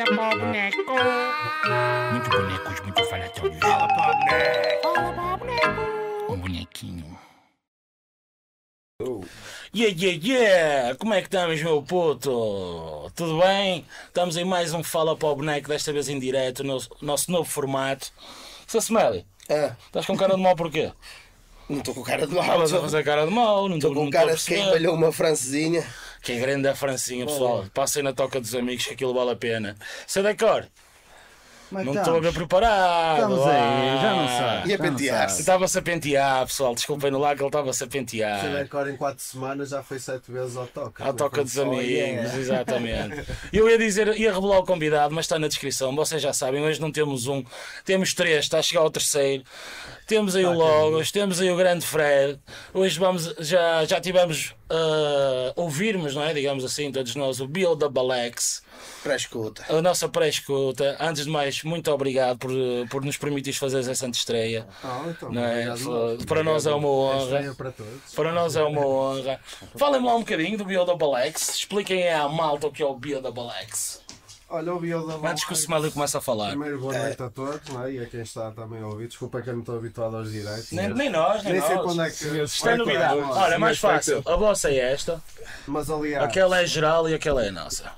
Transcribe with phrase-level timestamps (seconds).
[0.00, 0.78] Fala para o boneco.
[2.12, 3.58] Muito bonecos, muito falatórios.
[3.60, 4.94] Fala para o boneco.
[4.94, 6.32] Fala para o boneco.
[6.32, 7.18] Um bonequinho.
[9.02, 9.20] Oh.
[9.74, 10.94] Yeah, yeah, yeah!
[10.94, 13.10] Como é que estamos, meu puto?
[13.14, 13.84] Tudo bem?
[14.06, 17.48] Estamos em mais um Fala para o Boneco, desta vez em direto, no nosso novo
[17.48, 18.10] formato.
[18.66, 20.92] Seu Smelly, Ah, estás com cara de mal porquê?
[21.68, 22.42] não estou com cara de mal.
[22.42, 24.94] Estavas a fazer cara de mal, não estou com não cara a de quem balhou
[24.94, 25.86] uma francesinha.
[26.22, 27.66] Que é grande a Francinha, pessoal.
[27.72, 29.76] Passem na toca dos amigos que aquilo vale a pena.
[30.06, 30.22] Sei
[31.78, 32.34] que não estou a estamos?
[32.34, 33.14] preparado.
[33.14, 34.68] Estamos aí, já não sabe.
[34.70, 35.40] E a pentear-se.
[35.40, 36.74] Estava-se a pentear, pessoal.
[36.74, 38.40] Desculpem no lá que ele estava-se a Se pentear.
[38.40, 41.02] tiver cor em 4 semanas já foi 7 vezes ao toque.
[41.02, 43.24] À toca dos amigos, exatamente.
[43.52, 45.94] Eu ia dizer, ia revelar o convidado, mas está na descrição.
[45.94, 47.44] Vocês já sabem, hoje não temos um,
[47.84, 49.44] temos três, está a chegar ao terceiro.
[50.06, 52.38] Temos aí o Logos, temos aí o grande Fred.
[52.74, 56.34] Hoje vamos, já, já tivemos a ouvirmos, não é?
[56.34, 58.60] Digamos assim, todos nós, o Bill da Balex,
[59.02, 59.64] Pré-escuta.
[59.68, 60.96] a nossa pré-escuta.
[61.00, 62.50] Antes de mais, muito obrigado por,
[62.90, 64.66] por nos permitir fazer essa estreia.
[64.84, 65.70] Ah, então, é?
[65.70, 66.26] obrigado.
[66.26, 67.54] Para nós é uma honra.
[67.54, 68.14] Para todos.
[68.14, 69.40] Para nós é uma honra.
[69.76, 71.56] Falem-me lá um bocadinho do Bio da Balex.
[71.56, 74.00] Expliquem à malta o que é o Bio da Balex.
[74.52, 76.48] Olha, o Bio da Antes que o Smiley comece a falar.
[76.48, 77.92] Primeiro, boa noite a todos não é?
[77.92, 79.06] e a quem está também a ouvir.
[79.06, 80.72] Desculpa que eu não estou habituado aos direitos.
[80.72, 82.42] Nem, nem nós, nem, Nem sei quando é que.
[82.42, 83.20] Isto é novidade.
[83.20, 84.20] Olha, é mais fácil.
[84.26, 85.22] A vossa é esta,
[85.68, 86.24] Mas aliás.
[86.24, 87.92] aquela é geral e aquela é a nossa.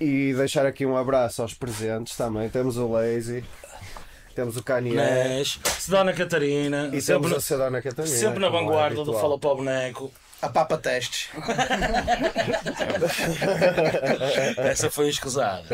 [0.00, 2.48] E deixar aqui um abraço aos presentes também.
[2.48, 3.44] Temos o Lazy,
[4.34, 8.14] temos o Kanye Mas, se Dona Catarina, e sempre, temos a Sedona Catarina.
[8.16, 9.20] sempre na é vanguarda do habitual.
[9.20, 10.12] Fala para o Boneco.
[10.42, 11.30] A papa testes.
[14.58, 15.64] Essa foi escusada.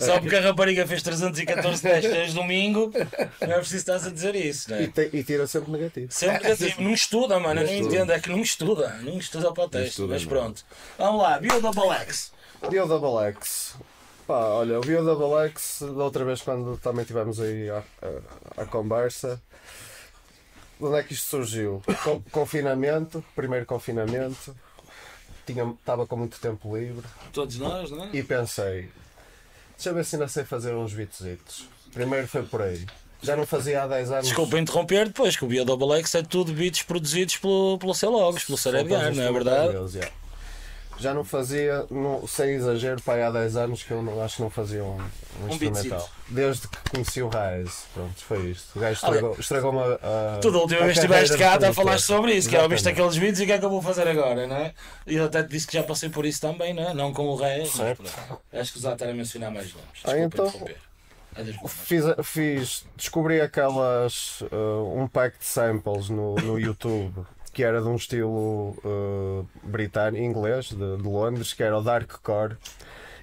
[0.00, 2.92] Só porque a rapariga fez 314 testes domingo,
[3.40, 4.86] não é preciso estar a dizer isso, não E, é?
[4.86, 6.06] te- e tira sempre negativo.
[6.12, 6.82] Sempre negativo.
[6.82, 7.60] Não estuda, mano.
[7.60, 7.94] Eu não estuda.
[7.96, 8.12] entendo.
[8.12, 8.88] É que não estuda.
[9.02, 9.88] Não estuda para o teste.
[9.88, 10.28] estuda, Mas não.
[10.28, 10.64] pronto.
[10.98, 11.38] Vamos lá.
[11.38, 12.32] Bio da Balex.
[12.70, 13.74] Bio Double X.
[14.26, 17.82] Pá, olha, o Bio Double X, da outra vez quando também tivemos aí a,
[18.56, 19.40] a, a conversa,
[20.78, 21.82] de onde é que isto surgiu?
[22.02, 24.56] Con- confinamento, primeiro confinamento,
[25.46, 28.10] tinha, estava com muito tempo livre Todos nós, não é?
[28.14, 28.88] e pensei,
[29.76, 31.68] deixa eu ver se ainda sei fazer uns beatsitos.
[31.92, 32.84] Primeiro foi por aí.
[33.22, 34.26] Já não fazia há 10 anos.
[34.26, 38.44] Desculpa interromper depois, que o Bio da Balex é tudo beats produzidos pelo, pelo Celogos,
[38.44, 39.72] pelo Edgar, não é verdade?
[39.72, 40.10] Deles, já.
[40.98, 44.42] Já não fazia, não, sem exagero, pá, há 10 anos que eu não, acho que
[44.42, 44.96] não fazia um,
[45.42, 45.82] um, instrumental.
[45.82, 46.10] beatzito.
[46.28, 48.76] Desde que conheci o Raiz, pronto, foi isto.
[48.76, 50.38] O gajo estragou- estragou-me a, a.
[50.40, 51.84] Tu da última a vez que estiveste cá, até produtor.
[51.84, 53.00] falaste sobre isso, que é ouviste Exatamente.
[53.10, 54.72] aqueles vídeos e o que é que eu vou fazer agora, não é?
[55.06, 56.94] E eu até te disse que já passei por isso também, não é?
[56.94, 58.40] Não com o Rei, mas pronto.
[58.52, 59.88] Acho que usar estar a mencionar mais nomes.
[60.04, 60.52] Ah, então-.
[60.66, 60.84] É.
[61.68, 64.40] Fiz, fiz, descobri aquelas.
[64.42, 70.22] uh, um pack de samples no, no YouTube que era de um estilo uh, britânico,
[70.22, 72.56] inglês, de, de Londres, que era o Darkcore.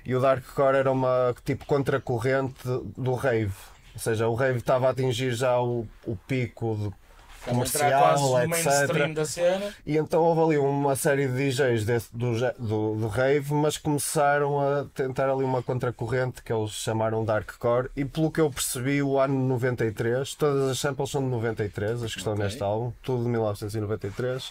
[0.06, 2.64] E o Darkcore era uma tipo contracorrente
[2.98, 3.54] do rave.
[3.94, 7.01] Ou seja, o rave estava a atingir já o, o pico de
[7.46, 9.14] Comercial, etc.
[9.14, 9.74] da cena.
[9.86, 14.60] E então houve ali uma série de DJs desse- do, do, do rave, mas começaram
[14.60, 17.90] a tentar ali uma contracorrente que eles chamaram Darkcore.
[17.96, 22.12] E pelo que eu percebi, o ano 93, todas as samples são de 93, as
[22.14, 22.46] que estão Ok.
[22.46, 24.46] neste álbum, tudo de 1993.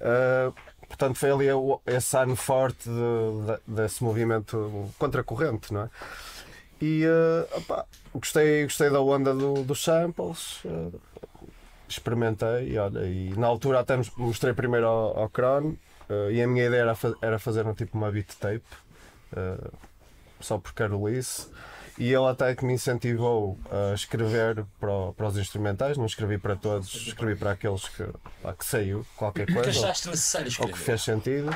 [0.00, 0.52] Uh,
[0.86, 1.46] portanto, foi ali
[1.86, 2.94] esse ano forte de-
[3.46, 5.90] de- desse movimento contracorrente, não é?
[6.82, 10.64] E uh, opá, gostei, gostei da onda do- dos samples.
[10.64, 10.92] uh,
[11.90, 15.74] experimentei e olha, e na altura até mos- mostrei primeiro ao, ao Cron
[16.08, 18.62] eh, e a minha ideia era, fa- era fazer um tipo uma beat tape
[19.36, 19.70] eh,
[20.40, 21.48] só por Carolice
[21.98, 26.38] e ele até que me incentivou a escrever para, o- para os instrumentais, não escrevi
[26.38, 28.04] para todos, escrevi para aqueles que,
[28.58, 31.50] que saiu, qualquer Que coisa, achaste necessário ou que fez sentido.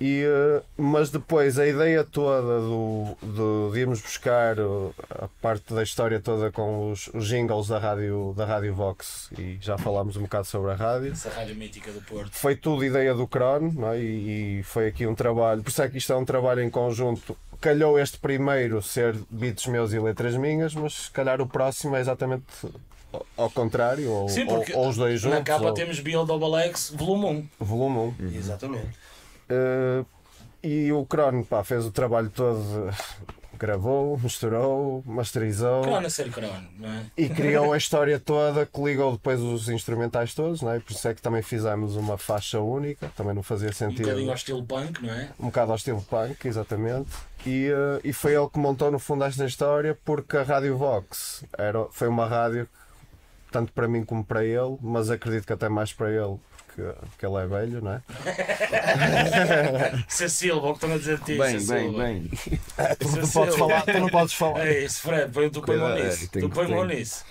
[0.00, 5.72] E, eh, mas depois a ideia toda do, do- de irmos buscar uh, a parte
[5.72, 10.16] da história toda com os, os jingles da rádio, da rádio Vox e já falámos
[10.16, 11.12] um bocado sobre a rádio.
[11.12, 12.32] Essa rádio mítica do Porto.
[12.32, 14.00] Foi tudo ideia do Cron não é?
[14.00, 16.68] e, e foi aqui um trabalho, por isso é que isto é um trabalho em
[16.70, 17.36] conjunto.
[17.60, 22.00] Calhou este primeiro ser beats meus e letras minhas, mas se calhar o próximo é
[22.00, 22.44] exatamente
[23.36, 26.56] ao- contrário, ou, Sim, ou- ou os dois juntos, na capa ou temos Bill Double
[26.68, 27.64] X, volume 1.
[27.64, 28.34] volume 1.
[28.36, 29.03] Exatamente.
[29.50, 30.06] Uh,
[30.62, 32.90] e o Crono pá, fez o trabalho todo,
[33.58, 37.04] gravou, misturou, masterizou Crono a ser crono, não é?
[37.16, 40.80] e criou a história toda que ligou depois os instrumentais todos, não é?
[40.80, 44.04] por isso é que também fizemos uma faixa única, também não fazia Um sentido.
[44.06, 45.28] bocadinho ao estilo punk, não é?
[45.38, 47.10] um bocado ao estilo punk, exatamente.
[47.46, 51.44] E, uh, e foi ele que montou no fundo esta história porque a Rádio Vox
[51.58, 52.66] era, foi uma rádio,
[53.52, 56.38] tanto para mim como para ele, mas acredito que até mais para ele,
[56.74, 58.02] porque que, que ele é velho, não é?
[60.28, 61.38] Silva, o que estão a dizer de ti?
[61.38, 62.30] Bem, ser bem, bem.
[62.98, 64.66] Tu não podes falar, tu não podes falar.
[64.66, 66.24] É isso, Fred, põe- tu põe mão nisso.
[66.24, 67.24] é, Tu põe mão nisso.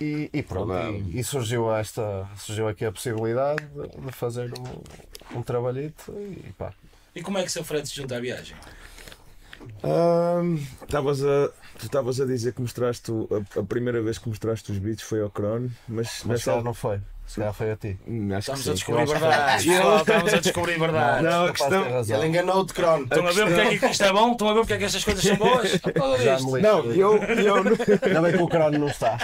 [0.00, 5.42] E, e pronto, e, e surgiu, esta, surgiu aqui a possibilidade de, fazer um, um
[5.42, 6.72] trabalhito e pá.
[7.14, 8.54] E como é que o seu Fred se junta à viagem?
[9.82, 11.48] Ahm, estavas a,
[11.78, 15.22] tu estavas a dizer que mostraste a, a primeira vez que mostraste os beats foi
[15.22, 17.00] ao Cron, mas, Mas nessa não foi.
[17.26, 17.98] Se calhar foi a ti.
[18.06, 19.66] Hum, acho Estamos a descobrir verdades.
[19.66, 21.22] Estamos a descobrir verdades.
[21.24, 22.16] Não, a questão.
[22.16, 23.04] Ele enganou-te, Crono.
[23.04, 24.32] Estão a ver porque é que isto é bom?
[24.32, 25.72] Estão a ver porque é que estas coisas são boas?
[26.22, 29.18] Já me Não, eu, eu não- Ainda bem que o crono não está.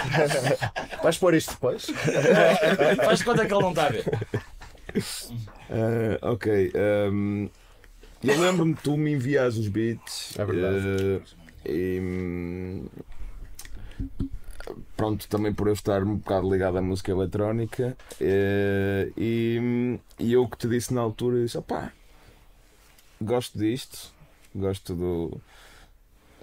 [1.01, 1.87] Vais pôr isto depois?
[3.05, 4.05] Faz de conta que ele não está a ver.
[5.71, 6.71] Ah, ok.
[6.75, 7.47] ahm,
[8.23, 10.37] eu lembro-me que tu me envias os beats.
[10.37, 11.21] É verdade.
[11.23, 12.85] ah, e, hum,
[15.03, 17.97] pronto, também por eu estar um bocado ligado à música eletrónica.
[18.21, 21.91] eh, e, e eu que te disse na altura, disse: opá,
[23.21, 24.13] gosto disto,
[24.55, 25.41] gosto do.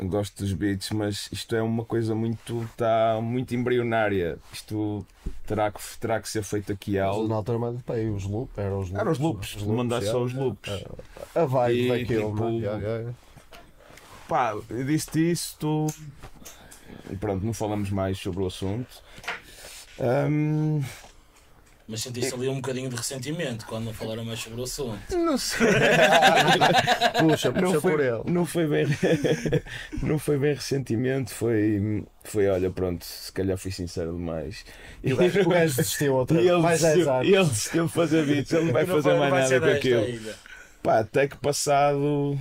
[0.03, 2.63] Gosto dos beats, mas isto é uma coisa muito.
[2.63, 4.39] está muito embrionária.
[4.51, 5.07] Isto
[5.47, 7.29] terá que, terá que ser feito aqui algo.
[7.29, 8.57] Na altura para aí os loops.
[8.57, 9.01] Eram os loops.
[9.01, 10.13] Eram os loops, os mandaste já.
[10.13, 10.85] só os loops.
[11.35, 12.53] A vibe E, daquilo, tipo, é?
[12.53, 13.15] Yeah, yeah.
[14.27, 15.87] Pá, eu disse-te isso, tu.
[17.11, 19.03] E pronto, não falamos mais sobre o assunto.
[19.99, 20.81] Ahm,
[21.89, 25.01] Mas sentiste ali um bocadinho de ressentimento quando não falaram mais sobre o assunto.
[25.17, 25.67] não sei.
[27.21, 28.23] Puxa, puxa Não por foi, ele.
[28.27, 28.87] não foi bem.
[30.03, 32.05] não foi bem ressentimento, foi.
[32.25, 34.65] Foi, olha, pronto, se calhar fui sincero demais.
[35.03, 35.43] E o gajo,
[35.77, 37.27] desistiu outra ele mais 10 desistiu, anos.
[37.29, 39.77] ele desistiu de fazer vídeos, ele não vai Não fazer vai- mais vai nada com
[39.79, 40.05] aquilo.
[40.05, 40.35] ainda.
[40.83, 42.39] Pá, até que passado,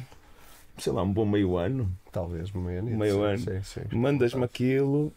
[0.77, 2.97] sei lá, um bom meio ano, Talvez meio nisso.
[2.97, 3.39] Meio ano.
[3.39, 3.95] Sim, sim.
[3.95, 5.13] mandas-me aquilo.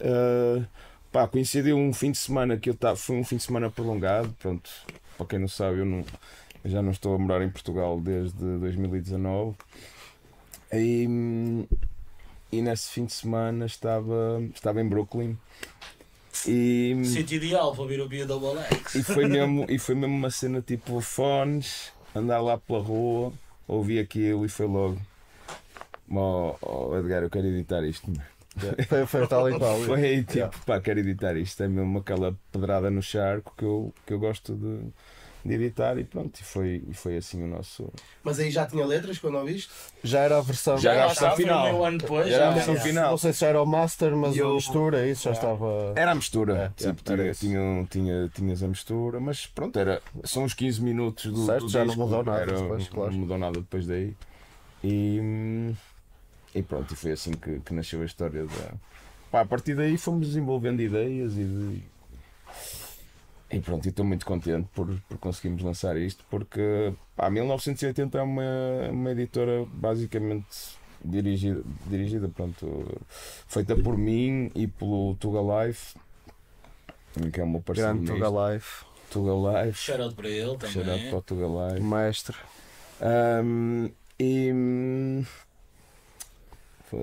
[0.00, 0.64] ah,
[1.10, 2.96] pá, coincidiu um fim de semana que eu estava.
[2.96, 4.34] Foi um fim de semana prolongado.
[4.38, 4.70] Pronto,
[5.16, 6.04] para quem não sabe, eu, não,
[6.64, 9.56] eu já não estou a morar em Portugal desde 2019.
[10.72, 11.66] E,
[12.52, 15.36] e nesse fim de semana estava, estava em Brooklyn.
[16.46, 18.94] E, Sítio ideal para ouvir o Bia Double X.
[18.94, 23.32] e, foi mesmo, e foi mesmo uma cena tipo fones, andar lá pela rua,
[23.66, 25.00] ouvi aquilo e foi logo.
[26.10, 28.10] Oh, oh, Edgar, eu quero editar isto.
[28.88, 29.78] Foi, foi tal e qual.
[29.80, 30.56] Foi tipo, Yeah.
[30.66, 31.62] pá, quero editar isto.
[31.62, 34.80] É mesmo aquela pedrada no charco que eu, que eu gosto de,
[35.44, 36.36] de editar e pronto.
[36.40, 37.92] E foi, e foi assim o nosso.
[38.24, 39.70] Mas aí já tinha letras quando ouviste?
[40.02, 40.76] Já era a versão.
[40.78, 41.64] Já era a lá versão final.
[41.72, 42.26] meio ano depois.
[42.28, 43.10] Já era a versão final.
[43.10, 45.92] Não sei se já era o Master, mas E a eu- mistura, isso já estava.
[45.94, 46.72] Era a mistura.
[46.76, 50.82] É, tipo, era tinha, tinha, tinha, tinhas a mistura, mas pronto, era, são os 15
[50.82, 53.12] minutos do, Certo, do já não disco, mudou nada era- depois, claro.
[53.12, 54.16] Não mudou nada depois daí.
[54.82, 55.74] E, hum,
[56.58, 58.72] e pronto, e foi assim que, que nasceu a história da.
[59.30, 61.82] Pá, a partir daí fomos desenvolvendo ideias e de-
[63.50, 68.42] E pronto, estou muito contente por, por conseguirmos lançar isto, porque pá, 1980 é uma,
[68.90, 70.46] uma editora basicamente
[71.04, 73.00] dirigida, dirigida pronto,
[73.46, 75.94] feita por mim e pelo Tuga Life,
[77.32, 78.12] que é o meu parceiro Grande.
[78.12, 81.08] Tuga Life, Tuga Life, Shout out para ele shout out também.
[81.10, 81.80] para o Tuga Life.
[81.86, 82.36] mestre.
[83.00, 83.88] Ahm,
[84.18, 85.22] e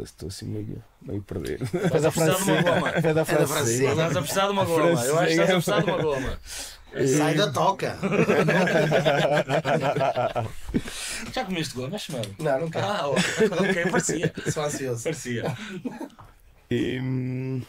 [0.03, 1.63] estou assim meio, meio perdido.
[1.63, 2.91] Estás a precisar de uma goma.
[3.01, 3.91] Foi da Francinha.
[3.91, 4.83] Estás a precisar de uma goma.
[4.83, 6.39] Eu acho que estás a precisar de uma goma.
[7.17, 7.97] Sai da toca!
[11.33, 12.33] Já comeste goma, chamado?
[12.39, 12.85] Não, não quero.
[12.85, 14.33] Ah, ok, parecia.
[14.49, 15.03] Sou ansioso.
[15.03, 15.57] Parecia.
[16.71, 17.61] E, hum,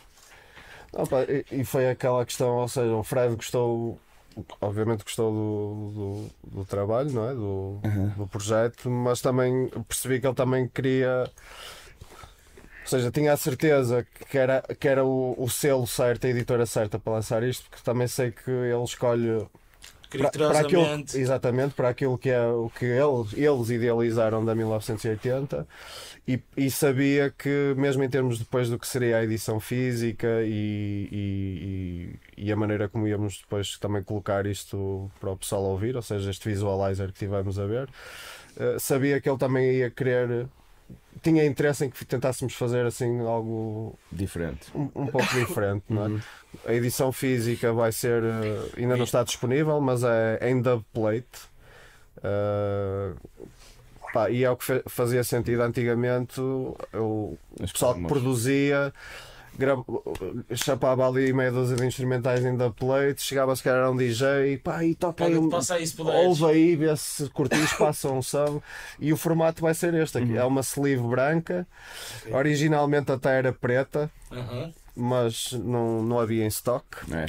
[1.11, 3.99] pá, e, foi aquela questão, ou seja, o Fred gostou,
[4.61, 7.35] obviamente gostou do, do, do trabalho, não é?
[7.35, 7.81] Do,
[8.17, 11.29] do projeto, mas também percebi que ele também queria.
[12.87, 16.65] Ou seja, tinha a certeza que era, que era o, o selo certo, a editora
[16.67, 19.45] certa para lançar isto, porque também sei que ele escolhe
[20.19, 20.83] para, para aquilo,
[21.17, 25.67] exatamente para aquilo que é o que eles, eles idealizaram da 1980
[26.29, 31.09] e, e sabia que mesmo em termos depois do que seria a edição física e,
[31.11, 35.97] e, e- e a maneira como íamos depois também colocar isto para o pessoal ouvir,
[35.97, 37.89] ou seja, este visualizer que tivemos a ver,
[38.59, 40.47] eh, sabia que ele também ia querer
[41.23, 44.67] tinha interesse em que tentássemos fazer assim algo diferente.
[44.75, 46.21] um, um pouco diferente, não é?
[46.67, 51.27] A edição física vai ser, eh, ainda não está disponível, mas é em dubplate.
[52.23, 53.13] Eh,
[54.13, 56.41] pá, e é o que fazia sentido antigamente.
[56.41, 58.93] O, o pessoal que produzia
[59.59, 59.77] gra-
[60.55, 64.85] chapava ali meia dúzia de instrumentais em dubplate, chegava se calhar a um DJ, pá,
[64.85, 65.49] e toca aí um.
[66.29, 68.61] Ouve aí, vê se curtis, passa um som.
[69.01, 70.37] E o formato vai ser este aqui.
[70.37, 71.67] É uma sleeve branca.
[72.31, 74.11] Originalmente até era preta.
[74.31, 74.73] Aham.
[74.97, 76.85] Mas não, não havia em stock.
[77.13, 77.27] É.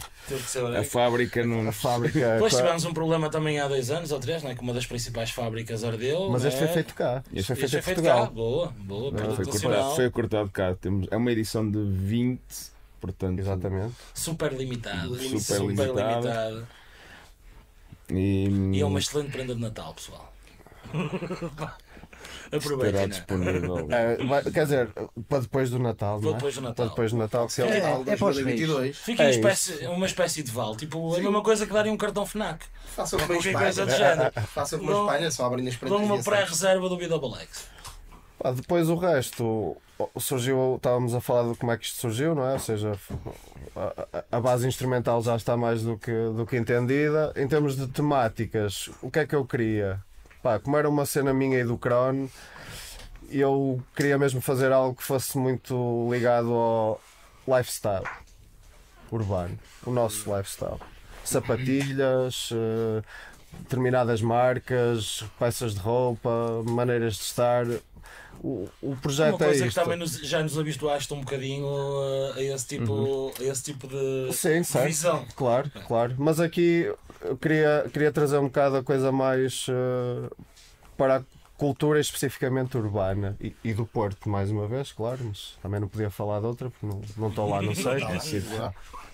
[0.79, 1.67] A fábrica não.
[1.67, 2.33] A fábrica.
[2.35, 4.55] Depois qua- tivemos um problema também há dois anos ou três, não é?
[4.55, 6.29] que uma das principais fábricas ardeu.
[6.29, 6.65] Mas não este é?
[6.65, 7.23] foi feito cá.
[7.33, 8.27] Este foi Este feito em foi feito Portugal.
[8.27, 8.33] cá.
[8.33, 10.75] Boa, boa, Foi produto cortado, foi cortado cá.
[10.75, 12.39] Temos, é uma edição de 20,
[13.01, 13.39] portanto.
[13.39, 13.93] Exatamente.
[14.13, 15.15] Super limitado.
[15.39, 15.97] Super limitado.
[15.99, 16.67] limitado.
[18.09, 18.47] E,
[18.77, 20.33] E é uma excelente prenda de Natal, pessoal.
[22.51, 23.07] Aproveitem, né?
[23.07, 23.87] disponível.
[23.89, 24.89] É, vai- quer dizer,
[25.27, 26.33] para depois do Natal, não é?
[26.33, 26.75] depois do Natal.
[26.75, 28.97] Para depois do Natal, que se É, ele- Natal é para os 2022.
[28.97, 32.25] Fica É espécie, uma espécie de vale, tipo a mesma coisa que darem um cartão
[32.25, 32.65] FNAC.
[32.95, 33.97] Façam como em Qualquer coisa Espanha.
[33.97, 34.31] de género.
[34.47, 37.65] Façam como em Dão- Espanha, só abrem as Dão uma pré-reserva do Double X.
[38.39, 39.75] Pá, depois o resto
[40.19, 42.53] surgiu, estávamos a falar de como é que isto surgiu, não é?
[42.53, 42.91] Ou seja,
[43.75, 47.33] a, a- a base instrumental já está mais do que, do que entendida.
[47.35, 49.99] Em termos de temáticas, o que é que eu queria?
[50.47, 52.29] Pá, como era uma cena minha e do Cron,
[53.29, 57.01] eu queria mesmo fazer algo que fosse muito ligado ao
[57.45, 58.07] lifestyle
[59.11, 60.79] urbano, o nosso lifestyle.
[61.25, 63.03] Sapatilhas, eh,
[63.59, 67.65] determinadas marcas, peças de roupa, maneiras de estar.
[68.43, 69.81] O, o Uma projeto é coisa que isto.
[69.81, 74.33] também nos- já nos habituaste um bocadinho uh, a esse tipo, a esse tipo de
[74.33, 74.85] Sim, certo.
[74.87, 75.25] visão.
[75.35, 76.15] Claro, claro.
[76.17, 76.91] Mas aqui
[77.21, 80.29] eu queria, queria trazer um bocado a coisa mais eh,
[80.95, 81.21] para a
[81.57, 86.11] cultura especificamente urbana e, e do Porto, mais uma vez, claro, mas também não podia
[86.11, 88.39] falar de outra porque não, não estou lá, não sei.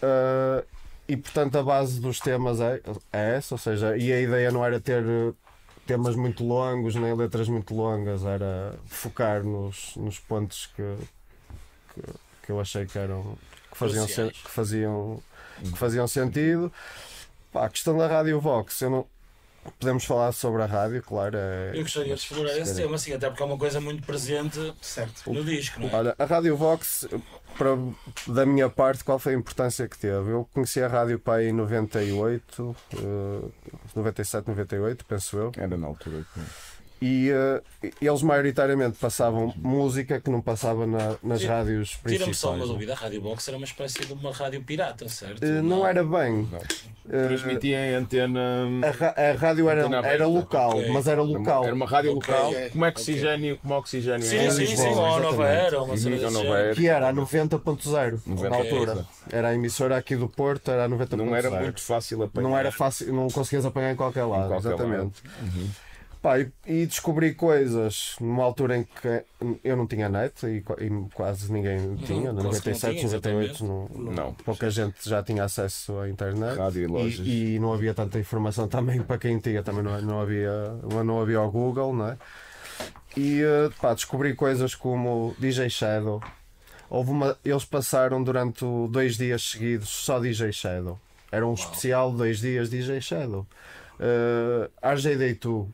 [0.03, 0.65] Uh,
[1.07, 4.63] e portanto a base dos temas é, é essa, ou seja, e a ideia não
[4.65, 5.35] era ter uh,
[5.85, 10.95] temas muito longos nem letras muito longas, era focar nos, nos pontos que,
[11.93, 12.01] que,
[12.43, 13.37] que eu achei que eram
[13.71, 15.23] que faziam, que faziam,
[15.61, 16.71] que faziam sentido.
[17.51, 19.07] Pá, a questão da Rádio Vox, eu não,
[19.79, 21.35] podemos falar sobre a rádio, claro.
[21.37, 24.73] É, Eu gostaria de explorar esse tema, assim, até porque é uma coisa muito presente
[24.81, 25.31] Certo.
[25.31, 25.95] no disco, não é?
[25.95, 27.07] Olha, a Rádio Vox,
[27.57, 27.69] para,
[28.27, 30.31] da minha parte, qual foi a importância que teve?
[30.31, 33.49] Eu conheci a rádio para aí em 98, eh,
[33.95, 36.25] 97, 98, penso eu, Era na altura.
[36.33, 36.41] que-
[37.05, 37.61] e eh,
[38.01, 42.37] eles maioritariamente passavam música que não passava na- nas Tira- rádios Tira-me principais.
[42.37, 42.71] só uma né?
[42.71, 45.43] dúvida, a Rádio Box era uma espécie de uma rádio pirata, certo?
[45.43, 46.47] Eh, Não era bem.
[46.49, 46.59] Não.
[47.09, 48.39] Eh, Transmitia em antena.
[48.81, 50.89] a, a rádio era, Antena era local, Ok.
[50.91, 51.65] mas era Era uma- local.
[51.65, 52.69] Era uma rádio Ok, local, ok.
[52.69, 55.65] como oxigênio, como oxigênio Sim, em sim, sim, Lisboa, uma nova exatamente.
[55.67, 56.57] era, uma cena Uhum, Nova.
[56.57, 56.75] Era.
[56.75, 59.05] Que era a 90.0 na 90, altura.
[59.29, 61.17] Era a emissora aqui do Porto, era a 90.0.
[61.17, 62.47] Não era muito fácil apanhar.
[62.47, 65.21] Não era fácil, não conseguias apanhar em qualquer lado, qualquer exatamente.
[66.23, 69.25] Pá, e, e descobri coisas numa altura em que
[69.61, 73.11] eu não tinha net e, e quase ninguém tinha, no quase que não 97, tinha,
[73.11, 74.33] 98, não, Não.
[74.33, 76.57] pouca gente já tinha acesso à internet.
[76.57, 77.27] Rádio e lojas.
[77.27, 80.71] E, e não havia tanta informação também para quem tinha, também não, não havia,
[81.03, 82.17] não havia o Google, não é?
[83.17, 86.23] E eh, pá, descobri coisas como DJ Shadow.
[86.89, 90.97] Houve uma, eles passaram durante dois dias seguidos só DJ Shadow.
[91.29, 93.45] Era um especial de dois dias DJ Shadow.
[93.99, 95.67] Uh, RJ2.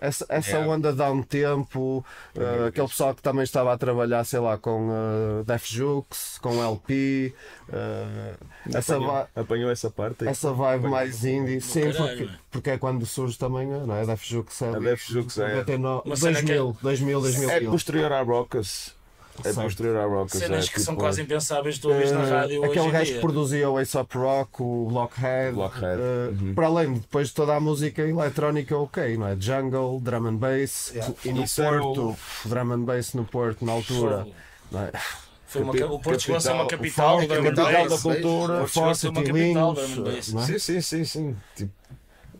[0.00, 0.72] Essa, essa Yeah.
[0.72, 2.04] onda dá um tempo,
[2.36, 6.62] uh, aquele pessoal que também estava a trabalhar, sei lá, com uh, Def Jux, com
[6.62, 7.34] LP,
[7.68, 8.36] uh,
[8.72, 10.30] essa, apanhou, va- apanhou essa parte aí.
[10.30, 12.28] essa vibe mais indie, sim, caralho, porque, é?
[12.50, 14.02] porque é quando surge também não é?
[14.02, 14.62] a Def Jux.
[14.62, 17.50] A Def Jux é- 99, Uma cena que é- 2000, 2000, 2000.
[17.50, 18.96] É posterior à Rockas.
[19.40, 19.62] É Certo.
[19.62, 20.38] posterior à Rockas.
[20.40, 22.90] Cenas é, que são tipo, quase impensáveis tu ouvis na Eh, rádio hoje aquele em
[22.90, 26.54] gajo que produzia o Ace Up Rock, o Blockhead, Blockhead, eh, uhum.
[26.54, 29.36] para além de depois de toda a música eletrónica ok, não é?
[29.38, 31.14] Jungle, drum and bass, Yeah.
[31.24, 32.16] e no Isso Porto,
[32.46, 34.26] drum and bass no Porto na altura.
[34.74, 34.98] É?
[35.46, 37.90] Foi uma, o Porto chegou a ser uma capital- capital do drum and capital bass.
[37.90, 40.20] da cultura, O Porto chegou a ser uma capital é?
[40.22, 41.36] Sim, sim, sim, sim.
[41.56, 41.72] Tipo,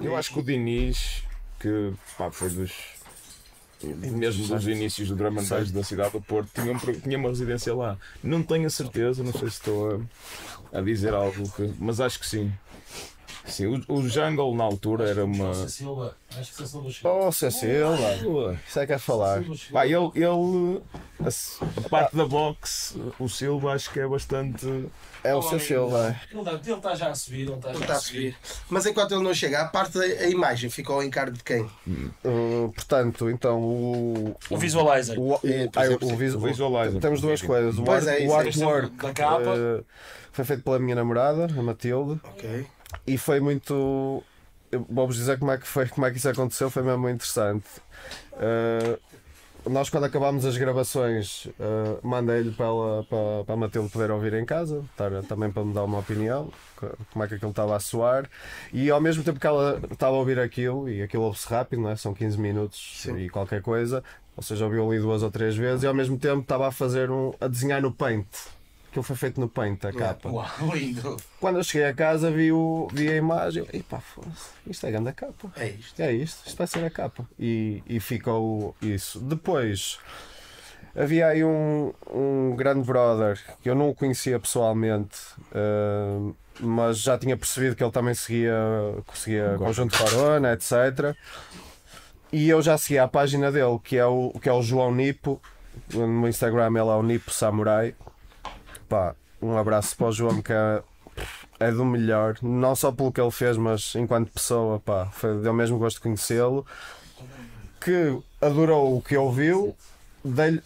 [0.00, 1.22] eu acho que o Diniz,
[1.60, 2.72] que pá, foi dos.
[3.82, 7.28] Mesmo dos inícios do drum and bass da cidade do Porto, tinha, um tinha uma
[7.28, 7.96] residência lá.
[8.22, 10.04] Não tenho a certeza, não sei se estou
[10.72, 12.52] a, a dizer algo, que- mas acho que sim.
[13.48, 15.54] Sim, o, o Jungle na altura era uma.
[15.68, 16.14] Silva.
[16.38, 17.26] Acho que Silva chegou.
[17.28, 17.86] Oh, Cecília,
[18.68, 19.42] isso é que é falar.
[19.72, 20.82] Pá, ele, ele
[21.20, 24.66] a, a parte da box, o Silva acho que é bastante.
[25.24, 26.16] É o Cecília.
[26.30, 28.36] Ele está ele está já a subir, ele está já está a subir.
[28.68, 31.62] Mas enquanto ele não chega, a parte da a imagem ficou ao encargo de quem?
[31.62, 34.36] Uh, portanto, então o.
[34.50, 35.18] O visualizer.
[35.18, 37.00] O, o, É, exemplo, o o visualizer.
[37.00, 37.78] Temos duas coisas.
[37.78, 39.42] O, art- é, o é artwork da capa.
[39.56, 39.84] uh,
[40.30, 42.66] foi feito pela minha namorada, a Matilde, Ok.
[43.06, 44.22] E foi muito.
[44.90, 47.66] Vou-vos dizer como é, que foi, como é que isso aconteceu, foi mesmo muito interessante.
[48.34, 48.98] Uh,
[49.68, 54.32] nós, quando acabámos as gravações, uh, mandei-lhe para, ela- para, para a Matilde poder ouvir
[54.34, 54.82] em casa,
[55.28, 58.28] também para me dar uma opinião, co- como é que aquilo estava a soar.
[58.72, 61.90] E ao mesmo tempo que ela estava a ouvir aquilo, e aquilo ouve-se rápido, não
[61.90, 61.96] é?
[61.96, 63.18] são 15 minutos Sim.
[63.18, 64.02] e qualquer coisa,
[64.36, 67.10] ou seja, ouviu ali duas ou três vezes, e ao mesmo tempo estava a fazer
[67.10, 67.32] um.
[67.40, 68.26] a desenhar no paint.
[68.90, 70.30] Aquilo foi feito no Paint, a capa.
[70.30, 71.16] Uau, lindo.
[71.38, 74.02] Quando eu cheguei a casa vi, o, vi a imagem e pá,
[74.66, 75.52] isto é grande a capa.
[75.56, 76.00] É isto.
[76.00, 77.28] É isto, isto vai ser a capa.
[77.38, 79.20] E, e ficou isso.
[79.20, 79.98] Depois
[80.96, 85.18] havia aí um, um grande brother que eu não o conhecia pessoalmente,
[85.54, 88.54] eh, mas já tinha percebido que ele também seguia,
[89.14, 91.14] seguia Conjunto Corona, etc.
[92.32, 95.40] E eu já seguia a página dele, que é o, que é o João Nipo.
[95.94, 97.94] No Instagram ele é o Nipo Samurai.
[98.88, 100.82] Pá, um abraço para o João que é,
[101.60, 105.52] é do melhor, não só pelo que ele fez, mas enquanto pessoa, pá, foi, deu
[105.52, 106.66] mesmo gosto de conhecê-lo.
[107.80, 109.74] Que adorou o que ouviu,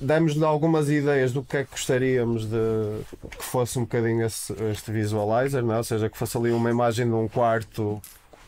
[0.00, 3.02] demos-lhe algumas ideias do que é que gostaríamos de
[3.36, 5.78] que fosse um bocadinho esse- este visualizer, não é?
[5.78, 8.00] ou seja, que fosse ali uma imagem de um quarto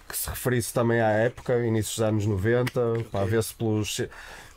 [0.08, 4.00] que se referisse também à época, inícios dos anos 90, para ver-se pelos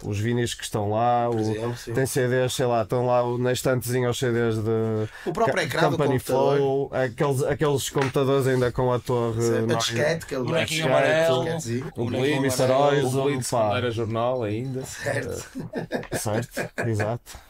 [0.04, 4.10] os vinis que estão lá, o- exemplo, tem CDs, sei lá, estão lá na estantezinha
[4.10, 6.20] os CDs de O próprio ecrã Company.
[6.20, 9.40] Flow, aqueles, aqueles computadores ainda com a torre.
[9.72, 11.42] A disquete, que ele Bonequinho disquete, amarelo.
[11.96, 12.72] O Bonequinho Blitz, Mr.
[12.72, 14.84] Horizon, o Blitz era jornal ainda.
[14.84, 15.46] Certo.
[16.18, 17.48] Certo, exato.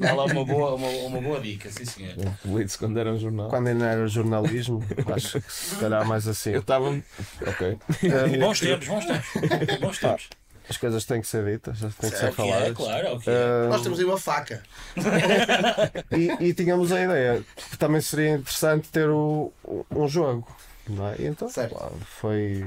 [0.00, 2.14] Ela é uma boa, uma, uma boa dica, sim senhor.
[2.42, 3.48] O Blitz quando era um jornal.
[3.50, 4.82] Quando ainda era jornalismo,
[5.14, 6.52] acho que se calhar mais assim.
[6.52, 6.88] Eu estava.
[7.46, 7.78] Ok.
[8.38, 9.78] Bons tempos, bons tempos.
[9.80, 10.28] Bons tempos.
[10.70, 12.76] As coisas têm que ser ditas, têm que ser Que é, faladas.
[12.76, 13.32] claro, ok.
[13.34, 14.62] Ah, Nós temos aí uma faca.
[16.12, 19.52] e, e tínhamos a ideia que também seria interessante ter o,
[19.90, 20.46] um jogo.
[20.88, 21.16] Não é?
[21.18, 21.74] E então Certo.
[21.74, 22.64] pá, foi.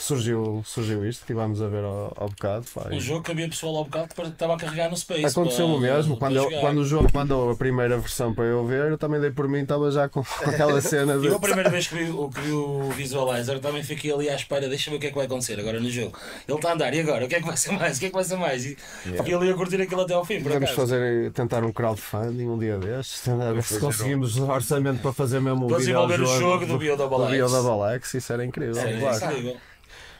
[0.00, 2.64] Surgiu, surgiu isto, estivemos a ver ao, ao bocado.
[2.74, 5.26] pá, e- Um jogo que havia pessoal ao bocado que estava a carregar no Space.
[5.26, 8.44] Aconteceu o para- mesmo, quando, para eu- quando o João mandou a primeira versão para
[8.44, 11.26] eu ver, eu também dei por mim, estava já com aquela cena de.
[11.26, 14.34] Eu a primeira vez que vi, o- que vi o Visualizer também fiquei ali à
[14.34, 16.16] espera, deixa ver o que é que vai acontecer agora no jogo.
[16.48, 17.26] Ele está a andar, e agora?
[17.26, 17.96] O que é que vai ser mais?
[17.98, 18.64] O que é que vai ser mais?
[18.64, 22.46] E fiquei ali a curtir aquilo até ao fim, por Podemos fazer, tentar um crowdfunding
[22.48, 26.06] um dia destes, a ver se conseguimos orçamento para fazer mesmo um Para vídeo ao
[26.06, 27.30] desenvolver o jogo do do X.
[27.52, 29.16] Biodouble X, isso era incrível, Sério, claro.
[29.16, 29.56] isso é incrível.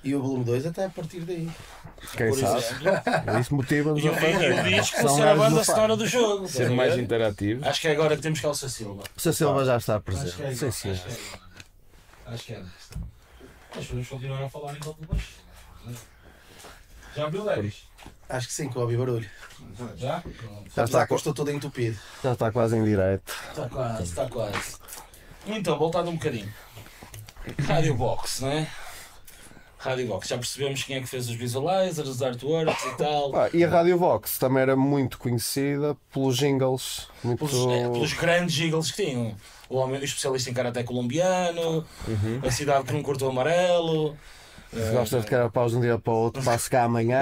[0.02, 1.50] E o volume 2 até a partir daí.
[2.16, 2.58] Quem Por sabe?
[2.58, 3.40] exemplo.
[3.40, 4.52] Isso motiva-nos a fazer.
[4.52, 6.48] e o disco São ser a banda no sonora do jogo.
[6.48, 7.68] Ser a mais interativo.
[7.68, 8.68] Acho que é agora que temos cá o Sr.
[8.70, 9.02] Silva.
[9.14, 9.32] O Sr.
[9.34, 10.56] Silva já está Acho que é presente.
[10.56, 10.90] Sim, sim.
[10.90, 12.32] acho que é.
[12.32, 12.98] Acho que é desta.
[13.76, 15.22] Mas podemos continuar a falar enquanto depois.
[17.14, 17.82] Já abriu leves?
[18.28, 19.28] Acho que sim, que ouvi barulho.
[19.96, 20.22] Já?
[20.22, 20.22] Já
[20.76, 21.98] Já está, que estou todo entupido.
[22.22, 23.32] já está quase em direto.
[23.50, 24.76] Está quase, está quase.
[25.46, 26.52] Então, voltando um bocadinho.
[27.66, 28.70] Rádio Box, não é?
[29.80, 33.34] Rádio Box, já percebemos quem é que fez os visualizers, os artworks e tal.
[33.34, 37.08] Ah, e a Radio Vox também era muito conhecida pelos jingles.
[37.24, 37.46] Muito...
[37.46, 39.34] Pelos, é, pelos grandes jingles que tinham.
[39.70, 41.86] O homem o especialista em karaté colombiano,
[42.46, 44.14] a cidade que não cortou amarelo.
[44.70, 47.18] Se gostas de carapaus de um dia para o outro, passo cá amanhã.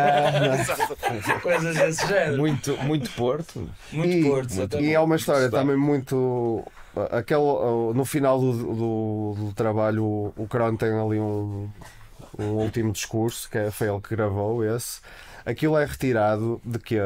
[1.41, 2.39] Coisas desse género.
[2.39, 3.71] Muito, muito Porto.
[3.93, 4.95] Muito e, Porto, e exatamente.
[4.95, 6.65] é uma história também muito.
[7.13, 7.41] Aquele,
[7.95, 11.71] no final do, do, do trabalho, o, o Cron tem ali um,
[12.39, 15.01] um último discurso, que é, foi ele que gravou esse.
[15.45, 16.97] Aquilo é retirado de que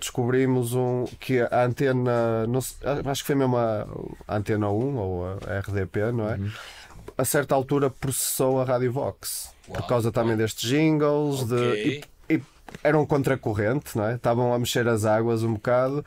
[0.00, 2.76] descobrimos um, que a antena, não sei,
[3.06, 3.86] acho que foi mesmo a,
[4.26, 6.38] a antena 1 ou a RDP, não é?
[7.16, 9.86] A certa altura processou a Rádio Vox por Uau.
[9.86, 12.04] causa também destes jingles de, Ok.
[12.28, 12.42] e, e
[12.82, 14.14] eram contracorrente, não é?
[14.16, 16.04] Estavam a mexer as águas um bocado.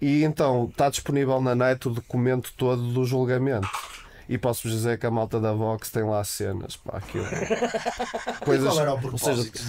[0.00, 3.68] E então está disponível na net o documento todo do julgamento.
[4.28, 6.76] E posso-vos dizer que a malta da Vox tem lá cenas.
[6.76, 7.24] Pá, aquilo.
[8.44, 9.60] Coisas, Qual era o ou seja, propósito?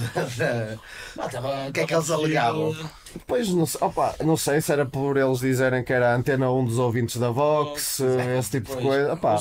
[1.19, 2.75] Ah, tava- O que é que eles alegavam?
[3.13, 6.51] Depois não sei, opa, não sei se era por eles dizerem que era a antena
[6.51, 8.85] 1 dos ouvintes da Vox, eh, esse tipo de Pois.
[8.85, 9.13] coisa.
[9.13, 9.35] Opa,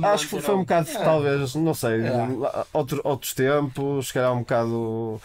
[0.00, 0.60] da acho que foi um 1.
[0.62, 2.12] bocado, talvez, não sei, É.
[2.72, 5.20] outro- outros tempos, se calhar um bocado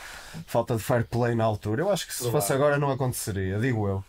[0.47, 1.81] falta de fair play na altura.
[1.81, 4.03] Eu acho que se fosse agora não aconteceria, digo eu.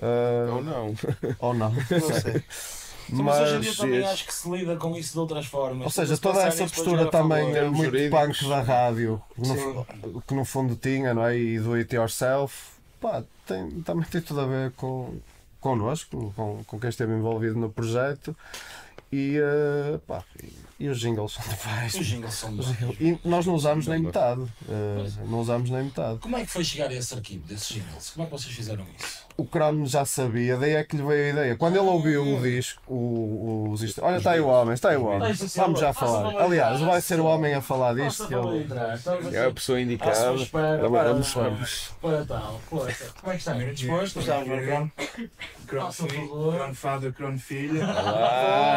[0.00, 0.94] Eh, Ou não.
[1.38, 1.70] ou não.
[1.70, 2.42] Não sei.
[3.08, 5.84] Mas, hoje em dia também acho que se lida com isso de outras formas.
[5.84, 8.38] Ou seja, Se toda essa postura também é muito jurídicos.
[8.38, 11.36] punk da rádio, que no, que no fundo tinha, não é?
[11.36, 12.54] E do it yourself,
[13.00, 15.14] pá, tem, também tem tudo a ver com,
[15.60, 18.36] connosco, com, com quem esteve envolvido no projeto.
[19.12, 21.94] E, eh, pá, e, e os jingles são demais.
[21.94, 22.50] Os jingles são.
[22.98, 24.42] E nós não usámos nem metade.
[24.68, 26.18] eh, não usámos nem metade.
[26.20, 28.10] Como é que foi chegar a esse arquivo desses jingles?
[28.10, 29.22] Como é que vocês fizeram isso?
[29.36, 31.56] O Crono já sabia, daí é que lhe veio a ideia.
[31.56, 35.04] Quando ele ouviu o disco, o, os olha, está aí o homem, está aí o
[35.06, 35.32] homem.
[35.56, 36.36] Vamos já falar.
[36.42, 38.26] Aliás, vai ser o homem a falar disto.
[38.28, 38.66] que ele-
[39.34, 40.14] É a pessoa indicada.
[40.26, 40.48] Vamos,
[41.34, 41.90] Vamos.
[42.00, 42.60] Para tal.
[42.68, 42.92] Como é
[43.32, 43.74] que está, menino?
[43.74, 44.20] Disposto?
[44.20, 44.90] Estamos no Cron,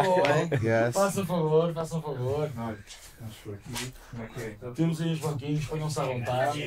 [0.05, 0.63] Favor.
[0.63, 0.93] Yes.
[0.93, 2.39] Faça favor, faça favor.
[2.57, 2.77] Olha,
[3.19, 3.93] vamos por aqui.
[4.11, 4.49] Como é que é?
[4.51, 6.59] Então, Temos aí os banquinhos, ponham-se à vontade.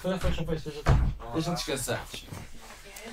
[0.00, 0.82] Fecha, fecha, fecha.
[1.34, 2.04] Deixam descansar.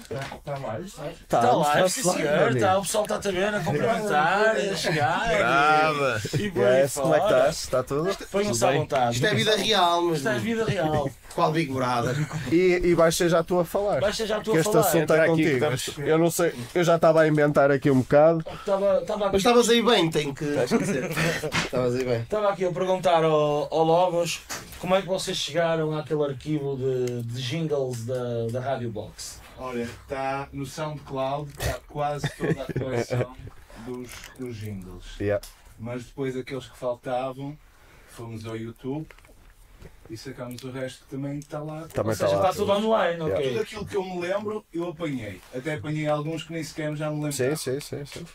[0.10, 1.08] Está lá, está.
[1.10, 4.76] Está Tá, lá, está-se sim senhor, está, o pessoal está a ver, a cumprimentar, a
[4.76, 5.28] chegar.
[5.38, 6.22] Brava!
[6.38, 7.56] E aí Yes, como é que estás?
[7.64, 8.18] Está tudo?
[8.32, 9.16] Põe-se à vontade.
[9.16, 11.10] Isto é vida real, mas Isto é vida real.
[11.36, 12.16] qual Big Brother?
[12.52, 14.02] E, e vais ser já tu a falar.
[14.02, 14.86] Baixa já estou Que a este falar.
[14.86, 15.66] assunto Entra é contigo.
[15.74, 18.44] estamos- Eu não sei, eu já estava a inventar aqui um bocado.
[18.54, 21.10] Estava, estava, Mas estavas aí bem, tenho que dizer.
[21.66, 22.22] Estavas aí bem.
[22.22, 24.42] estava aqui a perguntar ao, ao Logos
[24.80, 29.41] como é que vocês chegaram àquele arquivo de, de jingles da, da Rádio Box.
[29.62, 33.38] Olha, está no SoundCloud, está quase toda a coleção
[33.86, 35.06] dos, dos jingles.
[35.20, 35.46] Yeah.
[35.78, 37.56] Mas depois aqueles que faltavam,
[38.08, 39.08] fomos ao YouTube
[40.10, 41.88] e sacámos o resto que também está lá.
[41.94, 42.50] Também Ou está seja, lá.
[42.50, 43.60] está tudo online, Tudo ok.
[43.60, 45.40] aquilo que eu me lembro, eu apanhei.
[45.56, 47.34] Até apanhei alguns que nem sequer já me lembro.
[47.34, 48.26] Sim, sim, sim, sim.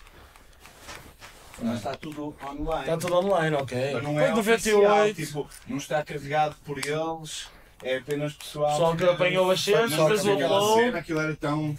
[1.60, 2.80] Mas está tudo online.
[2.82, 3.92] Está tudo online, ok.
[3.94, 5.16] Mas não é oficial, 98.
[5.16, 7.48] tipo, não está carregado por eles,
[7.82, 8.70] é apenas pessoal.
[8.72, 10.96] Pessoal que apanhou as cenas, fez o upload.
[10.96, 11.76] aquilo era tão.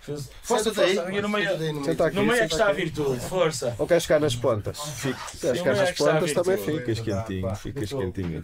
[0.00, 0.96] Fez- Força Força, daí.
[0.96, 2.02] força, no meio, Senta aí no meio.
[2.02, 3.76] Aqui, no meio é que está a virtude, força.
[3.78, 4.76] Ou queres ficar nas pontas?
[4.76, 6.58] Se Sim, queres ficar é nas pontas, também.
[6.58, 8.42] Ficas quentinho, ficas quentinho.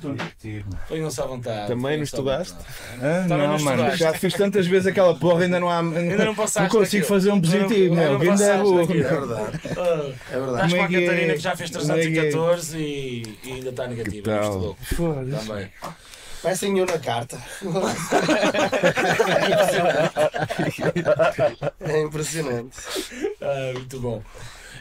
[0.86, 1.66] Ponham-se à vontade.
[1.66, 2.52] Também à estudaste?
[2.54, 2.68] vontade.
[3.02, 3.98] Ah, Também não, não mano, estudaste.
[3.98, 5.80] já fiz tantas vezes aquela porra, ainda não há.
[5.80, 8.80] Ainda não passaste Não consigo fazer um positivo, meu, ainda é burro.
[8.82, 10.72] É verdade, Ah, é verdade.
[10.72, 11.00] Estás com é a é?
[11.06, 12.02] Catarina que já fez Como é que é?
[12.30, 14.30] 314 e, ainda está negativa.
[14.30, 14.76] não estudou.
[15.46, 15.70] Também.
[16.44, 17.42] Parecem eu na carta.
[21.80, 22.76] É impressionante.
[23.40, 24.22] Ah, muito bom.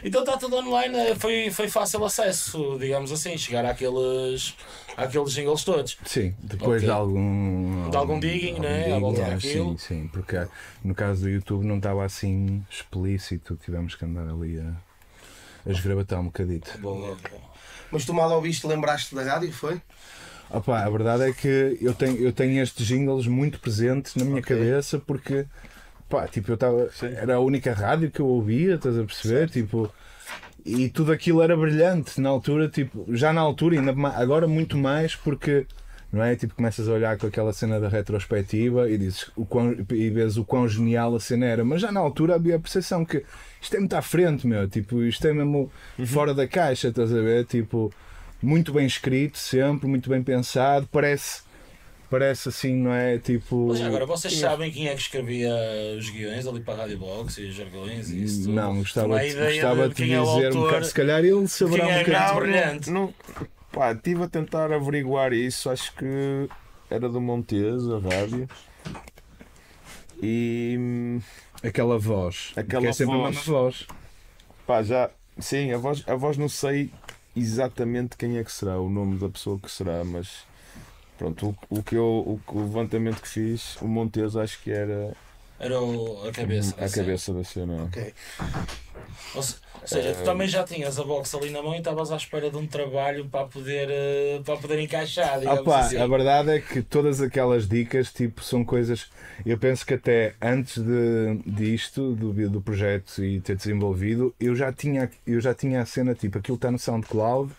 [0.04, 4.54] Então está tudo online, eh, foi, foi fácil acesso, digamos assim, chegar àqueles,
[4.94, 5.96] àqueles jingles todos.
[6.04, 6.86] Sim, depois Ok.
[6.86, 7.88] de algum.
[7.88, 9.78] De algum digging, né, à volta ah, daquilo.
[9.78, 10.46] Sim, sim, porque
[10.84, 14.70] no caso do YouTube não estava assim explícito, tivemos que andar ali a,
[15.66, 16.78] a esgravatar um bocadito.
[16.80, 17.16] Bom,
[17.90, 19.80] Mas tu mal ouviste, lembraste da rádio, foi?
[20.56, 24.38] Opa, a verdade é que eu tenho, eu tenho estes jingles muito presentes na minha
[24.40, 24.56] Ok.
[24.56, 25.46] cabeça porque
[26.08, 26.88] pá, tipo, eu estava.
[27.02, 29.50] Era a única rádio que eu ouvia, estás a perceber?
[29.50, 29.92] Tipo,
[30.64, 35.14] e tudo aquilo era brilhante na altura, tipo, já na altura, ainda agora muito mais
[35.16, 35.66] porque.
[36.12, 36.36] Não é?
[36.36, 40.36] Tipo, começas a olhar com aquela cena da retrospectiva e dizes o quão, e vês
[40.36, 43.24] o quão genial a cena era, mas já na altura havia a percepção que
[43.60, 45.72] isto é muito à frente, meu, tipo, isto é mesmo
[46.06, 47.46] fora da caixa, estás a ver?
[47.46, 47.92] Tipo,
[48.44, 51.42] muito bem escrito, sempre, muito bem pensado, parece,
[52.10, 53.18] parece assim, não é?
[53.18, 53.68] Tipo.
[53.68, 55.52] Mas agora, vocês sabem quem é que escrevia
[55.98, 58.42] os guiões ali para a Rádio Box e os jargões e isso?
[58.44, 58.52] tudo?
[58.54, 60.84] Não, gostava, de, gostava de de, é dizer um autor, bocado.
[60.86, 62.40] Se calhar ele saberá um é a bocadinho.
[62.40, 62.90] brilhante.
[62.90, 63.14] Não,
[63.72, 66.48] pá, estive a tentar averiguar isso, acho que
[66.90, 68.48] era do Montes, a rádio.
[70.22, 71.18] E
[71.62, 72.52] Aquela voz.
[72.56, 73.36] Aquela que é sempre a voz.
[73.36, 73.86] mesma voz.
[74.66, 76.90] pá, já, sim, a voz, a voz não sei
[77.36, 80.44] exatamente quem é que será, o nome da pessoa que será, mas
[81.18, 85.14] pronto, o, o que eu, o, o levantamento que fiz, o Montes acho que era
[85.58, 86.74] Era o- a cabeça.
[86.80, 87.00] a assim.
[87.00, 87.84] cabeça da cena.
[87.84, 88.14] Ok.
[89.34, 92.10] Ou, se- ou seja, tu também já tinhas a box ali na mão e estavas
[92.10, 95.98] à espera de um trabalho para poder, eh, para poder encaixar, Opa, assim.
[95.98, 99.10] a verdade é que todas aquelas dicas tipo, são coisas.
[99.44, 104.72] Eu penso que até antes de, disto, do, do projeto e ter desenvolvido, eu já
[104.72, 107.52] tinha, eu já tinha a cena tipo aquilo está no SoundCloud,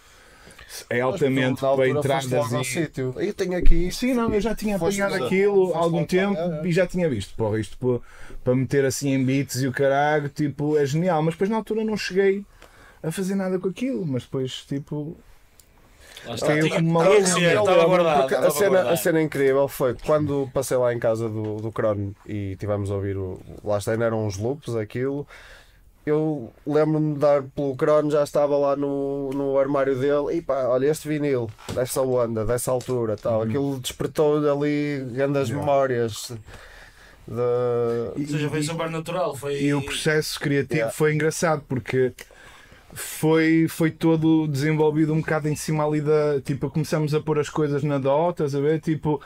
[0.89, 2.65] é altamente para foste entradas logo ao e.
[2.65, 3.13] sítio.
[3.17, 3.99] Eu tenho aqui isto.
[3.99, 6.67] Sim, não, eu já tinha apanhado aquilo há algum tempo é, é.
[6.67, 7.33] e já tinha visto.
[7.35, 8.01] Porra, isto
[8.45, 11.23] para meter assim em beats e o caralho, tipo, é genial.
[11.23, 12.45] Mas depois na altura não cheguei
[13.01, 14.05] a fazer nada com aquilo.
[14.05, 15.17] Mas depois, tipo,
[16.27, 20.93] Lá está, Caiu tinha, como uma a, cena, a cena incrível foi quando passei lá
[20.93, 23.39] em casa do, do Crono e tivemos a ouvir o.
[23.63, 25.27] Lá está, ainda eram uns loops, aquilo.
[26.05, 30.67] Eu lembro-me de dar pelo Crono, já estava lá no, no armário dele e pá,
[30.67, 33.41] olha este vinil, dessa onda, dessa altura, tal.
[33.41, 36.31] Aquilo despertou ali grandes memórias.
[37.27, 38.21] De...
[38.21, 39.35] Ou seja, foi super natural.
[39.35, 39.61] Foi...
[39.61, 40.93] E o processo criativo Yeah.
[40.93, 42.13] foi engraçado porque
[42.95, 46.39] foi, foi todo desenvolvido um bocado em cima ali da.
[46.41, 47.97] Tipo, começamos a pôr as coisas na
[48.29, 48.79] estás a ver?
[48.79, 49.21] Tipo,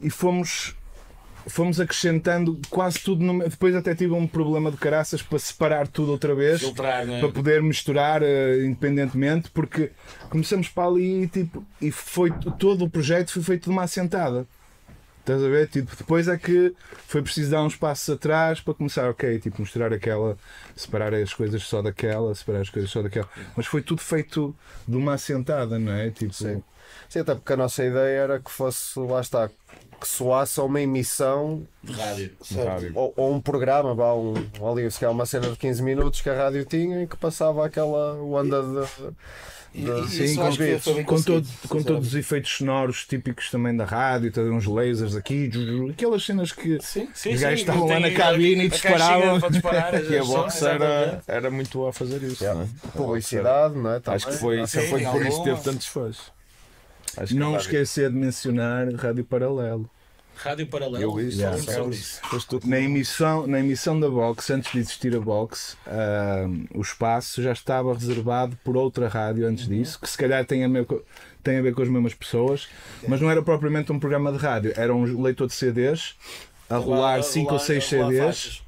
[0.00, 0.76] e fomos.
[1.48, 3.24] Fomos acrescentando quase tudo.
[3.24, 3.48] No...
[3.48, 6.60] Depois até tive um problema de caraças para separar tudo outra vez.
[6.60, 7.20] filtrar, né?
[7.20, 9.92] para poder misturar eh, independentemente, porque
[10.28, 14.44] começamos para ali e, tipo, e foi todo o projeto foi feito de uma assentada.
[15.26, 15.66] Estás a ver?
[15.66, 16.72] Tipo, depois é que
[17.08, 20.38] foi preciso dar uns passos atrás para começar, ok, tipo, misturar aquela,
[20.76, 23.28] separar as coisas só daquela, separar as coisas só daquela.
[23.56, 24.54] Mas foi tudo feito
[24.86, 26.10] de uma assentada, não é?
[26.10, 26.62] Tipo, Sim.
[27.08, 29.50] Sim, até porque a nossa ideia era que fosse, lá está,
[30.00, 32.36] que soasse a uma emissão de rádio.
[32.64, 32.92] rádio.
[32.94, 34.34] ou, ou um programa, vá, um,
[34.64, 37.66] ali, se calhar uma cena de 15 minutos que a rádio tinha e que passava
[37.66, 39.14] aquela onda de.
[39.76, 43.84] De- Sim, com, foi bem com, todo- com todos os efeitos sonoros típicos também da
[43.84, 45.50] rádio, tá, uns lasers aqui,
[45.90, 49.38] aquelas cenas que Sim, sim, os gajos estavam lá na cabine e disparavam.
[49.40, 52.66] para disparar as E a box era, era muito boa a fazer isso, não é?
[52.96, 54.00] publicidade, não é?
[54.06, 56.18] Acho que foi, Sim, foi por isso que teve tantos fãs.
[57.16, 59.88] Acho que Não esquecer de mencionar Rádio Paralelo.
[60.36, 61.02] Rádio Paralelo.
[61.02, 61.56] Eu isso, Yeah.
[62.68, 67.52] Na emissão, na emissão da box, antes de existir a box, ah, o espaço já
[67.52, 71.02] estava reservado por outra rádio antes disso, que se calhar tem a, ver co-
[71.42, 72.68] tem a ver com as mesmas pessoas,
[73.08, 76.14] mas não era propriamente um programa de rádio, era um leitor de CDs
[76.68, 78.24] a rolar 5 ou 6 a rolar CDs.
[78.24, 78.62] faixas.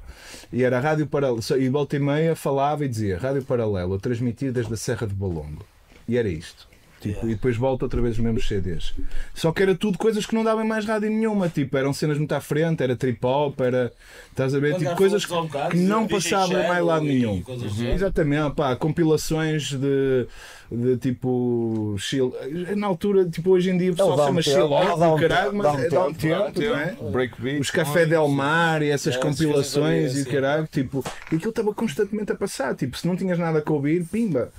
[0.51, 1.39] E era Rádio Paralelo.
[1.59, 5.13] E volta e meia falava e dizia Rádio Paralelo, a transmitir desde a Serra de
[5.13, 5.63] Balongo.
[6.07, 6.67] E era isto.
[6.99, 8.93] Tipo, E depois volta outra vez os mesmos CDs.
[9.33, 11.47] Só que era tudo coisas que não davam em mais rádio nenhuma.
[11.47, 13.91] Tipo, eram cenas muito à frente, era trip hop, era.
[14.29, 14.75] Estás a ver?
[14.75, 17.39] Tipo, coisas bocado, que não passavam em mais lado nenhum.
[17.41, 17.95] do género.
[17.95, 20.27] Exatamente, pá, compilações de,
[20.71, 21.95] de tipo.
[21.97, 22.33] Chill.
[22.75, 24.69] Na altura, tipo, hoje em dia o pessoal chama chill
[25.17, 26.97] caralho, mas dá um é- dá um tempo, não é?
[27.11, 27.61] Breakbeat.
[27.61, 31.73] Os Café Del Mar e essas É, compilações e coisas caralho, tipo, e aquilo estava
[31.73, 34.51] constantemente a passar, tipo, se não tinhas nada a ouvir, pimba,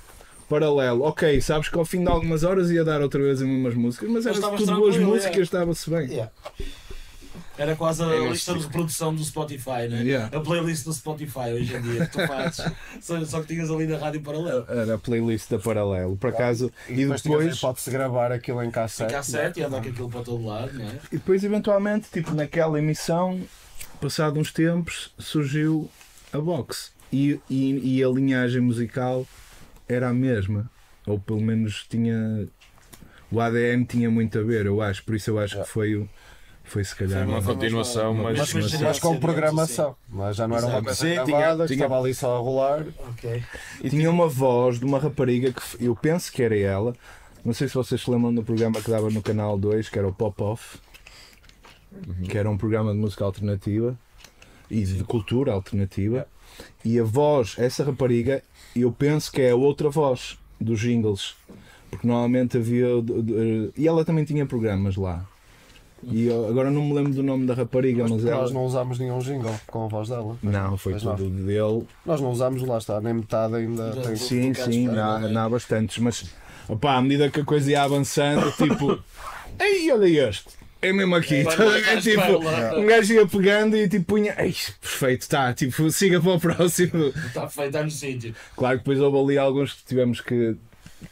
[0.51, 3.73] paralelo, ok, sabes que ao fim de algumas horas ia dar outra vez as mesmas
[3.73, 5.41] músicas, mas era estavas tudo boas tranquilo, músicas, é.
[5.41, 6.09] estava-se bem.
[6.09, 6.31] Yeah.
[7.57, 8.69] Era quase a É lista de tipo.
[8.69, 10.01] reprodução do Spotify, né?
[10.03, 10.35] Yeah.
[10.35, 12.65] A playlist do Spotify hoje em dia que tu fazes.
[12.99, 14.65] só, só que tinhas ali na rádio paralelo.
[14.67, 18.61] Era a playlist da Paralelo, por acaso, e depois, tinhas a depois, de gravar aquilo
[18.63, 19.13] em cassete.
[19.13, 20.99] Cassete e andar com aquilo para todo lado, não é?
[21.11, 23.39] e depois eventualmente, tipo, naquela emissão,
[24.01, 25.89] passado uns tempos, surgiu
[26.33, 26.91] a box.
[27.13, 29.27] E, e, e a linhagem musical
[29.93, 30.69] era a mesma.
[31.05, 32.47] Ou pelo menos tinha.
[33.31, 35.03] O ADN tinha muito a ver, eu acho.
[35.03, 36.07] Por isso eu acho que foi, o-
[36.63, 37.27] foi se calhar.
[37.27, 40.57] Uma Foi continuação, uma- mas- mas- mas- mas- Mas com sim, programação, mas já não
[40.57, 42.85] era uma coisa Sim, tinha- gravada, que tinha- estava ali só a rolar.
[43.09, 43.43] Ok.
[43.89, 46.93] tinha uma voz de uma rapariga que eu penso que era ela.
[47.43, 50.07] Não sei se vocês se lembram do programa que dava no canal 2, que era
[50.07, 50.77] o Pop Off,
[52.29, 53.97] que era um programa de música alternativa
[54.69, 56.27] e de cultura alternativa.
[56.85, 58.43] E a voz, essa rapariga,
[58.75, 61.35] eu penso que é a outra voz dos jingles.
[61.89, 62.87] Porque normalmente havia.
[63.75, 65.25] E ela também tinha programas lá.
[66.03, 68.41] E eu- agora não me lembro do nome da rapariga, mas, ela.
[68.41, 70.35] Nós não usámos nenhum jingle com a voz dela.
[70.41, 71.85] Não, foi Pois tudo dele.
[72.05, 73.91] Nós não usámos, lá está, nem metade ainda.
[73.91, 75.31] Tem- Sim, sim, não, há- não é?
[75.31, 76.25] não há bastantes, mas
[76.67, 78.97] opá, à medida que a coisa ia avançando, tipo,
[79.59, 80.49] ei, olha este,
[80.81, 81.81] é mesmo aqui, lá, ver?
[81.83, 86.31] vais tipo, um gajo ia pegando e tipo punha, ei, perfeito, tá, tipo, siga para
[86.31, 87.07] o próximo.
[87.27, 88.35] Está feito, está no sítio.
[88.55, 90.55] Claro que depois houve ali alguns que tivemos que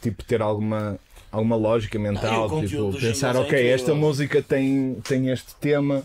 [0.00, 0.98] tipo, ter alguma,
[1.30, 6.02] alguma lógica Ah, mental, conteúdo tipo, pensar, é ok, esta música tem, tem este tema.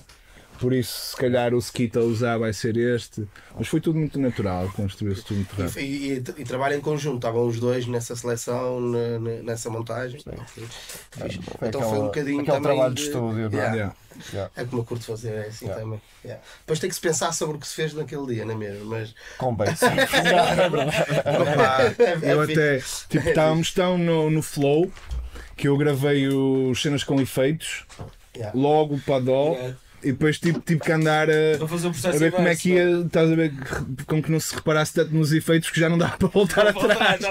[0.60, 3.28] Por isso, se calhar, o skit a usar vai ser este.
[3.58, 5.80] Mas foi tudo muito natural, construiu-se tudo muito rápido.
[5.80, 10.20] E, e, e trabalho em conjunto, estavam os dois nessa seleção, na- na- nessa montagem.
[10.48, 10.70] Fixe.
[11.14, 11.28] Foi
[11.68, 13.62] Então aquela- foi um bocadinho aquele também trabalho de estúdio, não é?
[13.62, 13.76] Yeah.
[13.76, 13.96] Yeah.
[14.34, 14.52] Yeah.
[14.56, 15.84] É como eu curto fazer, é assim Yeah.
[15.84, 16.02] também.
[16.24, 16.44] Yeah.
[16.62, 18.86] Depois tem que se pensar sobre o que se fez naquele dia, não é mesmo?
[18.86, 19.68] Mas Com bem.
[21.42, 24.92] opá, é- Eu até, tipo, estávamos tão no, no flow
[25.56, 27.86] que eu gravei os cenas com efeitos,
[28.36, 28.58] Yeah.
[28.58, 29.56] logo para dó.
[30.06, 33.36] E depois tive, tive que andar a, a ver como é que ia, estás a
[33.36, 33.52] ver,
[34.06, 37.22] com que não se reparasse tanto nos efeitos que já não dava para voltar atrás.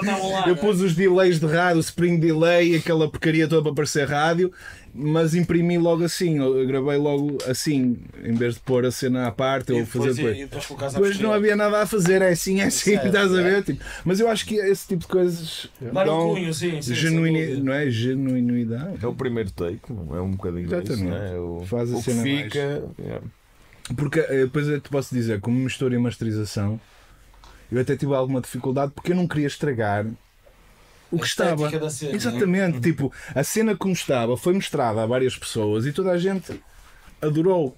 [0.45, 0.59] Eu né?
[0.59, 4.51] pus os delays de rádio, o spring delay, aquela porcaria toda para aparecer rádio,
[4.97, 9.31] mas imprimi logo assim, eu gravei logo assim, em vez de pôr a cena à
[9.31, 10.37] parte, E ou fazer depois, depois.
[10.37, 13.33] e depois a Depois não havia nada a fazer, é assim, é assim, Certo, estás
[13.33, 13.43] a é.
[13.43, 13.63] ver?
[13.63, 16.95] Tipo, mas eu acho que esse tipo de coisas Dar um dão cunho, sim, sim.
[16.95, 17.89] genuini, não é?
[17.89, 19.03] Genuinidade.
[19.03, 20.93] É o primeiro take, é um bocadinho Exatamente.
[20.93, 21.39] isso, não é?
[21.39, 22.83] O, Faz a cena mais- fica.
[22.99, 23.21] yeah.
[23.95, 26.79] Porque eh, depois eu te posso dizer, como mistura e masterização,
[27.71, 30.05] eu até tive alguma dificuldade porque eu não queria estragar
[31.11, 31.69] o que estava.
[31.89, 32.15] cena, né?
[32.15, 36.59] Exatamente, tipo, a cena como estava foi mostrada a várias pessoas e toda a gente
[37.21, 37.77] adorou.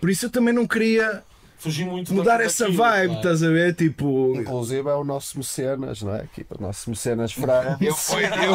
[0.00, 1.22] Por isso eu também não queria
[1.58, 3.20] Fugir muito mudar da- essa daquilo, vibe, claro.
[3.20, 3.74] estás a ver?
[3.74, 6.20] Tipo, Inclusive é o nosso mecenas, não é?
[6.20, 7.76] Aqui, o nosso mecenas Fraga.
[7.80, 8.24] Eu fui.
[8.24, 8.54] Eu...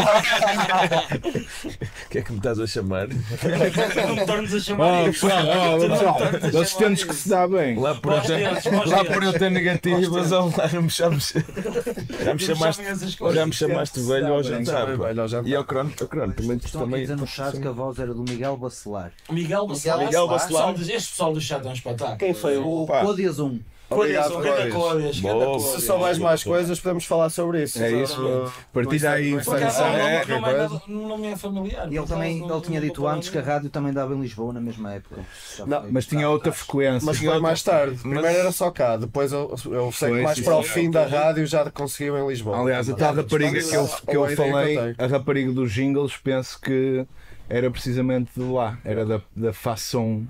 [2.05, 3.07] O que é que me estás a chamar?
[3.07, 6.19] Não me tornes a chamar oh, pessoal, oh, pessoal,
[6.53, 7.79] nós temos que se dar bem.
[7.79, 8.49] Lá por eu ter,
[8.87, 11.33] lá por eu ter negativas, não me chames.
[12.23, 12.83] Já me chamaste,
[13.33, 14.87] já me chamaste velho ao jantar.
[15.45, 16.57] E ao crono, ao crono também.
[17.01, 19.11] Dizendo no chat que a voz era do Miguel Bacelar.
[19.29, 20.05] Miguel Bacelar.
[20.05, 20.75] Miguel Bacelar.
[20.81, 22.17] Este pessoal do chat é um espetáculo.
[22.17, 22.85] Quem foi o.
[22.91, 23.01] Pá.
[23.06, 23.60] Códias 1.
[23.89, 24.73] Obrigado, Códias.
[24.73, 25.34] Códias, Boa.
[25.36, 25.84] grande Se Códias.
[25.84, 27.82] souberes mais coisas, podemos falar sobre isso.
[27.82, 28.21] É isso.
[28.21, 29.86] Uh, Partilha aí é informação.
[30.25, 31.91] que não, é não me é familiar.
[31.91, 34.62] E ele também ele tinha dito antes que a rádio também dava em Lisboa na
[34.62, 35.21] mesma época.
[35.65, 37.06] Não, mas tinha outra frequência.
[37.06, 37.97] Mas foi mais tarde.
[37.97, 41.45] Primeiro era só cá, depois eu, eu sei que mais para o fim da rádio
[41.45, 42.60] já conseguiu em Lisboa.
[42.62, 43.88] Aliás, a tal rapariga que eu,
[44.27, 47.06] que falei, a rapariga dos jingles, penso que
[47.49, 48.77] era precisamente de lá.
[48.86, 50.25] Era da, da façon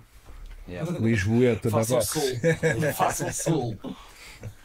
[0.71, 0.91] Yeah.
[0.99, 2.07] Lisboeta da Faça o Vox.
[2.07, 2.93] sul.
[2.95, 3.77] Faça o sul.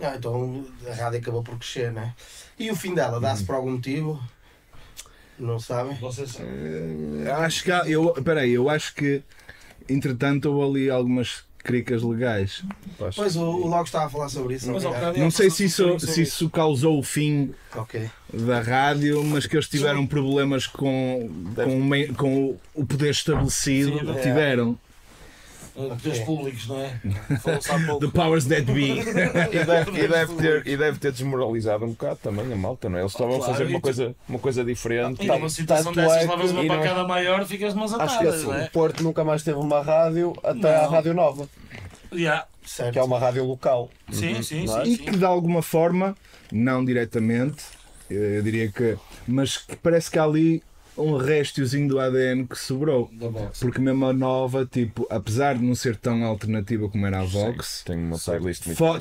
[0.00, 2.14] Ah, então a rádio acabou por crescer, né?
[2.58, 4.22] E o fim dela, dá-se por algum motivo?
[5.38, 5.94] Não sabem?
[5.96, 7.28] Vocês sabem.
[7.44, 9.22] Acho que há- eu, peraí, eu acho que
[9.88, 12.62] entretanto houve ali algumas cricas legais.
[13.14, 14.70] Pois o, o Logo estava a falar sobre isso.
[14.72, 14.84] Mas
[15.18, 18.08] Não sei se isso, se isso causou o fim Ok.
[18.32, 23.98] da rádio, mas que eles tiveram problemas com, com, com o- o poder estabelecido.
[23.98, 24.22] Sim, é.
[24.22, 24.78] tiveram.
[25.76, 27.00] Poderes públicos, não é?
[27.42, 28.06] Falou-se há pouco.
[28.10, 28.98] The powers that be.
[29.00, 32.96] E deve, e deve ter, e deve ter desmoralizado um bocado também a malta, não
[32.98, 33.02] é?
[33.02, 35.22] Eles estavam a fazer uma tu- coisa, uma coisa diferente.
[35.22, 38.06] E numa situação tanto dessas, é levas uma não- pancada maior, ficas de mãos Acho
[38.18, 38.64] que atadas, esse- não é?
[38.64, 40.86] o Porto nunca mais teve uma rádio até a.
[40.88, 41.48] Rádio Nova,
[42.14, 42.46] Yeah.
[42.64, 42.92] Certo.
[42.92, 43.90] que é uma rádio local.
[44.10, 44.84] Sim, sim, Não é?
[44.84, 44.92] sim.
[44.92, 46.16] E que de alguma forma,
[46.52, 47.62] não diretamente,
[48.08, 50.62] eu diria que, mas que parece que há ali
[50.96, 53.11] um restiozinho do ADN que sobrou.
[53.61, 57.85] Porque mesmo a nova, tipo, apesar de não ser tão alternativa como era a Vox,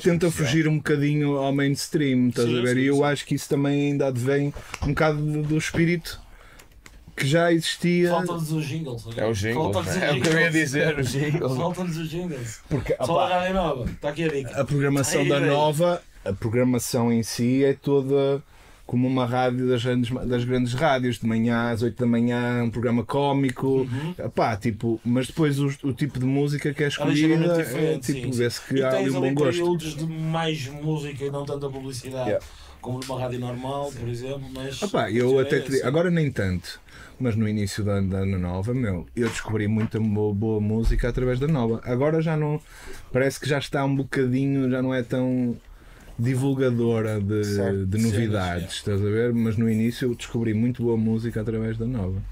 [0.02, 2.74] tenta fugir um bocadinho ao mainstream, estás Sim, a ver?
[2.76, 3.02] sim, e eu sim.
[3.04, 6.20] acho que isso também ainda advém um bocado do, do espírito
[7.16, 8.10] que já existia.
[8.10, 9.04] Falta-nos os jingles.
[9.16, 9.70] É o jingle.
[9.70, 10.52] Os É o que eu ia jingles.
[10.52, 11.56] dizer, o jingle.
[11.56, 12.60] Falta-nos os jingles.
[12.68, 13.84] Porque Só opá, a rádio nova.
[13.90, 14.60] Está aqui a dica.
[14.60, 18.42] a programação Aí, da nova, a programação em si é toda
[18.86, 22.70] como uma rádio das grandes, das grandes rádios, de manhã às 8 da manhã, um
[22.70, 24.14] programa cómico, Uhum.
[24.16, 28.20] Epá, tipo, mas depois o, o tipo de música que é escolhida ligeiramente é, tipo,
[28.26, 28.30] sim.
[28.30, 29.58] vê-se que E há ali um bom gosto.
[29.58, 32.28] períodos de mais música e não tanta publicidade.
[32.30, 32.46] Yeah.
[32.80, 34.48] Como numa rádio normal, por exemplo.
[34.54, 36.80] Mas Epá, eu mas até é te agora nem tanto,
[37.18, 41.40] mas no início da, da Ana Nova, meu, eu descobri muita boa, boa música através
[41.40, 41.80] da Nova.
[41.84, 42.60] Agora já não,
[43.12, 45.56] parece que já está um bocadinho, já não é tão
[46.18, 49.32] divulgadora de, Certo, de novidades, estás a ver?
[49.32, 52.22] Mas no início eu descobri muito boa música através da Nova.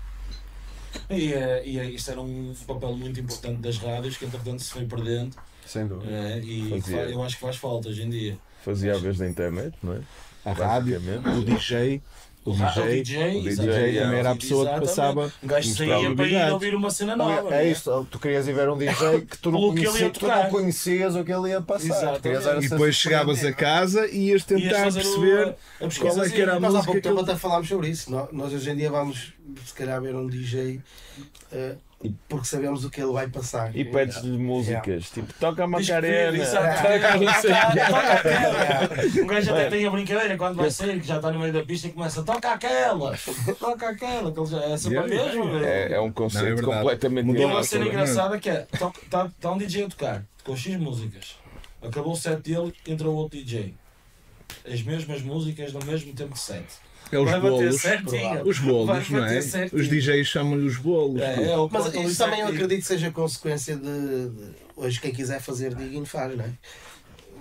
[1.11, 4.70] E, eh, e eh, isto era um papel muito importante das rádios que entretanto se
[4.70, 5.37] foi perdendo.
[5.66, 6.11] Sem dúvida.
[6.11, 7.01] eh, e Fazia.
[7.07, 8.38] eu acho que faz falta hoje em dia.
[8.64, 10.01] Fazia a vez da internet, não é?
[10.44, 11.01] A rádio,
[11.38, 12.03] o DJ,
[12.44, 14.87] o DJ, o DJ, o DJ também era a pessoa que Exatamente.
[14.88, 15.33] passava.
[15.42, 17.42] Um gajo saía para ir ouvir uma cena nova.
[17.42, 19.87] não É isto, tu querias ir ver um DJ que tu não, Pelo que ele
[19.87, 20.44] ia conhecia, tu tocar.
[20.44, 22.20] não conhecias o que ele ia passar.
[22.62, 26.30] E depois chegavas a casa e ias Ias tentar o- perceber a pesquisa qual é
[26.30, 26.62] que era a assim.
[26.62, 28.11] Nós há música pouco que tempo até falámos sobre isso.
[28.11, 29.33] Nó- Nós hoje em dia vamos,
[29.64, 30.80] se calhar, ver um DJ
[31.52, 31.74] eh,
[32.29, 33.75] porque sabemos o que ele vai passar.
[33.75, 36.38] E pedes-lhe músicas, tipo, toca a Macarena.
[39.23, 41.62] Um gajo até tem a brincadeira quando vai sair, que já está no meio da
[41.62, 43.17] pista e começa toca aquela,
[43.59, 45.64] toca aquela, que ele já é sempre meu.
[45.64, 47.88] É, é um é conceito completamente Mudou E uma cena é?
[47.88, 51.38] engraçada que é: está tá um DJ a tocar com X músicas,
[51.81, 53.75] acabou o set dele, entra outro DJ.
[54.71, 56.64] As mesmas músicas no mesmo tempo de set.
[57.12, 57.81] É os Vai bolos.
[57.81, 58.43] certinho.
[58.49, 59.40] Os bolos, não é?
[59.40, 59.81] certinho.
[59.81, 61.21] Os DJs chamam-lhe os bolos.
[61.21, 62.49] É, é Mas isso também eu certinho.
[62.49, 66.51] acredito que seja consequência de, de- Hoje, quem quiser fazer digging faz, não é?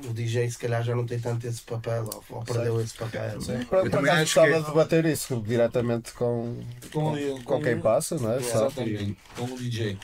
[0.07, 3.39] O DJ, se calhar, já não tem tanto esse papel, ou, ou perdeu esse papel.
[3.39, 6.57] Por, Eu por também acaso gostava que- de debater isso diretamente com,
[6.91, 8.41] Com, com quem passa, não é?
[8.41, 8.65] Sabe?
[8.65, 9.97] Exatamente, com o DJ.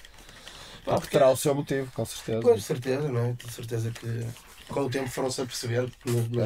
[0.86, 2.54] Pá, Porque terá o seu motivo, com certeza.
[2.56, 3.34] De certeza, não é?
[3.34, 4.26] De certeza que
[4.70, 5.88] com o tempo foram-se a perceber.
[6.06, 6.42] No, no,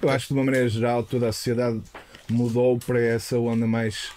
[0.00, 1.82] Eu acho que de uma maneira geral toda a sociedade
[2.28, 4.10] mudou para essa onda mais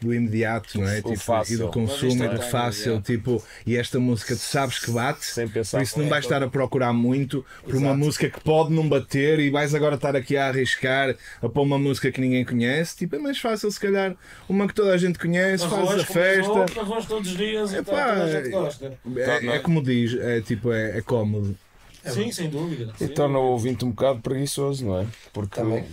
[0.00, 0.98] do imediato, não é?
[0.98, 1.54] O Tipo, fácil.
[1.54, 3.00] e do consumo e é do fácil, é.
[3.00, 5.78] tipo, e esta música tu sabes que bate, Sem pensar.
[5.78, 9.38] por isso não vais estar a procurar muito por uma música que pode não bater
[9.38, 13.14] e vais agora estar aqui a arriscar a pôr uma música que ninguém conhece, tipo,
[13.14, 14.16] é mais fácil se calhar
[14.48, 16.80] uma que toda a gente conhece, fazes a festa.
[16.80, 18.98] Arroz todos os dias e Epá, tal, toda a gente gosta.
[19.16, 21.56] É, é como diz, é tipo, é, é cómodo.
[22.04, 22.92] Sim, sem dúvida.
[23.00, 25.06] E torna o ouvinte um bocado preguiçoso, não é?
[25.32, 25.84] Porque Também.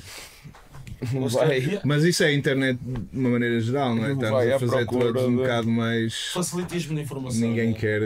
[1.01, 1.79] Vai.
[1.83, 4.13] Mas isso é a internet de uma maneira geral, não é?
[4.13, 6.13] Estamos a fazer todos um bocado mais.
[6.33, 7.41] Facilitismo de informação.
[7.41, 7.73] Ninguém né?
[7.73, 8.01] quer.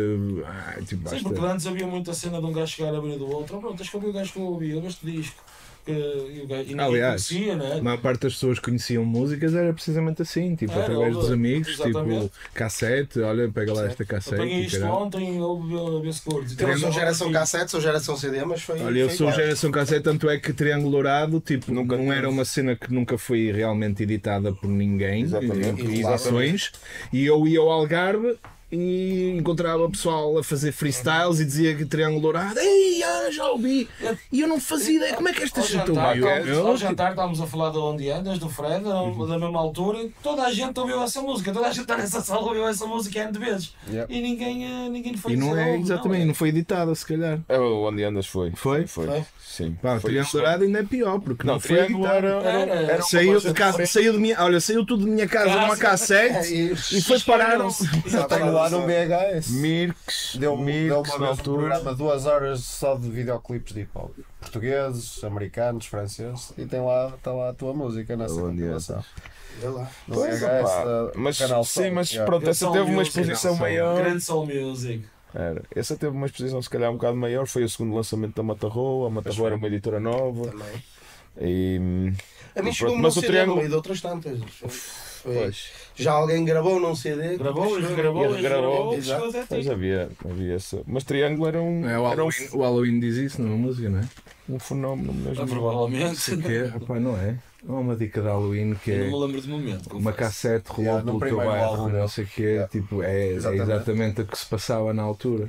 [0.46, 3.30] ah, tipo, Sim, porque antes havia muita cena de um gajo chegar a abrir do
[3.30, 3.58] outro.
[3.58, 5.44] Oh, pronto, tens que ouvir o gajo que eu ouvi, eu este disco.
[5.86, 7.74] Que, e, e ninguém Aliás, conhecia, né?
[7.80, 11.30] A maior parte das pessoas que conheciam músicas era precisamente assim, tipo, Era, através dos
[11.32, 12.22] amigos, exatamente.
[12.30, 14.36] tipo, cassete, olha, pega lá esta cassete.
[14.36, 14.96] Apanhei e isto caralho.
[15.02, 16.58] ontem, ouvi a ver se curtes.
[16.58, 18.80] Eu não sou Então, geração assim, cassete, sou geração CD, mas foi.
[18.82, 19.42] Olha, eu sou igual.
[19.42, 22.18] geração cassete, tanto é que Triângulo Dourado, tipo, Nunca não teve.
[22.18, 25.82] era uma cena que nunca foi realmente editada por ninguém, Exatamente.
[25.86, 26.72] e, e ações,
[27.12, 28.38] e eu ia ao Algarve
[28.74, 33.88] e encontrava pessoal a fazer freestyles e dizia que triângulo dourado, ei, ah, já ouvi.
[34.32, 36.28] E eu não fazia ideia como é que esta gente jantar, ouviu.
[36.28, 40.00] Eu, ao jantar estávamos a falar de onde andas, do Fred, da, da mesma altura,
[40.00, 42.86] e toda a gente ouviu essa música, toda a gente está nessa sala ouviu essa
[42.88, 43.74] música N de vezes.
[43.88, 44.12] Yeah.
[44.12, 47.06] E ninguém, eh, ninguém foi E não é "Oh, exatamente, é." não foi editada se
[47.06, 47.40] calhar.
[47.48, 48.52] É o Onde Andas foi.
[48.56, 48.88] Foi?
[48.88, 49.06] Foi.
[49.06, 49.26] Foi?
[49.40, 49.78] Sim.
[49.82, 50.32] Pá, Foi Triângulo.
[50.34, 54.14] Dourado ainda é pior, porque não, Não, foi era, era, uma Saiu de casa, saiu
[54.14, 57.60] de minha, olha, saiu tudo de minha casa numa cassete e foi parar.
[58.30, 59.50] Tenho lá no VHS.
[59.52, 63.92] Mirks, deu Mirks uma na vez um programa duas horas só de videoclipes de hip
[63.96, 64.12] hop.
[64.40, 66.54] Portugueses, americanos, franceses.
[66.58, 69.04] E tem lá, está lá a tua música nessa compilação.
[69.60, 69.90] Vê lá.
[70.08, 72.26] Pois, VHS da- mas Canal sim, mas Yeah.
[72.30, 73.96] pronto, essa teve uma exposição maior.
[74.04, 75.06] Grande Soul Music.
[75.36, 75.64] Era.
[75.76, 79.08] Essa teve uma exposição se calhar um bocado maior, foi o segundo lançamento da Matarroa,
[79.08, 80.84] a Matarroa era uma editora nova Também.
[81.42, 82.06] e hum,
[82.56, 84.40] A mim Pronto, chegou-me mas o Triângulo- meio de outras tantas.
[84.44, 87.38] Foi- pois, Já alguém gravou num CD?
[87.38, 89.70] Gravou, regravou, regravou, até pois ti.
[89.72, 90.82] havia, havia essa.
[90.88, 93.90] Mas Triângulo era um, É, o, era um, Halloween, o Halloween diz isso numa música,
[93.90, 94.04] não é?
[94.50, 95.48] um fenómeno mesmo.
[95.48, 96.38] Provavelmente.
[96.38, 97.38] Que é, rapaz, não é?
[97.68, 99.96] É uma dica de Halloween que Eu é não me lembro de momento.
[99.98, 102.68] uma cassete rolou Yeah, pelo teu bairro, álbum não sei o quê, Yeah.
[102.68, 103.62] tipo, é, é Exatamente.
[103.72, 105.48] exatamente o que se passava na altura.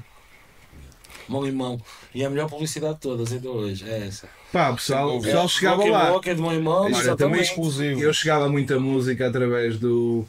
[1.29, 1.81] Mão em mão.
[2.15, 3.89] E é a melhor publicidade de todas, ainda hoje.
[3.89, 4.29] É essa.
[4.53, 6.11] Pá, o pessoal, o pessoal chegava lá.
[6.13, 6.85] boca, é de mão em mão.
[6.85, 8.01] Olha, também exclusivo.
[8.01, 10.25] Eu chegava muita música através do,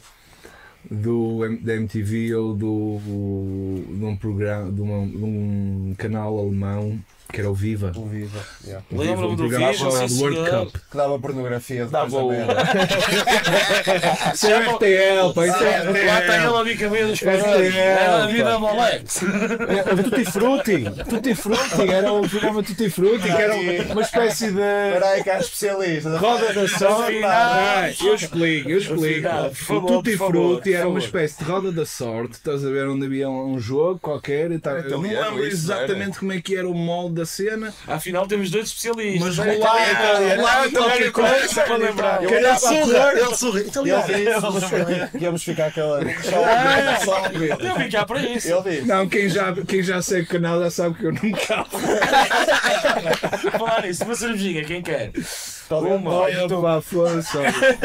[0.90, 2.98] do da MTV ou do,
[3.88, 6.98] de um programa de, uma- de um canal alemão
[7.36, 7.92] que era o Viva.
[7.94, 8.40] O Viva.
[8.64, 8.82] yeah.
[8.90, 10.66] Lembro-me um do Viva, chamado sim, World senhor.
[10.66, 10.76] Cup.
[10.90, 14.32] Que dava pornografia depois Dava da.
[14.34, 16.56] Isso é RTL, pá, isso é Lá está ele RTL.
[16.56, 17.74] a bica meio dos É, caralhos.
[17.74, 19.04] é, Era a vida moleque.
[19.68, 23.54] É, Tutti Frutti, Tutti Frutti, era o programa Tutti Frutti, que era
[23.92, 26.16] uma espécie de Espera aí que há especialista.
[26.18, 27.20] roda da sorte.
[28.04, 29.28] Eu explico, eu explico.
[29.74, 33.28] O Tutti Frutti era uma espécie de roda da sorte, estás a ver onde havia
[33.28, 34.76] um jogo qualquer e tal.
[34.78, 38.68] Eu não lembro exatamente como é que era o molde da cena, Afinal temos dois
[38.68, 39.36] especialistas.
[39.36, 40.40] mas É rolava italiano.
[40.42, 42.22] rolava qualquer coisa para lembrar.
[42.22, 43.64] Ele surra, ele sorri.
[43.66, 45.72] Então, Ele disse que íamos ficar.
[45.76, 46.00] Eu
[47.76, 48.48] vim cá para isso.
[48.86, 51.66] Não, quem já, quem já segue o canal já sabe que eu não calo.
[53.58, 55.10] Falar nisso, uma cervejinha, quem quer?
[55.70, 56.10] Uma.
[56.12, 57.22] Olha, pá, olha.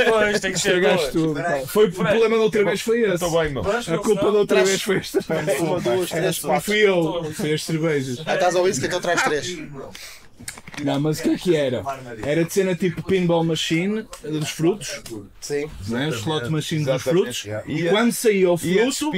[0.10, 1.08] Pois, tem que ser duas.
[1.10, 1.42] tudo.
[1.42, 1.60] pá.
[1.68, 3.14] Foi o problema da outra vez foi esse.
[3.16, 3.64] Estou bem, meu.
[3.64, 5.20] A culpa da outra vez foi esta.
[5.60, 6.62] Uma, duas, três, quatro.
[6.62, 8.22] fui eu, foi as cervejas.
[8.26, 9.58] Ah, estás a ouvir isso que então traz três.
[10.84, 11.84] Não, mas o que é que era?
[12.24, 15.02] Era de cena tipo pinball machine dos frutos,
[15.40, 15.70] Sim.
[15.88, 16.08] não é?
[16.08, 17.46] Os slot machine dos frutos.
[17.68, 19.12] E quando saía o fruto,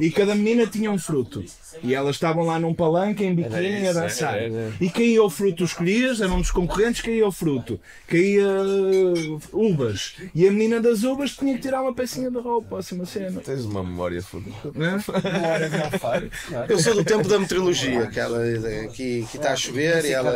[0.00, 1.44] e cada menina tinha um fruto.
[1.82, 4.38] E elas estavam lá num palanque em biquíni a dançar.
[4.80, 7.80] E caía o fruto, tu escolhias, eram dos concorrentes, caía o fruto.
[8.06, 10.16] Caía uh, uvas.
[10.34, 13.40] E a menina das uvas tinha que tirar uma pecinha de roupa, assim uma cena.
[13.40, 14.44] Tens uma memória foda.
[14.74, 14.98] Não é?
[16.68, 18.38] Eu sou do tempo da meteorologia, que ela
[18.84, 20.30] aqui que está a chover e ela.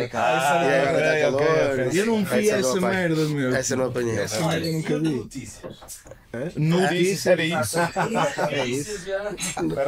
[0.64, 1.94] E agora está calor.
[1.94, 3.54] Eu não vi Essa essa não merda, meu.
[3.54, 4.18] Essa não apanhei.
[4.18, 5.48] Essa nunca vi.
[6.56, 7.78] Notícia, era isso.
[8.50, 8.90] É isso.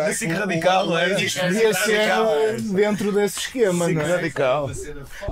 [0.09, 1.15] Assim radical, não é?
[1.15, 4.17] Devia ser dentro desse esquema, não é?
[4.17, 4.71] radical.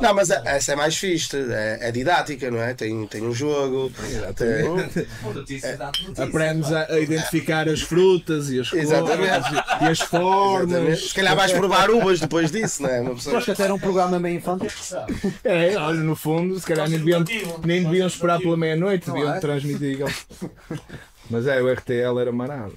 [0.01, 2.75] Não, mas essa é mais fixe, é, é didática, não é?
[2.75, 3.93] Tem, tem um jogo.
[6.19, 9.55] Aprendes a, identificar as frutas e as cores Exatamente.
[9.83, 11.09] e as formas.
[11.09, 13.01] Se calhar vais provar uvas depois disso, não é?
[13.01, 14.69] Acho que até era um programa meio infantil.
[15.43, 17.25] É, olha, no fundo, se calhar nem deviam,
[17.65, 19.41] nem deviam esperar pela meia-noite, deviam é?
[19.41, 19.99] transmitir.
[21.31, 22.77] Mas é, o RTL era marado.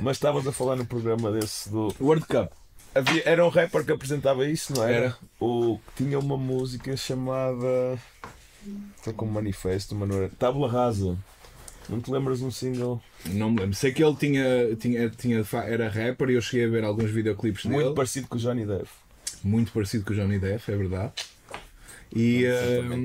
[0.00, 1.94] Mas estavas a falar no programa desse do.
[2.00, 2.52] World Cup.
[2.94, 4.94] Havia, era um rapper que apresentava isso, não era?
[4.94, 5.16] Era.
[5.40, 7.98] O que tinha uma música chamada.
[8.98, 10.30] Foi como manifesto, era.
[10.38, 11.16] Tábula Rasa.
[11.88, 13.02] Não te lembras de um single?
[13.26, 13.74] Não me lembro.
[13.74, 17.64] Sei que ele tinha, tinha, tinha, era rapper e eu cheguei a ver alguns videoclipes
[17.64, 17.94] Muito dele.
[17.94, 18.88] parecido com o Johnny Depp.
[19.42, 21.12] muito parecido com o Johnny Depp, é verdade.
[22.14, 22.44] E,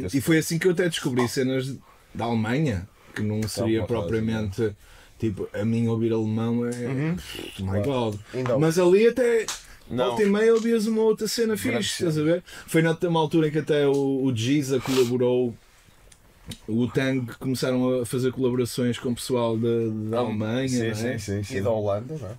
[0.04, 1.76] esse e foi assim que eu até descobri cenas
[2.14, 4.76] da Alemanha, que não seria uma coisa, propriamente
[5.20, 6.72] tipo, a mim ouvir alemão é.
[6.72, 8.16] pff, My God.
[8.60, 9.46] Mas ali até.
[9.90, 10.08] Não.
[10.08, 12.44] Volta e meia ouvias uma outra cena Grande fixe, estás a ver?
[12.68, 15.56] Foi na uma altura em que até o, o Giza colaborou,
[16.68, 19.70] o Tang começaram a fazer colaborações com o pessoal da,
[20.10, 20.94] da Alemanha, Sim, não é?
[20.94, 21.58] sim, sim, sim.
[21.58, 22.36] E da Holanda, não é?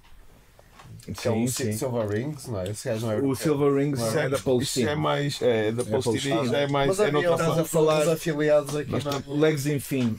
[1.15, 1.73] Que é Sim, o sim.
[1.73, 2.71] Silver Rings, não é?
[2.71, 4.91] Esse gajo não é O Silver Rings Não, é da Isso Palestina.
[4.91, 5.43] é mais.
[5.43, 6.89] É, da Palestina é mais.
[6.89, 7.61] Mas É outros, fase.
[7.61, 10.17] a falar- outros afiliados aqui Mas, na Legs Infin.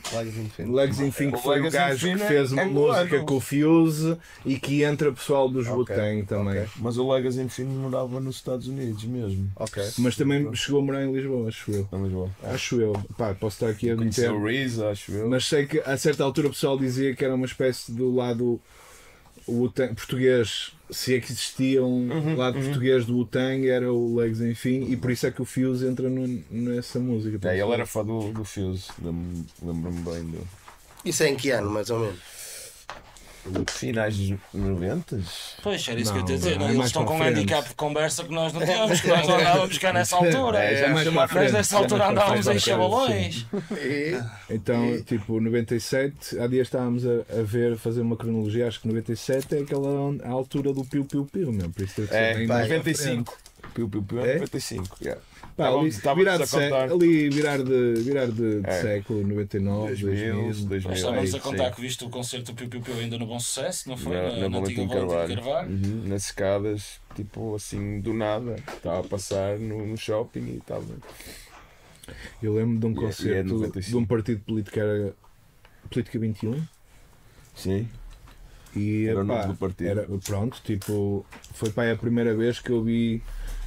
[0.65, 3.39] Legs Infin que O foi o Legs gajo que Infin é fez música com o
[3.39, 6.65] Fuse e que entra pessoal dos Wu-Tang também.
[6.77, 9.49] Mas o Legacy enfim morava nos Estados Unidos mesmo.
[9.55, 9.83] Ok.
[9.99, 11.87] Mas também chegou a morar em Lisboa, acho eu.
[11.91, 12.29] Não, Lisboa.
[12.43, 12.93] Acho eu.
[13.17, 14.31] Pá, posso estar aqui a meter.
[14.31, 14.39] o.
[15.29, 18.59] Mas sei que a certa altura o pessoal dizia que era uma espécie do lado
[19.49, 24.15] o Wu-Tang- português, se é que existia um Uhum, lado português do Wu-Tang, era o
[24.15, 27.49] Legs Enfim, e por isso é que o Fuse entra no- nessa música.
[27.49, 30.47] É, ele era fã do, do Fuse, lembro- lembro-me bem do.
[31.05, 32.19] Isso é em que ano, mais ou menos?
[33.67, 35.19] Finais dos 90?
[35.63, 36.51] Pois, era isso que eu Não, ia dizer.
[36.51, 36.61] é não?
[36.65, 39.39] mais Eles estão com um handicap de conversa que nós não tínhamos, que nós não
[39.39, 40.59] andávamos cá nessa altura.
[40.59, 41.51] É, já é a Nós frente.
[41.51, 43.45] nessa é altura andávamos em frente, chavalões.
[44.49, 49.55] Então, tipo, 97, há dias estávamos a, a ver, fazer uma cronologia, acho que 97
[49.55, 49.89] é aquela
[50.23, 53.37] a altura do Piu Piu Piu, meu, por isso É, para 95.
[53.73, 54.35] Piu, piu, piu, É?
[54.35, 54.97] 95.
[55.01, 55.21] yeah.
[55.59, 58.81] Pá, Estávamos- ali, estávamos virar a de sé- ali virar de, virar de, de É.
[58.81, 60.65] século, 99, 2000, 2000.
[60.69, 60.93] 2000.
[60.93, 61.75] Estávamos é, a contar sim.
[61.75, 64.15] que viste o concerto do Piu Piu Piu ainda no Bom Sucesso, não foi?
[64.15, 64.49] Na, na antiga
[64.85, 65.69] Valentim Valentim Carvalho.
[65.69, 68.55] Uhum, Nas escadas, tipo assim, do nada.
[68.73, 70.85] Estava a passar no, no shopping e estava.
[72.41, 73.89] Eu lembro de um E é- e é concerto 95.
[73.97, 75.13] de um partido político que era
[75.91, 76.63] Política 21
[77.53, 77.85] Sim,
[78.73, 79.87] e Era o nome do partido.
[79.89, 83.21] era- pronto, tipo, foi pá, a primeira vez que eu vi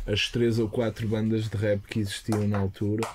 [0.06, 3.06] as três ou quatro bandas de rap que existiam na altura.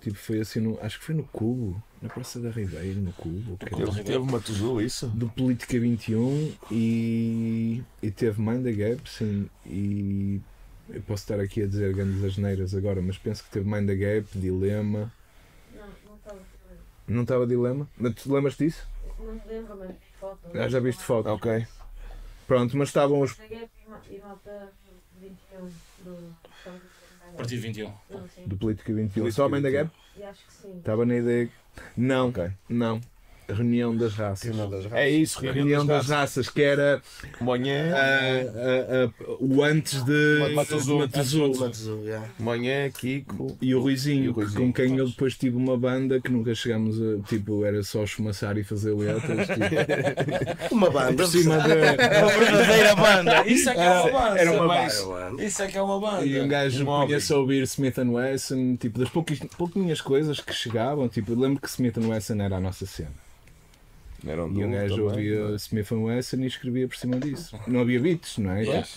[0.00, 3.56] Tipo, foi assim, no, acho que foi no Cubo, na Praça da Ribeira, no Cubo.
[3.56, 5.06] que era- teve, uma Tuzu, isso?
[5.08, 10.40] do Política 21 e, e teve Mind the Gap, sim, e
[10.90, 13.94] eu posso estar aqui a dizer grandes asneiras agora, mas penso que teve Mind the
[13.94, 15.10] Gap, Dilema.
[15.74, 16.38] Não, não estava.
[17.08, 17.88] Não estava Dilema?
[17.96, 18.86] Mas tu lembras disso?
[19.18, 20.38] Não me lembro, mas foto.
[20.52, 21.28] Ah, já viste foto.
[21.28, 21.66] Ok.
[22.46, 23.30] Pronto, mas estavam os.
[23.30, 23.70] Cheguei
[24.10, 24.70] e nota
[25.18, 25.72] 21 do.
[27.36, 27.92] Partido 21.
[28.10, 28.46] Não, sim.
[28.46, 29.22] do Política 21.
[29.22, 29.82] Política Só Mind the 21.
[29.84, 30.30] Gap?
[30.30, 30.78] Acho que sim.
[30.78, 31.50] Estava na ideia.
[31.96, 32.50] Não, Ok.
[32.68, 33.00] não.
[33.48, 34.44] Reunião das raças.
[34.44, 37.02] Reunião das É isso, Reunião das raças, que era
[37.40, 37.98] Manhã, ah,
[38.54, 40.52] ah, ah, o antes de.
[40.54, 42.28] Matozu, yeah.
[42.38, 43.56] manhã, Kiko.
[43.60, 44.60] E o Ruizinho, E o Ruizinho.
[44.60, 47.18] com quem eu depois tive uma banda que nunca chegámos a.
[47.28, 49.46] Tipo, era só esfumaçar e fazer letras.
[49.48, 51.14] Tipo, Uma banda.
[51.14, 51.74] por cima de.
[52.24, 53.46] Uma verdadeira banda.
[53.46, 54.40] Isso é que é uma banda.
[54.40, 55.44] Era uma banda.
[55.44, 56.24] Isso é que é uma banda.
[56.24, 60.52] E um gajo Um punha-se a ouvir Smith Wesson, tipo, das pouquinhas, pouquinhas coisas que
[60.52, 61.08] chegavam.
[61.08, 63.10] Tipo, lembro que Smith Wesson era a nossa cena.
[64.26, 65.54] Era um E o gajo ouvia é?
[65.56, 67.56] Smith Wesson e escrevia por cima disso.
[67.66, 68.62] Não havia beats, não é?
[68.62, 68.88] Yeah.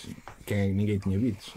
[0.46, 1.52] Quem, ninguém tinha beats.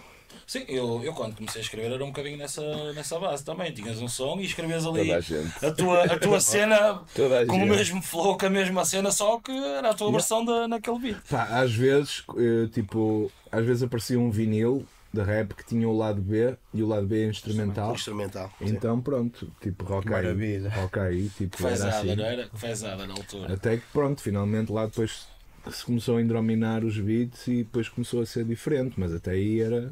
[0.45, 3.71] Sim, eu, eu quando comecei a escrever era um bocadinho nessa, nessa base também.
[3.71, 5.65] Tinhas um som e escrevias ali Toda a gente.
[5.65, 7.69] a tua, a tua cena Toda a com o gente.
[7.69, 11.17] mesmo flow, com a mesma cena, só que era a tua versão da, naquele beat.
[11.29, 15.95] Pá, às vezes, eh, tipo, às vezes aparecia um vinil de rap que tinha o
[15.95, 17.93] lado B e o lado B é instrumental.
[17.93, 18.51] Instrumental.
[18.57, 18.65] sim.
[18.65, 20.57] Então pronto, tipo, rock aí.
[20.69, 22.15] Rock aí, tipo, era Fezada, assim.
[22.15, 22.49] não era?
[22.55, 23.53] Fezada na altura.
[23.53, 25.27] Até que pronto, finalmente lá depois
[25.69, 29.61] se começou a indrominar os beats e depois começou a ser diferente, mas até aí
[29.61, 29.91] era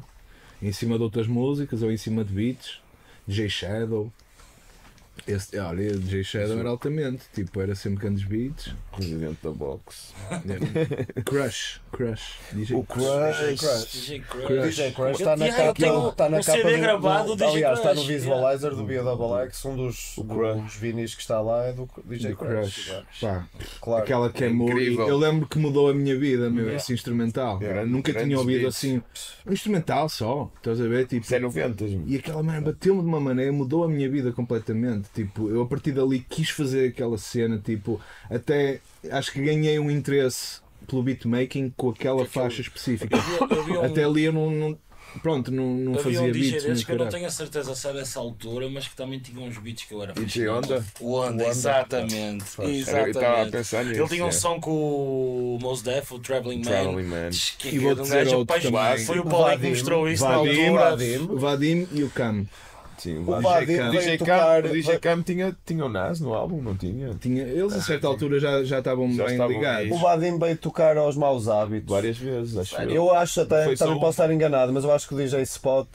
[0.60, 2.80] em cima de outras músicas ou em cima de beats,
[3.28, 4.12] J Shadow.
[5.26, 8.72] Esse, olha, J Shadow era altamente, tipo, era sempre grandes beats.
[8.96, 10.12] Presidente da box.
[11.24, 13.58] Crush, Crush, DJ O Crush.
[13.58, 13.92] Crush.
[13.92, 14.62] DJ Crush.
[14.70, 17.44] DJ Crush está na capa, tenho está na um capa CD do, gravado do, do
[17.44, 21.20] DJ aliás, está no visualizer do Bio Double X, um dos, O dos vinis que
[21.20, 22.90] está lá é do DJ do Crush.
[22.90, 23.20] Crush.
[23.20, 23.46] Pá,
[23.80, 24.02] Claro.
[24.02, 24.50] aquela que é É.
[24.50, 27.60] Eu lembro que mudou a minha vida, meu, esse instrumental.
[27.60, 27.86] Yeah.
[27.86, 28.76] Nunca Grandes tinha ouvido beats.
[28.76, 29.02] assim.
[29.46, 31.06] Um instrumental só, estás a ver?
[31.06, 32.02] Tipo, Isso é 90, meu.
[32.06, 35.09] E aquela merda bateu-me de uma maneira, mudou a minha vida completamente.
[35.14, 38.00] Tipo, eu a partir dali quis fazer aquela cena, tipo,
[38.30, 38.80] até
[39.10, 43.16] acho que ganhei um interesse pelo beatmaking com aquela faixa específica.
[43.16, 44.78] Havia- havia um- Até ali eu não, não-
[45.20, 46.64] pronto, não, não Havia fazia um DJ beats.
[46.64, 49.40] desses que eu não tenho a certeza se é dessa altura, mas que também tinha
[49.44, 50.48] uns beats que eu era DJ.
[50.48, 50.84] Onda?
[51.00, 52.44] O Onda, exatamente.
[52.58, 53.50] Era- Eu estava a exatamente.
[53.50, 54.00] pensar nisso.
[54.00, 54.32] Ele tinha um é.
[54.32, 56.70] som com o Mos Def, o Traveling Man.
[56.70, 57.30] Traveling Man.
[57.58, 59.04] Que E vou um dizer gajo outro também.
[59.04, 60.90] Foi o Paulinho que mostrou isso na Vadim, altura.
[60.90, 61.16] Vadim.
[61.18, 62.46] O Vadim e o Cam.
[63.00, 63.90] Sim, O o Vadim DJ Cam.
[63.90, 67.14] veio DJ tocar- Cam, o DJ Cam tinha, tinha o Nas no álbum, não tinha?
[67.14, 69.90] Tinha, eles a certa altura já, já estavam Já bem estavam ligados.
[69.90, 71.88] O Vadim veio tocar aos maus hábitos.
[71.90, 72.90] Várias vezes, acho eu.
[72.90, 74.00] Eu acho até, também um.
[74.00, 75.86] posso estar enganado, mas eu acho que o DJ Spot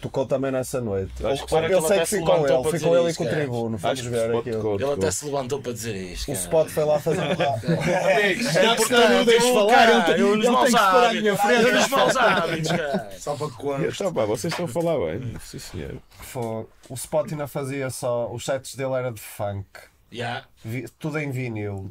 [0.00, 1.12] tocou também nessa noite.
[1.24, 3.38] Acho Eu, eu sei que se levantou ele, com ele e com o cara.
[3.38, 4.56] Tribuno, fomos Acho que ver aquilo.
[4.56, 4.74] tocou.
[4.80, 6.30] Ele até se levantou para dizer isto.
[6.30, 6.34] O.
[6.34, 7.20] Spot foi lá fazer.
[8.52, 11.20] Já que senão não deixo falar, eu maus tem que se parar à hábitos.
[11.22, 11.62] minha frente.
[11.64, 13.10] Eu nos maus hábitos, cara.
[13.18, 13.84] Só para Eu quando.
[13.86, 15.32] estava, vocês estão a falar bem.
[15.44, 15.94] Sim, senhor.
[16.88, 18.30] O Spot ainda fazia só.
[18.32, 19.66] Os sets dele era de funk.
[20.12, 20.44] Yeah.
[20.64, 21.90] Vi- tudo em vinil.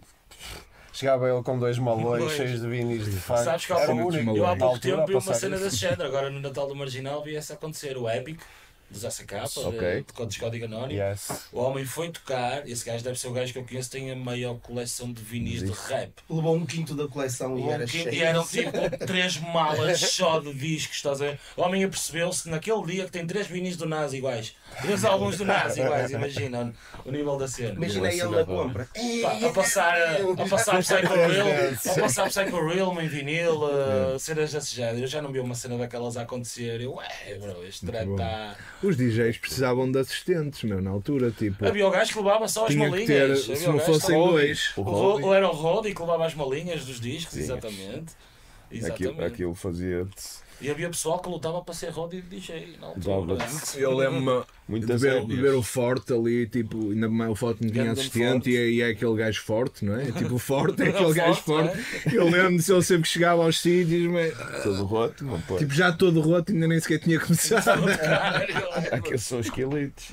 [0.91, 2.35] Chegava ele com dois malões Dois.
[2.35, 3.43] cheios de vinis de funk.
[3.43, 5.65] Sabes que há Era o único eu há pouco tempo vi uma passar cena isso.
[5.65, 6.03] desse género.
[6.05, 7.95] Agora no Natal do Marginal vi essa acontecer.
[7.97, 8.41] O Epic
[8.89, 10.05] dos ACK, Ok.
[10.17, 10.99] de, de Código Anónimo.
[10.99, 11.47] Yes.
[11.51, 14.15] O homem foi tocar, esse gajo deve ser o gajo que eu conheço, tem a
[14.15, 16.11] maior coleção de vinis de rap.
[16.29, 18.13] Levou um quinto da coleção e era quinto- cheio.
[18.15, 18.71] e eram tipo
[19.05, 21.39] três malas só de discos, estás a ver?
[21.55, 24.55] O homem apercebeu-se naquele dia que tem três vinis do Nas iguais.
[24.81, 26.73] Três álbuns do Nas iguais, imagina
[27.05, 27.73] o, nível da cena.
[27.73, 28.87] Imagina ele na compra.
[29.21, 31.47] Pá, a passar, a passar Psycho Real,
[31.95, 34.99] a passar Psycho Real em vinil, uh, cenas desse género.
[34.99, 36.81] Eu já não vi uma cena daquelas a acontecer.
[36.81, 37.07] Eu, ué,
[37.39, 38.13] bro, este bom.
[38.15, 38.55] está.
[38.81, 41.65] Os DJs precisavam de assistentes, meu, na altura, tipo.
[41.65, 43.45] Havia o gajo que levava só as malinhas.
[43.45, 44.71] ter, se não fossem dois.
[44.77, 47.41] O O ou era o Rodi que levava as malinhas dos discos, Sim.
[47.41, 48.13] exatamente.
[48.71, 49.07] Exatamente.
[49.07, 53.37] aquilo, aquilo fazia-te E havia pessoal que lutava para ser Rodi de DJ altura.
[53.37, 57.63] Dava-te Eu lembro-me de ver, de ver o Forte ali, tipo, ainda mais o Forte
[57.63, 60.11] não tinha assistente e, é- e é aquele gajo forte, não é?
[60.11, 62.15] Tipo, o Forte é aquele gajo forte, forte.
[62.15, 64.33] Eu lembro-me se ele sempre que chegava aos sítios, mas,
[64.63, 65.59] todo roto, não pode.
[65.61, 67.85] tipo, já todo roto, ainda nem sequer tinha começado.
[68.91, 70.07] Aqueles são esqueletos.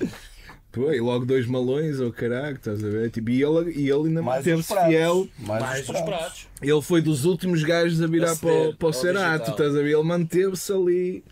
[0.76, 3.10] Pô, e logo dois malões, ou caralho, estás a ver?
[3.10, 5.26] Tipo, e ele, e ele ainda manteve-se fiel.
[5.38, 6.04] Mais, Mais os os pratos.
[6.18, 6.46] pratos.
[6.60, 9.54] Ele foi dos últimos gajos a virar A para, para o Cerato, digital.
[9.54, 9.92] estás a ver?
[9.94, 11.24] Ele manteve-se ali.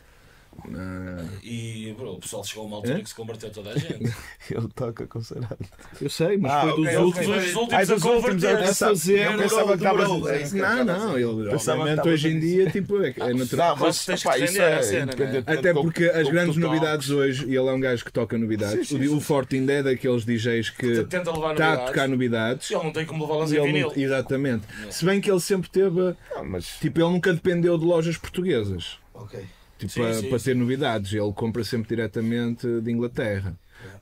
[0.75, 3.03] Ah, E bro, o pessoal chegou a uma altura Hã?
[3.03, 4.05] que se converteu toda a gente.
[4.51, 5.59] Ele toca com cerado.
[6.01, 6.99] eu sei, mas Ah, foi ok, dos ok.
[7.05, 7.55] últimos.
[7.55, 9.27] Últimos Ai, a dos últimos a a fazer.
[9.33, 10.05] Eu pensava que a é Não,
[10.43, 11.29] estava a não, dizer.
[11.29, 13.77] ele Pensava obviamente hoje em a dia tipo, é, é natural.
[13.77, 17.11] Não, mas tens que pá, isso é a cena, independente Até porque as grandes novidades
[17.11, 19.17] hoje, e ele é um gajo que toca novidades, Sim, sim, o, sim.
[19.17, 21.87] o Forte ainda é daqueles DJs que Tenta levar está a novidades.
[21.87, 22.71] tocar novidades.
[22.71, 23.93] Ele não tem como levá-las em vinil.
[23.95, 24.65] não- exatamente.
[24.91, 28.99] Se bem que ele sempre teve, mas tipo, ele nunca dependeu de lojas portuguesas.
[29.12, 29.45] Ok.
[29.87, 30.45] Tipo, Sim, para, sim, para sim.
[30.47, 33.55] ter novidades, ele compra sempre diretamente de Inglaterra.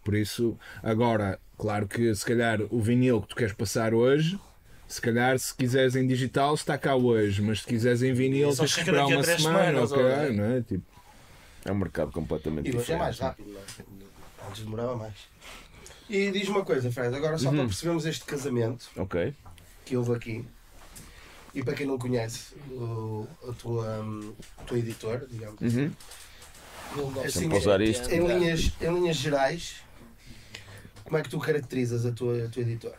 [0.04, 4.38] Por isso, agora, claro que se calhar o vinil que tu queres passar hoje,
[4.86, 8.74] se calhar se quiseres em digital está cá hoje, mas se quiseres em vinil tens
[8.74, 10.60] que esperar uma semana, semanas, ou ou- caralho, não é?
[10.62, 10.84] Tipo,
[11.64, 12.98] é um mercado completamente E é diferente.
[13.00, 14.48] mais rápido, não é?
[14.48, 15.14] Antes demorava mais.
[16.08, 19.34] E diz uma coisa, Fred, agora só para percebermos este casamento Ok.
[19.84, 20.44] que houve aqui,
[21.54, 25.90] e para quem não conhece o, a tua, hum, o teu editor, digamos, Uhum.
[27.24, 27.48] assim,
[27.80, 28.10] isto.
[28.10, 29.76] em, linhas, em linhas gerais,
[31.04, 32.96] como é que tu caracterizas a tua, a tua editora?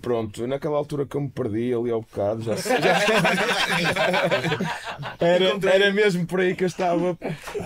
[0.00, 2.70] Pronto, naquela altura que eu me perdi ali ao bocado, já, já-
[5.18, 7.16] era, era mesmo por aí que eu estava,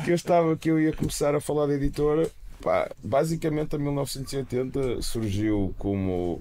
[0.05, 2.31] que eu estava, que eu ia começar a falar da editora.
[2.63, 6.41] Pá, basicamente, em 1980 surgiu como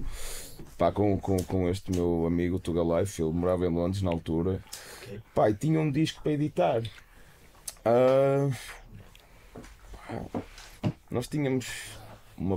[0.82, 4.64] pá, com, com, com este meu amigo Tuga Life, ele morava em Londres na altura.
[5.36, 6.82] Pá, e tinha um disco para editar.
[7.84, 8.50] Pá,
[11.12, 11.68] nós tínhamos
[12.36, 12.56] uma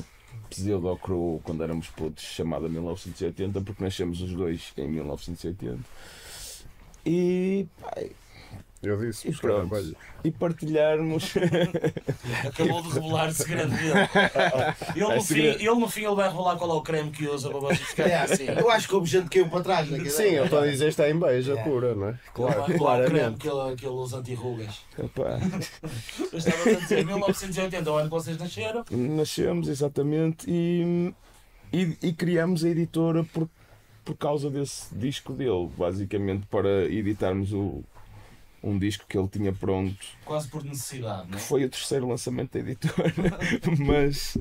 [0.49, 5.81] pseudo crew quando éramos putos chamada 1980 porque nascemos os dois em 1980
[7.05, 7.93] e, pá,
[8.85, 9.97] Eu disse, E pronto.
[10.25, 11.35] e partilharmos
[12.47, 13.93] Acabou de revelar o segredo dele.
[14.95, 15.61] Ele É no, fim, segredo.
[15.61, 18.15] ele no fim ele vai revelar qual é o creme que usa para vocês ficarem
[18.15, 18.45] assim.
[18.47, 20.95] Eu acho que houve gente que caiu para trás naquele Sim, eu estou a dizer
[20.99, 21.71] é em beija Yeah.
[21.71, 22.13] pura, não é?
[22.13, 23.39] Vai Claro, revelar o creme claramente.
[23.39, 24.81] que ele, que ele usa anti-rugas.
[26.33, 28.85] Eu estava a dizer 1980, o ano que vocês nasceram.
[28.91, 31.13] nascemos exatamente e,
[31.73, 33.49] e, e criamos a editora por,
[34.05, 37.83] por causa desse disco dele, basicamente para editarmos o,
[38.67, 39.95] um disco que ele tinha pronto,
[40.25, 41.41] Quase por necessidade, não que é?
[41.41, 43.13] foi o terceiro lançamento da editora,
[43.87, 44.37] mas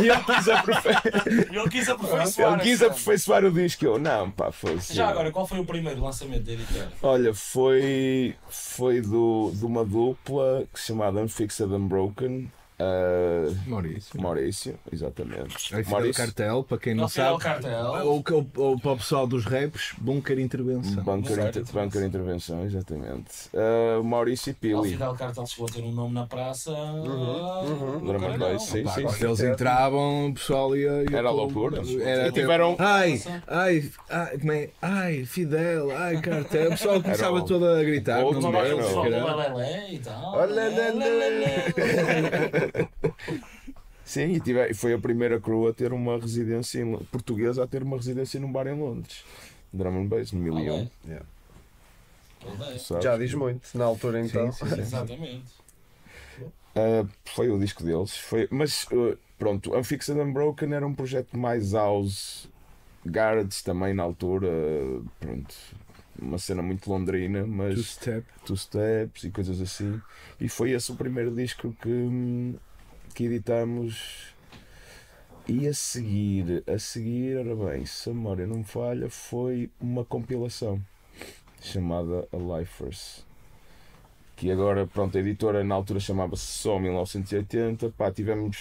[0.00, 2.52] e ele quis aperfeiçoar, Ele quis aperfeiçoar.
[2.54, 3.84] ele quis a aperfeiçoar o disco.
[3.84, 4.94] Eu, não, pá, foi assim.
[4.94, 6.92] Já agora, qual foi o primeiro lançamento da editora?
[7.02, 12.50] Olha, foi, foi do, de uma dupla que se chamava Unfixed Unbroken.
[12.78, 14.20] Uh, Maurício.
[14.20, 15.54] Maurício, exatamente.
[15.74, 17.42] É Fidel Maurício, Cartel, para quem não Não Fidel sabe.
[17.42, 17.84] Cartel.
[18.04, 21.02] Ou, ou, ou para o pessoal dos raps, Bunker Intervenção.
[21.02, 23.48] Bunker, inter, bunker Intervenção, exatamente.
[23.54, 24.90] Uh, Maurício e O Pili.
[24.90, 26.70] Fidel Cartel chegou a ter um nome na praça.
[26.70, 27.98] Uhum.
[28.00, 28.52] no Drama Carnal.
[28.52, 29.02] Bass, sim, sim.
[29.04, 31.04] quando eles entravam, o pessoal ia.
[31.10, 31.80] ia Era loucura.
[32.02, 34.68] Era E tipo, tiveram- Ai, ai, ai, como é?
[34.82, 36.66] Ai, Fidel, ai, cartel.
[36.66, 38.22] O pessoal começava o- todo a gritar.
[38.22, 38.68] outro não Não é?
[38.70, 39.56] é o Não, pessoal do Caralho.
[39.56, 40.32] Lelé e tal.
[40.34, 40.76] Olha, lé.
[44.04, 47.82] Sim, e tive, foi a primeira crew a ter uma residência em, portuguesa a ter
[47.82, 49.24] uma residência num bar em Londres.
[49.72, 50.88] Drum and Bass, no 1001.
[51.04, 51.22] Lelé.
[52.78, 53.04] sabes?
[53.04, 54.46] Já diz muito, na altura então.
[54.78, 55.44] Exatamente.
[56.40, 58.16] Uh, foi o disco deles.
[58.16, 62.48] Foi, mas uh, pronto, Unfixed Unbroken era um projeto mais house,
[63.04, 64.48] garage também na altura.
[65.18, 65.54] pronto,
[66.20, 68.26] uma cena muito londrina, Two mas step.
[68.44, 70.00] two steps e coisas assim.
[70.40, 72.54] E foi esse o primeiro disco que,
[73.14, 74.34] que editamos.
[75.48, 80.04] E a seguir, a seguir, ora bem, se a memória não me falha, foi uma
[80.04, 80.80] compilação
[81.60, 83.24] chamada A Lifers.
[84.34, 87.90] que agora, pronto, a editora na altura chamava-se só 1980.
[87.90, 88.58] Pá, tivemos.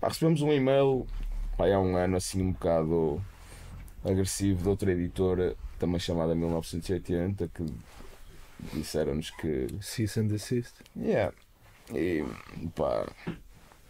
[0.00, 1.06] Pá, recebemos um e-mail
[1.56, 3.22] pá, há um ano assim um bocado
[4.04, 7.64] agressivo de outra editora, também chamada 1980, que
[8.74, 9.68] disseram-nos que.
[9.80, 10.74] Cease and desist.
[10.96, 11.34] Yeah.
[11.92, 12.24] E
[12.74, 13.06] pá.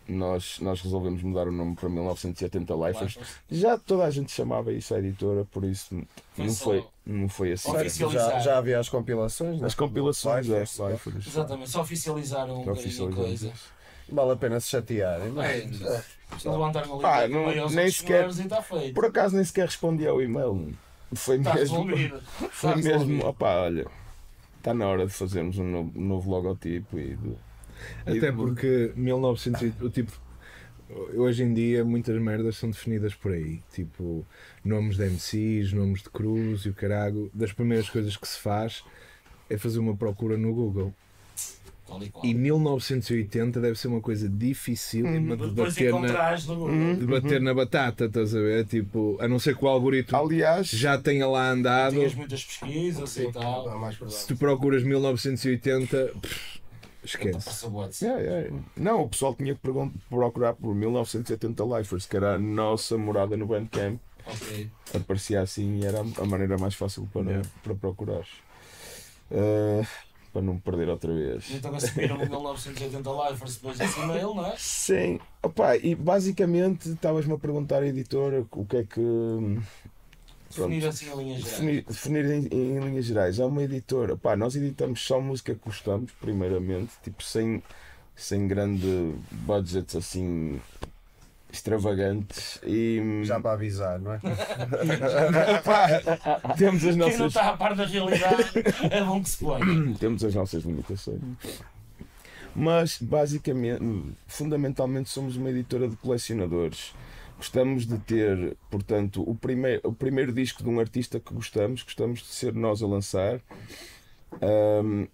[0.08, 3.18] Nós, nós resolvemos mudar o nome para 1980 Lifers.
[3.48, 6.02] Já toda a gente chamava isso a editora, por isso
[6.34, 7.70] Foi não, foi, não foi assim.
[8.10, 9.66] Já, já havia as compilações, né?
[9.66, 10.92] As compilações, é, Lifers, né?
[10.92, 11.26] Lifers.
[11.28, 13.52] Exatamente, só oficializaram um bocadinho coisa.
[14.08, 15.30] Vale a pena se chatearem.
[15.30, 15.60] não é?
[16.44, 18.94] É, levantar uma Ah, não- nem sequer- e está feito.
[18.94, 20.72] Por acaso nem sequer respondi ao e-mail.
[21.14, 21.84] Foi Está mesmo.
[21.84, 22.20] resolvido.
[22.50, 22.92] Foi Está mesmo.
[22.92, 23.26] resolvido.
[23.26, 23.86] Opá, olha.
[24.58, 27.36] Está na hora de fazermos um novo, novo logotipo e de-
[28.06, 30.12] e Até de- porque 1900 e- o tipo
[31.14, 34.24] hoje em dia muitas merdas são definidas por aí, tipo
[34.64, 37.30] nomes de MCs, nomes de cruz e o carago.
[37.34, 38.84] Das primeiras coisas que se faz
[39.50, 40.94] é fazer uma procura no Google.
[42.00, 42.24] E qual.
[42.24, 48.04] E 1980 deve ser uma coisa difícil de Depois bater na, de bater na batata,
[48.04, 48.66] estás a ver?
[48.66, 51.94] Tipo, a não ser que o algoritmo Aliás, já tenha lá andado.
[51.94, 53.66] Tinhas muitas pesquisas e tal.
[53.66, 56.60] Não, mais Se tu procuras 1980, pff,
[57.04, 57.44] esquece.
[57.44, 58.22] Passa o WhatsApp.
[58.22, 58.64] Yeah, yeah.
[58.76, 59.60] Não, o pessoal tinha que
[60.08, 63.98] procurar por 1970 Lifers, que era a nossa morada no Bandcamp.
[64.24, 64.70] Ok.
[64.94, 67.48] Aparecia assim e era a maneira mais fácil para, Yeah.
[67.62, 68.24] para procurar.
[69.30, 69.82] Eh,
[70.32, 71.50] para não perder outra vez.
[71.50, 74.54] Então assumiram o 1980 Lifers depois desse e-mail, não é?
[74.56, 79.00] Sim, Opa, e basicamente estavas-me a perguntar à editora o que é que.
[80.48, 81.50] Definir assim a linha geral.
[81.50, 83.40] Definir, definir em, em linhas gerais.
[83.40, 84.16] Há uma editora.
[84.16, 87.62] Pá, nós editamos só música que gostamos, primeiramente, tipo, sem,
[88.14, 90.60] sem grande budgets assim
[91.52, 92.58] extravagantes.
[92.64, 94.18] E Já para avisar, não é?
[95.62, 97.26] pá, temos as Quem não nossas.
[97.26, 98.44] está a par da realidade
[98.90, 99.94] é bom que se ponha.
[100.00, 101.20] temos as nossas limitações.
[102.56, 103.82] Mas basicamente,
[104.26, 106.94] fundamentalmente somos uma editora de colecionadores.
[107.36, 112.20] Gostamos de ter, portanto, o primeiro, o primeiro disco de um artista que gostamos, gostamos
[112.20, 113.40] de ser nós a lançar.
[114.40, 115.06] Ahm,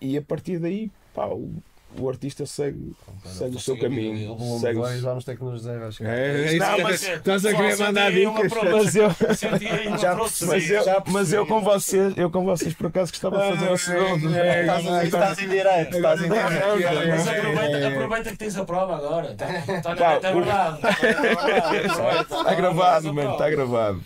[0.00, 1.62] e a partir daí, pá, o,
[1.98, 2.92] o artista segue,
[3.24, 4.36] segue o seu caminho.
[4.60, 6.08] Segue 2 vamos ter que nos desenrascar.
[6.08, 8.52] É, é isso Não, que- mas é- estás a querer mandar dicas.
[8.52, 8.70] prova.
[8.78, 9.10] Mas eu,
[9.98, 10.14] Já
[10.46, 13.76] mas eu, mas eu com vocês, eu com vocês por acaso gostava de fazer o
[13.78, 14.34] segundo.
[14.36, 17.08] é, Estás, a- estás em direto, estás em direto.
[17.10, 19.30] Mas aproveita, aproveita que tens a prova agora.
[19.32, 20.78] Está tá é verdade.
[22.22, 24.00] Está gravado, mano, está gravado.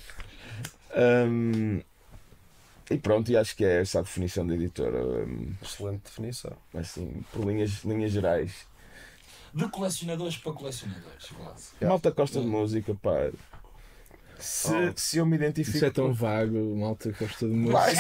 [2.91, 5.03] E pronto, e acho que é essa a definição da editora.
[5.05, 6.53] hum, Excelente definição.
[6.75, 8.53] assim, por linhas, linhas gerais.
[9.55, 11.69] De colecionadores para colecionadores, quase.
[11.81, 13.31] Malta gosta de música, pá.
[14.37, 15.77] Se, se eu me identifico.
[15.77, 17.95] Isso é tão vago, malta gosta de música.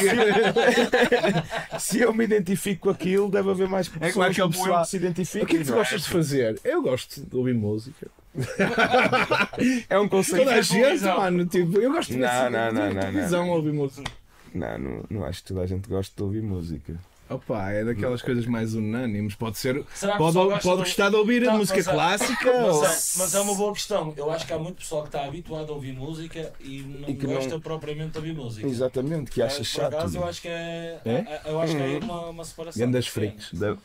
[1.78, 4.60] se, se eu me identifico com aquilo, deve haver mais pessoas como aquele como eu
[4.60, 5.46] pessoal- que se O que é identificam.
[5.46, 5.78] que tu não é?
[5.78, 6.60] gostas de fazer?
[6.64, 8.08] Eu gosto de ouvir música.
[9.88, 10.44] É um conceito.
[10.44, 13.72] Toda a gente, mano, tipo, eu gosto de Não, não, não, não, televisão a ouvir
[13.72, 14.10] música.
[14.54, 16.94] Não, não, não acho que toda a gente gosta de ouvir música.
[17.28, 19.34] Opa, é daquelas coisas mais unânimes.
[19.34, 19.82] Pode ser.
[20.18, 22.84] Pode, gosta pode de- gostar de ouvir Não, música mas é- clássica Mas ou.
[22.84, 22.88] é,
[23.24, 24.12] mas é uma boa questão.
[24.14, 27.14] Eu acho que há muito pessoal que está habituado a ouvir música e não E
[27.16, 28.66] que não- gosta propriamente de ouvir música.
[28.68, 29.94] Exatamente, que É, acha por chato.
[29.94, 31.10] acaso, eu acho que é, É?
[31.12, 32.78] é- eu acho que é uma, uma separação.
[32.78, 33.48] Grandes freaks.
[33.58, 33.78] Deve-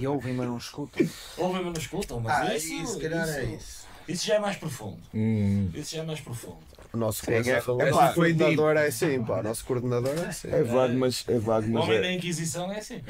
[0.00, 1.08] E ouvem, mas não escutam.
[1.36, 3.86] Ouvem, mas não escutam, mas Ah, isso, isso, se calhar é isso, isso.
[4.08, 4.98] isso já é mais profundo.
[5.14, 5.70] Hum.
[5.72, 6.58] Isso já é mais profundo.
[6.92, 9.40] O nosso é- coordenador, é o pá, nosso coordenador é assim, pá.
[9.40, 10.48] O nosso coordenador é assim.
[10.48, 13.02] É vago, mas é vago, O mas homem da é, Inquisição é assim.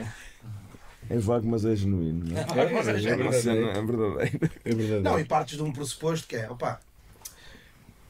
[1.10, 2.24] é vago, mas é genuíno.
[2.24, 2.72] Não é?
[2.72, 3.32] Mas é É, genuíno.
[3.32, 4.50] cena- é verdadeiro.
[4.64, 5.02] É verdade.
[5.02, 6.80] Não, e partes de um pressuposto que é, opá,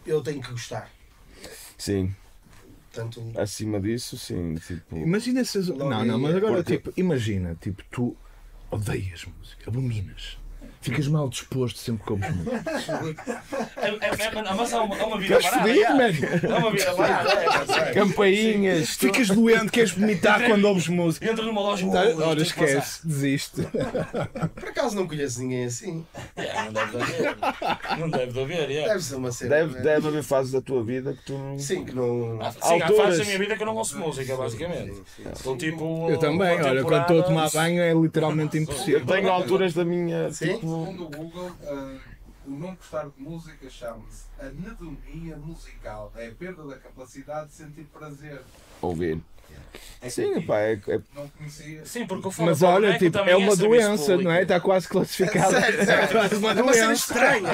[0.07, 0.91] eu tenho que gostar.
[1.77, 2.15] Sim,
[2.91, 4.55] Portanto, acima disso, sim.
[4.57, 5.59] Tipo, Imagina se.
[5.73, 8.17] Não, não, mas é agora, porque- tipo, imagina, tipo, tu
[8.71, 10.39] odeias música, abominas.
[10.89, 13.43] Ficas mal disposto sempre que ouves música.
[13.77, 15.75] É, é, é, mas há uma, há uma vida parada.
[15.75, 15.91] já.
[15.91, 17.31] Há uma vida parada.
[17.31, 17.95] é, tá certo.
[17.95, 18.91] campainhas.
[18.91, 21.31] Ficas doente, queres vomitar quando ouves música.
[21.31, 23.63] Entra numa loja Tá, oh, isto Ora, esquece, desiste.
[24.55, 26.05] por acaso não conheço ninguém assim.
[26.37, 27.37] É, não deve de haver.
[27.99, 28.89] Não deve de haver, é.
[28.89, 29.51] Deve ser uma cena.
[29.51, 29.81] Deve, né?
[29.81, 31.59] deve haver fases da tua vida que tu não.
[31.59, 32.39] Sim, que não.
[32.41, 35.03] Ah, Sim, há fases da minha vida que eu não ouço música, basicamente.
[35.59, 36.11] Tipo.
[36.11, 39.01] Eu também, olha, quando estou a tomar banho é literalmente impossível.
[39.01, 40.31] Eu tenho alturas da minha.
[40.33, 40.55] Sim?
[40.55, 41.97] Tipo, Segundo o Google, ah,
[42.47, 46.11] O não gostar de música chama-se anedonia musical.
[46.17, 48.41] É a perda da capacidade de sentir prazer.
[48.81, 49.21] Ouvir.
[50.03, 51.85] É Sim, pá, é, é- não conhecia.
[51.85, 54.23] Sim, porque o fala Mas olha, boneco tipo, é uma doença, público.
[54.25, 54.43] não é?
[54.43, 54.87] Está quase
[55.51, 55.91] sério.
[55.91, 56.93] É quase uma É uma cena doença.
[56.95, 57.51] estranha.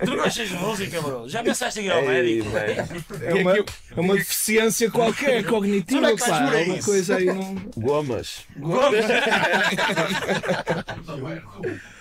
[0.04, 1.28] Tu não de música, bro?
[1.28, 2.48] Já pensaste em ir ao Ei, médico?
[2.50, 2.84] velho.
[3.24, 3.64] É uma, é
[4.00, 6.54] uma deficiência qualquer, Tu cognitiva, não é pá.
[6.54, 7.54] É uma coisa aí não.
[7.76, 8.46] Gomas.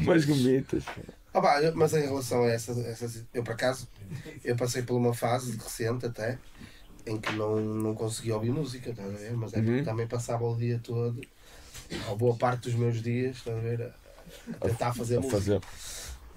[0.00, 0.84] Umas gomitas.
[1.34, 3.88] Ah, pá, mas em relação a essa, essa- Eu por acaso,
[4.44, 6.38] eu passei por uma fase recente até
[7.04, 9.32] em que não, não conseguia ouvir música, estás a ver?
[9.36, 9.84] Mas é porque Uhum.
[9.84, 11.20] também passava o dia todo,
[12.08, 13.82] ou boa parte dos meus dias, estás a ver?
[13.82, 13.94] A,
[14.56, 15.38] a tentar fazer A música.
[15.38, 15.60] fazer.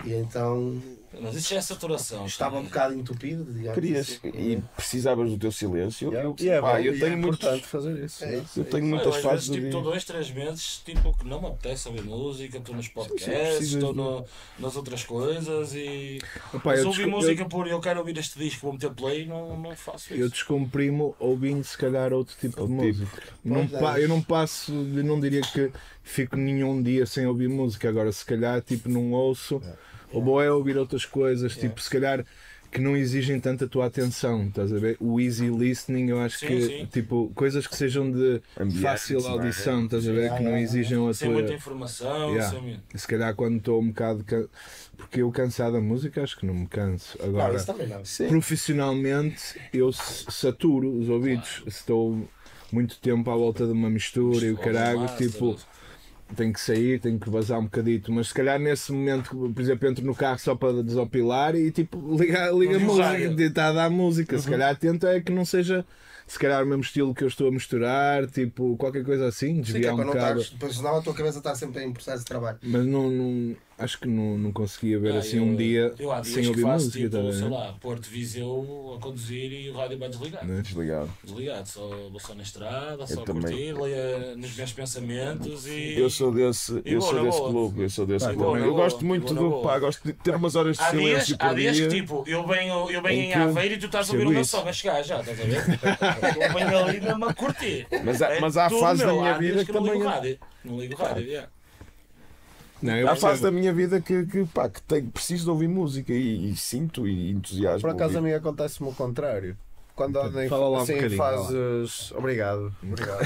[0.05, 0.81] E então
[1.21, 2.25] Mas isso já é saturação.
[2.25, 3.73] estava um bocado entupido, digamos.
[3.73, 4.29] Querias assim.
[4.37, 6.13] e precisavas do teu silêncio.
[6.13, 8.23] Eu, E é, pá, eu tenho é muitos- importante fazer isso.
[8.23, 8.95] É isso, eu é tenho isso.
[8.95, 12.57] muitas fases vezes, tipo, estou dois, três meses, tipo, que não me apetece ouvir música,
[12.59, 14.25] estou nos podcasts, estou de- no-
[14.59, 16.19] nas outras coisas e.
[16.53, 19.57] Opa, eu, ouvir música eu, por eu quero ouvir este disco, vou meter play, não,
[19.59, 20.29] não faço eu isso.
[20.29, 23.23] descomprimo ouvindo se calhar outro tipo de Outro música.
[23.43, 23.79] Não Pois é.
[23.83, 25.71] pa- eu não passo, eu não diria que
[26.03, 27.89] fico nenhum dia sem ouvir música.
[27.89, 29.61] Agora, se calhar, tipo, não ouço,
[30.11, 32.25] ou vou é ouvir outras coisas, tipo, se calhar
[32.71, 34.95] que não exigem tanta tua atenção, estás a ver?
[34.99, 36.85] O easy listening, eu acho Sim, que, sim.
[36.85, 39.27] tipo, coisas que sejam de Ambiente, fácil é?
[39.27, 40.35] audição, estás a ver?
[40.35, 41.39] Que não exigem a Sem tua.
[41.39, 42.59] muita informação, Yeah.
[42.59, 42.79] sem.
[42.93, 44.23] Se calhar quando estou um bocado.
[44.23, 44.47] can-
[44.95, 47.17] Porque eu cansado da música, acho que não me canso.
[47.19, 48.03] Não, Agora, não.
[48.29, 51.63] profissionalmente, eu saturo os ouvidos.
[51.65, 52.27] Estou
[52.71, 55.57] muito tempo à volta de uma mistura e o caralho, Master, tipo,
[56.35, 58.11] tenho que sair, tenho que vazar um bocadito.
[58.11, 61.97] Mas se calhar nesse momento, por exemplo, entro no carro só para desopilar e tipo,
[62.17, 64.37] liga, liga a música, está a dar música.
[64.37, 65.85] Se calhar tento é que não seja.
[66.27, 69.53] Se calhar o mesmo estilo que eu estou a misturar, tipo, qualquer coisa assim, Sim,
[69.63, 70.43] que é desviar para um não bocado.
[70.71, 72.59] senão a tua cabeça está sempre em processo de trabalho.
[72.61, 76.11] Mas não, não- acho que não, não conseguia ver Ah, assim eu- um dia eu
[76.11, 76.99] há dias sem que ouvir faço, música.
[77.05, 77.33] Tipo, tá a ver?
[77.33, 80.45] sei lá, Porto Viseu a conduzir e o rádio vai desligar.
[80.45, 80.61] Né?
[80.61, 81.09] Desligado.
[81.23, 83.41] Desligado, só, vou só na estrada, só a também.
[83.43, 85.97] curtir, ler nos meus pensamentos e.
[85.99, 87.49] Eu sou desse, E eu boa, sou desse boa.
[87.51, 88.59] clube, eu sou desse Pá, clube.
[88.59, 89.63] eu boa, gosto muito do boa.
[89.63, 91.87] pá, gosto de ter umas horas de Há dias, silêncio há por dias dia.
[91.87, 94.29] que tipo, eu venho, eu venho em em Aveiro e tu estás a ouvir o
[94.31, 95.57] meu som a chegar já, estás a ver?
[96.47, 97.87] eu venho ali mesmo a curtir.
[98.03, 100.07] Mas há, É há fases da minha há dias vida que que não ligo também.
[100.07, 100.39] o rádio.
[100.65, 101.43] Não ligo o rádio.
[102.81, 105.67] Não, eu Há fases da minha vida que, que, pá, que tenho, preciso de ouvir
[105.67, 107.81] música e, e sinto e entusiasmo.
[107.81, 109.57] Por acaso a mim acontece-me o contrário.
[109.95, 112.11] Quando andem Fala lá um assim, bocadinho, fases.
[112.13, 112.73] Obrigado.
[112.81, 113.19] Obrigado.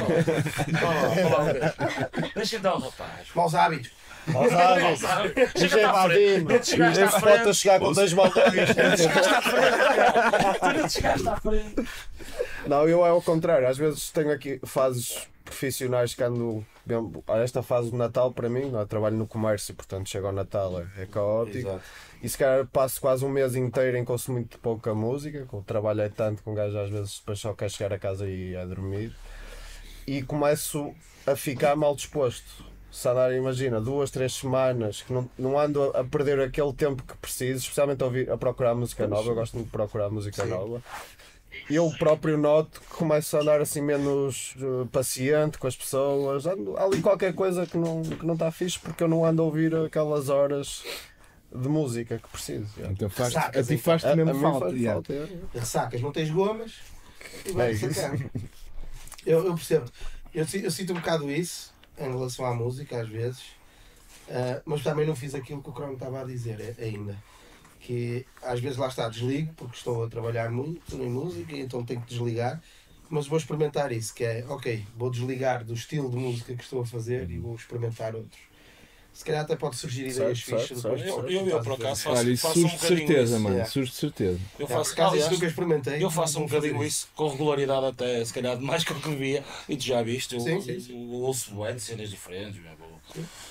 [2.36, 3.28] Deixa então, rapaz.
[3.36, 3.92] Maus hábitos.
[5.56, 6.66] Chega à frente.
[6.66, 7.44] Chegaste à Este frente.
[7.44, 8.10] pode chegar com dois.
[8.10, 10.78] Chegaste à frente.
[10.82, 11.90] Não chegaste à frente.
[12.66, 13.68] Não, eu é ao contrário.
[13.68, 16.66] Às vezes tenho aqui fases profissionais que ando.
[16.86, 18.86] Bem- Esta fase do Natal para mim, é?
[18.86, 21.80] trabalho no comércio, portanto chega ao Natal é, é caótico.
[22.22, 25.62] E se calhar passo quase um mês inteiro em ouço muito pouca música, que o
[25.62, 28.56] trabalho é tanto que um gajo às vezes depois só quer chegar a casa e
[28.56, 29.14] é dormir.
[30.08, 30.94] E começo
[31.26, 32.66] a ficar mal disposto.
[32.92, 37.18] Se andar, imagina, duas, três semanas que não, não ando a perder aquele tempo que
[37.18, 40.82] preciso, especialmente a, ouvir, a procurar música nova, eu gosto muito de procurar música nova.
[41.70, 46.46] Eu próprio noto que começo a andar assim menos eh, paciente com as pessoas.
[46.46, 49.42] Ando, há ali qualquer coisa que não, que não está fixe porque eu não ando
[49.42, 50.84] a ouvir aquelas horas
[51.56, 52.68] de música que preciso.
[52.78, 52.88] já.
[52.92, 53.78] Então faz, a ti sim.
[53.78, 54.60] faz-te A- a mesmo mim falta.
[54.66, 54.94] faz yeah.
[54.94, 55.60] falta, é.
[55.60, 56.74] Ressacas, não tens gomas
[57.46, 57.94] e vai É isso.
[57.94, 58.20] sacar.
[59.26, 59.86] Eu, eu percebo.
[60.34, 63.42] Eu, eu sinto um bocado isso em relação à música, às vezes,
[64.30, 67.16] Ah, mas também não fiz aquilo que o Crono estava a dizer eh, ainda.
[67.86, 71.86] Que às vezes lá está, desligo, porque estou a trabalhar muito em música, e então
[71.86, 72.62] tenho que desligar.
[73.10, 76.82] Mas vou experimentar isso, que é, ok, vou desligar do estilo de música que estou
[76.82, 78.42] a fazer e vou experimentar outros.
[79.14, 81.02] Se calhar até pode surgir ideias Certo, fixas certo, depois.
[81.02, 81.20] certo.
[81.30, 83.42] Eu, eu, eu, por acaso, faço, Olha, isso faço um surge de bocadinho certeza, isso.
[83.44, 83.66] mano.
[83.66, 84.40] Surge de certeza.
[84.58, 86.04] Eu É, faço, causa aliás, disso nunca experimentei.
[86.04, 89.44] Eu faço um bocadinho isso com regularidade até, se calhar, mais que o que devia.
[89.70, 90.94] E tu já viste, eu, Sim, sim, sim.
[90.94, 92.78] eu ouço de cenas diferentes, meu,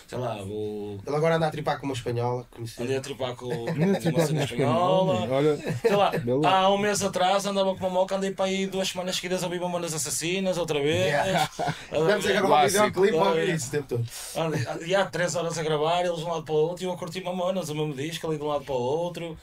[0.07, 0.99] sei lá, vou...
[1.07, 2.83] Ele agora anda a tripar com uma espanhola, conheci.
[2.83, 4.45] Andei a tripar com uma cena espanhola.
[4.45, 5.29] espanhola.
[5.31, 6.13] Olha, Sei lá,
[6.45, 9.47] há um mês atrás andava com uma moca, andei para aí duas semanas seguidas a
[9.47, 11.07] ouvir Mamonas Assassinas, outra vez.
[11.07, 11.51] Yeah.
[11.91, 14.07] Vamos a gravar um videoclipe a ouvir isso o tempo todo.
[14.87, 16.93] E há três horas a gravar, eles de um lado para o outro, e eu
[16.93, 19.39] a curtir Mamonas, o mesmo disco, ali de um lado para o outro.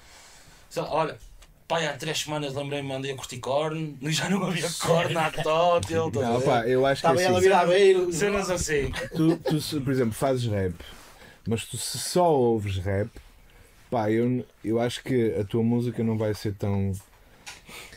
[0.70, 1.18] Sei lá, olha,
[1.70, 5.30] pai, há três semanas lembrei-me, andei a curtir corno, e já não havia corno à
[5.30, 8.12] tótil, não, pá, eu acho que Estava é ela a assim, virar.
[8.12, 8.92] Cenas assim.
[9.16, 10.74] tu, tu, por exemplo, fazes rap,
[11.48, 13.12] mas tu se só ouves rap,
[13.92, 16.92] pá, eu, eu acho que a tua música não vai ser tão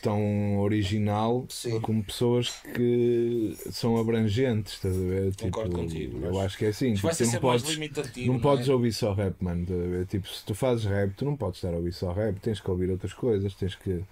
[0.02, 1.80] tão original Sim.
[1.80, 5.36] como pessoas que são abrangentes, estás a ver?
[5.36, 6.94] Concordo Tipo, contigo, Eu acho que é assim.
[6.94, 7.78] Vai tipo, ser não podes,
[8.26, 8.72] não podes é?
[8.72, 9.62] ouvir só rap, mano.
[9.62, 10.06] estás a ver?
[10.06, 12.70] Tipo, se tu fazes rap, tu não podes estar a ouvir só rap, tens que
[12.70, 14.02] ouvir outras coisas, tens que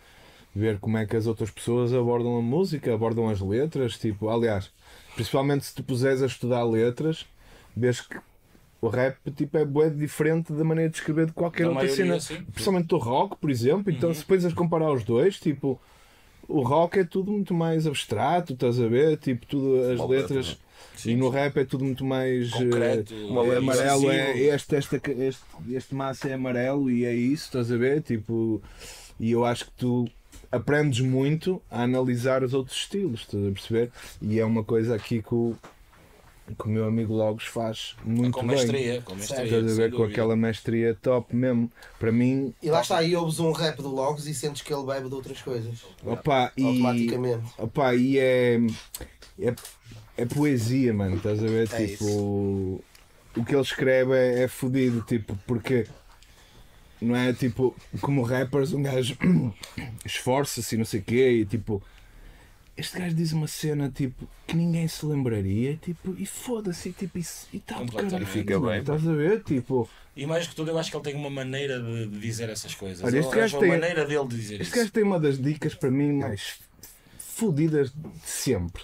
[0.54, 3.98] ver como é que as outras pessoas abordam a música, abordam as letras.
[3.98, 4.70] Tipo, aliás,
[5.14, 7.26] principalmente se tu puseres a estudar letras,
[7.76, 8.16] vês que
[8.80, 12.04] o rap tipo, é bué diferente da maneira de escrever de qualquer Da outra maioria,
[12.04, 12.20] cena.
[12.20, 12.44] sim.
[12.50, 13.92] Principalmente do rock, por exemplo.
[13.92, 14.14] Então, Uhum.
[14.14, 15.80] se depois a comparar os dois, tipo,
[16.48, 19.16] o rock é tudo muito mais abstrato, estás a ver?
[19.18, 20.46] Tipo, tudo, as letras.
[20.48, 20.70] letra,
[21.12, 22.50] E no rap é tudo muito mais.
[22.50, 27.04] Concreto, eh, uma o letra amarelo é este, esta, este, este massa é amarelo e
[27.04, 28.02] é isso, estás a ver?
[28.02, 28.60] Tipo,
[29.18, 30.08] e eu acho que tu
[30.50, 33.90] aprendes muito a analisar os outros estilos, estás a perceber?
[34.20, 35.54] E é uma coisa aqui que o,
[36.58, 38.56] que o meu amigo Logos faz muito com bem.
[38.56, 39.44] mestria, com mestria.
[39.44, 41.70] Estás a ver com aquela mestria top mesmo.
[41.98, 44.84] Para mim, E lá está, aí ouves um rap do Logos e sentes que ele
[44.84, 45.84] bebe de outras coisas.
[46.04, 47.44] opa, e, Automaticamente.
[47.58, 48.58] opa, e é,
[49.38, 49.54] é,
[50.16, 51.16] é poesia, mano.
[51.16, 51.68] Estás a ver?
[51.72, 52.82] É tipo,
[53.36, 55.86] o que ele escreve é, é fodido, tipo, porque
[57.00, 59.16] não é tipo, como rappers, um gajo
[60.04, 61.82] esforça-se e não sei o quê, e tipo,
[62.80, 67.16] este gajo diz uma cena tipo que ninguém se lembraria, tipo, e foda-se, e, tipo,
[67.18, 68.10] e está do Completamente.
[68.10, 69.42] caralho, E fica bem, estás a ver?
[69.44, 72.48] Tipo, E mais que tudo, eu acho que ele tem uma maneira de, de dizer
[72.48, 73.04] essas coisas.
[73.04, 74.76] Olha, este gajo tem- uma maneira dele de dizer Este isso.
[74.76, 76.58] gajo tem uma das dicas para mim mais
[77.18, 78.82] fodidas de sempre.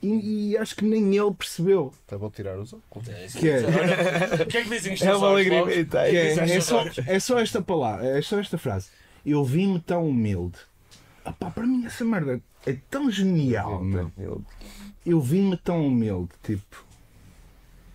[0.00, 1.92] E, e acho que nem ele percebeu.
[2.06, 3.08] Até vou tirar os óculos.
[3.08, 3.26] É.
[3.26, 5.86] Que é, Olha, O que é que dizem os É uma olhos, alegria.
[6.02, 8.88] É, é os só, é só esta palavra, é só esta frase.
[9.26, 10.56] Eu vi-me tão humilde.
[11.28, 14.10] Epá, para mim essa merda é tão genial, meu.
[15.06, 16.86] Eu vi-me tão humilde, tipo.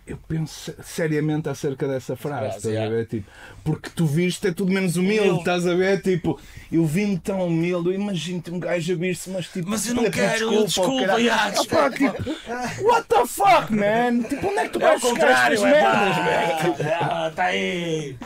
[0.06, 3.06] Eu penso seriamente acerca dessa frase, estás a ver?
[3.06, 3.26] Tipo,
[3.64, 6.02] porque tu viste é tudo menos humilde, estás a ver?
[6.02, 6.38] Tipo,
[6.70, 10.10] eu vi-me tão humilde, eu imagino-te um gajo a vir-se, mas tipo, Mas eu não
[10.10, 14.20] quero, desculpa, desculpa, Opá, tipo, what the fuck, man?
[14.28, 16.98] Tipo, onde é que tu É vais buscar estas é merdas, man?
[16.98, 17.28] pá.
[17.30, 18.16] Está aí.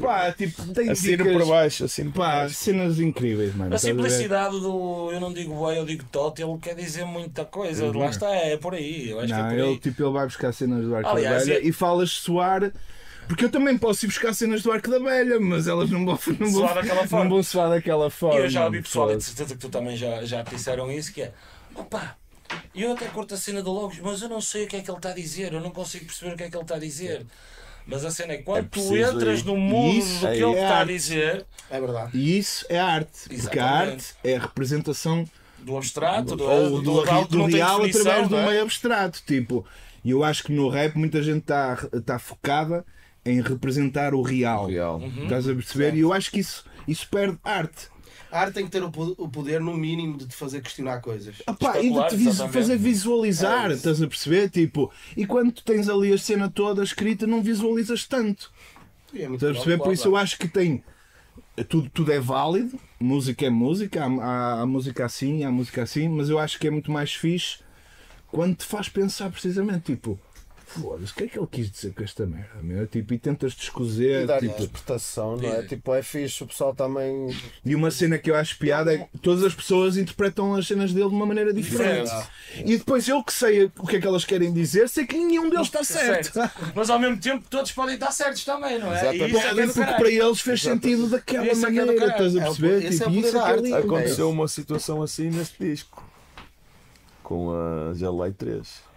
[0.00, 2.54] Pá, tipo, tem Assina dicas, por baixo, assina por pá, baixo.
[2.54, 3.72] cenas incríveis, mano.
[3.72, 7.44] A estás simplicidade do eu não digo bem, eu digo tot, ele quer dizer muita
[7.44, 7.90] coisa.
[7.96, 9.10] Lá está, é por aí.
[9.10, 9.38] Eu acho Uhum.
[9.38, 9.78] Não, que é por ele, aí.
[9.78, 12.72] tipo, ele vai buscar cenas do Arco Aliás, da Velha é- e falas soar.
[13.28, 16.18] Porque eu também posso ir buscar cenas do Arco da Velha, mas elas não vão,
[16.38, 17.24] não vão, Soar daquela forma.
[17.24, 18.40] não vão soar daquela forma.
[18.40, 20.90] E eu já ouvi pessoal, e de certeza que tu também já, já te disseram
[20.92, 21.32] isso, que é
[21.74, 22.16] opa,
[22.74, 24.90] eu até curto a cena do Logos, mas eu não sei o que é que
[24.90, 26.78] ele está a dizer, eu não consigo perceber o que é que ele está a
[26.78, 27.24] dizer.
[27.86, 29.44] Mas a cena é que quando É tu entras ir.
[29.44, 32.16] no mundo do que é ele está a dizer, É verdade.
[32.16, 33.20] E isso é arte.
[33.28, 33.92] Porque a Exatamente.
[33.92, 35.24] arte é a representação
[35.58, 38.46] do abstrato, do, ou do, do, do tem real através do é?
[38.46, 39.22] meio abstrato.
[39.26, 39.64] Tipo,
[40.04, 42.84] e eu acho que no rap muita gente está tá focada
[43.24, 44.66] em representar o real.
[44.66, 44.98] Real.
[44.98, 45.24] Uhum.
[45.24, 45.94] Estás a perceber?
[45.94, 47.88] E eu acho que isso, isso perde arte.
[48.34, 51.36] A arte tem que ter o o poder, no mínimo, de te fazer questionar coisas.
[51.46, 52.52] Opa, e de te vis- exatamente.
[52.52, 54.50] fazer visualizar, É estás a perceber?
[54.50, 58.50] Tipo, e quando tu tens ali a cena toda escrita, não visualizas tanto.
[59.12, 59.84] E é muito Estás a perceber?
[59.84, 60.82] Por isso eu acho que tem.
[61.68, 66.08] Tudo, tudo é válido, música é música, há, há, há música assim, há música assim,
[66.08, 67.58] mas eu acho que é muito mais fixe
[68.26, 70.18] quando te faz pensar precisamente, tipo,
[70.80, 72.62] foda-se, o que é que ele quis dizer com esta merda?
[72.62, 72.86] Meu?
[72.86, 74.26] Tipo, e tentas E descozer.
[74.26, 75.62] dar Tipo, interpretação, não é?
[75.62, 77.28] Tipo, é fixe, o pessoal também.
[77.64, 80.92] E uma cena que eu acho piada é que todas as pessoas interpretam as cenas
[80.92, 82.10] dele de uma maneira diferente.
[82.64, 85.48] E depois eu que sei o que é que elas querem dizer, sei que nenhum
[85.50, 86.32] deles está certo.
[86.74, 89.14] Mas ao mesmo tempo todos podem estar certos também, não é?
[89.16, 89.96] E isso é é porque caralho.
[89.98, 92.12] para eles fez sentido daquela Isso é é maneira, caralho.
[92.28, 92.86] estás a É perceber?
[92.86, 93.76] é Tipo, o isso é é lindo.
[93.76, 96.04] Aconteceu uma situação assim neste disco.
[97.22, 98.93] Com a Gelei 3.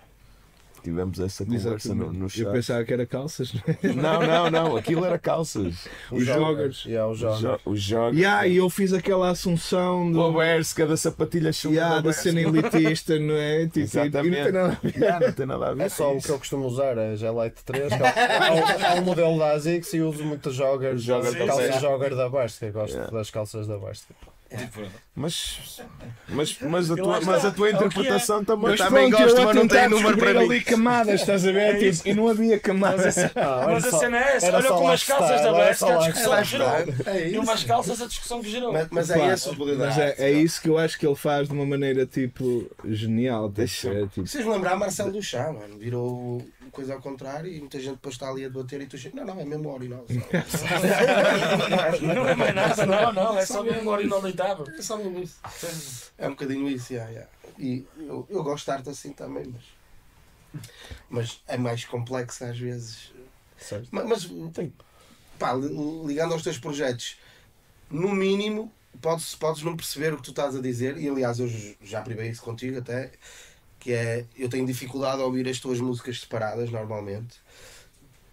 [0.88, 2.50] Tivemos essa conversa no, no Eu chat.
[2.50, 3.54] pensava que era calças.
[3.84, 4.78] Não, não, não.
[4.78, 5.86] Aquilo era calças.
[6.10, 6.86] Os joggers.
[6.88, 7.22] E os
[7.66, 7.84] Os joggers.
[7.84, 8.10] jo-.
[8.18, 10.18] Yeah, e eu fiz aquela assunção do.
[10.18, 11.76] O Berska da sapatilha chunga.
[11.76, 12.24] Yeah, da Berska.
[12.24, 13.66] cena elitista, não é?
[13.68, 14.30] Tipo, Exatamente.
[14.38, 14.96] não tem nada a ver.
[14.96, 15.84] Yeah, não tem nada a ver.
[15.84, 17.90] É só o que eu costumo usar, é Gelite 3.
[17.94, 18.04] que
[18.86, 22.30] Há, um modelo da ASICS e uso muitos joggers, Jogger da da calças jogger da
[22.30, 22.72] Basta.
[22.72, 24.14] Gosto das calças da Basta.
[24.50, 25.82] Tipo, Mas,
[26.30, 27.76] mas, mas, a tua, mas a tua É é.
[27.76, 30.46] interpretação também, Mas também pronto, gosto, mas não tem número para mim.
[30.46, 31.80] ali camadas, estás a ver?
[31.94, 33.18] Tipo, e não havia camadas.
[33.36, 36.08] Ah, Mas a cena é essa, olha só como lá as calças da só a
[36.08, 36.70] discussão que gerou.
[37.08, 38.72] É E umas calças a discussão que gerou.
[38.72, 41.54] Mas, mas é da Mas é, é isso que eu acho que ele faz de
[41.54, 43.50] uma maneira tipo genial.
[43.50, 44.08] Deixa- Deixa.
[44.08, 48.30] Tipo, Vocês lembrar Marcelo Duchamp, mano, virou coisa ao contrário e muita gente depois está
[48.30, 50.06] ali a debater e tu chega, não, não, é mesmo o original.
[52.02, 54.66] Não é mais nada, não, não, é só mesmo inauditável.
[54.78, 55.40] É só mesmo isso.
[56.18, 57.30] É um bocadinho isso, yeah, yeah.
[57.60, 60.64] E eu, eu gosto de arte assim também, mas.
[61.10, 63.12] Mas é mais complexo às vezes.
[63.58, 63.88] Certo.
[63.92, 64.32] Mas, mas
[65.38, 65.70] pá, li-
[66.06, 67.18] ligando aos teus projetos,
[67.90, 71.48] no mínimo, podes, podes não perceber o que tu estás a dizer, e aliás eu
[71.82, 73.12] já privei isso contigo até,
[73.80, 77.38] que é eu tenho dificuldade a ouvir as tuas músicas separadas normalmente.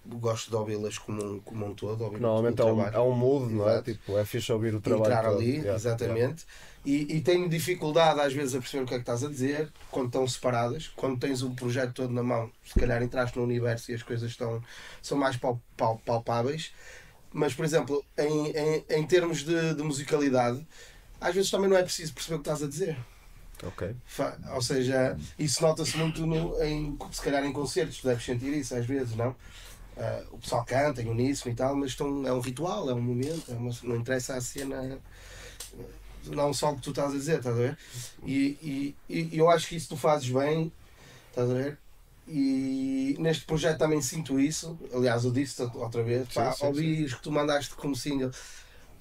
[0.07, 2.05] Gosto de ouvi-las como um, como um todo.
[2.05, 3.80] Ouvir Normalmente é um, é um mood, não é?
[3.80, 5.05] Tipo, é fixe ouvir o trabalho.
[5.12, 5.38] entrar todo.
[5.38, 6.45] ali, Yeah, exatamente.
[6.84, 9.72] E, e tenho dificuldade às vezes a perceber o que é que estás a dizer
[9.90, 13.90] quando estão separadas, quando tens um projeto todo na mão, se calhar entraste no universo
[13.90, 14.62] e as coisas estão,
[15.01, 16.72] são mais pal- pal- palpáveis.
[17.32, 20.64] Mas, por exemplo, em, em, em termos de, de musicalidade,
[21.18, 22.99] às vezes também não é preciso perceber o que estás a dizer.
[23.62, 23.94] Ok.
[24.55, 28.84] Ou seja, isso nota-se muito no, em, se calhar em concertos, deves sentir isso às
[28.86, 29.34] vezes, não?
[29.96, 33.00] Ah, o pessoal canta em uníssono e tal, mas estão, é um ritual, é um
[33.00, 34.98] momento, é uma- não interessa a cena,
[36.26, 37.78] não só o que tu estás a dizer, estás a ver?
[38.24, 40.72] E, e, e eu acho que isso tu fazes bem,
[41.30, 41.78] estás a ver?
[42.26, 47.05] E neste projeto também sinto isso, aliás, eu disse outra vez, pá, Sim, sim, ouvi
[47.05, 48.30] os que tu mandaste como single.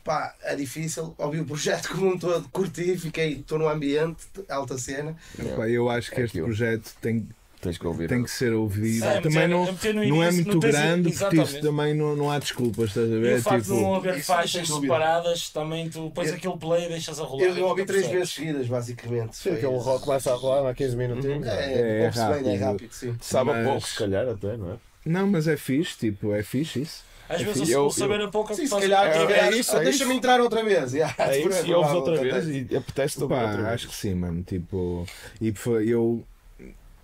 [0.03, 4.17] Pá, é difícil, ouvi o projeto como um todo, curti, fiquei, estou no ambiente,
[4.49, 5.15] alta cena.
[5.39, 6.47] Epá, eu acho que É este aquilo.
[6.47, 7.25] projeto tem,
[7.61, 8.09] Tens que ouvir.
[8.09, 9.05] tem que ser ouvido.
[9.05, 12.29] É, também não, no não é muito não tens- grande, porque isso também não, não
[12.29, 13.39] há desculpas, estás a E ver?
[13.39, 16.89] o facto de não Tipo, haver faixas separadas, também tu pões Eu- aquele play e
[16.89, 17.43] deixas a rolar.
[17.45, 19.37] Eu, e eu ouvi três vezes seguidas, basicamente.
[19.37, 21.47] Sim, aquele rock começa a rolar há 15 minutinhos.
[21.47, 22.59] É, É, é ouve-se bem, é rápido.
[22.65, 23.15] rápido, sim.
[23.21, 24.75] Sabe a Mas- pouco, se calhar, até, não é?
[25.05, 27.05] não, mas é fixe, tipo, é fixe isso.
[27.29, 27.75] Às É vezes fixe.
[27.75, 29.83] o Eu- saber a pouco é Sim, que se faz- calhar, é- é isso, é
[29.83, 30.93] deixa-me entrar outra vez.
[30.93, 34.43] Yeah, É isso, e ouves outra vez e apetece-te outra acho que sim, mano.
[34.43, 35.05] Tipo,
[35.41, 36.23] e foi- eu,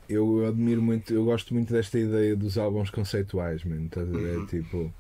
[0.10, 3.86] eu admiro muito, eu gosto muito desta ideia dos álbuns conceituais, mano.
[3.86, 4.46] Estás a ver?
[4.48, 4.94] Tipo,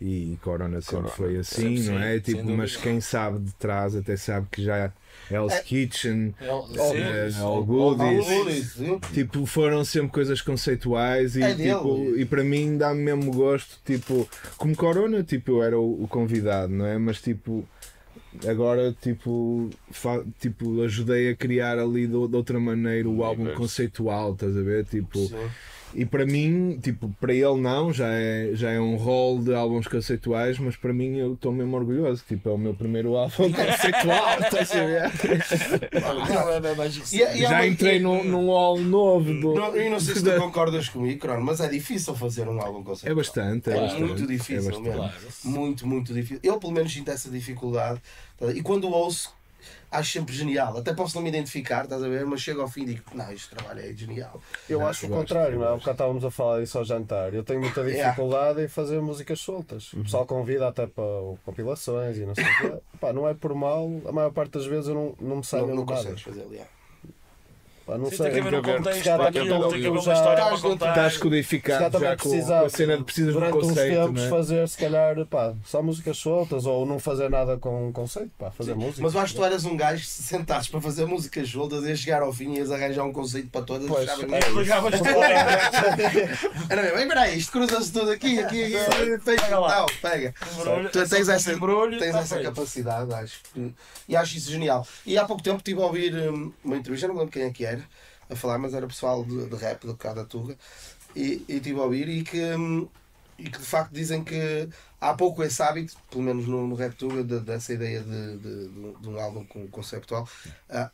[0.00, 2.12] e Corona sempre Corona, foi assim, sempre, não sim, é?
[2.12, 4.92] sem Tipo, mas quem sabe de trás até sabe que já
[5.30, 5.62] Hell's É.
[5.62, 8.72] Kitchen, Ele- eh, sim, All All Goodies.
[8.72, 8.98] Sim.
[9.12, 11.74] Tipo, foram sempre coisas conceituais e, É dele.
[11.74, 16.08] tipo, e para mim dá-me mesmo gosto, tipo, como Corona, tipo, eu era o, o
[16.08, 16.96] convidado, não é?
[16.98, 17.64] Mas tipo,
[18.46, 24.32] agora tipo, fa- tipo ajudei a criar ali de, de outra maneira o álbum conceitual,
[24.32, 24.84] estás a ver?
[24.86, 25.36] Tipo, Sim.
[25.94, 29.86] E para mim, tipo, para ele não, já é, já é um rol de álbuns
[29.88, 34.40] conceituais, mas para mim eu estou mesmo orgulhoso, tipo, é o meu primeiro álbum conceitual,
[34.40, 35.10] estás a ver?
[37.12, 40.14] E, é- e há Já entrei num, num hall novo do, Não, e não sei
[40.14, 43.16] se tu concordas comigo, Crono, mas é difícil fazer um álbum É conceitual.
[43.16, 44.02] bastante, é, É bastante.
[44.02, 44.88] muito difícil é bastante.
[44.88, 45.10] mesmo.
[45.44, 46.40] Muito, muito difícil.
[46.42, 48.00] Eu, pelo menos, sinto essa dificuldade.
[48.38, 48.50] tá?
[48.52, 49.34] E quando ouço,
[49.90, 50.76] acho sempre genial.
[50.78, 52.24] Até posso não me identificar, estás a ver?
[52.26, 54.40] Mas chego ao fim e digo: Não, este trabalho é genial.
[54.68, 55.56] Eu Não, acho o gosto, contrário, é?
[55.56, 55.78] Um gosto.
[55.80, 57.34] bocado estávamos a falar disso ao jantar.
[57.34, 58.10] Eu tenho muita Yeah.
[58.10, 59.92] dificuldade em fazer músicas soltas.
[59.92, 60.00] Uhum.
[60.00, 61.04] O pessoal convida até para
[61.44, 62.80] compilações e não sei o quê.
[63.00, 65.60] Pá, não é por mal, a maior parte das vezes eu não, não me sai
[65.62, 65.94] Não, não nada.
[65.96, 66.60] consegues fazer ali.
[67.90, 67.92] É.
[67.92, 68.30] Pá, não Sim, sei.
[68.30, 70.88] tem que haver um contexto, para aquilo, tem que haver uma já- história para contar.
[70.90, 74.26] Estás codificado já com, a cena de precisas de um durante uns conceito, tempos não
[74.26, 74.30] é?
[74.30, 78.50] fazer se calhar pá, só músicas soltas ou não fazer nada com um conceito, pá,
[78.50, 79.02] fazer música.
[79.02, 81.84] Mas eu acho que tu eras um gajo que se sentares para fazer músicas soltas,
[81.84, 83.88] ias chegar ao fim e ias arranjar um conceito para todas.
[83.88, 84.60] Pois, é mesmo.
[84.60, 85.08] Ligavas tudo.
[86.70, 88.90] Era mesmo, "Ei, peraí, isto cruza-se tudo aqui, aqui, aqui.
[89.24, 89.80] Pega, Pega lá.
[89.80, 90.34] não, pega.
[90.92, 93.40] Tu é tens essa, tens tá essa capacidade, acho.
[94.08, 94.86] E acho isso genial.
[95.06, 97.50] E há pouco tempo estive a ouvir hum, uma entrevista, não me lembro quem é
[97.50, 97.79] que era,
[98.28, 100.56] a falar, mas era pessoal de, de rap do Cá da Turra.
[101.14, 102.88] E, e estive a ouvir e que, hum,
[103.38, 104.68] e que de facto dizem que
[105.00, 108.68] há pouco esse hábito, pelo menos no, no rap Tuga, de- dessa ideia de, de,
[109.00, 110.28] de- um álbum conceptual.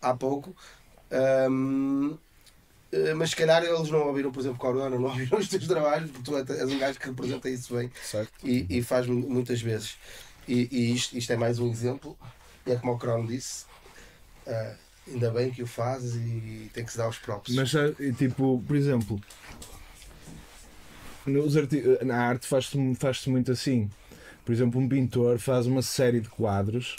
[0.00, 0.54] há- pouco.
[1.50, 2.16] Hum,
[2.92, 6.10] eh, mas se calhar eles não ouviram, por exemplo, Corona, não ouviram os teus trabalhos,
[6.10, 7.90] porque tu és um gajo que representa isso bem
[8.44, 9.96] e, e faz mu- muitas vezes.
[10.48, 12.16] E, e isto, isto é mais um exemplo,
[12.66, 13.66] e é como o Crown disse,
[14.46, 14.76] ah,
[15.08, 17.56] ainda bem que o fazes e tem que se dar os próprios.
[17.56, 19.20] Mas já, e, tipo, por exemplo,
[21.26, 21.54] nos
[22.04, 23.90] na arte faz-se faz muito assim.
[24.44, 26.94] Por exemplo, um pintor faz uma série de quadros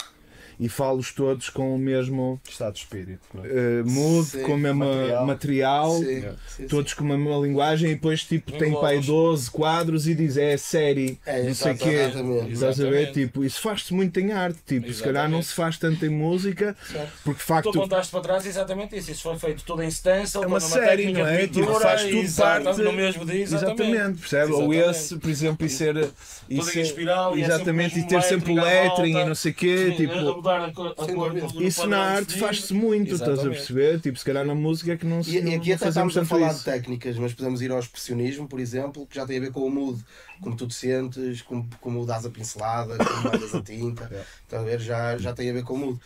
[0.60, 3.20] e fala-os todos com o mesmo Estado de espírito.
[3.44, 3.46] É?
[3.80, 5.26] eh, mood, Sim, com o mesmo material.
[5.26, 6.66] material, Sim, sim, sim.
[6.66, 9.06] todos com a mesma linguagem e depois tipo tem Englobas.
[9.06, 11.88] 12 quadros e diz é série, É, não sei o quê.
[11.88, 12.52] exatamente.
[12.52, 12.88] Estás a ver?
[13.02, 13.12] Exatamente.
[13.12, 14.58] Tipo, isso faz-se muito em arte.
[14.66, 17.12] Tipo, se calhar não se faz tanto em música, Certo.
[17.24, 19.10] porque de Tu facto contaste para trás exatamente isso.
[19.12, 21.46] Isso foi feito tudo em stencil, É uma série, não é?
[21.46, 23.42] de Tipo, faz tudo exato, parte- no mesmo dia.
[23.42, 23.82] Exatamente.
[23.82, 24.52] Exatamente, percebe?
[24.52, 24.90] Ou Exatamente.
[24.98, 25.96] esse, por exemplo, e ser.
[25.96, 29.52] E Tudo em ser espiral é exatamente, e ter sempre o lettering e não sei
[29.52, 29.94] o quê.
[29.96, 33.56] Tipo, mudar a cor, a do- isso na arte faz-se muito, estás a Exatamente.
[33.56, 34.00] perceber?
[34.00, 36.24] Tipo, se calhar na música é que não se E, e aqui até estamos a
[36.24, 36.64] falar de isso.
[36.64, 39.70] técnicas, mas podemos ir ao expressionismo, por exemplo, que já tem a ver com o
[39.70, 40.02] mood,
[40.40, 44.04] como tu te sentes, como, como dás a pincelada, como mandas a tinta,
[44.44, 44.80] estás a ver?
[44.80, 46.00] Já, já tem a ver com o mood.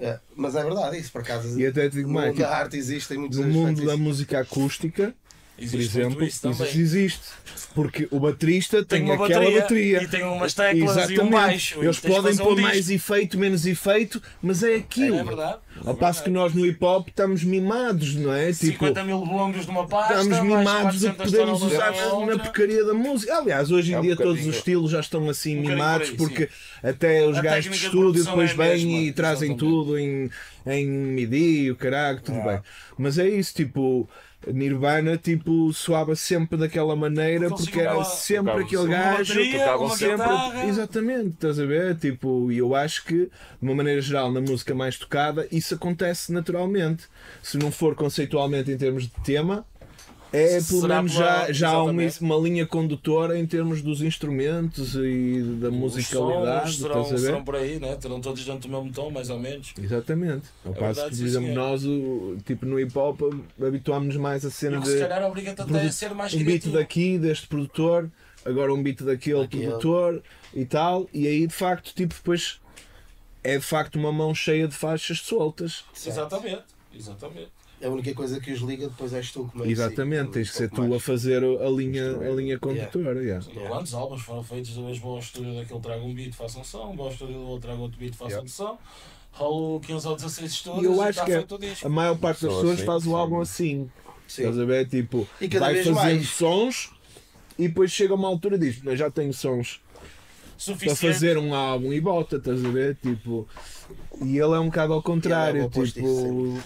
[0.00, 1.58] É, mas é verdade, isso por acaso.
[1.58, 3.96] E até te digo no mais, mundo da tipo, arte existem muitos no mundo da
[3.96, 5.12] música acústica,
[5.58, 6.68] por Existe exemplo, muito isso também.
[6.78, 7.20] existe.
[7.74, 10.02] Porque o baterista tem, Tem uma aquela bateria, bateria.
[10.02, 11.30] e tem umas teclas e um Exatamente.
[11.30, 12.60] baixo, Eles de podem um pôr disco.
[12.62, 15.18] mais efeito, menos efeito, mas é aquilo.
[15.18, 15.58] É verdade.
[15.84, 18.52] Ao passo que nós no hip hop estamos mimados, não é?
[18.52, 21.92] Tipo, 50 mil bongos numa pasta, estamos mimados do que 400 podemos usar
[22.26, 23.36] na porcaria da música.
[23.36, 26.28] Aliás, hoje em É um dia todos os estilos já estão assim Um mimados por
[26.28, 26.48] aí, porque
[26.82, 29.58] até os gajos de de estúdio depois é vêm e trazem exatamente.
[29.58, 30.30] tudo em,
[30.66, 32.60] em MIDI, o caralho, tudo bem.
[32.96, 34.08] Mas é isso, tipo.
[34.46, 39.86] Nirvana tipo soava sempre daquela maneira Porque era sempre tocavam aquele Uma gajo bateria, tocavam
[39.86, 40.64] uma sempre- guitarra.
[40.66, 41.96] Exatamente, estás a ver?
[41.96, 46.32] Tipo, e eu acho que, de uma maneira geral, na música mais tocada, isso acontece
[46.32, 47.04] naturalmente.
[47.42, 49.66] Se não for conceitualmente em termos de tema,
[50.32, 54.94] é pelo Será menos já, já há uma, uma linha condutora em termos dos instrumentos
[54.94, 57.96] e da Os musicalidade, sons serão, serão por aí, né?
[57.96, 59.72] Terão todos dentro do mesmo tom, mais ou menos.
[59.80, 60.46] Exatamente.
[60.64, 63.20] Ao É passo verdade, que, por exemplo, nós, o- tipo no hip hop,
[63.60, 66.34] habituámos-nos mais a E cena o que se de calhar obriga-te até a ser mais
[66.34, 68.10] um beat daqui, deste produtor,
[68.44, 69.64] agora um beat daquele Daquele.
[69.66, 70.22] produtor
[70.54, 72.60] e tal, e aí de facto, tipo, depois
[73.42, 75.84] é de facto uma mão cheia de faixas soltas.
[76.06, 76.64] Exatamente,
[76.94, 77.50] exatamente.
[77.82, 80.68] A única coisa que os liga depois és tu como é Exatamente, tens que ser
[80.70, 83.22] tu a fazer a linha, a linha condutora.
[83.22, 83.44] yeah.
[83.48, 83.68] Yeah.
[83.70, 86.94] Quantos álbuns foram feitos, vez vão ao estúdio daquele traga um beat, faça um som,
[86.96, 88.44] vão ao estúdio do outro traga outro beat, faça Yeah.
[88.44, 88.78] um som,
[89.30, 91.76] rolo 15 ou 16 estúdios E eu acho está que é-.
[91.84, 93.88] A maior parte das pessoas assim, faz o álbum assim.
[94.26, 94.42] Sim.
[94.42, 94.88] Estás a ver?
[94.88, 96.28] Tipo, E cada vai vez fazendo mais.
[96.30, 96.90] sons
[97.58, 99.80] e depois chega uma altura e diz: "Eu já tenho sons
[100.44, 100.96] para Suficiente.
[100.98, 102.96] fazer um álbum e volta, estás a ver?
[103.00, 103.48] Tipo,
[104.20, 106.58] e ele é um bocado ao é contrário, oposto tipo,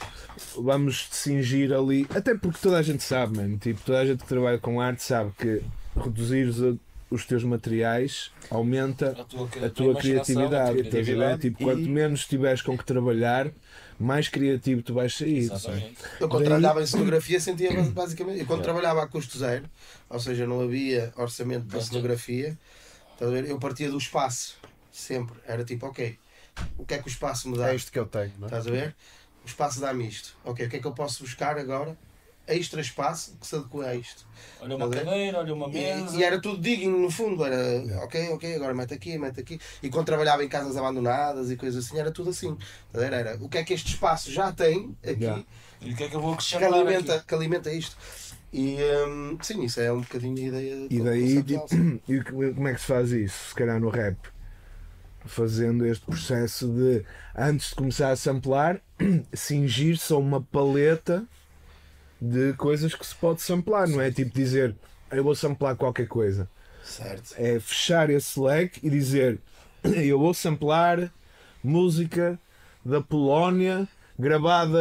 [0.57, 4.29] vamos cingir ali, até porque toda a gente sabe, mano, tipo, toda a gente que
[4.29, 5.63] trabalha com arte sabe que
[5.97, 6.79] reduzir os,
[7.11, 11.39] os teus materiais aumenta a tua, a tua criatividade, a ver?
[11.39, 13.51] Tipo, E- quanto menos tiveres com que trabalhar,
[13.99, 15.49] mais criativo tu vais sair.
[16.19, 18.41] Eu quando Daí- trabalhava em cenografia sentia bas- basicamente.
[18.41, 19.65] Eu quando trabalhava a custo zero,
[20.09, 22.59] ou seja, não havia orçamento para cenografia,
[23.47, 24.57] eu partia do espaço.
[24.91, 25.37] Sempre.
[25.47, 26.19] Era tipo, ok,
[26.77, 27.71] o que é que o espaço me dá?
[27.71, 28.47] É isto que eu tenho, não é?
[28.47, 28.95] Estás a ver?
[29.45, 30.37] O espaço dá-me isto.
[30.45, 31.97] Ok, o que é que eu posso buscar agora?
[32.47, 34.27] Extra espaço que se adequa a isto.
[34.61, 35.05] Olha uma ver?
[35.05, 36.17] cadeira, olha uma mesa.
[36.17, 39.61] E, e era tudo digno no fundo, era ok, ok, agora mete aqui, mete aqui.
[39.81, 42.57] E quando trabalhava em casas abandonadas e coisas assim, era tudo assim.
[42.87, 43.13] Estás a ver?
[43.13, 45.45] Era o que é que este espaço já tem aqui Já.
[45.85, 47.27] E o que é que eu vou que alimenta, aqui?
[47.27, 47.97] que alimenta isto.
[48.53, 48.77] E
[49.09, 51.39] hum, sim, isso é um bocadinho a ideia E daí,
[52.09, 53.49] e como é que se faz isso?
[53.49, 54.17] Se calhar no rap.
[55.25, 57.05] Fazendo este processo de,
[57.37, 58.81] antes de começar a samplar,
[59.35, 61.25] cingir-se a uma paleta
[62.21, 64.11] de coisas que se pode samplar, não é?
[64.11, 64.75] Tipo dizer,
[65.11, 66.49] eu vou samplar qualquer coisa.
[66.85, 67.35] Certo.
[67.37, 69.39] É fechar esse leque e dizer,
[69.85, 71.13] eu vou samplar
[71.63, 72.39] música
[72.85, 73.87] da Polónia
[74.19, 74.79] gravada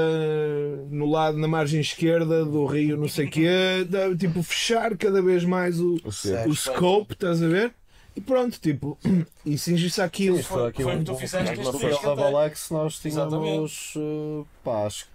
[0.90, 5.44] no lado na margem esquerda do rio não sei quê, da- tipo fechar cada vez
[5.46, 7.74] mais o, O o scope, estás a ver?
[8.22, 8.98] E pronto, tipo,
[9.45, 10.41] e cingir-se àquilo.
[10.43, 12.14] Foi- aqui foi o que tu fizeste neste festa.
[12.14, 15.11] Rolex nós tínhamos eh, pá, acho que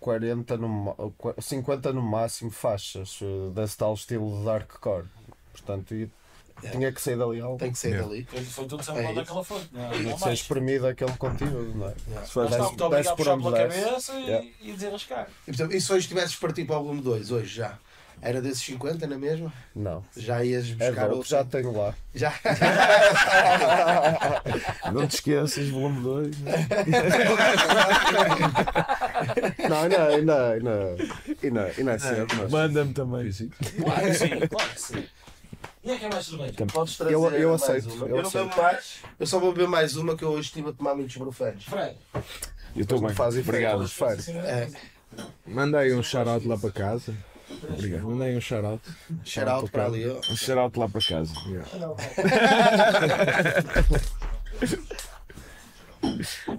[0.00, 5.06] 40 no, ma- qua- 50 no máximo faixas eh, desse tal estilo de darkcore.
[5.52, 6.10] Portanto, e
[6.70, 7.58] tinha que sair dali algo.
[7.58, 8.08] Tem que sair Yeah.
[8.08, 8.24] dali.
[8.24, 9.14] Foi, foi tudo É samplado isso.
[9.16, 9.68] daquela fonte.
[9.72, 11.94] Não, que ser espremido aquele conteúdo, não é?
[12.08, 12.26] Yeah.
[12.26, 14.48] Se obrigado desce a por onde cabeça e, Yeah.
[14.62, 15.28] e desenrascar.
[15.46, 17.78] E, portanto, e se hoje tivesses partido para o volume 2, hoje já,
[18.22, 19.52] era desses 50 na mesma?
[19.74, 20.02] Não.
[20.16, 21.28] Já ias É buscar dope, outro?
[21.30, 21.94] já tenho lá.
[22.14, 22.32] Já.
[24.92, 26.36] Não te esqueças, volume 2.
[29.68, 30.08] Não, não, ainda,
[30.48, 30.96] ainda,
[31.42, 33.30] ainda, ainda é cedo, mas Manda-me também.
[33.30, 35.04] Claro que sim, claro que sim.
[35.84, 36.52] E é que é mais cerveja?
[36.72, 38.06] Podes trazer Eu- eu mais aceito, uma.
[38.06, 38.48] eu Eu, não aceito.
[38.50, 38.96] bebo mais.
[39.18, 41.64] Eu só vou beber mais uma que eu hoje estive a tomar muitos brufenos.
[41.64, 41.96] Fred.
[42.14, 43.16] Eu estou não bem.
[43.16, 43.36] faz.
[43.36, 43.84] Obrigado.
[44.46, 44.68] É,
[45.46, 47.12] Manda aí um shout lá para casa.
[47.72, 48.02] Obrigado.
[48.04, 48.80] Manda aí um shout
[49.24, 50.08] shout out para ali.
[50.08, 50.18] ó.
[50.18, 51.32] Um shout lá para casa.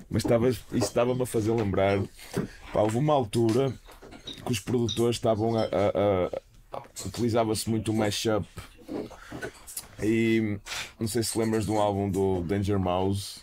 [0.09, 1.99] Mas estava, isso estava-me a fazer lembrar.
[2.71, 3.73] Pá, houve uma altura
[4.45, 5.63] que os produtores estavam a.
[5.63, 5.67] a-
[6.37, 6.43] a-
[7.05, 8.47] Utilizava-se muito o mashup.
[10.03, 10.57] E
[10.99, 13.39] não sei se lembras de um álbum do Danger Mouse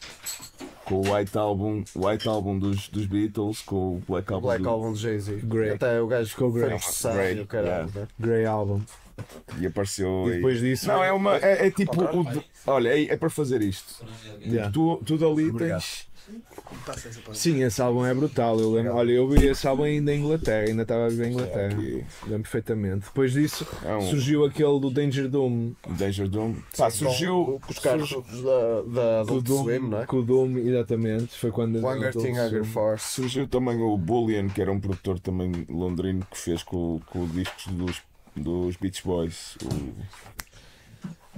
[0.85, 4.47] com o White Album, o White Album dos, dos Beatles, com o Black Album.
[4.49, 5.41] Black do- Album de Jay-Z.
[5.75, 7.89] Até o gajo Ficou e o caralho.
[7.89, 8.01] yeah.
[8.01, 8.09] né?
[8.19, 8.81] Grey Album.
[9.59, 10.25] E apareceu.
[10.29, 10.89] E depois disso.
[10.89, 11.37] Não, é uma.
[11.37, 12.03] É, é tipo.
[12.03, 14.05] o do- olha, é, é para fazer isto.
[14.41, 14.71] Yeah.
[14.73, 15.81] Tu, tu dali Obrigado.
[15.81, 16.10] tens.
[17.33, 18.59] Sim, esse álbum é brutal.
[18.59, 21.33] Eu lembro, olha, eu vi esse álbum ainda em Inglaterra, ainda estava a viver em
[21.33, 21.77] Inglaterra.
[21.77, 23.07] Lembro perfeitamente.
[23.07, 25.73] Depois disso É um surgiu aquele do Danger Doom.
[25.89, 26.55] Danger Doom.
[26.77, 27.61] Pá, surgiu.
[27.65, 30.07] Com os carros da, da Com o Adult Doom, Swim, não é?
[30.07, 31.39] com o Doom, exatamente.
[31.39, 31.77] Foi quando.
[31.79, 33.15] Hunger Thing, Hunger Force.
[33.15, 37.67] Surgiu também o Bullion, que era um produtor também londrino que fez com, com discos
[37.67, 38.03] dos,
[38.37, 39.57] dos Beach Boys.
[39.63, 39.95] O,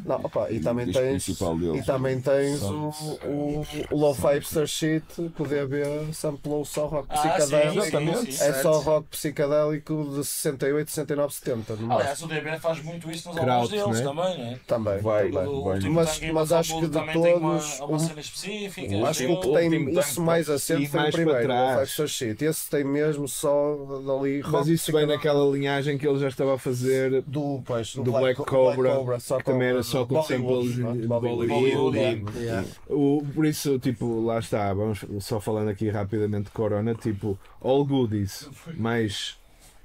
[0.05, 1.29] Não, opa, e também disco tens.
[1.29, 2.93] E também tens o,
[3.25, 5.05] o, o Low Five Shit
[5.35, 7.85] que o DB samplou só rock Ah, psicadélico.
[8.27, 8.45] sim, sim.
[8.45, 11.77] É só rock psicadélico de 68, 69, 70.
[11.77, 11.93] No máximo.
[12.01, 14.05] Aliás, o DB faz muito isso nos Kraut, álbuns deles né?
[14.05, 14.59] também, não é?
[14.67, 14.99] Também.
[14.99, 15.47] Vai, também.
[15.49, 15.75] O vai.
[15.75, 18.97] último Mas- mas acho que de também tem uma, todos, uma um- cena específica.
[18.97, 21.41] o Acho que o que tem isso mais E assente foi o primeiro.
[21.43, 22.45] Five Star Shit.
[22.45, 26.55] Esse tem mesmo só dali rock Mas isso vem naquela linhagem que ele já estava
[26.55, 27.23] a fazer.
[27.23, 27.59] do,
[28.13, 30.93] Black Cobra, só que também era só com samples é?
[30.93, 32.25] de Bollywood.
[32.89, 37.85] O, por isso, tipo, lá está, vamos só falando aqui rapidamente de Corona, tipo, All
[37.85, 39.37] Goodies mais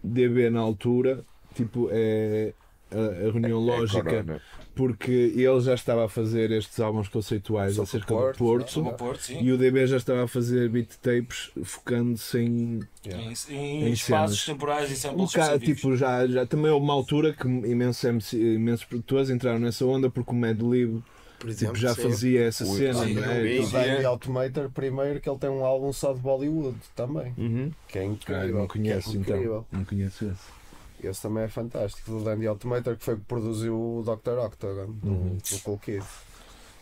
[0.04, 1.24] DB na altura,
[1.54, 2.54] tipo, é
[2.92, 4.42] a, a reunião É lógica, Corona.
[4.78, 8.98] Porque ele já estava a fazer estes álbuns conceituais Sobre acerca o do Porto, Porto,
[8.98, 13.92] Porto, e o DB já estava a fazer beat tapes focando-se em Em, Em em
[13.92, 14.46] espaços cenas.
[14.46, 15.76] temporais e um samples específicos.
[15.76, 20.10] tipo, já, já também houve uma altura que imensos, MC, imensos produtores entraram nessa onda
[20.10, 21.02] porque o Mad Lib
[21.40, 22.02] Por tipo, exemplo, já sim.
[22.02, 23.62] fazia essa Ui, cena, sim, é?
[23.62, 23.66] sim.
[23.68, 27.34] O Danny Automator, primeiro, que ele tem um álbum só de Bollywood também.
[27.38, 27.72] Uhum.
[27.88, 28.58] Que é Ah, incrível.
[28.60, 29.36] não conheço que é então.
[29.36, 29.66] incrível.
[29.72, 30.57] Não conheço esse.
[31.04, 32.10] Esse também é fantástico.
[32.12, 34.38] Do Dandy Automator, que foi que produziu o Dr.
[34.40, 35.38] Octagon, do, Uhum.
[35.38, 36.04] do Cool Kid.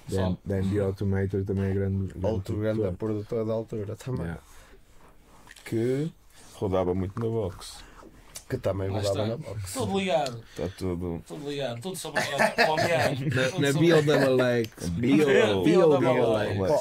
[0.07, 2.13] Dan, Dandy Automator também é grande.
[2.23, 2.97] Outro grande produtor.
[2.97, 4.21] produtor da altura também.
[4.25, 4.41] Yeah.
[5.65, 6.11] Que
[6.53, 7.77] rodava muito na box.
[8.47, 9.27] Que também Lá rodava está.
[9.27, 9.73] na box.
[9.73, 11.23] Tudo ligado, Está tudo.
[11.27, 12.37] tudo ligado, tudo sobre o.
[12.37, 14.69] Na, na Bill Double.
[14.99, 16.77] Bill Bill Double Double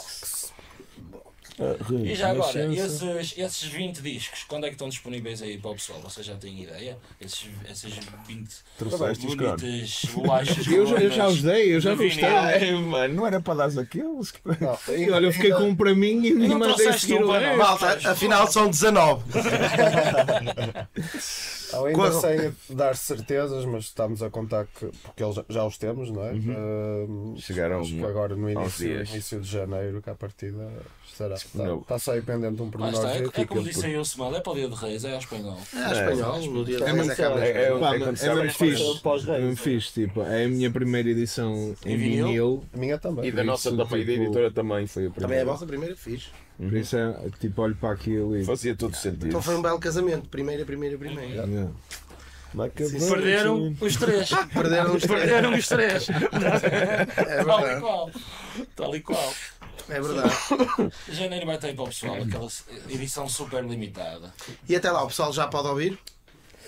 [1.58, 1.92] Box.
[2.04, 5.74] E já agora, esses, esses 20 discos, quando é que estão disponíveis aí para o
[5.74, 6.00] pessoal?
[6.00, 6.96] Vocês já têm ideia?
[7.20, 7.92] Esses, essas
[8.26, 8.48] 20
[8.78, 9.60] Trouxeste os caras.
[9.60, 10.66] bonitas bolachas.
[10.74, 12.10] Eu, já- eu já os dei, eu já gostei.
[12.10, 12.26] vinil.
[12.28, 14.32] É, mano, não era para dar aqueles.
[14.60, 17.26] Não, E olha, eu fiquei com um para mim e me Não mandei seguir o.
[17.56, 19.22] Malta, afinal são 19.
[21.78, 24.86] Ainda Quando- sem dar certezas, mas estamos a contar que.
[25.02, 26.32] Porque eles já, os temos, não é?
[26.32, 27.34] Uhum.
[27.36, 29.10] Ah, Chegaram acho que agora no início, dias.
[29.10, 30.68] início de janeiro, que a partida
[31.10, 31.34] estará.
[31.34, 32.94] Está, está só aí pendente um pormenor.
[32.94, 35.12] está, é, é como disse aí o Semana, é para o dia de Reis, é
[35.12, 35.58] ao espanhol.
[35.74, 37.22] É a espanhol, no dia É 10 muito é cá.
[37.40, 39.00] é- é- é é fixe.
[39.30, 42.64] É mesmo fixe, tipo, é a minha primeira edição em vinil?
[42.72, 43.26] A minha também.
[43.26, 45.44] E da nossa também, da tipo, editora também foi a Também é a primeira.
[45.44, 46.28] vossa primeira fixe.
[46.56, 48.44] Por isso é tipo, olho para aquilo e.
[48.44, 49.28] Fazia todo sentido.
[49.28, 50.28] Então foi um belo casamento.
[50.28, 51.44] Primeira, primeira, primeira.
[51.44, 51.70] Yeah.
[52.54, 54.30] Perderam os três.
[54.52, 55.22] Perderam os três.
[55.22, 56.06] Perderam os três.
[57.16, 58.10] É Tal e qual.
[58.76, 59.34] Tal e qual.
[59.88, 60.34] É verdade.
[61.10, 62.48] Janeiro vai ter para o pessoal aquela
[62.88, 64.32] edição super limitada.
[64.68, 65.98] E até lá, o pessoal já pode ouvir?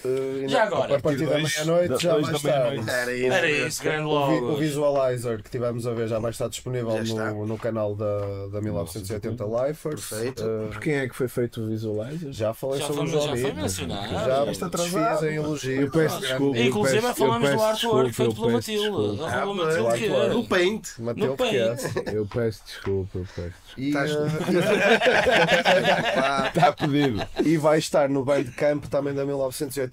[0.04, 0.96] Uh, Já agora?
[0.96, 2.88] A partir da meia-noite já vai estar.
[2.90, 3.32] Era isso.
[3.32, 4.56] Era isso, grande O, vi- o logo.
[4.56, 7.30] Visualizer que tivemos a ver já vai estar disponível Já está.
[7.32, 8.18] no, no canal da,
[8.52, 10.06] da 1980 Lifers.
[10.08, 10.44] Perfeito.
[10.44, 12.32] Uh, Por quem é que foi feito o Visualizer?
[12.32, 13.42] já falei Já sobre o já Johnny.
[13.42, 14.12] foi mencionado.
[14.12, 15.26] Já Está atrasado.
[15.28, 15.80] em elogio.
[15.82, 16.58] Eu peço desculpa.
[16.58, 19.20] Inclusive peço- falamos eu do artwork feito pela Matilde.
[19.24, 19.44] Ah,
[19.98, 20.28] é.
[20.28, 20.88] No Paint.
[20.98, 21.76] Matilde que é.
[22.14, 23.78] Eu peço desculpa, eu peço desculpa.
[23.78, 23.96] E, uh,
[26.14, 27.26] Pá, Está pedido.
[27.44, 29.85] e vai estar no Bandcamp também da 1980,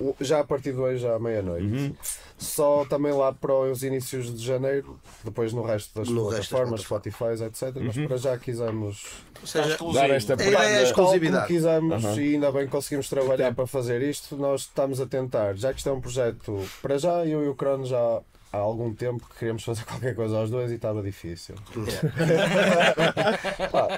[0.00, 1.94] o- já a partir de hoje à meia-noite.
[2.36, 6.48] Só também lá para os inícios de janeiro, depois no resto das No resto das
[6.48, 7.74] plataformas, Spotify, etc.
[7.82, 9.04] Mas para já quisemos
[9.44, 9.76] seja.
[9.92, 11.46] Dar esta é como exclusividade.
[11.48, 12.20] quisemos Aham.
[12.20, 15.78] e ainda bem que conseguimos trabalhar para fazer isto, nós estamos a tentar, já que
[15.78, 18.20] isto é um projeto, para já eu e o Crono já
[18.52, 21.56] há algum tempo que queríamos fazer qualquer coisa aos dois e estava difícil.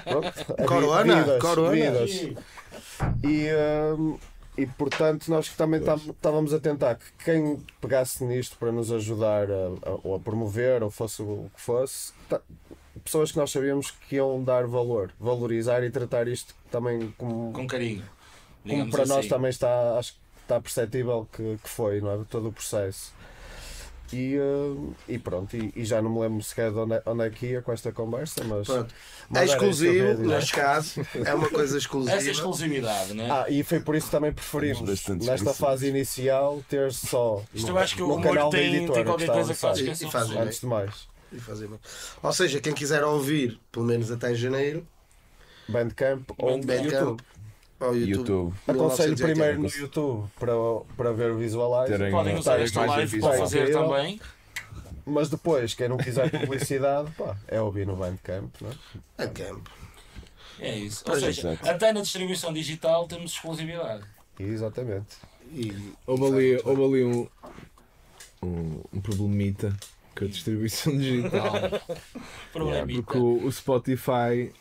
[0.04, 1.72] Pronto, é vi- Corona, vidas, corona.
[1.72, 2.10] vidas.
[3.22, 3.48] E,
[3.98, 4.18] hum,
[4.62, 9.48] e portanto nós também tam- estávamos a tentar que quem pegasse nisto para nos ajudar
[9.50, 12.12] a, a- ou a promover ou fosse o que fosse,
[13.04, 17.66] pessoas que nós sabíamos que iam dar valor, valorizar e tratar isto também como, Com
[17.66, 18.02] carinho.
[18.68, 19.28] como para nós assim.
[19.28, 22.24] também está, acho que está perceptível que, que foi, não é?
[22.28, 23.12] Todo o processo.
[24.12, 27.24] E, hum, e pronto, e, e já não me lembro sequer de onde é, onde
[27.24, 28.66] é que ia com esta conversa, mas.
[28.66, 28.94] Pronto.
[29.32, 31.00] É que exclusivo, neste caso.
[31.24, 32.16] É uma coisa exclusiva.
[32.16, 33.28] Essa exclusividade, né?
[33.30, 37.74] Ah, e foi por isso que também preferimos, nesta fase inicial, ter só Isto no,
[37.74, 39.78] eu acho que o canal da tem, editora tem que qualquer a coisa que faz
[39.78, 40.30] esquecer E faz.
[40.30, 41.78] Antes de mais, E fazer bem.
[42.22, 44.86] Ou seja, quem quiser ouvir, pelo menos até janeiro,
[45.68, 46.92] Bandcamp ou Bandcamp.
[46.92, 47.22] YouTube.
[47.80, 48.18] Ao YouTube.
[48.18, 48.54] YouTube.
[48.68, 49.24] Aconselho 1980.
[49.24, 50.52] primeiro no YouTube para,
[50.96, 51.98] para ver o Visualizer.
[51.98, 54.20] Terem Podem usar esta live para fazer também.
[55.06, 59.24] Mas depois, quem não quiser publicidade, pá, é ouvir no Bandcamp, não é?
[59.24, 59.66] A camp.
[60.60, 61.02] É isso.
[61.08, 61.68] Ou seja, exato.
[61.68, 64.04] até na distribuição digital temos exclusividade.
[64.38, 65.16] Exatamente.
[65.52, 65.74] E
[66.06, 67.28] Houve ali, houve ali um,
[68.42, 69.74] um, um problemita
[70.14, 71.52] com a distribuição digital.
[72.52, 73.02] Problemita.
[73.02, 74.52] Porque o, o Spotify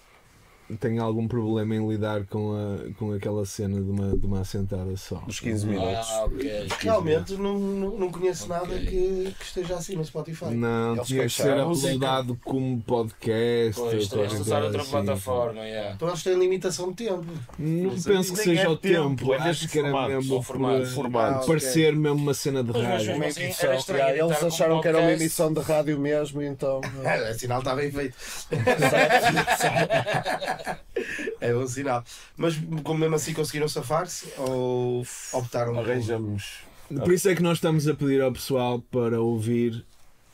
[0.77, 4.95] tem algum problema em lidar com, a, com aquela cena de uma, de uma assentada
[4.97, 5.15] só.
[5.25, 6.07] Dos 15 minutos.
[6.11, 6.67] Ah, ok.
[6.79, 8.85] realmente não, não, não conheço nada Ok.
[8.85, 10.51] que, que esteja assim no Spotify.
[10.51, 13.81] Não, Eles tinha que ser uploadado como podcast.
[13.81, 14.91] Pois, ou tens de usar outra assim.
[14.91, 15.95] plataforma, yeah.
[15.95, 17.25] Então eles têm limitação de tempo.
[17.57, 20.85] Não penso que seja é o tempo, tempo, é acho que era formato, mesmo formato,
[20.87, 21.33] formato.
[21.33, 21.47] Ah, ok.
[21.47, 23.15] parecer mesmo uma cena de Pois, mas rádio.
[23.15, 26.81] Uma assim, emissão, eles acharam que era uma emissão de rádio mesmo, então.
[27.09, 28.15] É, sinal está bem feito.
[31.41, 32.03] é um sinal.
[32.37, 36.59] Mas como mesmo assim conseguiram safar-se ou optaram por- Arranjamos.
[36.89, 39.85] Por isso é que nós estamos a pedir ao pessoal para ouvir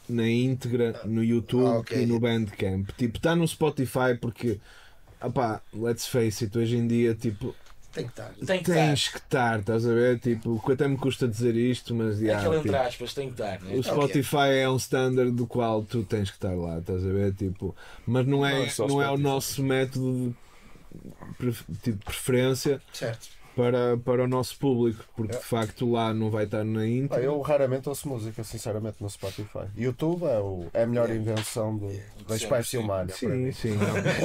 [0.08, 2.02] na íntegra no YouTube Ah, ok.
[2.02, 2.90] e no Bandcamp.
[2.98, 4.60] Tipo, está no Spotify porque,
[5.22, 7.54] opá, let's face it, hoje em dia, tipo,
[7.96, 8.34] Tem que estar.
[8.46, 10.20] Tem que tens que estar, estás a ver?
[10.20, 12.34] Tipo, que até me custa dizer isto, mas estar.
[12.34, 13.62] É aquele entre tipo, aspas, tem que estar.
[13.62, 13.74] né?
[13.74, 17.34] o Spotify é um standard do qual tu tens que estar lá, estás a ver?
[17.34, 17.74] Tipo,
[18.06, 20.36] mas não Não é, é não é o nosso método
[21.40, 23.30] de tipo, preferência Certo.
[23.56, 27.24] Para, para o nosso público, porque de facto lá não vai estar na íntegra.
[27.24, 29.66] eu raramente ouço música, sinceramente, no Spotify.
[29.76, 31.88] YouTube é, o, é a melhor invenção do,
[32.28, 33.12] da espécie humana.
[33.12, 33.78] Sim, sim.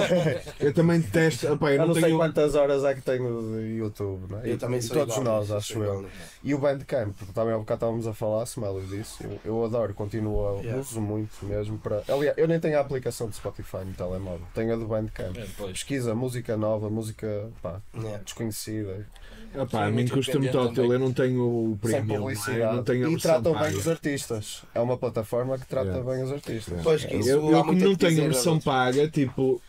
[0.59, 1.47] eu também detesto.
[1.47, 2.17] Eu Eu não não sei tenho.
[2.19, 4.51] quantas horas é que tenho de YouTube, não é?
[4.53, 6.03] Eu também e sou todos igual, nós, sou acho igual, eu.
[6.03, 6.09] né?
[6.43, 9.95] E o Bandcamp, porque também há bocado estávamos a falar, Smelo disso, eu, eu adoro,
[9.95, 10.79] continuo a Yeah.
[10.81, 12.03] uso muito mesmo para.
[12.09, 15.37] Aliás, eu nem tenho a aplicação de Spotify no telemóvel, tenho a do Bandcamp.
[15.37, 15.47] É.
[15.69, 18.19] Pesquisa música nova, música pá, Yeah.
[18.25, 19.07] desconhecida,
[19.55, 20.91] Opá, a mim muito custa-me também.
[20.93, 22.07] Eu não tenho o premium.
[22.21, 22.33] não é?
[22.33, 22.77] Eu publicidade.
[22.77, 24.63] não tenho a e tratam bem os artistas.
[24.75, 26.11] É uma plataforma que trata Yeah.
[26.11, 26.81] bem os artistas.
[26.83, 29.61] Pois que isso Eu, eu como a não tenho dizer, versão paga, tipo.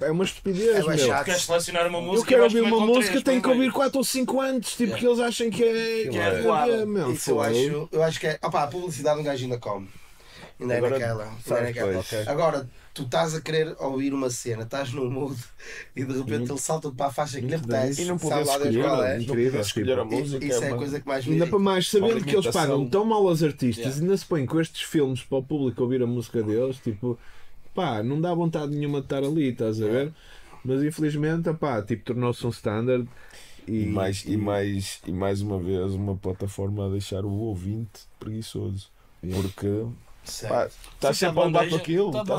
[0.00, 0.86] É uma estupidez, É meu.
[0.86, 1.24] baixado.
[1.24, 2.20] Queres selecionar uma música?
[2.22, 4.98] Eu quero ouvir uma música, tenho que ouvir 4 ou 5 antes, tipo, Yeah.
[4.98, 6.08] que eles acham que é.
[6.10, 6.86] Que é adequado.
[6.86, 8.38] meu, Isso eu acho, eu acho que é.
[8.42, 9.88] Opá, a publicidade um gajo ainda come.
[10.60, 11.24] Ainda é Agora, naquela.
[11.24, 11.92] Ainda é naquela.
[11.92, 12.06] pois.
[12.12, 12.18] Ok.
[12.26, 15.38] Agora, tu estás a querer ouvir uma cena, estás num mood
[15.94, 18.02] e de repente ele salta para a faixa que lhe apetece.
[18.02, 19.14] E não podes escolher, qual é.
[19.16, 20.44] não Incrível, podes escolher a tipo, música.
[20.44, 23.04] Isso é a coisa que mais me Ainda para mais, sabendo que eles pagam tão
[23.04, 24.00] mal aos artistas, Yeah.
[24.02, 27.16] ainda se põem com estes filmes para o público ouvir a música deles, tipo,
[27.74, 30.12] pá, não dá vontade nenhuma de estar ali, estás a ver?
[30.64, 33.06] Mas infelizmente, pá, tipo, tornou-se um standard
[33.66, 38.00] e, E mais, e, mais, e mais uma vez uma plataforma a deixar o ouvinte
[38.18, 38.88] preguiçoso.
[39.20, 39.84] Porque
[40.28, 42.08] Estás sempre a levar com aquilo.
[42.20, 42.36] Está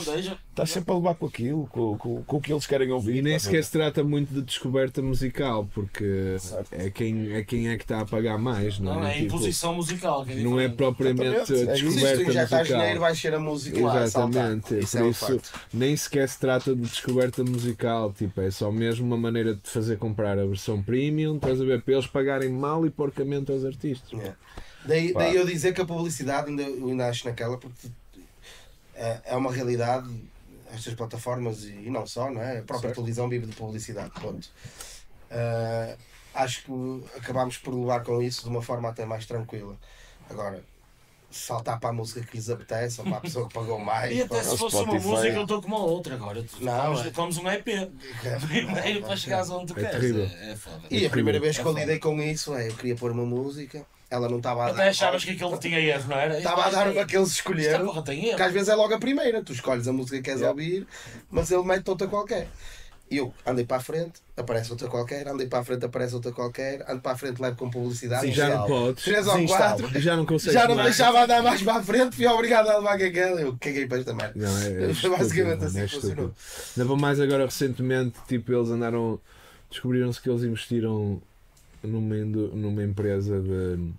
[0.49, 3.15] estás sempre a levar com aquilo, com, com, com o que eles querem ouvir.
[3.17, 6.73] E nem a sequer se trata muito de descoberta musical, porque Certo.
[6.73, 9.73] é quem, é quem é que está a pagar mais, não, Não, é Tipo, imposição
[9.73, 10.25] musical.
[10.25, 11.39] que é não é propriamente a.
[11.39, 12.99] É tu descoberta injetares dinheiro, musical.
[12.99, 13.99] vai ser a música lá.
[13.99, 14.03] a.
[14.03, 15.59] Exatamente, Isso por é um isso facto.
[15.73, 19.97] nem sequer se trata de descoberta musical, tipo, é só mesmo uma maneira de fazer
[19.97, 24.11] comprar a versão premium, estás a ver, para eles pagarem mal e porcamente aos artistas.
[24.11, 24.35] Yeah.
[24.85, 27.87] Daí, daí eu dizer que a publicidade ainda, eu ainda acho naquela porque
[28.95, 30.09] é, é uma realidade
[30.73, 32.59] estas plataformas e, e não só, não é?
[32.59, 34.49] A própria televisão vive de publicidade, ponto.
[35.31, 35.95] Ah,
[36.33, 36.71] acho que
[37.17, 39.75] acabámos por levar com isso de uma forma até mais tranquila.
[40.29, 40.63] Agora,
[41.31, 44.15] saltar para a música que lhes apetece ou para a pessoa que pagou mais.
[44.15, 45.07] E até se fosse uma Spotify.
[45.07, 46.45] música, eu estou como a outra agora.
[46.61, 47.11] Não, comes, é.
[47.11, 47.65] comes um EP.
[48.47, 49.99] Primeiro para chegares onde tu É queres.
[49.99, 50.25] terrível.
[50.25, 50.81] É, é foda.
[50.89, 53.25] E a primeira vez É que eu lidei com isso é eu queria pôr uma
[53.25, 54.73] música, ela não estava a dar.
[54.73, 56.37] Até achavas que aquilo tinha erro, não era?
[56.37, 57.85] Estava a dar uma que eles Esta escolheram.
[57.85, 58.43] porra tem erro.
[58.43, 60.87] às vezes é logo a primeira, tu escolhes a música que queres ouvir,
[61.29, 62.47] mas ele mete outra qualquer.
[63.11, 66.31] E eu andei para a frente, aparece outra qualquer, andei para a frente, aparece outra
[66.31, 68.27] qualquer, ando para a frente, levo com publicidade.
[68.27, 70.95] E já não podes, Três ou quatro, já não consegues já não mais.
[70.95, 73.41] deixava andar mais para a frente, fui obrigado a levar com aquela.
[73.41, 74.33] Eu caguei para esta merda.
[74.35, 76.31] Não, é, é Foi basicamente assim é que funcionou.
[76.77, 79.19] Ainda mais agora recentemente, tipo, eles andaram.
[79.71, 81.21] Descobriram-se que eles investiram
[81.83, 83.93] numa, numa empresa de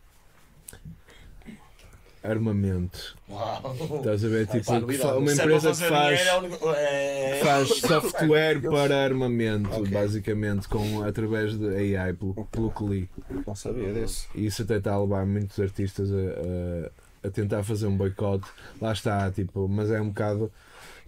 [2.22, 3.16] armamento.
[3.28, 3.76] Uau.
[3.98, 4.46] Estás a ver?
[4.46, 5.18] Tipo, pá, que novidade.
[5.18, 9.90] uma é empresa que faz, dinheiro, é é- que faz software para armamento, Ok.
[9.90, 13.10] basicamente, com, através de AI, pelo, pelo que li.
[13.46, 14.28] Não sabia disso.
[14.34, 16.14] E isso até está a levar muitos artistas a,
[17.24, 18.46] a, a tentar fazer um boicote.
[18.80, 20.52] Lá está, tipo, mas é um bocado.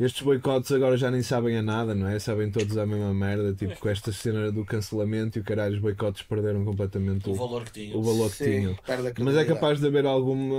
[0.04, 2.18] Estes boicotes agora já nem sabem a nada, não é?
[2.18, 5.80] Sabem todos a mesma merda, tipo, com esta cena do cancelamento e o caralho, os
[5.80, 7.96] boicotes perderam completamente O o, valor que tinha.
[7.96, 8.72] o valor que Sim, tinham.
[8.72, 10.56] a Mas é capaz de haver alguma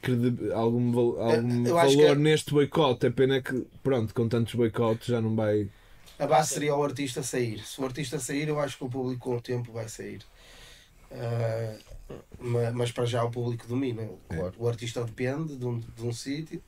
[0.00, 3.06] credi- algum, algum eu acho valor que- neste boicote.
[3.06, 5.68] É pena que, pronto, com tantos boicotes já não vai.
[6.18, 7.60] A base seria o artista sair.
[7.64, 10.20] Se o artista sair, eu acho que o público com o tempo vai sair.
[12.40, 14.02] Ma- mas, para já o público domina.
[14.02, 14.52] O, É.
[14.58, 16.60] o artista depende de um, de um sítio.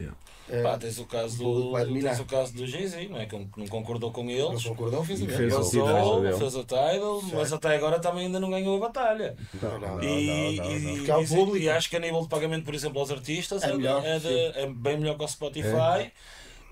[0.00, 0.16] Yeah.
[0.52, 3.26] Ah, Pá, tens o caso do, tens o caso do Jay-Z, não é?
[3.26, 4.64] Que não concordou com não eles.
[4.64, 5.38] concordou, fez o E mesmo.
[5.38, 6.36] fez o Vazou, Tidal dele.
[6.38, 9.36] fez o title, mas até agora também ainda não ganhou a batalha.
[9.62, 10.02] Não, não.
[10.02, 11.22] e, não, não, e- não.
[11.22, 11.56] E- público.
[11.58, 14.18] e acho que a nível de pagamento, por exemplo, aos artistas É é, melhor, é
[14.18, 16.10] de- é bem melhor que o Spotify.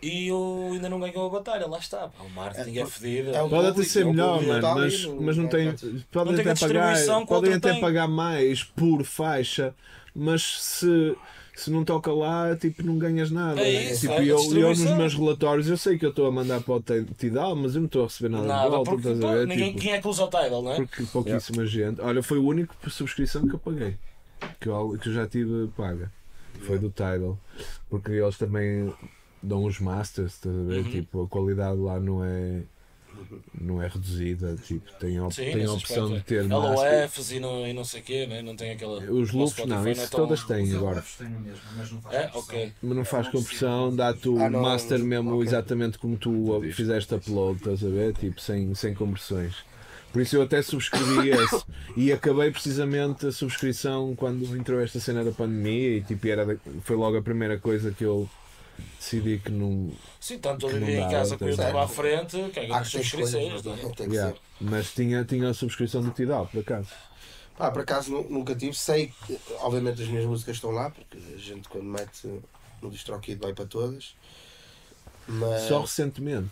[0.02, 2.09] E o, ainda não ganhou a batalha, lá está.
[2.24, 3.34] O marketing é, É, fedido.
[3.34, 5.72] é Pode até ser melhor, mano, ali mas, no- mas não tem.
[6.10, 9.74] Podem Não até pagar, podem até pagar mais por faixa,
[10.14, 11.16] mas se,
[11.60, 13.60] se não toca lá, tipo, não ganhas nada.
[13.60, 16.30] É isso, tipo, é eu, eu nos meus relatórios, eu sei que eu estou a
[16.32, 18.90] mandar para o Ti- Tidal, mas eu não estou a receber nada, de Nada, volta,
[18.93, 19.47] porque estás a ver?
[19.47, 20.76] ninguém, Tipo, quem é que usa o title, não é?
[20.76, 22.01] porque pouquíssima gente.
[22.01, 23.97] Olha, foi o único por subscrição que eu paguei.
[24.60, 26.12] Que eu, que eu já tive paga.
[26.60, 27.39] Foi do Tidal.
[27.90, 28.93] Porque eles também
[29.43, 30.78] dão os masters, estás a ver?
[30.85, 30.90] Uhum.
[30.90, 32.62] Tipo, a qualidade lá não é.
[33.61, 36.49] Não é reduzida, tipo, tem a, op- Sim, tem a opção de ter é.
[36.49, 37.03] master.
[37.03, 38.40] LOFs e não, e não sei o quê, né?
[38.43, 38.99] não tem aquela.
[39.11, 41.05] Os loops não, é isso tão- todas têm agora.
[41.20, 42.40] Mesmo, mas não faz É, compressão.
[42.40, 42.73] ok.
[42.82, 45.47] Mas não faz compressão, dá-te o Ah, não, master mesmo ok.
[45.49, 48.15] exatamente como tu fizeste upload, estás a ver?
[48.15, 49.55] Tipo, sem, sem compressões.
[50.12, 51.65] Por isso eu até subscrevi esse.
[51.97, 56.97] E acabei precisamente a subscrição quando entrou esta cena da pandemia e tipo, era foi
[56.97, 58.28] logo a primeira coisa que eu
[58.98, 59.90] decidi que não.
[60.20, 63.62] Sim, tanto eu vivia em casa com o YouTube à frente, que é que subscrições,
[63.62, 63.76] não é?
[63.76, 63.88] é?
[63.90, 64.34] Tem que Yeah.
[64.34, 64.40] ser.
[64.60, 66.88] Mas tinha, tinha a subscrição do Tidal, por acaso.
[67.56, 68.74] Pá, por acaso nu- nunca tive.
[68.76, 72.28] Sei que, obviamente, as minhas músicas estão lá, porque a gente, quando mete
[72.80, 74.14] no DistroKid, vai para todas.
[75.26, 75.62] Mas.
[75.62, 76.50] Só recentemente.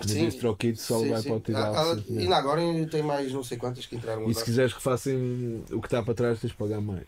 [0.00, 0.28] No Sim.
[0.28, 1.28] DistroKid só Sim, vai sim.
[1.28, 1.74] para o Tidal.
[1.74, 4.80] Ah, ah, ainda agora tem mais não sei quantas que entraram E se quiseres que
[4.80, 5.12] façam
[5.72, 7.06] o que está para trás, tens de pagar mais.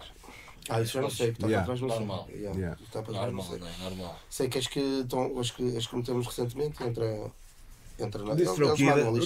[0.68, 1.66] Ah, isso eu não sei, o que está Yeah.
[1.66, 1.98] para trás não sei.
[1.98, 2.28] Normal.
[2.30, 2.78] Yeah, Yeah.
[2.82, 3.58] está para trás não Normal, sei.
[3.58, 3.90] não é?
[3.90, 4.20] Normal.
[4.28, 7.30] Sei que as que, estão, as que, as que metemos recentemente entra,
[7.98, 8.32] entra na.
[8.32, 8.36] O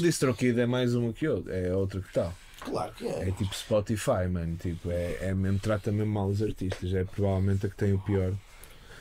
[0.01, 2.33] DistroKid, o é mais uma que outra, é outra que tal.
[2.61, 3.29] Claro que é.
[3.29, 4.57] É tipo Spotify, mano.
[4.57, 6.95] Tipo, é, é mesmo, trata mesmo mal os artistas.
[6.95, 8.33] É provavelmente a que tem o pior.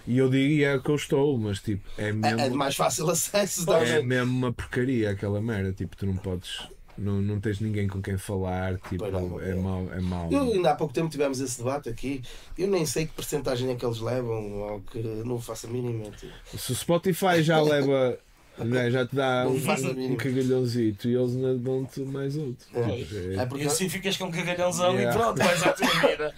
[0.06, 2.40] E eu digo, e é a que eu estou, mas tipo, é mesmo.
[2.42, 3.72] É, é de mais fácil acesso.
[3.72, 5.72] é mesmo uma porcaria aquela merda.
[5.72, 6.68] Tipo, tu não podes.
[6.98, 8.78] Não, não tens ninguém com quem falar.
[8.90, 9.56] Tipo, não, é é.
[9.56, 9.88] mau.
[9.94, 10.32] É mau.
[10.32, 12.22] Eu, ainda há pouco tempo tivemos esse debate aqui.
[12.58, 16.10] Eu nem sei que porcentagem é que eles levam, ou que não faço a mínima.
[16.12, 16.34] tipo.
[16.58, 18.18] Se o Spotify já leva.
[18.58, 22.68] né, já te dá Não um, um cagalhãozito e eles dão-te mais outro.
[22.76, 22.80] É.
[22.80, 25.12] É é- porque E assim ficas com um cagalhãozão Yeah.
[25.12, 26.36] e pronto, vais à tua vida.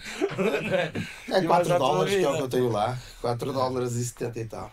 [1.28, 2.98] é E 4 vais à tua dólares que é o que eu tenho lá.
[3.20, 4.72] 4 dólares e 70 e tal.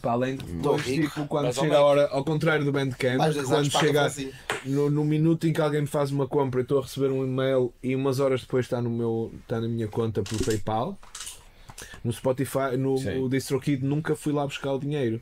[0.00, 1.08] Para além de depois, rico.
[1.08, 4.30] tipo, quando chega a hora, ao contrário do Bandcamp, Mais 10 anos quando chega assim.
[4.64, 7.24] no, no minuto em que alguém me faz uma compra, eu estou a receber um
[7.24, 10.98] e-mail e umas horas depois está, no meu, está na minha conta pelo PayPal.
[12.02, 15.20] No Spotify, no DistroKid nunca fui lá buscar o dinheiro.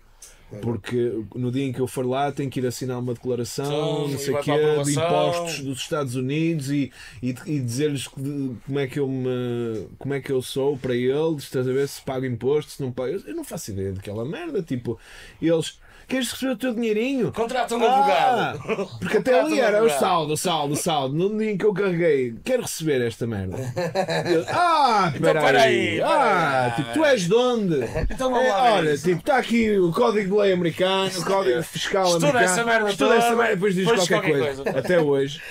[0.63, 4.09] Porque no dia em que eu for lá tenho que ir assinar uma declaração, Então,
[4.09, 4.53] não sei quê,
[4.85, 6.91] de impostos dos Estados Unidos e,
[7.23, 11.45] e, e dizer-lhes como é que eu me, como é que eu sou para eles,
[11.45, 13.11] estás a ver se pago imposto, se não pago.
[13.13, 14.99] Eu, eu não faço ideia daquela merda, tipo,
[15.41, 15.79] eles
[16.09, 17.33] queres receber o teu dinheirinho?
[17.33, 18.89] Contrata um Ah, advogado.
[18.99, 21.15] porque até ali um era o saldo, o saldo, o saldo.
[21.15, 23.57] No dia em que eu carreguei, quero receber esta merda.
[24.29, 26.03] Eu, ah, Então, espera peraí, aí.
[26.03, 27.77] Ah, tipo, tu és de onde?
[28.11, 29.05] Então vamos É, olha, isso.
[29.05, 32.53] tipo, está aqui o código de lei americano, o código fiscal Estuda americano.
[32.53, 34.63] essa merda Estuda toda, essa merda depois diz qualquer, qualquer coisa.
[34.65, 34.79] coisa.
[34.79, 35.43] Até hoje.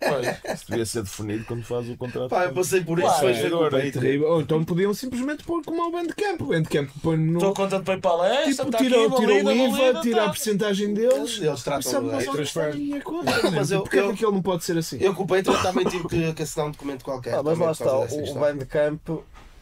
[0.00, 0.54] Pois.
[0.54, 2.28] Isso devia ser definido quando faz o contrato.
[2.28, 4.02] Pá, eu passei por isso, Claro, é o agora, É Patreon.
[4.02, 4.28] terrível.
[4.28, 6.40] Ou então podiam simplesmente pôr como ao Bandcamp.
[6.42, 7.38] O Bandcamp põe no.
[7.38, 10.24] Tua conta de PayPal é Tipo, está tira, aqui, tira valida, o IVA, valida, tira
[10.24, 11.38] a porcentagem deles.
[11.40, 13.50] Eles, tratam a minha conta?
[13.50, 14.98] Mas eu- Porquê eu- que aquilo não pode ser assim?
[15.00, 17.34] Eu com o Patreon também tive que, que assinar um documento qualquer.
[17.34, 18.34] Ah, mas lá está, o.
[18.34, 19.08] Bandcamp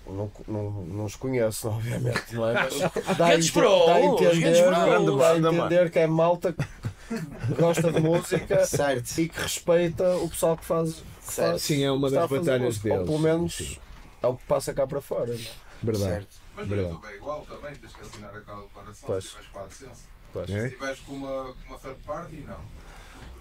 [0.07, 2.55] não, não, não os conheço, obviamente, não é?
[2.55, 4.71] Mas dá, ente- pros, dá a entender, pros.
[5.19, 9.19] dá a entender que é malta que gosta de música Certo.
[9.19, 10.95] e que respeita o pessoal que faz.
[11.25, 11.51] que Certo.
[11.53, 12.99] faz- Sim, é uma das batalhas deles.
[13.01, 13.77] Ou pelo menos Sim.
[14.23, 15.27] é o que passa cá para fora.
[15.27, 15.39] não é?
[15.83, 16.11] Verdade.
[16.11, 16.43] Certo.
[16.57, 16.89] Mas Verdade.
[16.91, 19.25] no YouTube é igual também, tens que assinar aquela declaração Pois.
[19.25, 20.12] se tiveres com a licença.
[20.33, 20.51] Pois.
[20.51, 20.69] É?
[20.69, 22.82] Se tiveres com uma, com uma third party, não.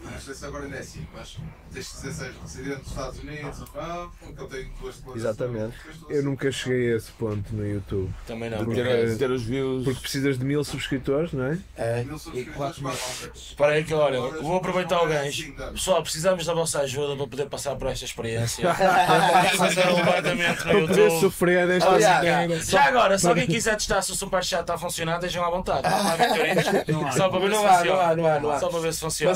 [0.04, 1.38] Não sei se agora ainda é assim, mas
[1.74, 4.96] tens que dizer se és residente dos Estados Unidos ou não, porque eu tenho duas
[4.98, 5.16] declarações.
[5.18, 5.78] Exatamente.
[6.10, 8.14] Eu nunca cheguei a esse ponto no YouTube.
[8.28, 8.60] Também não.
[8.60, 9.84] De porque- ter, ter os views.
[9.84, 11.58] Porque precisas de mil subscritores, não é?
[11.78, 12.04] É.
[12.04, 12.94] Mil subscritores para.
[13.34, 15.42] Espera aí que olha, vou aproveitar o é gancho.
[15.54, 15.72] assim.
[15.74, 18.74] Pessoal, precisamos da vossa ajuda para poder passar por esta experiência.
[18.74, 21.20] Fazer um levantamento no Para poder YouTube.
[21.22, 22.60] sofrer desta maneira.
[22.64, 25.82] Já agora, se alguém quiser testar se o Superchat está a funcionar, deixem à vontade.
[25.90, 27.16] Não há Vitorinos.
[27.16, 28.16] Só para ver se Não há, não há, funciona.
[28.16, 28.60] não há, não há.
[28.60, 29.32] Só para ver se funciona.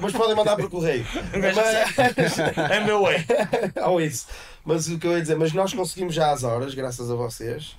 [0.00, 1.06] Mas, eh, podem mandar por correio.
[1.32, 2.38] Mas-
[2.70, 3.24] É meu way.
[3.86, 4.26] Ou isso.
[4.64, 7.76] Mas o que eu ia dizer, mas nós conseguimos já as horas, graças a vocês.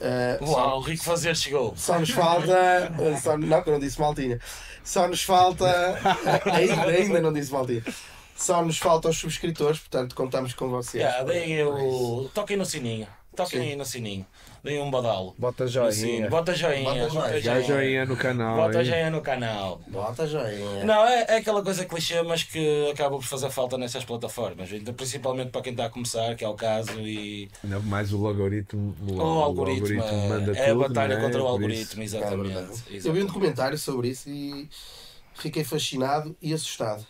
[0.00, 1.72] Uh, Uau, o Rico Fazer chegou.
[1.76, 2.92] Só nos falta.
[3.22, 4.38] Só, não, que eu não disse Maltinha.
[4.84, 5.66] Só nos falta.
[6.52, 7.82] Ainda, ainda não disse Maltinha.
[8.36, 11.02] Só nos falta os subscritores, portanto contamos com vocês.
[11.02, 12.28] Yeah.
[12.34, 13.08] Toquem no sininho.
[13.34, 14.26] Toquem aí no sininho.
[14.66, 15.32] Deem um badalo.
[15.38, 16.28] Bota joinha.
[16.28, 17.06] Bota joinha.
[17.08, 17.40] Bota joinha.
[17.40, 18.56] Dá joinha no canal.
[18.56, 19.80] Bota joinha no canal.
[19.86, 20.84] Bota joinha.
[20.84, 24.72] Não, é, é aquela coisa clichê, mas que acaba por fazer falta nessas plataformas.
[24.72, 28.16] Então, Principalmente para quem está a começar, que é o caso, e Ainda mais o
[28.18, 28.92] logaritmo.
[29.08, 30.02] O, o algoritmo.
[30.28, 31.22] manda é, é a tudo, batalha né?
[31.22, 32.50] contra o Por algoritmo, É exatamente.
[32.56, 33.26] Eu vi um exatamente.
[33.26, 34.68] documentário sobre isso e
[35.32, 37.06] fiquei fascinado e assustado.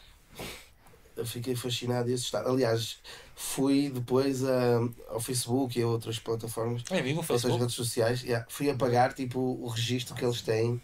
[1.17, 2.51] Eu fiquei fascinado e assustado.
[2.51, 2.99] Aliás,
[3.39, 4.81] fui depois a-
[5.11, 7.61] ao Facebook e a outras plataformas, É vivo o outras Facebook.
[7.61, 10.81] redes sociais, yeah, fui apagar tipo, o registro que eles têm,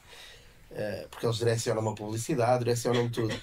[0.71, 3.35] eh, porque eles direcionam uma publicidade, direcionam tudo.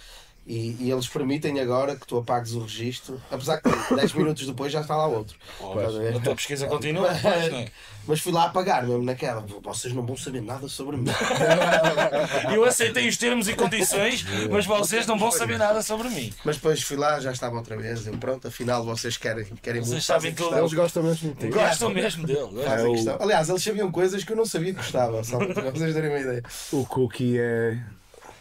[0.49, 4.73] E, e eles permitem agora que tu apagues o registro, apesar que 10 minutos depois
[4.73, 5.37] já está lá outro.
[5.59, 7.67] Estás a tua pesquisa continua, não é?
[8.07, 9.45] Mas fui lá apagar mesmo naquela.
[9.61, 11.05] Vocês não vão saber nada sobre mim.
[12.51, 16.33] Eu aceitei os termos e condições, mas vocês não vão saber nada sobre mim.
[16.43, 18.07] Mas depois fui lá, já estava outra vez.
[18.07, 20.03] Eu, pronto, afinal vocês querem, querem Vocês muito.
[20.03, 21.47] sabem questão, Eles gostam mesmo de ti.
[21.53, 22.49] Gostam mesmo dele.
[22.95, 23.17] questão.
[23.19, 26.19] Aliás, eles sabiam coisas que eu não sabia que gostava, só para vocês terem uma
[26.19, 26.43] ideia.
[26.71, 27.77] O cookie é,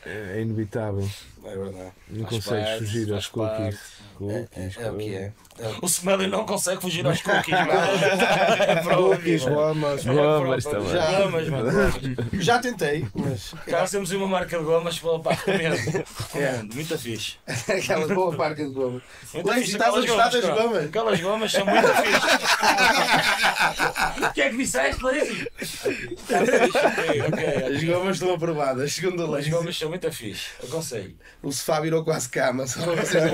[0.06, 1.06] é inevitável.
[1.48, 1.92] É verdade.
[2.08, 3.76] Não Faz consegues parte, fugir aos cookies.
[3.76, 5.32] É, Cookies, é o que é.
[5.82, 7.58] O Smelly não consegue fugir aos cookies.
[7.58, 7.72] mano.
[8.66, 10.06] É prova Cookies, gomas.
[10.06, 10.88] É Gomas também.
[10.92, 11.20] Já.
[11.22, 11.70] Gomas, mano.
[12.34, 15.76] Já tentei, mas Cá temos uma marca de gomas para pá, recomendo.
[15.76, 16.74] Recomendo.
[16.74, 17.36] Muito fixe.
[17.46, 19.02] aquela boa parca de goma.
[19.34, 20.84] Muito Leite, estás a gostar das gomas?
[20.84, 22.26] Aquelas gomas são muito fixe.
[24.28, 25.48] O que é que disseste, Leite?
[27.26, 27.76] Ok.
[27.76, 29.50] As gomas estão aprovadas, segundo a As lei.
[29.52, 30.46] gomas são muito fixe.
[30.62, 31.16] Aconselho.
[31.42, 33.24] O sofá virou quase cama, só para vocês.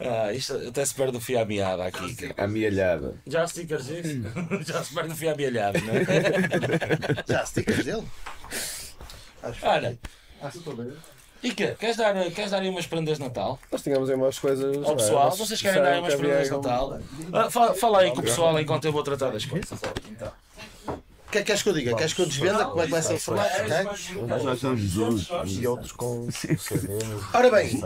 [0.00, 2.14] Ah, isto até se perde o fio à meada aqui.
[2.14, 2.44] cara.
[2.44, 3.14] Amealhada.
[3.26, 4.22] Já stickers isso?
[4.64, 6.02] Já se perde o fio à mealhada, não é?
[7.26, 8.04] Já, stickers dele?
[9.62, 9.98] Olha.
[11.42, 11.68] E que?
[11.74, 13.58] Queres dar, queres dar aí umas prendas de Natal?
[13.70, 14.76] Nós tínhamos aí umas coisas.
[14.84, 15.30] Ao pessoal?
[15.30, 17.00] Vocês querem dar aí umas prendas de Natal?
[17.32, 19.70] Ah, fala, fala aí com o pessoal enquanto eu vou tratar das coisas.
[19.70, 20.47] O
[21.30, 21.94] que é que queres que eu diga?
[21.94, 23.50] Queres que eu desvenda como é que vai ser o formato?
[23.54, 23.84] ok?
[24.26, 25.28] Nós somos dois.
[25.46, 26.26] E outros com
[27.34, 27.80] Ora bem,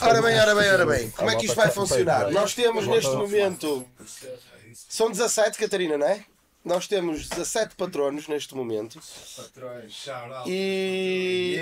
[0.00, 1.10] ora bem, ora bem, ora bem.
[1.10, 2.30] Como é que isto vai funcionar?
[2.30, 3.86] Nós temos neste momento.
[4.74, 6.24] São 17, Catarina, não é?
[6.64, 9.00] Nós temos 17 patronos neste momento
[10.46, 11.58] e,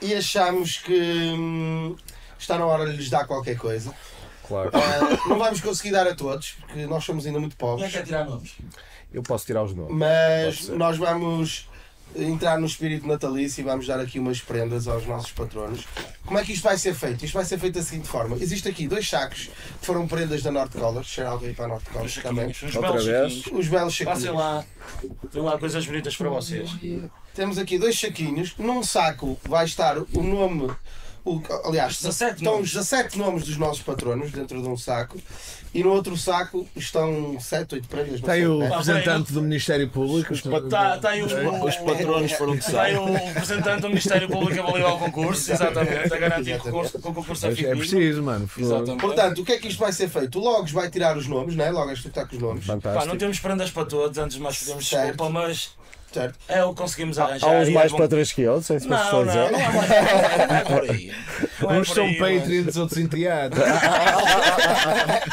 [0.00, 0.94] e achamos que
[1.36, 1.96] hum,
[2.38, 3.92] está na hora de lhes dar qualquer coisa.
[4.46, 4.70] Claro.
[4.74, 7.90] Ah, não vamos conseguir dar a todos, porque nós somos ainda muito Quem é pobres.
[7.90, 8.54] que quer tirar nomes?
[9.12, 9.94] Eu posso tirar os nomes.
[9.96, 11.68] Mas nós vamos
[12.14, 15.84] entrar no espírito natalício e vamos dar aqui umas prendas aos nossos patronos.
[16.24, 17.24] Como é que isto vai ser feito?
[17.24, 19.50] Isto vai ser feito da seguinte forma: existe aqui dois sacos
[19.80, 21.06] que foram prendas da North Colors.
[21.06, 22.46] Cheira alguém para a North Colors também.
[22.48, 23.34] Uns Outra belos vez?
[23.38, 23.58] saquinhos.
[23.60, 24.34] Os belos Passem saquinhos.
[24.36, 24.64] lá.
[25.32, 26.70] Tem lá coisas bonitas para vocês.
[27.34, 28.54] Temos aqui dois saquinhos.
[28.58, 30.70] Num saco vai estar o nome.
[31.26, 32.68] O, aliás, 17 estão nomes.
[32.68, 35.18] os 17 nomes dos nossos patronos dentro de um saco.
[35.74, 38.20] E no outro saco estão 7, 8 prendas.
[38.20, 38.46] não sei.
[38.46, 38.68] o É.
[38.68, 40.32] representante do Ministério Público.
[40.32, 44.60] Está tá aí o, Os patronos foram de Está aí o representante do Ministério Público
[44.62, 46.72] a validar o concurso, exatamente, a garantir que o
[47.02, 48.48] concurso, que é É preciso, mano.
[48.56, 49.00] Exatamente.
[49.00, 50.38] Portanto, o que é que isto vai ser feito?
[50.38, 51.70] O Logos vai tirar os nomes, né?
[51.70, 52.64] Logo, este está com os nomes.
[52.66, 55.06] Pá, não temos prendas para todos, antes nós pedimos Certo.
[55.08, 55.70] desculpa, mas
[56.16, 56.34] Certo?
[56.48, 57.46] é o que conseguimos arranjar.
[57.48, 59.24] Há uns é mais bom- patrões que outros, é isso que vocês Não, a não,
[59.24, 59.60] não dizer.
[59.60, 59.88] é, mais,
[60.48, 61.12] não é por aí.
[61.60, 62.18] Não é Uns são aí,
[62.64, 63.58] mas- outros enteados.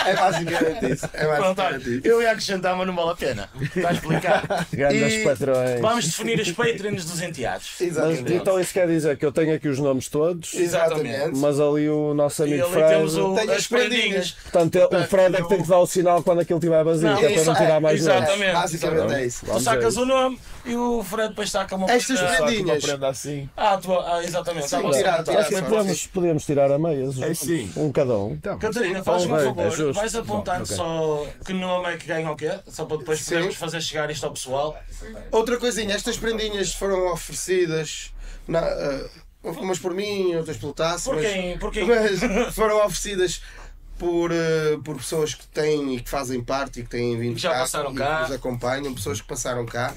[0.06, 1.10] É basicamente isso.
[1.14, 2.08] É basicamente isso.
[2.08, 3.50] eu ia acrescentar, mas não vale a pena.
[3.76, 4.66] Está explicado.
[4.72, 5.80] Grandes E- patrões.
[5.82, 7.72] Vamos definir os Patreons dos enteados.
[7.80, 8.34] Mas, Exatamente.
[8.34, 11.36] então isso quer dizer que eu tenho aqui os nomes todos, Exatamente.
[11.38, 12.90] mas ali o nosso amigo Fred.
[12.90, 14.32] temos o, Tem as as prendinhas.
[14.32, 17.08] Portanto, ele- o Fred é que tem que dar o sinal quando aquilo estiver vazio,
[17.10, 18.00] Não, que é para não tirar mais.
[18.02, 18.52] Exatamente.
[18.54, 19.40] Basicamente é isso.
[19.42, 22.84] Tu Vamos sacas a o nome e o Fred depois saca uma Estas prendinhas.
[22.84, 23.50] prenda assim.
[23.58, 24.70] Ah, tu, ah, exatamente.
[24.70, 25.62] Sim, tirar- tirar só.
[25.62, 27.72] podemos, podemos tirar a meias, É sim.
[27.76, 28.38] um cada um.
[28.38, 29.90] Catarina, faz-me um Bem, favor.
[29.90, 29.92] é.
[29.94, 32.52] Vais apontando só que nome é que ganha o quê?
[32.68, 33.32] Só para depois Sim.
[33.36, 34.78] podermos fazer chegar isto ao pessoal.
[35.32, 38.12] Outra coisinha, estas prendinhas foram oferecidas,
[38.48, 39.06] na, ah,
[39.44, 41.58] umas por mim, outras pelo Tasso, Por mas, quem?
[41.58, 41.86] Por quem?
[41.86, 42.20] mas
[42.56, 43.42] foram oferecidas
[44.00, 47.52] por, ah, por pessoas que têm e que fazem parte e que têm vindo já
[47.52, 48.16] cá passaram e cá.
[48.16, 49.94] que nos acompanham, pessoas que passaram cá.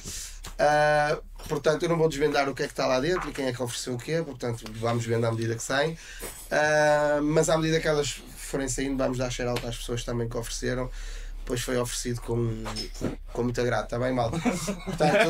[0.59, 1.19] Ah,
[1.49, 3.53] portanto, eu não vou desvendar o que é que está lá dentro e quem é
[3.53, 5.99] que ofereceu o quê, portanto, vamos vendo à medida que saem.
[6.51, 10.37] Ah, mas à medida que elas forem saindo, vamos dar shout-out às pessoas também que
[10.37, 10.91] ofereceram,
[11.47, 12.65] depois foi oferecido com,
[13.33, 14.33] com muita grata, está bem mal.
[14.33, 15.29] Portanto,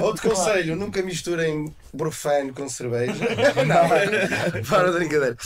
[0.00, 3.14] outro conselho, nunca misturem brufano com cerveja.
[3.66, 5.36] Não, para de brincadeira.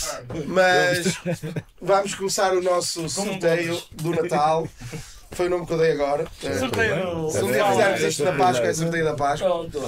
[0.45, 1.19] Mas
[1.81, 4.69] vamos começar o nosso sorteio do Natal.
[5.35, 6.25] Foi o nome que eu dei agora.
[6.59, 9.49] Sorteio Se um dia fizermos isto na Páscoa, é sorteio da Páscoa.
[9.49, 9.81] Pronto.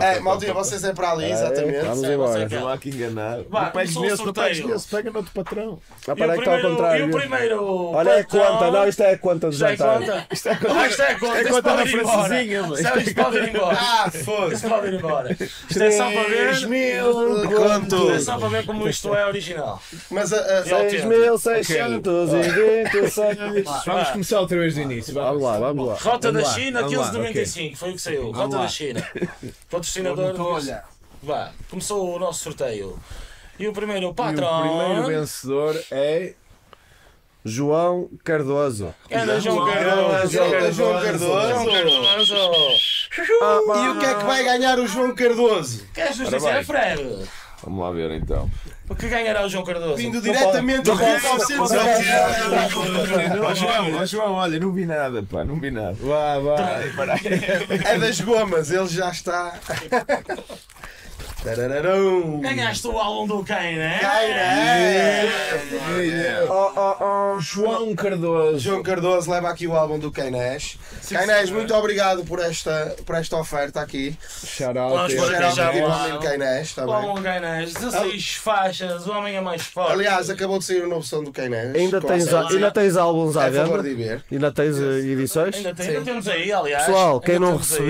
[0.00, 1.80] É, Maldinha, vocês é para ali, exatamente.
[1.86, 2.48] Vamos embora.
[2.48, 3.38] você Não há que enganar.
[3.72, 5.78] Pegues o nesse, não pegues nesse, pega no outro patrão.
[6.06, 7.06] Ah, para o que está ao primeiro, e contrário.
[7.06, 9.98] o primeiro Olha, é conta, não, isto é a conta do Isto é jantar.
[10.00, 10.26] conta?
[10.32, 10.74] Isto é conta.
[10.80, 11.38] Ah, isto é conta.
[11.38, 11.86] É conta embora.
[11.86, 13.78] francesinha, mas Isto pode ir embora.
[14.00, 14.54] Ah, foda-se.
[14.56, 15.32] Isto pode ir embora.
[15.32, 16.66] Isto é só para ver.
[16.68, 17.10] mil
[17.80, 19.82] Isto é só para ver como isto é original.
[20.10, 21.08] Mas a, a, É autêntico.
[21.08, 23.64] 6.626.
[23.86, 25.14] Vamos começar outra vez do início.
[25.14, 25.94] Vamos lá, vamos lá.
[25.94, 28.30] Rota da China, vamos lá, 1595, foi o que saiu.
[28.32, 29.08] Rota da China.
[29.70, 30.34] Patrocinador.
[31.22, 32.98] Vá, começou o nosso sorteio.
[33.58, 34.60] E o primeiro E o patrão.
[34.60, 36.34] primeiro vencedor é.
[37.42, 38.94] João Cardoso.
[39.08, 40.32] Era João João Cardoso.
[40.32, 42.34] João João Cardoso.
[43.10, 43.84] Cardoso.
[43.84, 45.86] E o que é que vai ganhar o João Cardoso?
[45.94, 47.28] Queres nos dizer, Fred?
[47.62, 48.50] Vamos lá ver então.
[48.88, 49.96] O que ganhará o João Cardoso?
[49.96, 51.70] Vindo diretamente do Rio 900
[53.42, 55.96] Ó João, João, olha, não vi nada, pá, não vi nada.
[56.00, 56.80] Vá, vá.
[57.84, 59.54] É das gomas, ele já está.
[61.42, 62.38] Tarararão.
[62.40, 63.98] Ganhaste o álbum do quem, né?
[66.48, 67.04] Oh, oh,
[67.36, 67.40] oh.
[67.40, 68.58] João Cardoso.
[68.58, 70.76] João Cardoso leva aqui o álbum do Cainés.
[71.08, 74.14] Cainés, muito obrigado por esta, por esta oferta aqui.
[74.44, 75.14] Shout out.
[75.16, 76.04] para Geral já aqui o para o álbum.
[76.04, 76.94] menino Cainés, está O bem?
[76.94, 79.92] álbum do Cainés, 16 faixas, o homem é mais forte.
[79.92, 81.74] Aliás, acabou de sair a novo som do Cainés.
[81.74, 82.48] Ainda tens, Conselho.
[82.48, 83.88] ainda tens álbuns à É favor venda?
[83.88, 84.24] de ver.
[84.30, 85.56] Ainda tens eh, edições?
[85.56, 86.84] Ainda, tem, ainda temos aí, aliás.
[86.86, 87.80] Pessoal, quem ainda não temos aí.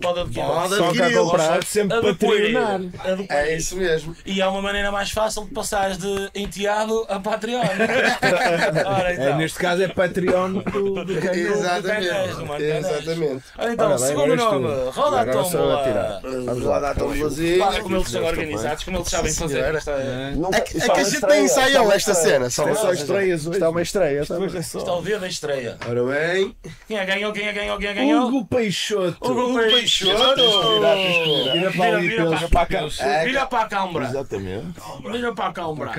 [0.00, 0.46] Pode adquirir.
[0.46, 1.24] Pode só quer adquiri-lo.
[1.30, 1.64] comprar.
[1.64, 1.96] Sempre.
[2.08, 2.56] Adquirir.
[3.28, 4.16] É isso mesmo.
[4.24, 7.60] E é uma maneira mais fácil de passar de enteado a Patreon.
[8.86, 9.36] Ora É, então.
[9.38, 11.12] neste caso é Patreon do, do.
[11.18, 12.34] Exatamente.
[12.34, 12.86] do Cainés.
[12.86, 13.44] Exatamente.
[13.58, 16.20] Ora então, Ora segundo nome, roda a a tirar.
[16.22, 17.58] Vamos lá tão boazinho.
[17.58, 19.58] Pá, como eles são organizados, como eles sabem fazer.
[19.58, 22.50] é- É que, é que a gente nem ensaiou esta cena.
[22.50, 23.56] Só só estreias hoje.
[23.58, 24.22] Isto é uma estreia.
[24.28, 25.76] é o dia da estreia.
[25.88, 26.54] Ora bem.
[26.86, 27.32] Quem é que ganhou?
[27.32, 27.78] Quem é que ganhou?
[27.78, 28.28] Quem é que ganhou?
[28.28, 29.16] Hugo Peixoto.
[29.20, 29.87] Hugo Peixoto.
[31.52, 32.80] Vira para Vira, para cá.
[33.24, 34.06] Vira para a Câmara.
[34.08, 34.66] Exatamente.
[35.10, 35.92] Vira para a Câmara.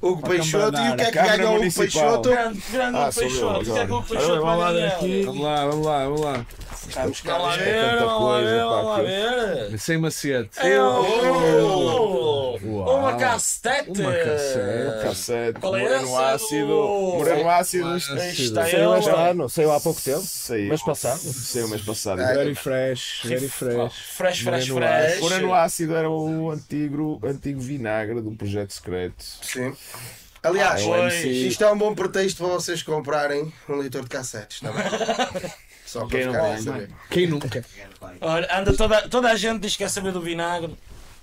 [0.00, 0.78] Hugo Peixoto.
[0.80, 1.72] E o que é que ganhou o.
[1.72, 2.28] Peixoto?
[2.30, 2.62] Grande,
[2.98, 3.70] Ah, Peixoto.
[3.70, 4.02] O que é que o.
[4.02, 4.98] Peixoto vai ganhar?
[5.26, 6.46] Vamos lá, vamos lá, vamos lá.
[6.94, 7.36] Vamos cá.
[7.54, 9.78] É ver, tanta coisa, ver, pá.
[9.78, 10.50] Sem macete.
[10.58, 12.98] É o- Uau.
[13.00, 14.00] Uma cassete.
[14.00, 15.02] Uma cassete.
[15.02, 16.66] Cassete, Qual é moreno ácido.
[16.66, 18.00] Do- Moreno ácido.
[18.00, 20.20] Saiu este ano, saiu há pouco tempo.
[20.22, 20.68] Saiu.
[20.68, 21.18] Mês passado.
[21.18, 22.18] Saiu mês passado.
[22.18, 23.92] Very fresh, very fresh.
[24.16, 25.06] Fresh, fresh, Moreno fresh.
[25.12, 25.22] ácido.
[25.22, 29.24] Moreno ácido era o antigo, antigo vinagre do projeto secreto.
[29.42, 29.74] Sim.
[30.42, 34.70] Aliás, Ah, isto é um bom pretexto para vocês comprarem um leitor de cassetes, está
[34.72, 35.50] bem?
[35.88, 36.90] Só Quem não vai, saber.
[37.08, 37.64] Quem nunca?
[38.20, 40.76] Olha, anda toda, toda a gente diz que quer saber do vinagre.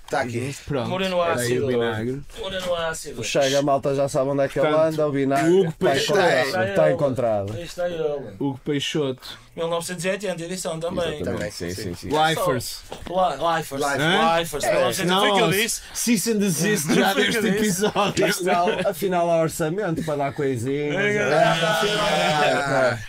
[0.04, 0.56] Está aqui.
[0.66, 1.02] Pronto.
[1.04, 1.64] Era aí ácido.
[1.64, 2.22] o vinagre.
[2.40, 3.22] Moreno ácido.
[3.22, 5.52] Chega, a malta já sabe onde é que ele anda, o vinagre.
[5.52, 6.18] Hugo Está Peixoto.
[6.18, 6.68] encontrado.
[6.68, 7.52] Está encontrado.
[7.52, 8.02] Aí está ele.
[8.40, 9.38] Hugo Peixoto.
[9.56, 11.22] 1980, edição também.
[11.24, 11.50] Também.
[11.50, 12.08] Sim, sim, sim.
[12.08, 12.82] Lifers.
[13.08, 13.82] Li- Lifers.
[13.82, 14.64] Lifers.
[14.64, 15.82] 1980 foi o que eu disse.
[15.94, 18.26] Cease and desist já o deste episódio.
[18.26, 20.94] Afinal, afinal há orçamento para dar coisinhas.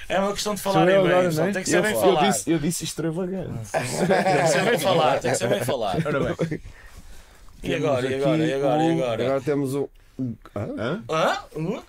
[0.09, 1.51] É uma questão de falar bem, agora, não é?
[1.51, 2.29] tem que ser bem Eu falar.
[2.29, 3.71] disse, eu disse extravagante.
[3.71, 5.97] Tem que ser bem falar, tem que ser bem falar.
[6.05, 6.61] Ora bem.
[7.63, 9.23] E agora, e agora, e agora, e agora?
[9.25, 9.87] Agora temos um.
[10.55, 11.03] Hã?
[11.09, 11.37] Hã?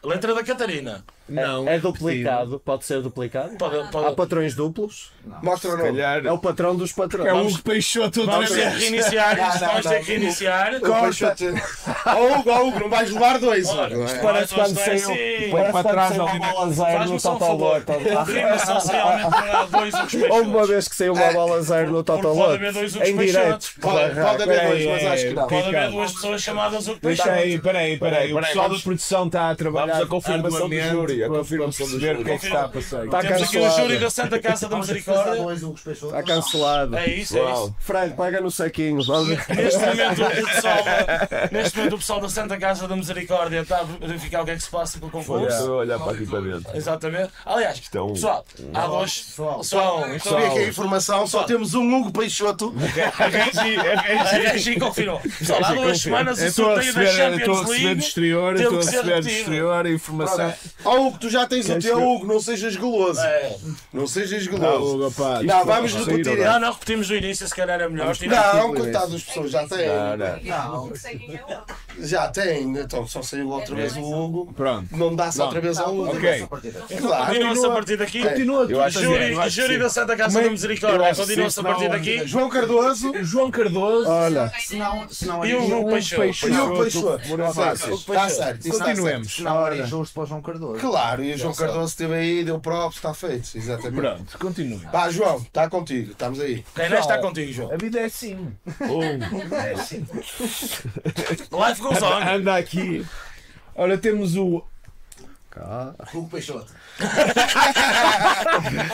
[0.02, 1.04] Letra da Catarina.
[1.28, 1.68] Não.
[1.68, 3.56] É duplicado, pode ser duplicado.
[3.56, 5.10] Pode, Há pode, patrões duplos.
[5.42, 5.90] Mostra o nome.
[5.90, 6.24] Calhar.
[6.26, 7.52] É o patrão dos É o patrões.
[7.54, 8.82] Hugo Peixoto outra vamos ter que vez.
[8.90, 10.04] reiniciar Não, não, vamos ter não.
[10.04, 10.74] que reiniciar.
[10.76, 11.44] Hugo Peixoto.
[12.06, 13.68] Ó Hugo, ó Hugo, não vais levar dois.
[13.68, 14.22] Olha, Hugo, isto é?
[14.22, 15.08] parece quando saiu.
[15.50, 17.82] Põe para Parece trás na- bola zero no um favor.
[18.26, 22.22] Rima-se realmente dois Hugo Houve uma vez que saiu uma bola zero no Porque pode
[22.22, 22.52] Totoloto.
[22.54, 23.70] haver dois Hugo Em direto.
[23.80, 23.98] Pode,
[24.42, 25.46] haver dois, mas acho que não.
[25.46, 27.42] Pode haver duas pessoas chamadas Hugo Deixa Peixotos.
[27.44, 28.32] aí, peraí, peraí.
[28.32, 30.88] O pessoal vamos- da produção está a trabalhar vamos à confirmação do arduamente
[31.26, 32.20] júri, a confirmação do júri.
[32.20, 33.04] o que é que está a passar.
[33.04, 33.82] Está Temos aqui o cancelado.
[33.82, 35.72] júri da Santa Casa da Misericórdia.
[35.92, 36.96] Está cancelado.
[36.96, 37.74] É isso, é isso.
[37.80, 38.96] Frank, pega no saquinho.
[38.98, 40.78] Neste momento, o pessoal,
[41.52, 44.56] neste momento o pessoal da Santa Casa da Misericórdia está a verificar o que é
[44.56, 45.46] que se passa com o concurso.
[45.48, 46.76] Estou a olhar para aqui para dentro.
[46.76, 47.30] Exatamente.
[47.44, 49.18] Aliás, é um- pessoal, há dois.
[49.18, 50.46] Pessoal, Só pessoal.
[50.46, 52.74] aqui a informação, só temos um Hugo Peixoto.
[53.18, 55.20] A Regi confirmou.
[55.20, 57.78] Pessoal, há duas semanas o estou a sorteio da receber, eu estou a Champions receber
[57.78, 58.00] de League.
[58.00, 59.30] exterior, estou a receber de repetido.
[59.38, 60.54] exterior a informação.
[60.84, 63.20] Ó Hugo, tu já tens o teu Hugo, não sejas goloso.
[63.20, 63.56] É.
[63.92, 65.12] Não sejas goloso.
[65.44, 66.24] Não, vamos repetir.
[66.24, 68.14] sair, Não, não, repetimos do início, se calhar é melhor.
[68.54, 69.88] Não, coitado das pessoas, já têm.
[69.88, 70.26] Não, não.
[70.26, 70.40] É
[70.76, 74.52] o Já tem, então só saiu outra vez o Hugo.
[74.52, 74.96] Pronto.
[74.96, 76.16] Não dá-se outra vez ao Hugo.
[76.16, 76.46] Ok.
[76.48, 78.22] Continua-se a partir daqui.
[78.22, 81.14] Continua Júri, da Santa Casa é- da Misericórdia.
[81.14, 82.26] Continua-se a partir daqui.
[82.26, 84.08] João Cardoso João Cardoso.
[84.08, 84.52] Olha.
[85.44, 85.78] E o.
[85.78, 86.48] Hugo Peixoto.
[86.48, 87.94] E o Peixoto.
[87.94, 88.68] Está certo.
[88.68, 89.34] Continuemos.
[89.34, 90.80] Senão era injusto para o João Cardoso.
[90.80, 93.50] Claro, e o João Cardoso esteve aí, deu props, está feito.
[93.56, 93.94] Exatamente.
[94.00, 94.80] Pronto, continua.
[94.90, 96.64] Pá, João, está contigo, estamos aí.
[96.74, 97.72] Quem não está contigo, João?
[97.72, 98.52] A vida é assim.
[101.52, 102.28] Life goes on.
[102.28, 103.06] Anda aqui.
[103.74, 104.64] Ora, temos o
[106.14, 106.72] Hugo Peixoto.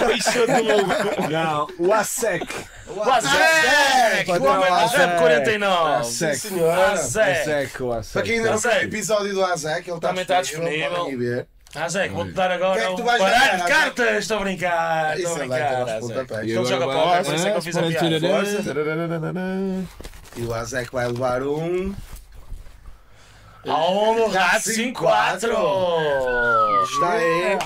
[0.06, 1.30] Peixoto louco.
[1.30, 2.46] Não, o ASEC.
[2.88, 4.30] O Azek.
[4.30, 5.94] O homem da Rap 49.
[6.00, 6.60] ASEC.
[6.92, 7.30] Azek.
[7.40, 8.22] ASEC, o Para ASEC.
[8.24, 8.86] quem ainda não viu o Azek.
[8.86, 11.46] episódio do Azek, ele está Também está disponível.
[11.74, 11.84] Ver.
[11.84, 13.68] Azek, vou-te dar O que agora é que um tu vais baralho de Azek?
[13.68, 14.18] cartas.
[14.18, 15.18] Estou a brincar.
[15.18, 16.42] Estou a Isso ter brincar.
[16.44, 18.18] Ele joga póquer, por isso é que eu fiz a piada.
[20.36, 21.94] E o Azek vai levar um.
[23.66, 25.50] Ao do Rato 54.
[26.84, 27.58] Está aí.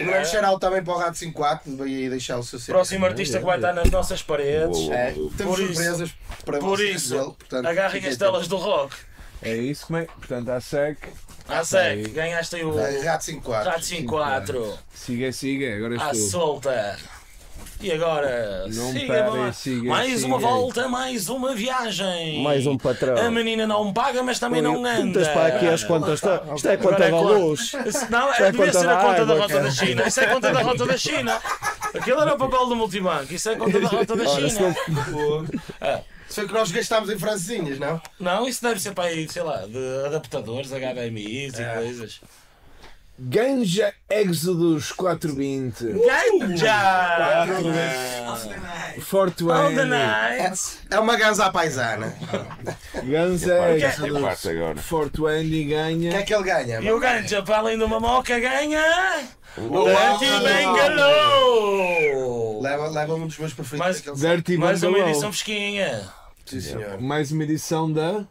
[0.00, 2.72] Um grande shout também para o Rato 54, vai aí deixar o seu CD.
[2.72, 4.90] Próximo artista que vai estar nas nossas paredes.
[4.90, 6.10] É, temos Por isso- surpresas
[6.44, 8.94] para Por vocês isso, dele, portanto, agarrem as telas do rock.
[9.40, 10.04] É isso, como é?
[10.04, 10.50] Portanto,
[11.48, 12.00] ASEC.
[12.02, 12.74] Azek, ganhaste aí o
[13.04, 13.70] Rato 54.
[13.70, 14.78] Rato 54.
[14.94, 16.28] Siga, siga, agora À estou.
[16.30, 16.98] solta.
[17.78, 18.66] E agora?
[18.68, 20.26] Não siga, parem, siga, mais siga.
[20.26, 22.42] uma volta, mais uma viagem.
[22.42, 23.18] Mais um patrão.
[23.18, 25.02] A menina não paga, mas também não anda.
[25.02, 26.14] Contas para aqui as contas.
[26.14, 27.72] Isto isto é conta é da luz.
[28.08, 30.08] Não, é devia conta ser a conta da rota da China.
[30.08, 31.40] Isso é conta da rota da China.
[31.94, 33.32] Aquilo era o papel do multibanco.
[33.34, 34.74] Isso é conta da rota da Ora, se China.
[36.36, 37.98] Foi o que nós gastámos em francesinhas, não?
[38.20, 42.20] Não, isso deve ser para aí, sei lá, de adaptadores, HDMIs e coisas.
[43.18, 45.86] Ganja Exodus 420.
[46.04, 47.46] Ganja!
[49.00, 49.88] Forte All the Wayne.
[49.88, 50.60] night!
[50.90, 52.14] É uma ganza à paisana.
[53.02, 54.46] Ganza E Exodus.
[54.46, 54.76] agora.
[54.76, 56.22] Forte Wayne O que é ganha.
[56.22, 56.80] que ele ganha?
[56.82, 58.82] E o Ganja, para além de uma moca, ganha.
[59.56, 62.60] Dirty Bangalô!
[62.60, 63.78] Leva, um dos meus preferidos.
[63.78, 64.02] Mais-
[64.58, 66.06] Mais uma edição fresquinha.
[66.46, 67.00] Sim, senhor.
[67.00, 68.24] Mais uma edição da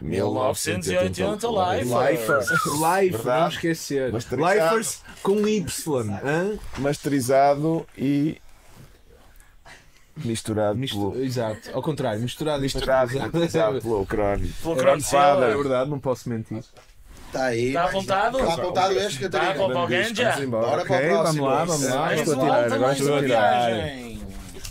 [0.00, 1.84] 1980 Life.
[1.84, 2.48] Lifers.
[2.50, 3.40] Life, Verdade.
[3.42, 4.12] não esquecer.
[4.14, 6.10] Lifers com Y.
[6.24, 6.58] hã?
[6.78, 8.40] Masterizado e
[10.16, 13.32] misturado Mistu- pelo, Exato, ao contrário, misturado e misturado e pasteurizado.
[13.38, 14.54] masterizado pelo crónico.
[14.62, 15.56] Pelo É Cronfada.
[15.56, 16.62] verdade, não posso mentir.
[17.28, 17.68] Está aí.
[17.68, 18.38] Está apontado?
[18.40, 19.66] Está apontado este, Está Catarina.
[19.68, 20.46] para o Ganja?
[20.46, 21.44] Bora Ok, para o próximo.
[21.44, 21.96] vamos lá, vamos lá.
[22.00, 23.70] Mais estou a tirar, volta, agora estou a tirar.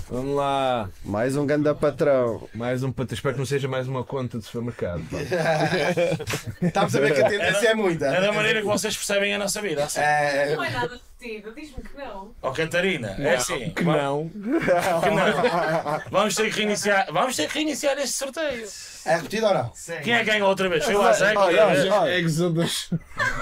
[0.10, 0.90] Vamos lá.
[1.04, 2.48] Mais um ganda patrão.
[2.56, 5.04] Mais um pat- Espero que não seja mais uma conta de supermercado.
[6.62, 8.06] Estamos a ver que a tendência é muita.
[8.08, 9.84] É da maneira que vocês percebem a nossa vida.
[9.84, 10.00] Assim.
[10.00, 12.32] É, Não é nada repetido, diz-me que não.
[12.42, 13.70] Ó Catarina, é assim.
[13.72, 14.30] Que não.
[14.30, 16.02] que não.
[16.12, 17.08] Vamos ter que reiniciar.
[17.12, 18.66] Vamos ter que reiniciar este sorteio.
[19.06, 19.72] é repetido ou não?
[20.04, 20.86] Quem é que ganhou outra vez?
[20.86, 22.18] Foi o olha, olha.
[22.18, 22.90] Exodus.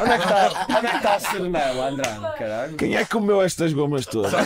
[0.02, 2.38] Onde é que está, onde é que está a Serenela, Andrade?
[2.38, 2.78] Caralho.
[2.78, 4.32] Quem é que comeu estas gomas todas?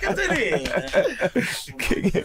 [0.00, 0.58] Catarina.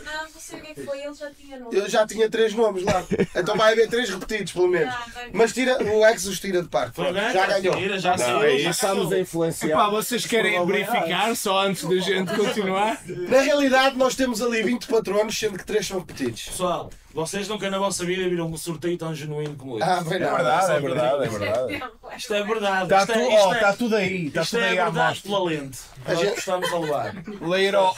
[0.04, 1.74] Não, não sei o que é que foi, ele já tinha no.
[1.74, 3.04] Eu já tinha três nomes lá.
[3.36, 4.94] Então vai haver três repetidos, pelo menos.
[5.34, 7.02] Mas tira, o Exos tira de parte.
[7.34, 7.76] Já ganhou.
[7.76, 8.70] tira, já Não, saiu, é já isso.
[8.70, 9.70] Estamos a influenciar.
[9.70, 13.02] Epá, vocês querem verificar só antes da gente continuar?
[13.06, 16.46] Na realidade, nós temos ali 20 patronos, sendo que três são repetidos.
[16.46, 19.90] Pessoal, vocês nunca na vossa vida viram um sorteio tão genuíno como este.
[19.90, 20.04] Ah, não.
[20.04, 21.84] verdade, é verdade, é verdade.
[22.16, 22.84] Isto é verdade.
[22.84, 24.80] Está isto tu, é, isto oh, é, tá tudo aí, está isto tudo é aí
[24.80, 25.32] à verdade mostra.
[25.32, 25.80] pela lente.
[26.06, 27.16] A Nós gente- estamos a levar.
[27.42, 27.96] Lay it all,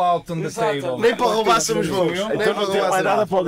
[0.00, 0.80] out on the Exato.
[0.82, 1.00] table.
[1.00, 2.10] Nem para roubar somos bons.
[2.12, 3.44] Nem Então para não tem roubar mais nada para o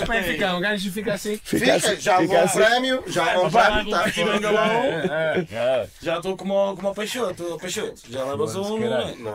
[0.00, 0.54] como é que fica?
[0.54, 1.40] O gajo fica assim?
[1.42, 4.04] Fica, já levou um prémio, já levou um prémio, está
[5.52, 8.00] É, Já estou como, o- Peixoto.
[8.08, 8.78] Já levas um.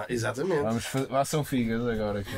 [0.09, 0.61] Exatamente.
[0.61, 2.38] Vamos fa- façam figas agora aqui.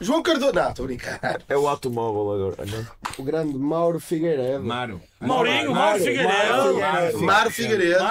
[0.00, 0.52] João Cardoso.
[0.52, 1.42] Não, estou a brincar.
[1.48, 2.64] É o automóvel agora.
[2.66, 2.86] não?
[3.18, 4.62] O grande Mauro Figueiredo.
[4.64, 5.00] Maro.
[5.20, 7.20] Maurinho, Mauro Figueiredo.
[7.20, 8.04] Mário Figueiredo.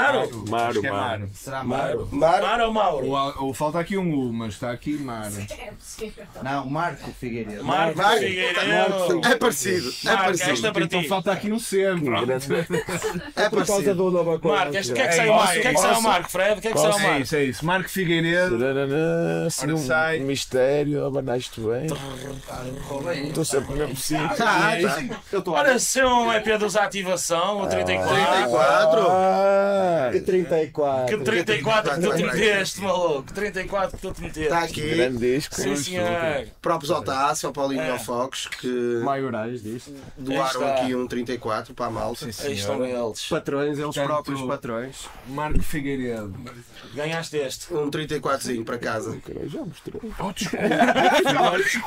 [0.50, 0.86] Mauro.
[0.86, 0.98] É mano.
[0.98, 1.30] Maro.
[1.34, 2.10] Será Marco?
[2.12, 2.46] Mário.
[2.46, 3.08] Mauro ou Mauro?
[3.08, 5.32] O, o, falta aqui um U, mas está aqui Maro.
[5.58, 6.26] É possível.
[6.44, 7.64] Não, Marco Figueiredo.
[7.64, 8.28] Marco Mário.
[8.28, 9.22] Figueiredo.
[9.26, 9.90] É parecido.
[9.90, 10.52] É Marco, parecido.
[10.52, 11.08] esta para Então ti.
[11.08, 11.78] falta aqui um C.
[11.88, 13.96] É Por causa parecido.
[13.96, 14.52] do Nova Cor.
[14.52, 15.58] Marco, o que é que É sai o Marco?
[15.58, 16.60] O que é que sai o Marco, Fred?
[16.60, 17.22] O que é que sai o É Marco?
[17.22, 17.66] isso, é isso.
[17.66, 18.58] Marco Figueiredo.
[19.80, 20.20] Sai.
[20.20, 21.88] um mistério, abanaste bem.
[23.28, 24.18] Estou sempre mesmo sim.
[24.18, 24.78] Ah, tá.
[25.32, 28.16] Eu estou a Ora, se é um EP dos Atividades ativação, o 34.
[28.18, 29.08] 34?
[29.10, 31.06] Ah, Que 34.
[31.18, 33.34] Que 34 que tu te meteste, maluco.
[33.34, 34.44] 34 que tu te meteste.
[34.44, 34.96] Está aqui.
[34.96, 35.56] grande disco.
[35.56, 36.48] Sim, senhor.
[36.62, 37.92] Próprios Altácio, ao Paulinho e É.
[37.92, 38.68] ao Fox, que
[39.04, 39.94] Maiorais disto.
[40.18, 42.26] doaram aqui um 34 para a malta.
[42.26, 43.28] Aí estão eles.
[43.28, 44.96] Patrões, eles próprios patrões.
[45.28, 46.34] Marco Figueiredo.
[46.94, 47.74] Ganhaste este.
[47.74, 49.18] Um 34zinho para casa.
[49.46, 50.02] Já mostrei.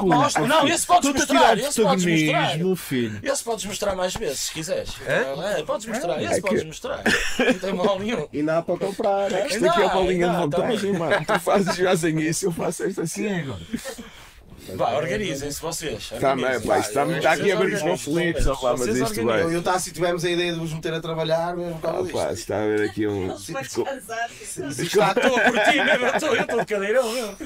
[0.02, 0.46] Mostra.
[0.46, 1.58] Não, esse podes mostrar.
[1.58, 2.76] Esse podes mostrar.
[2.76, 3.20] filho.
[3.22, 4.90] Esse podes mostrar mais vezes, se quiseres.
[5.06, 5.62] É?
[5.62, 6.22] podes mostrar.
[6.22, 7.02] Esse É que- podes mostrar.
[7.38, 8.28] Não tem mal nenhum.
[8.32, 9.30] E não há para comprar.
[9.30, 9.46] né?
[9.46, 11.24] Isto aqui é uma Não, linha de não, montagem, mano.
[11.26, 13.28] Tu fazes, fazem isso, eu faço esta assim.
[14.74, 16.10] Vá, organizem-se vocês.
[16.20, 16.66] Tá, mas, organizem-se.
[16.68, 19.38] pá, isto está-me está aqui a ver os conflitos, ó pá, mas Vocês isto organizem.
[19.40, 19.54] Eu vai.
[19.54, 22.02] e o Tassi tivemos a ideia de vos meter a trabalhar mesmo por causa Ah,
[22.02, 22.14] disto.
[22.18, 23.34] pá, se está a ver aqui um.
[23.34, 27.10] Está- Estou por ti mesmo, eu estou- eu estou de cadeirão.
[27.12, 27.36] meu.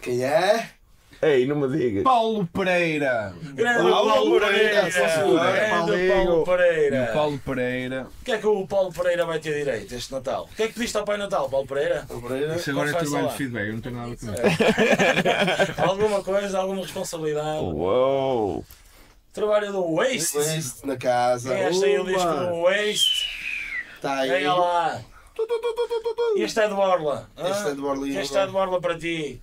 [0.00, 0.68] Quem é?
[1.24, 2.02] Ei, não me digas.
[2.02, 3.32] Paulo Pereira.
[3.54, 5.12] Grande Paulo Paulo Pereira, Pereira.
[5.22, 5.70] Grande.
[5.70, 7.10] Paulo E o Pereira.
[7.14, 8.06] Paulo Pereira.
[8.20, 10.48] O que é que o Paulo Pereira vai ter direito este Natal?
[10.52, 12.04] O que é que pediste ao Pai Natal, Paulo Pereira?
[12.10, 12.56] Obreira.
[12.56, 15.78] Isso agora é trabalho de feedback, eu não tenho nada com isso.
[15.80, 17.60] Alguma coisa, alguma responsabilidade?
[17.60, 18.64] Uou!
[19.32, 20.36] Trabalho do Waste.
[20.36, 21.54] Waste na casa.
[21.54, 23.28] Ganhaste aí o disco do Waste.
[23.94, 24.28] Está aí.
[24.28, 25.00] Venha lá.
[26.36, 27.30] E este é de Borla.
[27.38, 27.48] hã?
[27.48, 28.20] Este é de Borlinho.
[28.20, 29.40] Este é de Borla para ti.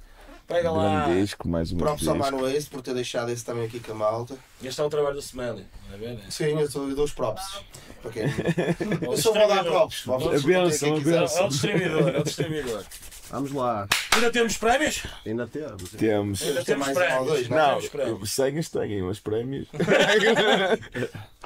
[0.49, 1.05] Pega lá.
[1.05, 3.95] Grande disco, mais uma Próprio ao Waste por ter deixado esse também aqui com a
[3.95, 4.35] malta.
[4.63, 5.63] Este é o trabalho do Smelly.
[5.87, 6.19] Não é ver?
[6.27, 7.61] Sim, eu sou eu dou os props.
[8.01, 8.25] Para quem...
[9.07, 10.05] O Eu só vou dar props.
[10.09, 12.83] A benção, a É o distribuidor, é o distribuidor.
[13.29, 13.87] Vamos lá.
[14.15, 15.03] Ainda temos prémios?
[15.23, 15.91] Ainda temos.
[15.91, 16.41] Temos.
[16.41, 17.27] Ainda Tem temos mais um ou prémios.
[17.27, 18.21] dois, ainda Não, temos prémios.
[19.11, 19.67] os prémios.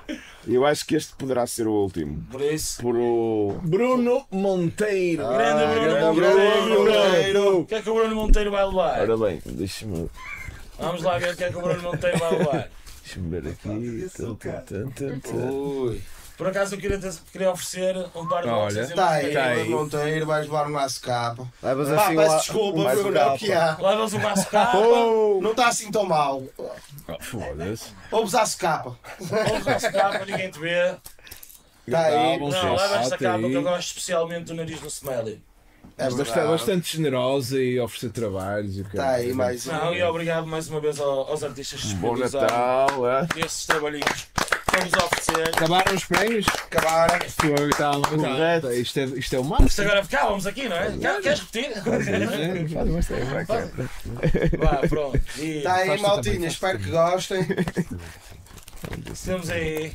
[0.48, 2.26] Eu acho que este poderá ser o último.
[2.30, 2.82] Por isso.
[2.82, 3.60] Por o.
[3.64, 5.26] Bruno Monteiro.
[5.28, 6.64] Grande Bruno grande Monteiro.
[6.64, 7.60] Bruno Monteiro.
[7.60, 9.02] O que é que o Bruno Monteiro vai levar?
[9.02, 10.10] Ora bem, deixa-me
[10.78, 12.70] Vamos lá ver o que é que o Bruno Monteiro vai levar.
[13.04, 13.70] deixa ver aqui.
[15.34, 16.02] Ui.
[16.38, 18.64] Por acaso eu queria, ter- queria oferecer um par de Olha.
[18.66, 19.70] boxers Está aí, Tá aí.
[19.70, 21.48] Monteiro, vais levar um maço capa.
[21.62, 23.78] Levas Pá, assim peço desculpa, Bruno, é o que há.
[23.80, 24.78] Levas um maço capa.
[25.42, 26.42] Não está assim tão mal.
[26.58, 26.70] Oh,
[27.22, 27.86] Foda-se.
[28.12, 28.98] Ou usasse capa.
[29.22, 30.96] Um maço capa, ninguém te vê.
[31.88, 32.40] Está aí.
[32.40, 33.50] Bom, Não, sim, leva esta capa aí.
[33.50, 35.42] que eu gosto especialmente do nariz do Smelly.
[35.98, 38.78] É Mas está bastante generosa e oferecer trabalhos.
[38.78, 39.72] e o Está aí mais um.
[39.72, 43.28] Não, e obrigado mais uma vez ao- aos artistas que Bom Natal, é?
[43.46, 44.28] esses trabalhinhos
[44.78, 45.48] oferecer.
[45.56, 46.46] Acabaram os prémios?
[46.48, 47.20] Acabaram.
[47.20, 48.68] Tá, tá, Correto.
[48.68, 49.88] tá, isto, é, isto é o Isto máximo.
[49.88, 50.98] agora ficávamos aqui, não é?
[50.98, 51.74] Quer- Queres repetir?
[52.74, 53.26] Faz uma estreia.
[54.60, 55.22] Vá, pronto.
[55.38, 56.48] Está aí, maltinha.
[56.48, 57.48] Espero que gostem.
[59.26, 59.94] temos aí.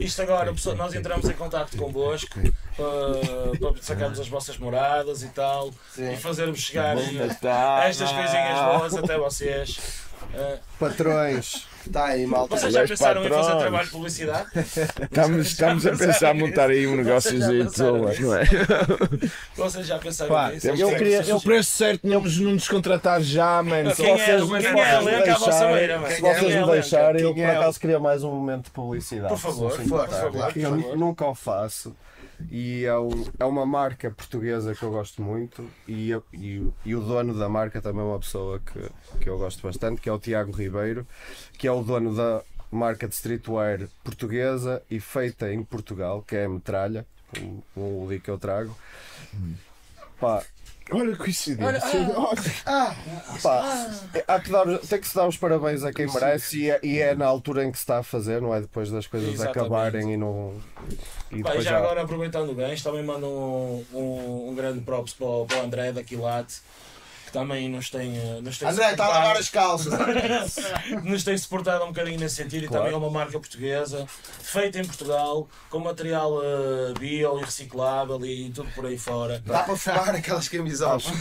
[0.00, 2.38] Isto agora, pessoal, nós entramos em contato convosco
[2.76, 9.18] para, para sacarmos as vossas moradas e tal e fazermos chegar estas coisinhas boas até
[9.18, 9.78] vocês.
[10.34, 11.66] Eh, Patrões.
[11.86, 12.56] Está aí, malta.
[12.56, 13.60] vocês já pensaram em fazer patrões.
[13.62, 14.46] trabalho de publicidade?
[15.02, 18.44] Estamos, estamos a pensar em montar aí um negócio já pensaram não é?
[19.56, 20.66] Vocês já pensaram Pá, nisso?
[20.68, 21.36] eu que- queria.
[21.36, 23.94] O preço certo não nos, não nos contratar já, mano.
[23.94, 24.16] Quem é?
[24.38, 25.00] vocês- Quem se é?
[25.00, 26.08] vocês a vossa deixarem-.
[26.08, 26.34] Se é?
[26.34, 26.72] vocês me Elenca.
[26.72, 27.56] deixarem, eu por Quem é?
[27.56, 29.28] acaso queria mais um momento de publicidade.
[29.28, 30.52] Por favor, se por favor.
[30.96, 31.94] nunca o faço.
[32.50, 36.94] E é, um- é uma marca portuguesa que eu gosto muito e, e o- e
[36.94, 38.90] o dono da marca também é uma pessoa que,
[39.20, 41.06] que eu gosto bastante, que é o Tiago Ribeiro,
[41.58, 46.44] que é o dono da marca de streetwear portuguesa e feita em Portugal, que é
[46.44, 47.06] a Metralha,
[47.76, 48.76] um hoodie que eu trago.
[50.20, 50.42] Pá,
[50.92, 51.82] Olha que coincidência.
[52.64, 52.94] Ah,
[53.42, 53.90] Pá,
[54.28, 56.98] há que dar, tem que se dar os parabéns a quem merece e é, e
[57.00, 58.60] é na altura em que se está a fazer, não é?
[58.60, 59.58] Depois das coisas Exatamente.
[59.58, 60.54] acabarem e não.
[61.32, 64.80] E Pá, depois já já- agora aproveitando o gancho, também mando um, um, um grande
[64.80, 66.60] props para o, para o André da Quilate,
[67.26, 69.92] que também nos tem, eh, nos tem André, está a lavar as calças.
[71.02, 72.84] nos tem suportado um bocadinho nesse sentido Claro.
[72.84, 74.06] e também é uma marca portuguesa,
[74.40, 79.42] feita em Portugal, com material eh, bio e reciclável e tudo por aí fora.
[79.44, 81.04] Dá para fumar aquelas camisolas.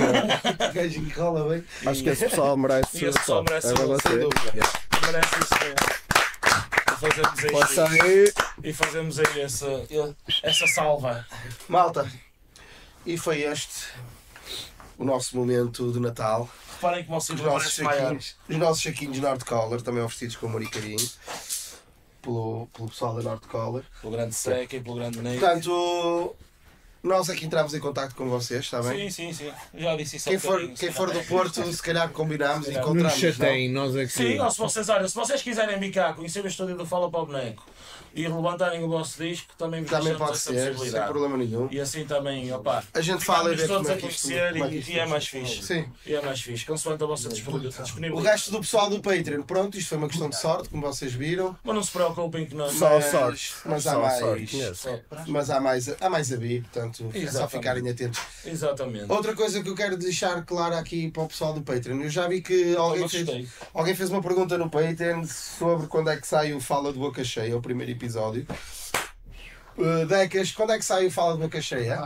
[0.69, 1.64] O gajo enrola bem.
[1.86, 3.03] Acho que esse pessoal merece.
[3.03, 3.76] E esse pessoal merece é.
[3.76, 4.69] Sem dúvida.
[5.02, 6.06] Merece isso mesmo.
[6.95, 8.34] E fazemos aí, Passa aí.
[8.64, 9.68] e fazemos aí essa,
[10.44, 11.26] essa salva.
[11.68, 12.10] Malta,
[13.06, 13.88] e foi este
[14.97, 16.49] o nosso momento de Natal.
[16.76, 20.61] Reparem como vocês Os nossos saquinhos, os nossos saquinhos North Collar, também oferecidos com amor
[20.61, 21.09] e carinho
[22.22, 23.84] pelo, pelo pessoal da North Collar.
[24.01, 25.39] Pelo grande Seca e pelo grande Ney.
[25.39, 26.35] Portanto,
[27.03, 29.09] nós aqui entramos em contato com vocês, está bem?
[29.09, 29.53] Sim, sim, sim.
[29.76, 33.03] Já disse isso há Quem for, quem for do Porto, se calhar combinamos e encontramos.
[33.03, 34.09] nos chateiem, nós aqui.
[34.09, 37.19] Sim, ou se vocês, olha, se vocês quiserem bicar, conhecer o estúdio do Fala para
[37.19, 37.63] o Boneco,
[38.15, 41.67] e levantarem o vosso disco, também vos Também pode essa ser, sem problema nenhum.
[41.69, 44.91] E assim também, opá, A gente fala e vê todos é a conhecer é e,
[44.93, 45.61] e é mais fixe.
[45.61, 45.85] Sim.
[46.05, 48.27] E é mais fixe, consoante a vossa disponibil- O disponibilidade.
[48.27, 51.55] resto do pessoal do Patreon, pronto, isto foi uma questão de sorte, como vocês viram.
[51.63, 52.71] Mas não se preocupem que nós.
[52.73, 53.53] Só Mas- sorte.
[53.65, 54.51] Mas há Só mais.
[55.27, 58.19] Mas há mais, há mais a vir, portanto, é só ficarem atentos.
[58.45, 59.11] Exatamente.
[59.11, 62.27] Outra coisa que eu quero deixar claro aqui para o pessoal do Patreon, eu já
[62.27, 66.53] vi que alguém fez, alguém fez uma pergunta no Patreon sobre quando é que sai
[66.53, 68.05] o Fala de Boca Cheia, o primeiro episódio.
[69.77, 71.99] Uh, Decas, quando é que sai o Fala de Boca Cheia?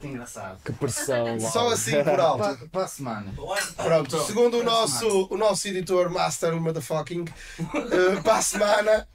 [0.00, 0.58] Que engraçado.
[0.64, 1.38] Que pressão.
[1.40, 2.68] Só assim por alto.
[2.68, 3.32] Para, a semana.
[3.76, 7.24] Pronto, segundo o nosso, o nosso editor Master Motherfucking,
[7.60, 9.08] uh, para a semana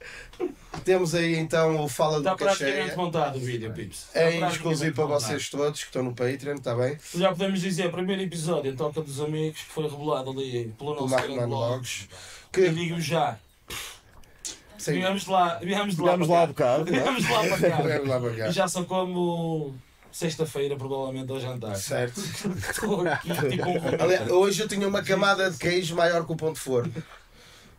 [0.84, 2.96] temos aí então o Fala de Está Boca praticamente Cheia.
[2.96, 4.06] montado o vídeo, Pips.
[4.06, 6.98] Está É praticamente exclusivo para vocês todos que estão no Patreon, está bem?
[7.14, 11.14] Já podemos dizer, primeiro episódio em Toca dos Amigos, que foi revelado ali pelo nosso
[11.14, 11.48] grande blog.
[11.48, 12.08] Monologues.
[12.10, 13.38] E Que, digo já,
[14.82, 16.88] sim, viemos de lá, viemos de lá, para lá bocado.
[16.94, 17.00] é?
[17.00, 17.76] Viemos lá para cá.
[17.76, 18.48] Vamos lá para cá.
[18.48, 19.74] E já são como
[20.10, 21.74] sexta-feira, provavelmente, ao jantar.
[21.76, 22.20] Certo.
[22.70, 26.36] Estou aqui, tipo um Aliás, hoje eu tinha uma camada de queijo maior que o
[26.36, 26.92] ponto de forno.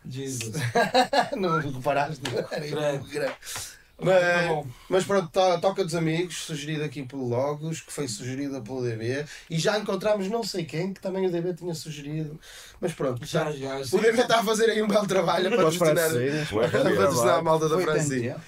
[0.06, 0.52] Jesus.
[1.36, 2.22] Não reparaste?
[2.50, 3.34] Era grande.
[3.96, 8.82] Mas, mas pronto, to- Toca dos Amigos, sugerido aqui pelo Logos, que foi sugerida pelo
[8.82, 9.24] DB.
[9.48, 12.38] E já encontramos não sei quem, que também o DB tinha sugerido.
[12.80, 13.96] Mas pronto, Já, já, já.
[13.96, 17.68] o DB está a fazer aí um belo trabalho para Para os patrocinar, a malta
[17.68, 18.34] da Foi Francinha.
[18.34, 18.44] TNT.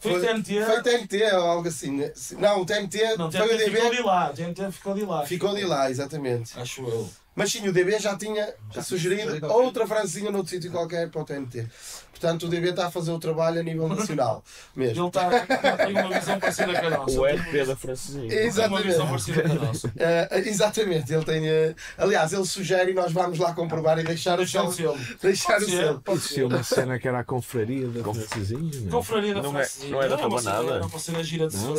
[0.00, 0.64] Foi TNT.
[0.64, 1.90] Foi TNT ou algo assim.
[1.96, 2.12] né?
[2.38, 3.96] Não, o TNT Não, foi o TNT ficou DB.
[3.96, 4.28] de lá.
[4.32, 5.26] TNT ficou de lá.
[5.26, 6.58] Ficou de lá, exatamente.
[6.58, 7.10] Acho eu.
[7.38, 8.52] Mas sim, o DB já tinha
[8.82, 11.68] sugerido outra francinha noutro sítio qualquer para o TNT.
[12.10, 14.42] Portanto, o DB está a fazer o trabalho a nível nacional
[14.74, 15.02] mesmo.
[15.02, 17.20] Ele está tem uma visão parecida com a nossa.
[17.20, 18.28] O RP da francesinha.
[18.28, 18.86] Tem uma Exatamente.
[18.88, 19.92] visão parecida com a nossa.
[19.96, 21.48] Eh, exatamente, ele tem.
[21.48, 24.98] eh, aliás, ele sugere e nós vamos lá comprovar e deixar o Deixar o selo.
[25.22, 26.00] Deixar o Pode ser, selo.
[26.04, 28.80] pode Existia uma cena que era a confraria da francesinha.
[28.80, 28.90] não é?
[28.90, 29.90] Confraria da Não é- Francesinha.
[29.92, 30.74] não é da uma cena- Rabanada?
[30.74, 31.74] Era uma cena gira de se Não,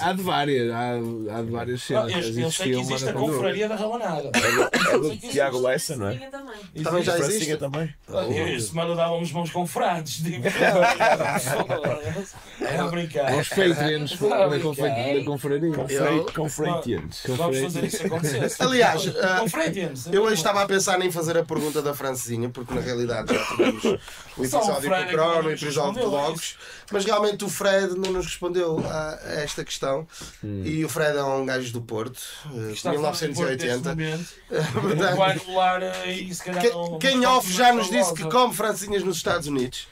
[0.00, 0.90] Há de várias, há,
[1.38, 2.26] há de várias Não, cenas.
[2.36, 4.30] eu, eu sei que existe a confraria da Rabanada.
[4.88, 6.14] É do Tiago Lessa, não é?
[6.14, 6.82] Também.
[6.82, 7.56] Também já Francinha existe.
[7.56, 7.94] também.
[8.08, 10.42] Eu, semana dávamos mãos com frades, digo.
[12.60, 13.32] É brincar.
[13.32, 13.48] Aos.
[13.48, 15.24] Da confraria.
[15.24, 17.22] Confrei- Confreitians.
[17.28, 18.50] Vamos fazer isso acontecer.
[18.58, 20.06] Aliás, ah, Com Fradians.
[20.06, 23.44] Eu hoje estava a pensar em fazer a pergunta da Francinha, porque na realidade já
[23.46, 23.84] tivemos
[24.36, 26.56] o Só o episódio com o Crono, o episódio de Logos,
[26.90, 30.06] mas realmente o Fred não nos respondeu a a esta questão.
[30.42, 33.88] E o Fred é um gajo do Porto, eh, de neste 1980.
[33.90, 34.28] momento.
[34.72, 36.64] Portanto, Vai rolar aí, se calhar.
[37.00, 39.88] Quem off já nos disse que come francinhas nos Estados Unidos.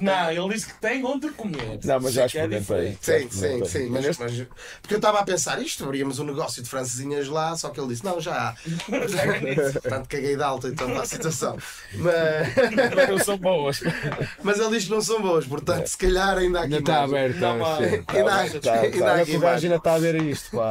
[0.00, 1.78] Não, ele disse que tem onde comer.
[1.84, 2.60] Não, mas já é experimentei.
[2.60, 2.98] diferente.
[3.06, 3.68] Já Sim, sim, experimentei.
[3.82, 3.88] sim.
[3.90, 4.46] Mas, mas-
[4.82, 7.88] porque eu estava a pensar, isto abríamos um negócio de francesinhas lá, só que ele
[7.88, 8.54] disse, não, já há.
[9.82, 11.56] Portanto, caguei de alta então para a situação.
[11.94, 13.80] Mas, Não são boas.
[14.42, 17.06] mas ele diz que não são boas, portanto, se calhar ainda há aqui Ainda está
[17.06, 18.80] mas- Ainda há- Tá, tá.
[19.20, 20.70] aqui ainda está a ver isto, pá.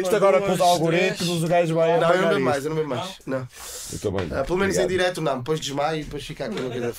[0.00, 2.76] Isto agora com os algoritmos, o gajo vai Não, eu não bebo mais, eu não
[2.76, 3.10] bebo mais.
[3.26, 3.46] Não.
[3.92, 4.28] Eu também.
[4.32, 6.92] Ah, pelo menos em direto não, depois desmaio e depois fica aqui giro.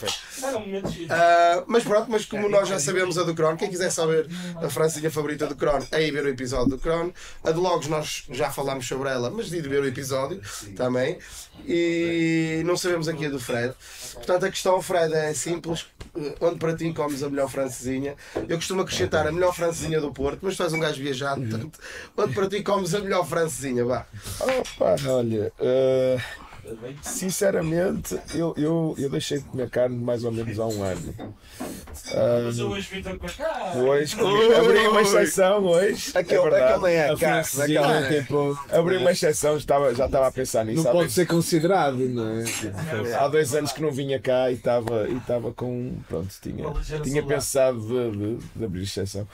[1.10, 4.28] Ah, mas pronto, mas como nós já sabemos a do Crono, quem quiser saber
[4.62, 7.14] a francinha favorita do Crono, é ir ver o episódio do Crono.
[7.44, 10.42] A de Logos nós já falámos sobre ela, mas de ir ver o episódio
[10.76, 11.18] também.
[11.68, 13.74] E não sabemos aqui a do Fred.
[14.14, 15.86] Portanto, a questão, Fred, é simples.
[16.16, 18.16] Eh, Onde para ti comes a melhor francesinha?
[18.50, 21.80] Eu costumo acrescentar a melhor francesinha do Porto, mas tu és um gajo viajado, portanto,
[22.18, 23.86] onde para ti comes a melhor francesinha?
[23.86, 24.06] Vá.
[24.40, 26.18] Opa, olha, eh,
[27.02, 31.14] sinceramente, eu, eu, eu deixei de comer carne mais ou menos há um ano.
[32.46, 33.74] Mas eu hoje vim para cá.
[33.76, 34.16] Hoje,
[34.56, 36.12] abri uma exceção hoje.
[36.16, 36.74] Aquele, é verdade.
[36.74, 37.62] aquele é A carne.
[37.62, 40.78] aquele- tipo, Abri uma exceção, estava, já estava a pensar nisso.
[40.78, 43.14] não pode dois- ser considerado, não é?
[43.16, 45.94] Há dois anos que não vinha cá e estava e estava com.
[46.08, 46.66] Pronto, tinha,
[47.04, 49.28] tinha pensado de, de, de abrir exceção.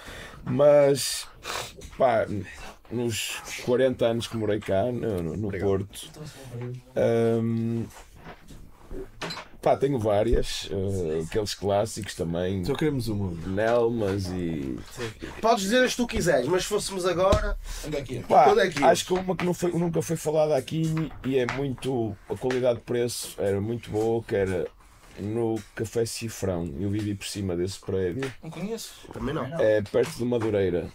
[0.44, 1.28] Mas,
[1.98, 2.26] pá,
[2.92, 6.10] nos 40 anos que morei cá, no, no- no Porto,
[6.96, 7.86] hum,
[9.62, 10.70] pá, tenho várias.
[10.72, 12.64] eh, aqueles clássicos também.
[12.64, 13.32] Só queremos uma.
[13.50, 14.78] Nelmas e.
[15.42, 17.58] Podes dizer as que tu quiseres, mas se fôssemos agora.
[18.28, 20.84] Pá, Onde é que acho que uma que não foi- nunca foi falada aqui
[21.26, 22.16] e é muito.
[22.30, 24.68] A qualidade de preço era muito boa, que era
[25.20, 26.72] no Café Cifrão.
[26.80, 28.94] Eu vivi por cima desse prédio, Não conheço.
[29.12, 29.46] também não.
[29.60, 30.88] é perto de Madureira.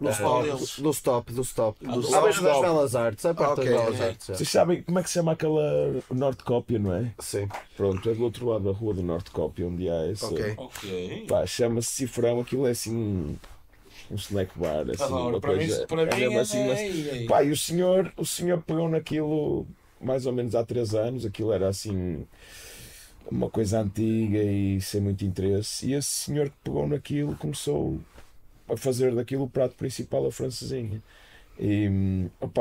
[0.00, 0.48] No stop,
[0.82, 1.84] do stop, do stop.
[1.84, 2.26] do stop.
[2.42, 4.00] das Belas Artes, é perto Ok, das Belas.
[4.00, 4.26] Artes.
[4.28, 5.62] Vocês sabem como é que se chama aquela
[6.10, 7.12] Norte Cópia, não é?
[7.18, 7.46] Sim.
[7.76, 10.24] Pronto, é do outro lado da rua do Norte Cópia, onde há esse.
[10.24, 10.54] Ok.
[10.56, 11.26] Ok.
[11.28, 12.96] Pá, chama-se Cifrão, aquilo é assim.
[12.96, 13.36] um-
[14.16, 15.28] snack bar, assim, Adoro.
[15.36, 15.86] uma Para mim, coisa.
[15.86, 18.60] para é mim mesmo é, assim, mas- é, é, Pá, e o senhor, o senhor
[18.62, 19.66] pegou naquilo
[20.00, 22.26] mais ou menos há três anos, aquilo era assim.
[23.30, 25.86] uma coisa antiga e sem muito interesse.
[25.86, 28.00] E esse senhor que pegou naquilo começou
[28.72, 31.02] a fazer daquilo o prato principal a francesinha.
[31.58, 31.88] E,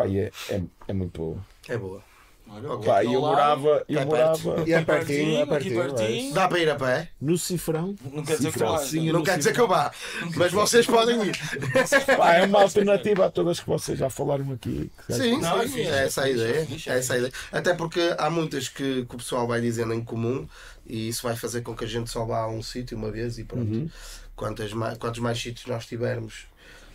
[0.10, 1.46] e é, é, é muito boa.
[1.68, 2.04] É boa.
[2.52, 6.10] Olha, e eu morava, eu morava E é é pertinho, é pertinho.
[6.10, 6.34] isso.
[6.34, 7.10] Dá para ir a pé?
[7.22, 7.96] No cifrão.
[8.12, 8.82] Não quer dizer que vais.
[8.90, 9.92] sim, Não quer dizer que eu vá,
[10.36, 11.38] mas vocês podem ir.
[12.18, 14.92] Pá, é uma alternativa a todas que vocês já falaram aqui.
[15.10, 16.68] Sim, Não, é sim, é essa a ideia.
[16.88, 17.34] é essa a ideia.
[17.52, 20.48] Até porque há muitas que, que o pessoal vai dizendo em comum
[20.88, 23.38] e isso vai fazer com que a gente só vá a um sítio uma vez
[23.38, 23.72] e pronto.
[23.72, 23.90] Uhum.
[24.40, 26.46] Quantas mais, quantos mais sítios nós tivermos,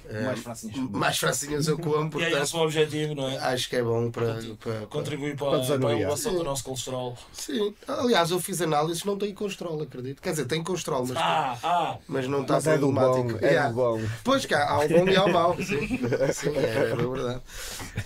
[0.08, 0.90] eh, Mais francinhas.
[0.90, 3.36] mais francinhas eu como, E é portanto esse o objetivo, não é?
[3.36, 4.34] acho que é bom para.
[4.34, 7.18] para- para- Contribuir Para para, para a elevação do nosso colesterol.
[7.34, 10.22] Sim, aliás, eu fiz análises, não tem colesterol, acredito.
[10.22, 11.98] Quer dizer, tem colesterol, mas, Ah, ah!
[12.08, 13.44] mas não está é problemático.
[13.44, 14.00] é do bom.
[14.24, 15.54] Pois cá, há o bom e há o mau.
[15.56, 15.86] Sim,
[16.32, 17.42] sim é, é verdade.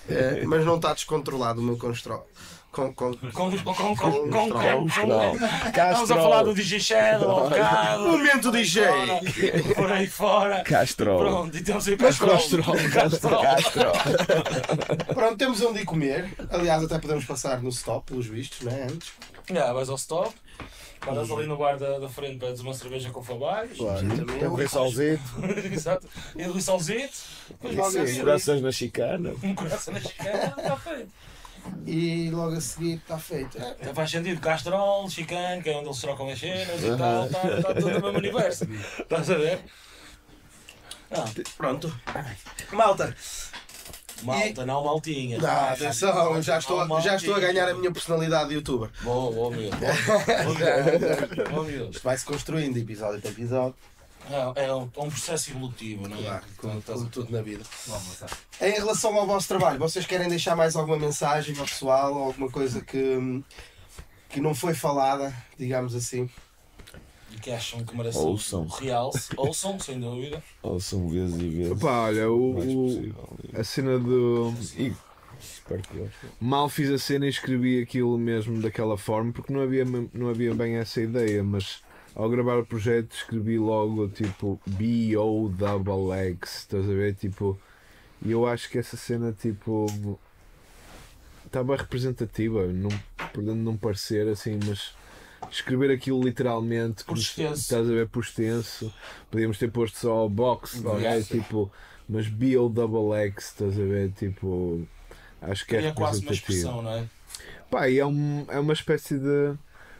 [0.09, 2.27] É, mas não está descontrolado o meu colesterol.
[2.79, 5.37] Com, com, Com, com, com, com, com.
[5.67, 8.03] Estamos a falar do DJ Shadow, ao bocado.
[8.05, 8.85] Momento DJ!
[8.85, 10.63] fora, Por aí fora.
[10.63, 11.19] Castrol.
[11.19, 12.31] Pronto, e temos aí Castrol.
[12.31, 13.43] Castrol.
[13.43, 13.93] Castrol.
[15.13, 16.33] Pronto, temos onde ir comer.
[16.51, 18.85] Aliás, até podemos passar no stop, pelos vistos, não é?
[18.85, 19.11] Antes.
[19.51, 20.33] Já, vais ao stop.
[21.05, 23.77] Paras ali no bar da, da frente, pedes uma cerveja com fabais.
[23.77, 24.07] Claro.
[24.09, 25.23] Também Tem um rissolzito.
[25.73, 26.07] Exato.
[26.37, 27.17] E o solzito.
[27.49, 29.33] Depois logo a Sim, seguir, corações na chicana.
[29.43, 30.55] um coração na chicana.
[30.57, 31.09] Está feito.
[31.87, 33.57] E logo a seguir está feito.
[33.81, 34.41] É, faz sentido.
[34.41, 37.27] Castrol, chicane, que é onde eles trocam as cenas e tal.
[37.27, 38.65] Está tudo no mesmo universo.
[39.01, 39.61] Estás a ver?
[41.11, 41.25] Ah,
[41.57, 41.91] pronto.
[42.73, 43.17] Malta,
[44.23, 45.39] malta, não maltinha.
[45.39, 48.91] dá, atenção, já estou, a- já estou a ganhar a minha personalidade de youtuber.
[49.03, 49.71] Boa, boa, meu.
[49.71, 51.89] Boa, boa, meu.
[51.91, 53.75] Isto vai-se construindo episódio para episódio.
[54.31, 56.23] É, é um, é um processo evolutivo, não é?
[56.23, 57.65] Claro, como, como tudo na vida.
[57.87, 58.23] Vamos.
[58.61, 62.81] Em relação ao vosso trabalho, vocês querem deixar mais alguma mensagem ao pessoal, alguma coisa
[62.83, 63.43] que,
[64.29, 66.29] que não foi falada, digamos assim?
[67.33, 68.63] E que acham que merece Ouçam.
[68.63, 69.31] um realce.
[69.37, 70.43] Ouçam, sem dúvida.
[70.63, 71.79] Ouçam vezes e vezes.
[71.79, 73.39] Pá, olha, o, possível.
[73.55, 74.55] a cena do.
[74.77, 74.93] E.
[76.41, 80.53] Mal fiz a cena e escrevi aquilo mesmo daquela forma, porque não havia, não havia
[80.55, 81.81] bem essa ideia, mas
[82.19, 87.15] ao gravar o projeto escrevi logo tipo B-O-Double-X, estás a ver?
[87.15, 87.59] Tipo,
[88.23, 90.19] e eu acho que essa cena tipo
[91.47, 92.91] estava representativa, não,
[93.33, 94.95] podendo não parecer assim, mas
[95.51, 97.61] escrever aquilo literalmente, Por extenso.
[97.63, 98.93] estás a ver por extenso,
[99.31, 100.81] podíamos ter posto só box, é?
[100.81, 101.29] Box.
[101.29, 101.73] tipo,
[102.09, 104.11] mas B-O-Double-X, estás a ver?
[104.13, 104.87] Tipo,
[105.41, 106.33] acho que é É quase uma representativo.
[106.33, 107.07] expressão, não é?
[107.71, 109.55] Pá, e é, um, é uma espécie de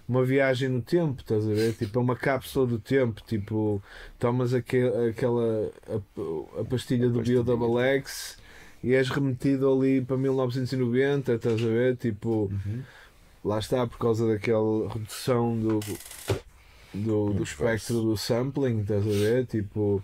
[0.09, 1.75] uma viagem no tempo, estás a ver?
[1.75, 3.21] Tipo, é uma cápsula do tempo.
[3.27, 3.83] Tipo,
[4.19, 8.39] tomas aque- aquela a, a pastilha do Bio Double X
[8.83, 11.97] e és remetido ali para 1990, estás a ver?
[11.97, 12.51] Tipo,
[13.45, 15.81] lá está, por causa daquela redução do,
[16.95, 19.47] do, do espectro do sampling, estás a ver?
[19.47, 20.03] Tipo,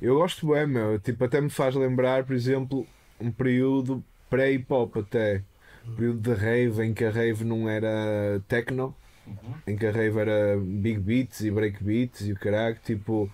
[0.00, 0.98] eu gosto bem, meu.
[0.98, 2.86] Tipo, até me faz lembrar, por exemplo,
[3.20, 5.42] um período pré-hip hop até.
[5.86, 8.94] Um período de rave em que a rave não era techno,
[9.66, 13.30] em que a rave era big beats e break beats e o caralho, tipo,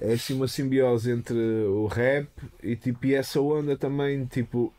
[0.00, 2.28] é assim uma simbiose entre o rap
[2.62, 4.72] e tipo e essa onda também, tipo,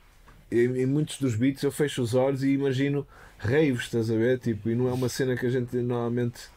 [0.52, 3.06] em, em muitos dos beats eu fecho os olhos e imagino
[3.38, 4.40] raves, estás a ver?
[4.40, 6.49] Tipo, e não é uma cena que a gente normalmente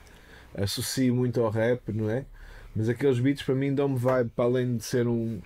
[0.54, 2.24] associa muito ao rap, não é?
[2.74, 5.40] Mas aqueles beats para mim dão-me vibe para além de ser um.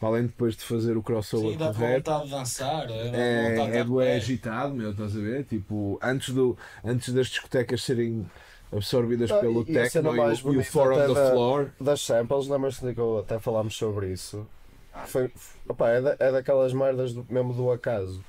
[0.00, 1.96] Para além depois de fazer o crossover Sim, com dá o rap.
[1.96, 2.90] vontade de dançar.
[2.90, 4.16] É, É, de é, pé.
[4.16, 5.44] agitado, meu, estás a ver?
[5.44, 8.28] Tipo, antes, do, antes das discotecas serem
[8.72, 11.70] absorvidas Ah, pelo e techno e, e o Four on the da- Floor.
[11.80, 14.46] Das samples, lembras-te que eu até falámos sobre isso?
[15.06, 15.30] Foi,
[15.68, 18.22] opá, é, da- é daquelas merdas do- mesmo do acaso.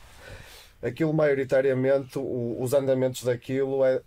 [0.82, 4.02] Aquilo, maioritariamente, o- os andamentos daquilo é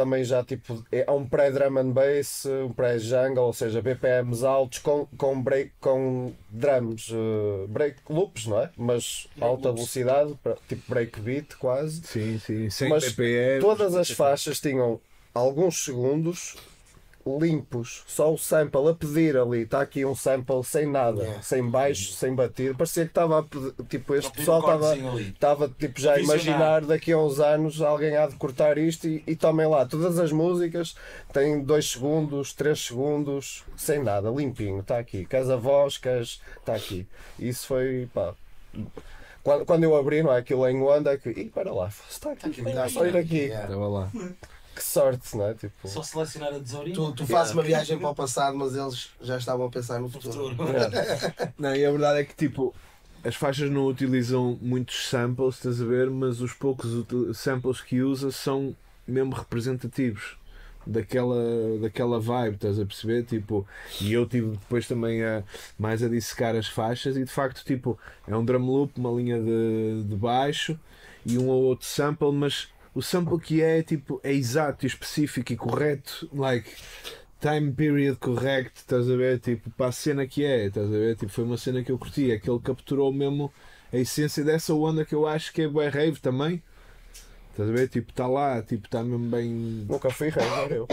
[0.00, 0.82] também já tipo.
[0.90, 6.32] É um pré-drum and bass, um pré-jungle, ou seja, BPMs altos com, com, break, com
[6.48, 8.70] drums, eh, break loops, não é?
[8.78, 9.80] Mas alta loops.
[9.80, 12.00] velocidade, tipo breakbeat quase.
[12.04, 13.60] Sim, sim, sem Mas BPM.
[13.60, 14.98] Todas as faixas tinham
[15.34, 16.56] alguns segundos
[17.26, 19.62] limpos, só o sample a pedir ali.
[19.62, 21.42] Está aqui um sample sem nada, Yeah.
[21.42, 22.74] sem baixo, sem batido.
[22.76, 24.96] Parecia que estava a pedir, tipo, este pessoal estava.
[25.20, 29.22] Estava tipo, já a imaginar daqui a uns anos alguém há de cortar isto e,
[29.26, 29.84] e tomem lá.
[29.84, 30.94] Todas as músicas
[31.32, 35.24] têm 2 segundos, 3 segundos, sem nada, limpinho, está aqui.
[35.26, 36.40] Queres a voz, queres.
[36.58, 37.06] Está aqui.
[37.38, 38.34] Isso foi pá.
[39.42, 40.38] Quando, quando eu abri, não é?
[40.38, 41.30] Aquilo em onda, é que.
[41.30, 43.36] Ih, para lá, está aqui, Está só ir aqui.
[43.36, 43.64] Yeah.
[43.64, 44.10] Estava lá.
[44.80, 45.52] Que sorte, não é?
[45.52, 46.94] Tipo, Só selecionar a tesourinha.
[46.94, 50.06] Tu, tu fazes uma viagem para o passado, mas eles já estavam a pensar no
[50.06, 50.56] no futuro.
[50.56, 50.80] futuro.
[51.58, 52.74] Não, e a verdade é que tipo,
[53.22, 56.08] as faixas não utilizam muitos samples, estás a ver?
[56.08, 56.88] Mas os poucos
[57.34, 58.74] samples que usa são
[59.06, 60.38] mesmo representativos.
[60.86, 61.36] daquela,
[61.82, 63.24] daquela vibe, estás a perceber?
[63.24, 63.66] Tipo,
[64.00, 65.44] e eu tive depois também a,
[65.78, 69.38] mais a dissecar as faixas e de facto tipo, é um drum loop, uma linha
[69.38, 70.78] de, de baixo
[71.26, 75.56] e um ou outro sample, mas o sample que é tipo é exato específico e
[75.56, 76.70] correto, like
[77.40, 79.40] time period correct, estás a ver?
[79.40, 81.16] Tipo, para a cena que é, estás a ver?
[81.16, 83.52] Tipo, foi uma cena que eu curti, é que ele capturou mesmo
[83.92, 86.62] a essência dessa onda que eu acho que é bué rave também.
[87.50, 87.88] Estás a ver?
[87.88, 89.48] Tipo, está lá, tipo, está mesmo bem.
[89.88, 90.86] Nunca fui era eu.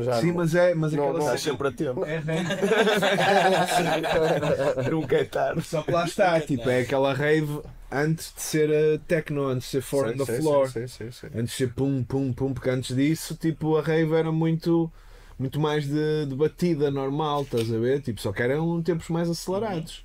[0.00, 2.04] Já Sim, não- mas é, mas não, aquela não, cena- sempre a tempo.
[2.04, 2.48] É rave.
[4.90, 5.62] Nunca é tarde.
[5.62, 7.60] Só que lá está, tipo, é aquela rave
[7.90, 10.68] antes de ser a techno, antes de ser four on Sim, the sim, floor.
[10.70, 11.26] sim, sim, sim.
[11.34, 14.90] Antes de ser pum, pum, pum, porque antes disso, tipo, a rave era muito,
[15.38, 18.00] muito mais de, de batida normal, estás a ver?
[18.00, 20.04] Tipo, só que eram tempos mais acelerados.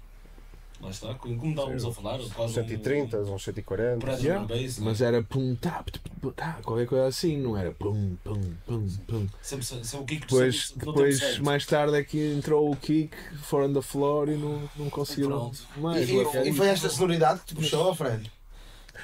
[0.80, 4.00] Lá está, como estávamos a falar, quase 130, uns 140.
[4.00, 4.44] Press Yeah.
[4.44, 8.16] on bass, Mas era pum, tá, pum, pum, tá, qualquer coisa assim, não era pum,
[8.24, 9.28] pum, pum, pum.
[9.42, 13.74] sempre, sempre o kick Depois, depois mais tarde é que entrou o kick, for on
[13.74, 16.08] the floor e não, não conseguiram mais.
[16.08, 18.32] E, like, e- e foi esta sonoridade que te puxou, Fred?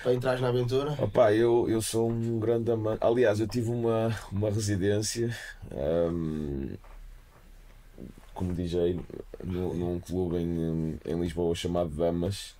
[0.04, 0.96] Para entrar na aventura?
[1.02, 3.00] Opa, eu, eu sou um grande amante.
[3.02, 5.36] Aliás, eu tive uma, uma residência
[5.72, 6.76] ahm,
[8.34, 9.00] como DJ
[9.44, 12.56] num, num clube em, em Lisboa chamado Damas.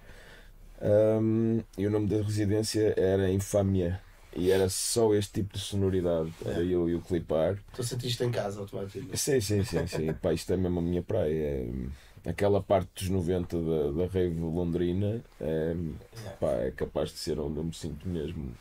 [0.82, 4.02] Ahm, e o nome da residência era Infâmia.
[4.36, 6.34] E era só este tipo de sonoridade.
[6.44, 7.58] Era eu e o Clipar.
[7.76, 9.18] Tu sentiste em casa automaticamente.
[9.18, 10.14] Sim, sim, sim, sim.
[10.22, 11.32] Pá, isto é mesmo a minha praia.
[11.32, 11.70] É,
[12.26, 15.76] aquela parte dos 90 da, da rave londrina é,
[16.40, 18.52] pá, é capaz de ser onde eu me sinto mesmo.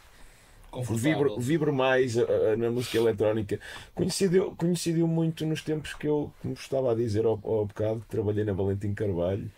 [0.81, 2.15] Vibro, vibro mais
[2.57, 3.61] na música eletrónica.
[3.95, 8.45] Conheci-o conheci muito nos tempos que eu, como estava a dizer ao, ao bocado, trabalhei
[8.45, 9.51] na Valentim Carvalho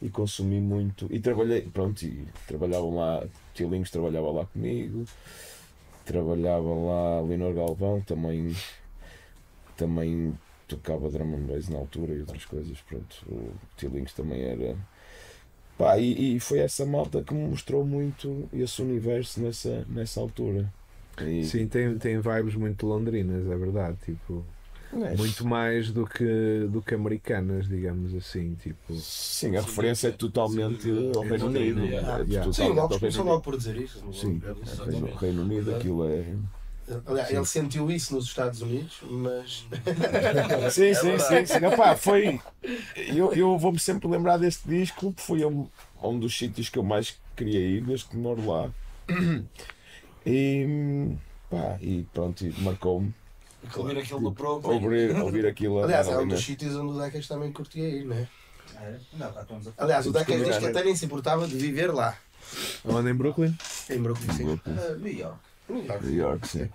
[0.00, 1.06] e consumi muito.
[1.10, 3.24] E trabalhei, pronto, e trabalhavam lá,
[3.54, 5.04] Tilinhos trabalhava lá comigo,
[6.04, 8.54] trabalhava lá Leonor Galvão, também,
[9.76, 10.36] também
[10.66, 12.80] tocava drum and bass na altura e outras coisas.
[12.82, 14.76] Pronto, o Tilinhos também era.
[15.78, 20.72] Pá, e, e foi essa malta que me mostrou muito esse universo nessa, nessa altura.
[21.20, 23.96] E, Sim, tem, tem vibes muito londrinas, é verdade.
[24.04, 24.44] Tipo,
[24.94, 28.54] É, muito mais do que, do que americanas, digamos assim.
[28.54, 31.80] Tipo, Sim, a referência é totalmente ao Reino Unido.
[31.84, 32.50] É Yeah.
[32.50, 34.04] totalmente Sim, logo começou logo por dizer isso.
[34.04, 34.40] não Sim,
[34.86, 36.24] Reino, Reino Unido, aquilo é.
[37.06, 39.64] Aliás, ele sentiu isso nos Estados Unidos, mas
[40.72, 41.66] Sim, sim, sim, sim.
[41.66, 42.40] Epá, foi.
[42.96, 45.68] Eu, eu vou-me sempre lembrar deste disco, foi um,
[46.02, 48.70] um dos sítios que eu mais queria ir desde que moro lá.
[50.24, 51.16] E.
[51.50, 53.14] pá, e pronto, e marcou-me.
[53.74, 54.60] Ouvir aquilo do pro.
[54.62, 55.82] Ouvir, ouvir aquilo.
[55.82, 58.28] aliás, é um dos sítios onde o Decas também curtia ir, não é?
[58.78, 59.46] É, Não, a
[59.78, 62.16] Aliás, o Decas diz que até nem se importava de viver lá,
[62.84, 63.56] onde em Brooklyn?
[63.90, 64.32] em Brooklyn.
[64.32, 64.60] Sim.
[64.66, 65.38] Ah, New York.
[65.68, 66.68] New York, sim.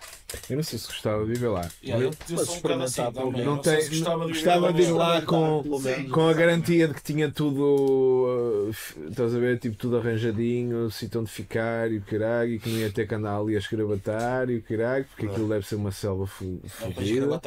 [0.49, 1.69] Eu não sei se gostava de viver lá.
[1.83, 3.45] Yeah, eu, eu sou um bocado assim também.
[3.45, 5.63] Não sei tem, se gostava de viver gostava de ir lá com,
[6.11, 8.69] com a garantia de que tinha tudo, uh,
[9.09, 12.79] estás a ver, tipo tudo arranjadinho, sítio onde ficar e o caralho, e que não
[12.79, 15.91] ia ter que andar ali a escravatar e o caralho, porque aquilo deve ser uma
[15.91, 17.39] selva fodida.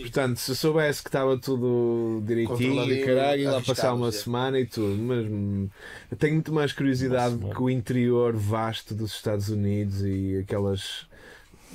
[0.00, 4.58] Portanto, se eu soubesse que estava tudo direitinho e caralho, ia lá passar uma semana
[4.58, 5.68] e tudo, mas hum,
[6.18, 11.06] tenho muito mais curiosidade que o interior vasto dos Estados Unidos e aquelas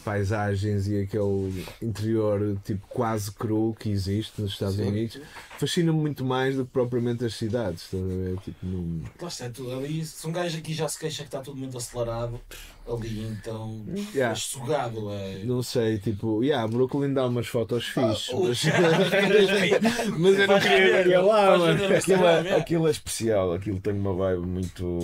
[0.04, 4.88] paisagens e aquele interior tipo quase cru que existe nos Estados Sim.
[4.88, 5.20] Unidos
[5.58, 8.38] fascina-me muito mais do que propriamente as cidades, estás a ver?
[8.38, 9.02] Tipo, não...
[9.22, 10.06] Lá está, é tudo ali.
[10.06, 12.40] Se um gajo aqui já se queixa que está tudo muito acelerado,
[12.88, 13.84] ali então.
[14.16, 14.32] Yeah.
[14.32, 15.12] É sugado.
[15.12, 15.44] É...
[15.44, 18.64] Não sei, tipo, yeah, Brooklyn dá umas fotos fixes, o- mas,
[20.18, 21.74] mas eu não queria ir lá, mano.
[21.84, 25.00] Aquilo Instagram, é, aquilo é especial, aquilo tem uma vibe muito.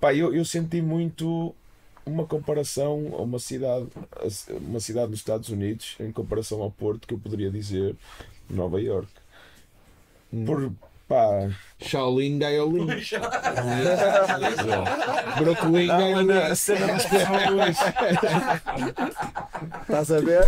[0.00, 1.54] Pá, eu, eu senti muito
[2.04, 3.86] uma comparação a uma cidade,
[4.50, 7.96] uma cidade nos Estados Unidos em comparação ao Porto que eu poderia dizer
[8.48, 9.10] Nova York.
[10.46, 10.72] Por
[11.12, 11.50] pá.
[11.84, 12.86] Shaolin Gaiolim.
[15.38, 16.28] Brooklyn Gaiolim.
[16.48, 17.04] pessoas.
[19.82, 20.44] Estás a ver?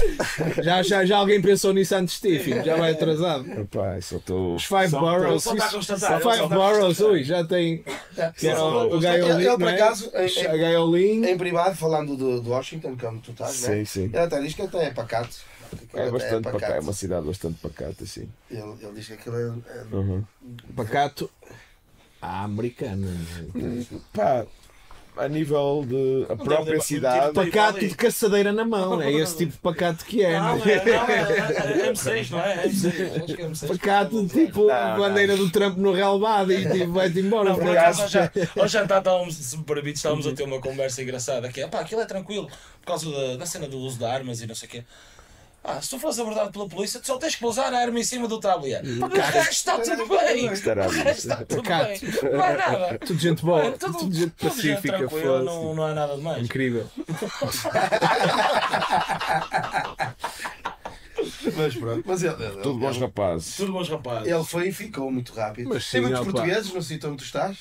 [0.63, 2.65] Já, já, já alguém pensou nisso antes de ti, filho?
[2.65, 3.45] Já vai atrasado.
[3.67, 4.55] Pá, só estou.
[4.55, 5.47] Os Five Boroughs.
[5.47, 7.85] Os Five Boroughs, ui, já tem.
[8.39, 9.35] Que era o, o Gaiolim.
[9.35, 9.75] Ele, ele, por não é?
[9.75, 11.27] acaso, em, Gaiolim.
[11.27, 13.77] em privado, falando do, do Washington, como tu estás, né?
[13.79, 14.05] Sim, sim.
[14.05, 15.37] ele até diz que até é pacato.
[15.71, 18.29] Que É aquilo até bastante pacata, é uma cidade bastante pacata, sim.
[18.51, 20.25] Ele, ele diz que aquilo é, é- Uhum.
[20.77, 21.31] Pacato.
[22.23, 23.07] À americana.
[24.13, 24.47] Pá,
[25.17, 26.25] a nível de.
[26.33, 27.27] a própria deve- cidade.
[27.29, 29.01] tipo, Pacato de caçadeira na mão.
[29.03, 30.41] É esse tipo de pacato que é.
[30.41, 32.65] Não, é, não, é, é M6, não é?
[32.65, 33.23] É M6.
[33.23, 33.69] Acho que é M6.
[33.69, 37.51] Pacato tipo Não, bandeira do Trump no relevado e tipo vai-te embora.
[37.51, 40.61] Não, por acaso, ao jan- ao jantar estávamos, se me permite, estávamos a ter uma
[40.61, 42.47] conversa engraçada que é, pá, aquilo é tranquilo,
[42.81, 44.85] por causa da, da cena do uso de armas e não sei o quê.
[45.67, 48.05] Ah, se tu fores abordado pela polícia, tu só tens que pousar a arma em
[48.05, 48.85] cima do tabuleiro.
[49.01, 50.53] Porque o resto está tudo bem.
[50.53, 52.01] Estará O resto está tudo Pacato.
[52.01, 52.33] bem.
[52.33, 52.99] Não há nada.
[53.07, 55.45] Tudo gente boa, Mano, tudo, gente tudo pacífica, tranquilo, foda-se.
[55.47, 56.43] não, não há nada de mais.
[56.45, 56.87] Incrível.
[61.57, 63.57] Mas pronto, mas ele, ele, Tudo bons rapazes.
[63.57, 64.31] Tudo bons rapazes.
[64.31, 65.69] ele foi e ficou muito rápido.
[65.71, 66.33] Mas Tem sim, muitos opa.
[66.33, 67.57] portugueses no sítio onde tu estás?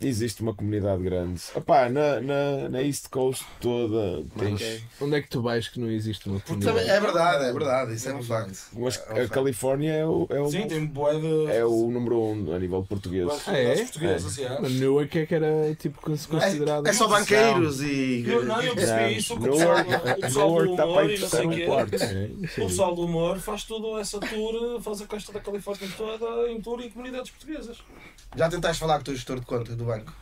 [0.00, 1.40] Existe uma comunidade grande.
[1.54, 4.82] Opá, na, na, na East Coast toda tens.
[5.00, 6.90] Onde é que tu vais que não existe uma Também- comunidade?
[6.90, 8.58] É verdade, é verdade, isso é um facto.
[8.74, 9.28] Mas É um a.
[9.28, 11.46] Califórnia é o, é o, Sim, tem boé de.
[11.50, 13.26] é o número um a nível português.
[13.46, 13.76] Ah, é?
[13.76, 14.58] portugueses, assim, é.
[14.60, 16.86] Mas Newark é que era tipo cons- considerado.
[16.86, 18.22] É, é só banqueiros e.
[18.26, 21.14] Eu, não, eu percebi Não, isso, o pessoal, Newark- o pessoal do para humor aí
[21.14, 21.62] e não sei terceiro o quê.
[22.04, 22.66] É, O é.
[22.66, 26.80] pessoal do humor faz tudo essa tour, faz a costa da Califórnia toda em tour
[26.82, 27.78] em comunidades portuguesas.
[28.36, 30.12] Já tentaste falar com o teu gestor de conta do banco?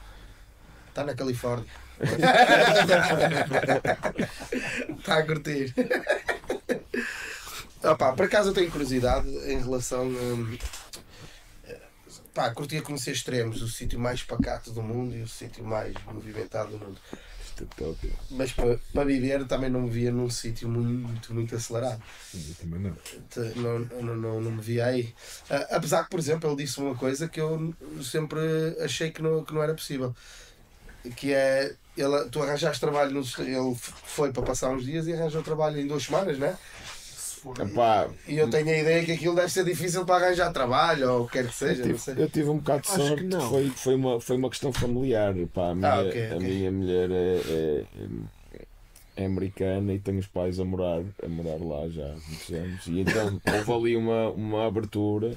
[0.88, 1.70] Está na Califórnia.
[4.98, 5.74] Está a curtir.
[7.82, 10.04] Opa, por acaso eu tenho curiosidade em relação.
[10.04, 10.58] hum,
[12.34, 16.72] pá, curtia conhecer extremos, o sítio mais pacato do mundo e o sítio mais movimentado
[16.72, 17.00] do mundo.
[18.30, 22.02] Mas para, para viver também não me via num sítio muito, muito acelerado.
[22.34, 22.96] Eu também não.
[23.56, 25.14] Não, não, não, não me via aí.
[25.50, 28.40] Ah, apesar que, por exemplo, ele disse uma coisa que eu sempre
[28.80, 30.14] achei que não, que não era possível.
[31.16, 35.42] Que é, ele, tu arranjaste trabalho, nos, ele foi para passar uns dias e arranjou
[35.42, 36.56] trabalho em duas semanas, né?
[37.58, 41.22] Epá, E eu tenho a ideia que aquilo deve ser difícil para arranjar trabalho, ou
[41.24, 42.14] o que quer que seja, eu, não tive, sei.
[42.22, 43.24] eu tive um bocado de Acho sorte.
[43.48, 45.34] Foi, foi, uma, foi uma questão familiar.
[45.52, 46.40] Pá, a, minha, Ah, ok, a ok.
[46.40, 47.84] minha mulher é,
[49.16, 52.50] é, é americana e tenho os pais a morar, a morar lá já há muitos
[52.50, 52.86] anos.
[52.86, 55.36] E então houve ali uma, uma abertura.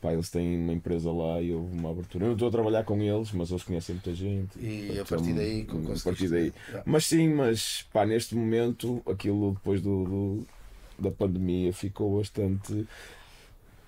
[0.00, 2.24] Pá, eles têm uma empresa lá e houve uma abertura.
[2.24, 4.58] Eu não estou a trabalhar com eles, mas eles conhecem muita gente.
[4.58, 6.52] E a partir daí, a partir daí.
[6.86, 10.46] Mas sim, mas pá, neste momento, aquilo depois do, do-
[11.00, 12.86] da pandemia ficou bastante.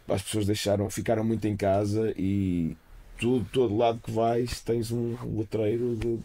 [0.08, 2.76] As pessoas deixaram, ficaram muito em casa e
[3.18, 6.18] tudo, todo lado que vais tens um letreiro de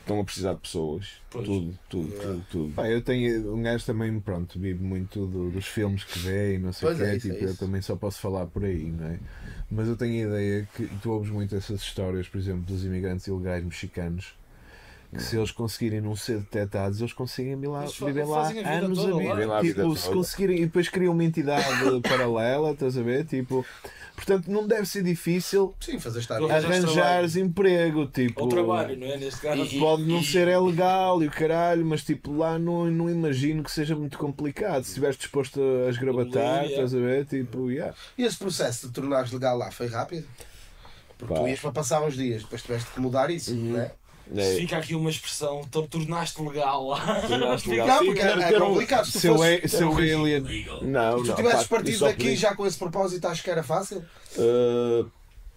[0.00, 1.06] estão a precisar de pessoas.
[1.30, 1.46] Pois.
[1.46, 2.74] Tudo, tudo, tudo, tudo.
[2.74, 6.58] Pá, eu tenho um gajo também, pronto, vive muito do- dos filmes que vê e
[6.58, 8.64] não sei o que é, é, isso, é tipo, eu também só posso falar por
[8.64, 9.18] aí, não é?
[9.70, 13.26] Mas eu tenho a ideia que tu ouves muito essas histórias, por exemplo, dos imigrantes
[13.28, 14.34] ilegais mexicanos,
[15.12, 18.86] que se eles conseguirem não ser detectados, eles conseguem lá, viver lá fazem a vida
[18.86, 19.60] anos a toda lá.
[19.60, 19.82] vida.
[19.82, 21.64] Tipo, se conseguirem, e depois criam uma entidade
[22.08, 23.24] paralela, estás a ver?
[23.24, 23.66] Tipo,
[24.14, 25.98] portanto, não deve ser difícil Sim,
[26.48, 28.42] arranjares emprego, tipo.
[28.42, 29.16] Ou trabalho, não é?
[29.16, 29.62] Neste caso.
[29.64, 33.62] E pode não ser é legal e o caralho, mas tipo lá não, não imagino
[33.64, 34.82] que seja muito complicado.
[34.84, 37.26] Se estiveres disposto a esgravatar, estás a ver?
[37.26, 37.94] Tipo, yeah.
[38.16, 40.26] E esse processo de tornares legal lá foi rápido?
[41.18, 41.40] Porque Pá.
[41.40, 43.72] tu ias para passar uns dias, depois tiveste que mudar isso, Uhum.
[43.72, 43.92] não é?
[44.36, 47.20] É, Fica aqui uma expressão, tornaste legal lá.
[47.22, 47.86] Tornaste legal.
[47.88, 49.04] Não, Sim, porque ter- é, ter um- complicado.
[49.06, 50.40] Se a- seu alien.
[50.82, 53.50] não, se tu não, tivesses pá, partido daqui podia- já com esse propósito, acho que
[53.50, 54.04] era fácil.
[54.36, 55.10] Uh,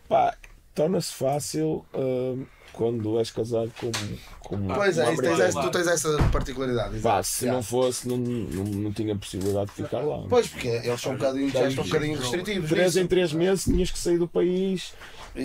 [0.10, 0.36] pá,
[0.74, 3.92] torna-se fácil uh, quando és casado com,
[4.40, 7.00] com pois é, uma tens essa, tu tens essa particularidade.
[7.00, 7.56] Pá, se Yeah.
[7.58, 10.26] não fosse, não, não, não tinha possibilidade de ficar lá.
[10.28, 12.70] Pois, porque eles são um bocadinho, já estão um bocadinho restritivos.
[12.70, 13.00] Três nisso.
[13.00, 14.94] em três meses tinhas que sair do país.
[15.34, 15.40] Pá,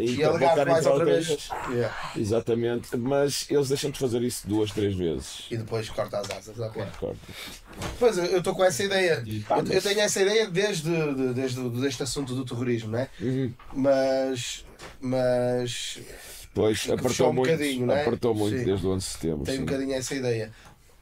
[0.00, 0.12] Exatamente.
[0.12, 1.48] e E alegar mais outra vez.
[1.70, 2.12] Yeah.
[2.16, 2.96] Exatamente.
[2.96, 5.46] Mas eles deixam-te fazer isso duas, três vezes.
[5.50, 6.58] E depois corta as asas.
[6.58, 6.82] ok.
[6.98, 7.18] Corta.
[7.98, 9.22] Pois, eu- estou com essa ideia.
[9.46, 12.98] Pá, Eu, eu tenho essa ideia desde, de- desde, o- deste assunto do terrorismo, não
[13.00, 13.08] é?
[13.20, 13.52] Uhum.
[13.74, 14.64] Mas.
[15.00, 15.98] Mas.
[16.54, 17.50] Pois apertou um muito,
[17.92, 18.00] é?
[18.02, 18.64] apertou muito Sim.
[18.64, 19.44] desde o 11 de setembro.
[19.44, 19.66] Tenho um sim.
[19.66, 20.52] bocadinho essa ideia.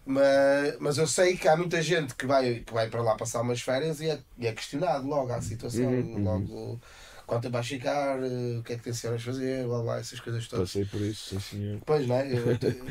[0.05, 3.40] Mas, mas eu sei que há muita gente que vai, que vai para lá passar
[3.43, 6.23] umas férias e é, e é questionado logo a situação, Uhum, uhum.
[6.23, 6.81] logo
[7.27, 10.47] quanto tempo vais ficar, eh, o que é que tencionas fazer, blá blá, essas coisas
[10.47, 10.69] todas.
[10.70, 11.81] Passei por isso, sim senhor.
[11.85, 12.24] Pois não é?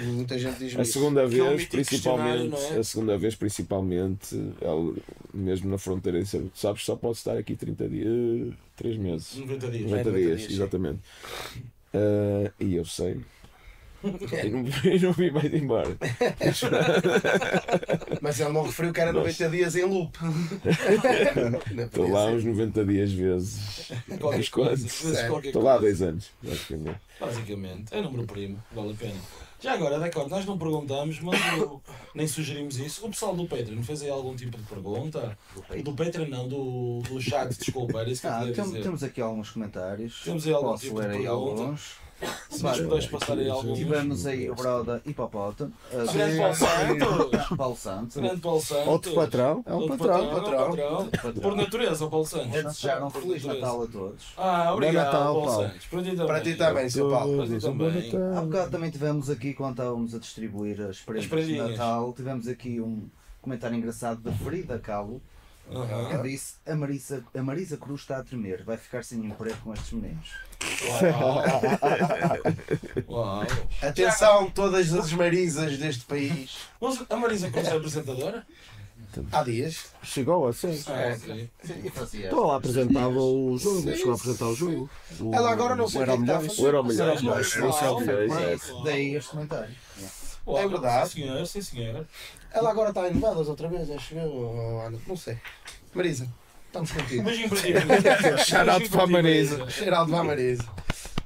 [0.05, 0.93] Muita gente diz A isso.
[0.93, 2.77] segunda Que é um vez, principalmente, é?
[2.79, 5.01] a segunda vez, principalmente, ele,
[5.33, 9.83] mesmo na fronteira, disse, sabes, só pode estar aqui 30 dias, 3 meses, 90 dias.
[9.91, 10.53] 90 90 dias, dias, sim.
[10.53, 10.99] exatamente.
[11.93, 13.21] Ah, e eu sei.
[14.45, 14.63] E não,
[14.93, 15.97] e não vim mais embora.
[18.21, 19.27] Mas ele não referiu que era Nossa.
[19.43, 20.17] 90 dias em loop.
[21.85, 23.87] Estou lá uns 90 dias vezes.
[23.87, 24.19] Sério?
[25.29, 26.97] qualquer Estou lá há dois anos, basicamente.
[27.19, 29.15] Basicamente, é número primo, vale a pena.
[29.61, 31.81] Já agora, de acordo, nós não perguntamos, mas o-
[32.13, 33.05] nem sugerimos isso.
[33.05, 35.37] O pessoal do Patreon fez aí algum tipo de pergunta?
[35.83, 38.81] Do Patreon não, do, do chat, desculpa, era isso que eu Ah, queria tem- dizer.
[38.83, 40.21] temos aqui alguns comentários.
[40.23, 41.95] Temos aí algum Posso tipo ler de aí alguns.
[42.49, 43.77] Se nos puderes passar aí alguns.
[43.77, 45.73] Tivemos aí o Broda Hipopótamo.
[45.91, 47.57] Uh, Grande Paulo Santos!
[47.57, 48.17] Paulo Santos.
[48.17, 48.87] Grande Paulo Santos!
[48.87, 49.63] Outro patrão.
[49.65, 50.29] É um Outro patrão.
[50.29, 51.33] patrão, patrão.
[51.41, 52.55] Por natureza, o Paulo Santos.
[52.55, 53.43] A desejar um Feliz.
[53.43, 54.25] Natal a todos.
[54.37, 55.67] Ah, obrigado, Natal, Paulo Paulo.
[55.67, 55.85] Santos.
[55.87, 56.27] Para ti também.
[56.27, 57.37] Para ti também, seu Paulo.
[57.37, 58.37] Para ti também.
[58.37, 61.57] Há bocado também tivemos aqui, quando estávamos a distribuir as prendas de.
[61.57, 63.09] Natal, tivemos aqui um,
[63.41, 64.79] comentário engraçado da Frida
[65.67, 69.73] Que disse a Marisa, a Marisa Cruz está a tremer, vai ficar sem emprego com
[69.73, 70.29] estes meninos.
[73.07, 73.43] Uau.
[73.81, 76.57] Atenção, todas as marisas deste país.
[76.79, 78.45] Mas a Marisa Cruz é apresentadora?
[79.31, 79.85] Há dias.
[80.03, 80.81] Chegou assim.
[80.87, 81.49] Ah, ok.
[81.85, 84.89] E fazia Então ela apresentava o jogo, chegou a apresentar o jogo.
[85.19, 86.61] O- Ela agora não sei o o que é está a fazer.
[86.61, 87.21] O Euro Milhões.
[87.21, 87.31] O
[88.33, 88.83] é, exato.
[88.83, 89.75] Daí este comentário.
[90.47, 91.09] É verdade.
[91.09, 92.07] Sim, senhor, sim, senhor.
[92.51, 94.81] Ela agora está em Nevadas outra vez, acho eu.
[94.81, 95.37] Ana, Não sei.
[95.93, 96.27] Marisa,
[96.67, 97.23] estamos contigo.
[97.23, 98.43] Beijinho para ti.
[98.45, 99.69] Shout out para a Marisa.
[99.69, 100.65] Geraldo vai Marisa.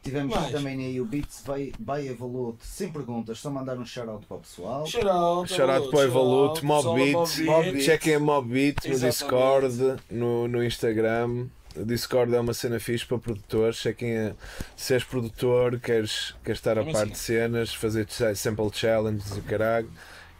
[0.02, 0.52] Tivemos Mais.
[0.52, 4.40] também aí o Beats by, by Evolute, sem perguntas, só mandar um shout-out para o
[4.40, 4.86] pessoal.
[4.88, 7.84] Shout-out, Shout out para o Evolute, Mob pessoal da Beat, Mob Beat.
[7.84, 8.98] chequem a Mob Beat no.
[9.00, 11.48] Discord, no, no Instagram.
[11.82, 13.78] O Discord é uma cena fixe para produtores.
[13.78, 14.34] Chequem a,
[14.76, 19.90] se és produtor, queres, queres estar a par de cenas, fazer sample challenges e caralho,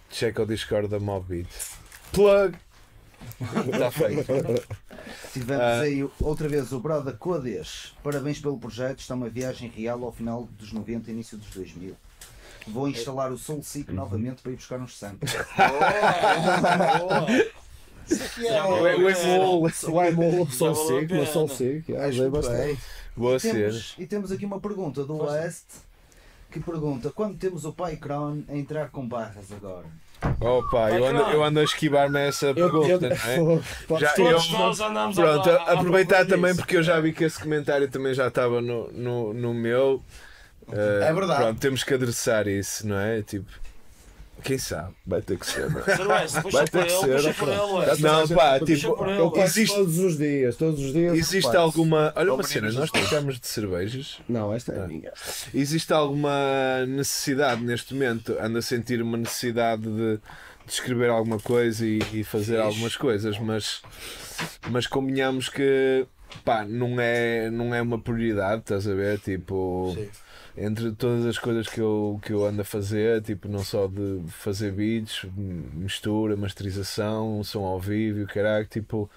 [0.10, 1.48] checa o Discord da Mob Beat.
[2.12, 2.56] Plug!
[3.74, 4.24] Está feito.
[5.34, 5.82] Tivemos Ah.
[5.82, 7.94] aí outra vez o Broda Codes.
[8.04, 11.96] Parabéns pelo projeto, está uma viagem real ao final dos 90 e início dos 2000.
[12.68, 15.32] Vou instalar o Soul Seek novamente para ir buscar uns samples.
[18.08, 21.48] Isso aqui é O o Emol, o Emol, a.
[21.48, 22.80] Sig, Acho usei muito bastante.
[23.16, 23.80] Boa cena.
[23.98, 25.66] E temos aqui uma pergunta do West
[26.52, 29.86] que pergunta: quando temos o Pai Crown a entrar com barras agora?
[30.42, 33.62] Opa, eu ando, eu ando a esquivar-me a essa pergunta, não é?
[34.00, 37.40] Já, eu, Todos nós andamos Pronto, à aproveitar também porque eu já vi que esse
[37.40, 40.04] comentário também já estava no, no, no meu.
[40.72, 41.44] Eh, É verdade.
[41.44, 43.22] Pronto, temos que adressar isso, não é?
[43.22, 43.50] Tipo,
[44.44, 44.94] quem sabe?
[45.06, 45.70] Vai ter que ser.
[45.70, 45.80] não
[46.16, 46.22] é?
[46.28, 47.54] Puxa Vai ter que ele, ser, puxa ó, por pá.
[47.54, 48.02] ele, West.
[48.02, 51.18] Não, pá, tipo, Eu Existe- todos os dias, todos os dias.
[51.18, 52.14] Existe alguma.
[52.16, 54.20] Olha uma cena, nós trocamos de cervejas.
[54.28, 54.84] Não, esta é Ah.
[54.84, 55.12] a minha.
[55.54, 58.36] Existe alguma necessidade neste momento?
[58.40, 63.38] Ando a sentir uma necessidade de, de escrever alguma coisa e, e fazer algumas coisas,
[63.40, 63.82] mas,
[64.70, 66.06] mas combinamos que
[66.46, 69.20] pá, não é, não é uma prioridade, estás a ver?
[69.20, 70.10] Tipo, Sim.
[70.60, 74.22] Entre todas as coisas que eu, que eu ando a fazer, tipo, não só de
[74.28, 75.26] fazer beats,
[75.74, 79.10] mistura, masterização, som ao vivo, caralho, tipo,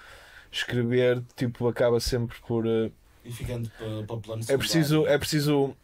[0.51, 2.65] escrever tipo, acaba sempre por.
[2.65, 2.91] eh,
[3.25, 5.75] E ficando para, para o plano é preciso, é preciso.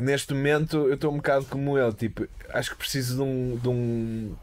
[0.00, 3.56] Neste momento eu estou um bocado como ele, tipo, acho que preciso de um.
[3.56, 4.36] De um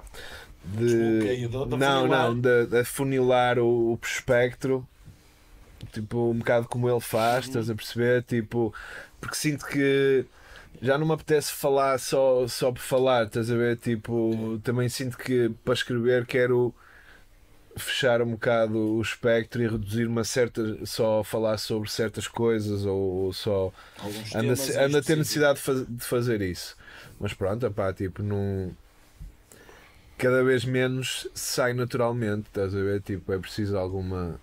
[0.64, 4.88] de, não, não, de, de afunilar o, o espectro,
[5.92, 8.24] tipo, um bocado como ele faz, estás a perceber?
[8.24, 8.74] Tipo,
[9.22, 10.26] porque sinto que
[10.82, 13.78] já não me apetece falar só, só por falar, estás a ver?
[13.78, 16.74] Tipo, também sinto que para escrever quero
[17.78, 22.86] fechar um bocado o espectro e reduzir uma certa só a falar sobre certas coisas
[22.86, 24.54] ou só Alguns anda,
[24.86, 26.76] anda a ter necessidade de, faz- de fazer isso
[27.20, 28.76] mas pronto, pá, tipo não
[30.18, 33.02] cada vez menos sai naturalmente, estás a ver?
[33.02, 34.40] Tipo, é preciso alguma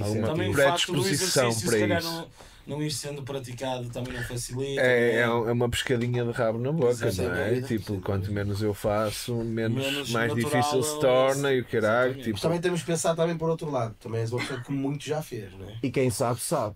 [0.00, 2.08] alguma Também o facto do predisposição exercício, se para isso.
[2.08, 2.28] não,
[2.66, 4.80] não ir sendo praticado também não facilita.
[4.82, 7.60] É, é, não é uma pescadinha de rabo na boca, não é?
[7.60, 11.64] Tipo, quanto menos eu faço, menos, Menos mais natural difícil se é- torna e o
[11.64, 12.14] caralho.
[12.14, 13.94] Tipo, Mas também temos que pensar também por outro lado.
[14.00, 15.76] Também és uma pessoa que muito já fez, não é?
[15.82, 16.74] E quem sabe, sabe.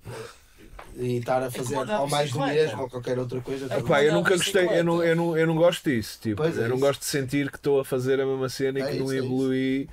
[0.97, 3.67] E estar a fazer andar ao mais do mesmo ou qualquer outra coisa.
[3.67, 3.85] É também.
[3.85, 6.19] Pá, eu Não, nunca gostei, eu não, eu, não, eu não gosto disso.
[6.21, 8.81] Tipo, Pois é eu não gosto de sentir que estou a fazer a mesma cena
[8.81, 9.89] e É que não isso, é evolui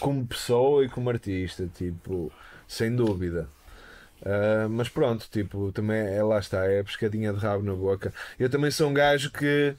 [0.00, 2.32] como pessoa e como artista, tipo,
[2.66, 3.48] sem dúvida.
[4.24, 8.12] Ah, mas pronto, tipo, também é lá está, é a pescadinha de rabo na boca.
[8.38, 9.76] Eu também sou um gajo que,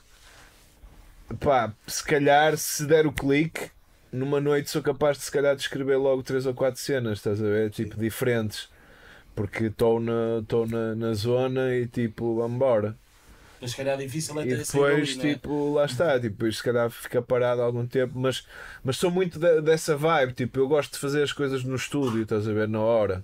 [1.40, 3.70] pá, se calhar, se der o clique,
[4.12, 7.42] numa noite sou capaz de se calhar de escrever logo três ou quatro cenas, estás
[7.42, 7.70] a ver?
[7.72, 8.70] Tipo, diferentes.
[9.36, 12.98] Porque estou na, tô na, na zona e tipo, vamos embora.
[13.60, 15.40] Mas se calhar difícil é E ter esse depois, não é?
[15.40, 18.46] tipo, lá está, tipo, depois se calhar fica parado algum tempo, mas,
[18.84, 22.24] mas sou muito de- dessa vibe, tipo, eu gosto de fazer as coisas no estúdio,
[22.24, 23.24] estás a ver, na hora.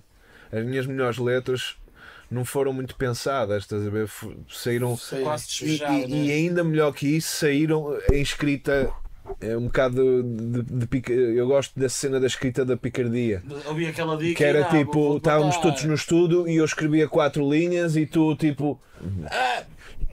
[0.52, 1.76] As minhas melhores letras
[2.30, 4.08] não foram muito pensadas, estás a ver,
[4.50, 5.22] saíram Sei.
[5.22, 6.16] Quase e, despejado, e- né?
[6.26, 8.90] e ainda melhor que isso, saíram em escrita
[9.40, 13.42] é um bocado de, de pica- eu gosto da cena da escrita da picardia.
[13.66, 14.36] Ouvi aquela dica.
[14.38, 15.68] Que era ah, tipo, vou- vou estávamos matar.
[15.68, 18.80] todos no estúdio e eu escrevia quatro linhas e tu tipo.
[19.30, 19.64] "Ah",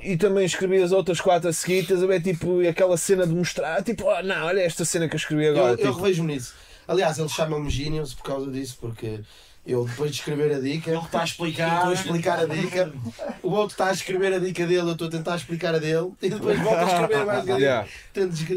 [0.04, 2.22] e também escrevias outras quatro a seguir, estás a ver?
[2.22, 5.46] Tipo, e aquela cena de mostrar, tipo, ah, não, olha esta cena que eu escrevi
[5.46, 5.72] Eu, agora.
[5.74, 6.54] eu tipo, revejo-me nisso.
[6.88, 9.22] Aliás, eles chamam-me Genius por causa disso, porque
[9.66, 11.76] eu depois de escrever a dica, Ele está a eu explicar.
[11.76, 12.94] estou a explicar a dica,
[13.42, 16.12] o outro está a escrever a dica dele, eu estou a tentar explicar a dele,
[16.22, 17.64] e depois volta a escrever mais a dele.
[17.64, 17.88] Yeah.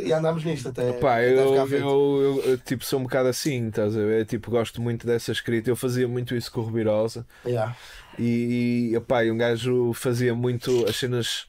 [0.05, 3.28] E andámos nisto até, Pá, até eu, ficar eu, eu, eu, tipo, sou um bocado
[3.28, 4.26] assim, estás a ver?
[4.26, 5.70] Tipo, gosto muito dessa escrita.
[5.70, 7.26] Eu fazia muito isso com o Rubirosa.
[7.44, 7.74] Yeah.
[8.18, 11.48] E, e epá, e um gajo fazia muito as cenas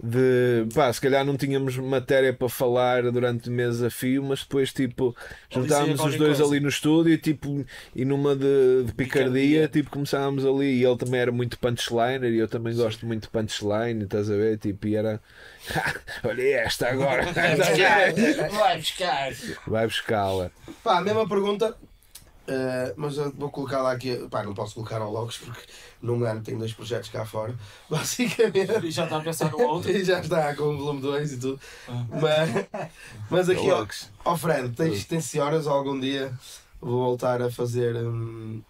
[0.00, 4.72] de pá, se calhar não tínhamos matéria para falar durante meses a fio, mas depois
[4.72, 5.14] tipo
[5.50, 6.52] juntámos os qualquer dois coisa.
[6.52, 7.64] ali no estúdio e tipo
[7.94, 12.38] e numa de, de picardia, tipo começámos ali e ele também era muito punchliner e
[12.38, 14.58] eu também gosto muito de punchline, estás a ver?
[14.58, 15.20] Tipo, e era
[16.22, 17.24] olha esta agora,
[18.52, 19.32] Vai buscar.
[19.66, 20.50] vai buscá-la.
[20.84, 21.76] Pá, mesma pergunta,
[22.48, 24.16] eh, mas eu vou colocar lá aqui.
[24.30, 25.60] Pá, não posso colocar ao Logos porque
[26.02, 27.54] num ano tenho dois projetos cá fora.
[27.90, 28.86] Basicamente.
[28.86, 29.90] E já está a pensar no outro.
[29.94, 31.60] E já está com o volume 2 e tudo.
[32.10, 32.66] Mas,
[33.30, 33.86] mas aqui, ó,
[34.24, 36.32] ó Fred, tens, tensionas algum dia
[36.80, 38.62] vou voltar a fazer um,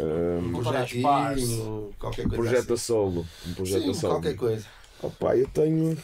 [0.00, 0.62] Um, um
[1.02, 1.42] pares.
[1.44, 3.26] projetinho, qualquer um coisa projeto a solo.
[3.46, 3.90] Um projeto assim.
[3.90, 4.12] a Sim, solo.
[4.14, 4.66] qualquer coisa.
[5.02, 5.98] Opa, eu tenho.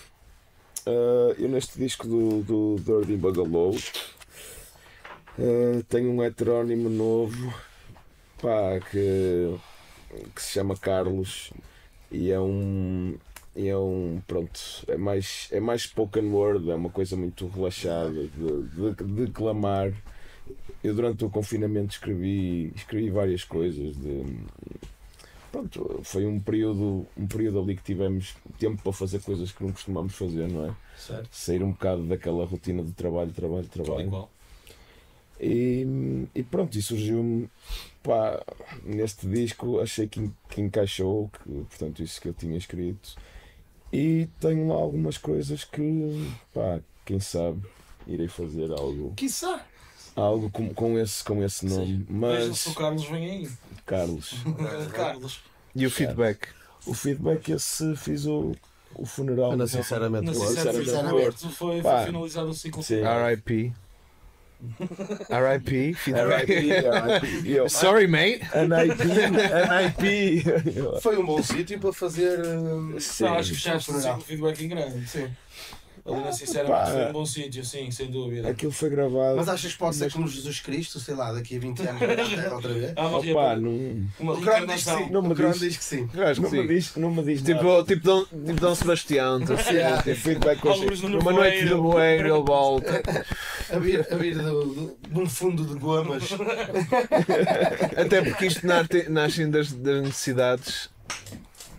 [0.87, 3.75] ah, eu neste disco do, do Dirty Bugalow
[5.39, 7.53] ah, tenho um heterónimo novo
[8.41, 9.57] pá, que,
[10.35, 11.53] que se chama Carlos
[12.11, 13.17] e é um.
[13.55, 14.21] E é um.
[14.27, 19.27] Pronto, é mais, é mais spoken word, é uma coisa muito relaxada de, de, de
[19.27, 19.93] declamar.
[20.83, 24.25] Eu durante o confinamento escrevi, escrevi várias coisas de,
[25.53, 29.73] pronto, foi um período, um período ali que tivemos tempo para fazer coisas que não
[29.73, 30.75] costumamos fazer, não é?
[30.97, 31.29] Certo.
[31.31, 34.29] Sair um bocado daquela rotina de trabalho, trabalho, trabalho.
[35.41, 37.49] E, e pronto, e surgiu-me
[38.03, 38.43] pá,
[38.83, 43.17] neste disco, achei que, que encaixou, que, portanto, isso que eu tinha escrito.
[43.93, 47.63] E tenho lá algumas coisas que, pá, quem sabe,
[48.07, 49.65] irei fazer algo, Quiçá.
[50.15, 52.05] algo com, com, esse, com esse nome.
[52.09, 53.51] Veja Mas, se o Carlos vem aí.
[53.87, 54.35] Carlos,
[54.93, 55.41] Carlos.
[55.75, 56.49] E o feedback?
[56.87, 58.55] o feedback esse fiz o,
[58.95, 59.53] o funeral.
[59.53, 62.83] Ana, sinceramente, se é Sinceramente, Porto, foi, foi finalizado o ciclo.
[62.83, 63.03] Sim.
[63.03, 63.73] RIP.
[65.31, 65.97] RIP,
[67.69, 68.41] Sorry, mate.
[68.55, 69.05] NIP,
[69.69, 70.45] NIP.
[71.01, 72.39] Foi um bom sítio para fazer.
[72.99, 73.25] Sim.
[73.25, 74.21] Não, acho que fechaste Funeral.
[74.21, 75.09] ciclo feedback em grande.
[75.09, 75.29] Sim.
[76.09, 76.87] Ali na sinceramente Pá.
[76.87, 78.49] foi um bom sítio, sim, sem dúvida.
[78.49, 79.37] Aquilo foi gravado.
[79.37, 82.55] Mas achas que pode ser como Jesus Cristo, sei lá, daqui a 20 anos voltar
[82.55, 82.93] outra vez?
[82.97, 85.11] Há uma, Opa, não, uma O Crono diz que sim.
[85.11, 85.61] Não me O Crono diz.
[85.61, 86.09] diz que sim.
[86.15, 86.67] Acho não que me sim.
[86.67, 87.55] diz, não me diz nada.
[87.55, 89.41] Tipo, tipo, Dom, tipo Dom Sebastião.
[89.45, 90.03] tipo, Yeah.
[90.03, 90.75] Tem feedback com
[91.09, 93.03] Numa noite de bueiro ele volta.
[93.71, 96.25] A vir, a vir do, do, de um fundo de gomas.
[97.97, 100.91] Até porque isto nasce, nasce das, das necessidades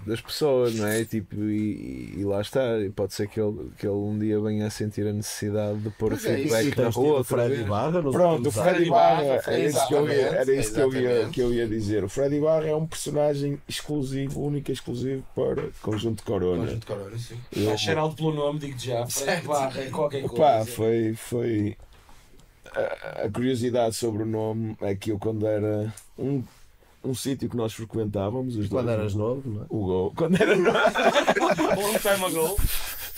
[0.05, 1.03] das pessoas, não é?
[1.05, 2.79] Tipo, e, e lá está.
[2.79, 5.89] E pode ser que ele, que ele um dia venha a sentir a necessidade de
[5.91, 7.19] pôr Pois é, feedback na tido rua.
[7.19, 7.63] o Freddy.
[7.63, 8.89] Barra Pronto, o Freddy.
[8.89, 12.03] Barra, era isso que eu ia, era isso que eu ia, que eu ia dizer.
[12.03, 16.65] O Freddy Barra é um personagem exclusivo, único e exclusivo para Conjunto Corona.
[16.65, 17.37] Conjunto Corona, sim.
[17.55, 19.05] Eu- cheirado pelo nome, digo já.
[19.05, 19.47] Fred Certo.
[19.47, 20.35] Barra, é qualquer coisa.
[20.35, 21.77] Opa, foi, foi
[23.23, 26.43] a curiosidade sobre o nome é que eu quando era um,
[27.03, 29.65] um sítio que nós frequentávamos, os Quando dois, eras novo, não é?
[29.69, 30.77] o Gol, quando era novo,
[31.81, 32.57] Long time ago.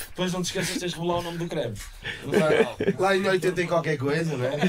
[0.09, 1.73] Depois não te esqueças de revelar o nome do creme.
[2.25, 2.77] Não vai mal.
[2.99, 4.59] Lá em 80 e qualquer coisa, não é?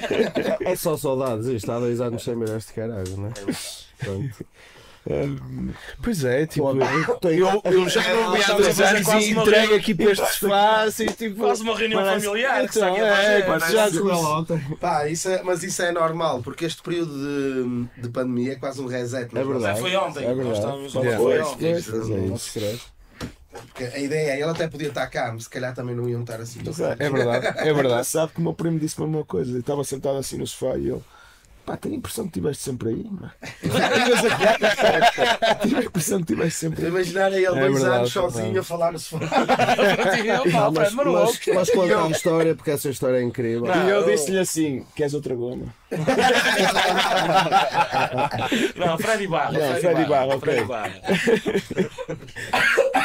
[0.60, 1.70] É só saudades isto.
[1.70, 3.32] Há dois anos sem ver este caralho, não é?
[3.98, 4.46] Pronto.
[6.02, 6.68] Pois é, tipo.
[7.26, 10.82] Eu, eu já não vi há dois anos e uma entrego aqui para este sofá,
[10.84, 11.36] assim, tipo.
[11.40, 14.60] Quase uma reunião parece- familiar que está aqui Então, é, já Chegou ela ontem.
[14.80, 18.80] Pá, isso é, mas isso é normal, porque este período de, de pandemia é quase
[18.80, 19.34] um reset.
[19.34, 19.74] nas É verdade.
[19.76, 20.24] Já foi ontem.
[20.24, 20.48] É verdade.
[20.48, 21.18] Nós estávamos Yeah.
[21.18, 21.72] foi ontem.
[21.72, 22.76] é.
[23.52, 26.22] Porque a ideia é, ele até podia estar cá, mas se calhar também não iam
[26.22, 26.60] estar assim.
[26.98, 28.06] É verdade, é verdade.
[28.06, 29.52] Sabe que o meu primo disse-me a mesma coisa.
[29.52, 31.02] Eu estava sentado assim no sofá e ele.
[31.64, 33.30] Pá, tenho a impressão que estiveste sempre aí, mano.
[35.62, 36.88] Tive a impressão que estiveste sempre aí.
[36.88, 39.24] Imaginar ele É dois anos sozinho a falar no sofá.
[40.52, 43.66] Não, mas, Fred, mas, mas conta a história, porque essa história é incrível.
[43.66, 43.86] Não.
[43.86, 45.66] E eu disse-lhe assim: Queres outra goma?
[48.76, 49.52] Não, Freddy Barra.
[49.52, 50.40] Não, Freddy Barra, ok.
[50.40, 50.92] Freddy Barra.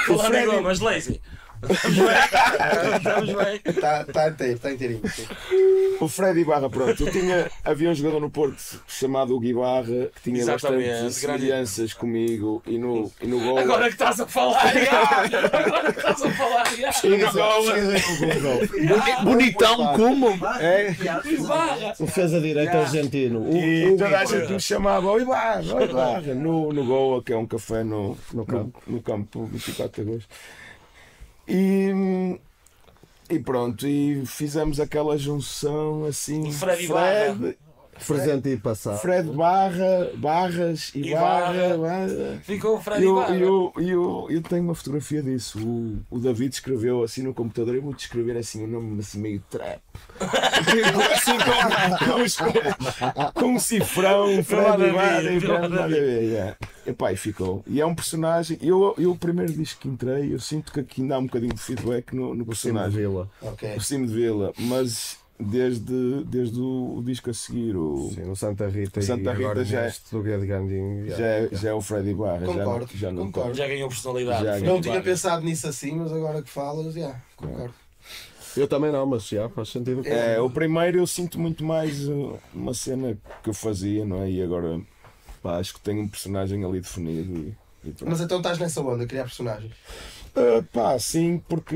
[0.07, 1.21] Falando em gomas, lazy.
[2.97, 3.61] Estamos bem?
[3.65, 5.01] Está tá inteiro, está inteirinho.
[5.09, 5.25] sim.
[5.99, 7.03] O Freddy Barra, pronto.
[7.05, 8.57] Eu tinha, havia um jogador no Porto
[8.87, 9.85] chamado Hugo Barra
[10.15, 13.57] que tinha Exatamente, bastantes grande- semelhanças comigo e no, e no gol.
[13.57, 15.01] Agora que estás a falar, já.
[15.57, 16.91] agora que estás a falar, já.
[19.23, 20.29] Bonitão como?
[20.59, 20.95] É.
[21.99, 23.41] O defesa direito argentino.
[23.41, 27.23] O, e o- toda a gente me chamava Oi Barra, Oi Barra, no, no Goa,
[27.23, 28.81] que é um café no, No campo.
[28.87, 30.29] no, no campo 24 de agosto.
[31.47, 32.39] E,
[33.29, 36.47] e pronto, e fizemos aquela junção assim.
[36.47, 37.57] O Freddy Fred,
[38.05, 38.99] presente e passado.
[38.99, 41.77] Fred Barra, Barras e, E Barra.
[41.77, 42.39] Barra.
[42.43, 43.35] Ficou o Freddy Eu, Barra.
[43.35, 45.59] eu, eu, eu tenho uma fotografia disso.
[45.59, 47.75] O, o David escreveu assim no computador.
[47.75, 49.79] Eu vou descrever assim o nome assim meio trap.
[50.19, 51.37] assim
[52.05, 55.87] com, com, com um cifrão, Fred Barra e Fred Barra.
[55.87, 56.57] yeah.
[56.85, 57.63] Epá, e ficou.
[57.67, 58.57] E é um personagem.
[58.61, 61.53] Eu, eu o primeiro disco que entrei, eu sinto que aqui ainda há um bocadinho
[61.53, 62.97] de feedback no, no O Cimo de personagem.
[62.99, 63.29] Vila.
[63.41, 63.75] Ok.
[63.75, 68.35] O Cimo de Vila, mas desde, desde o, o disco a seguir, o, Sim, o
[68.35, 69.93] Santa Rita O Santa e agora Rita já é-
[70.23, 71.07] Guedes Gandinho.
[71.09, 72.45] já, é, já é o Freddy Barra.
[72.45, 73.53] Concordo, já, já não concordo.
[73.53, 74.43] Já ganhou personalidade.
[74.43, 77.73] Já Não tinha pensado nisso assim, mas agora que falas, já, concordo.
[78.55, 80.01] Eu também não, mas já faz sentido.
[80.07, 84.31] É, o primeiro eu sinto muito mais uh, uma cena que eu fazia, não é?
[84.31, 84.81] E agora
[85.43, 87.55] pá, acho que tenho um personagem ali definido e,
[87.87, 87.95] e.
[88.03, 89.71] Mas então estás nessa onda, criar personagens.
[90.37, 91.75] Uh, pá, sim, porque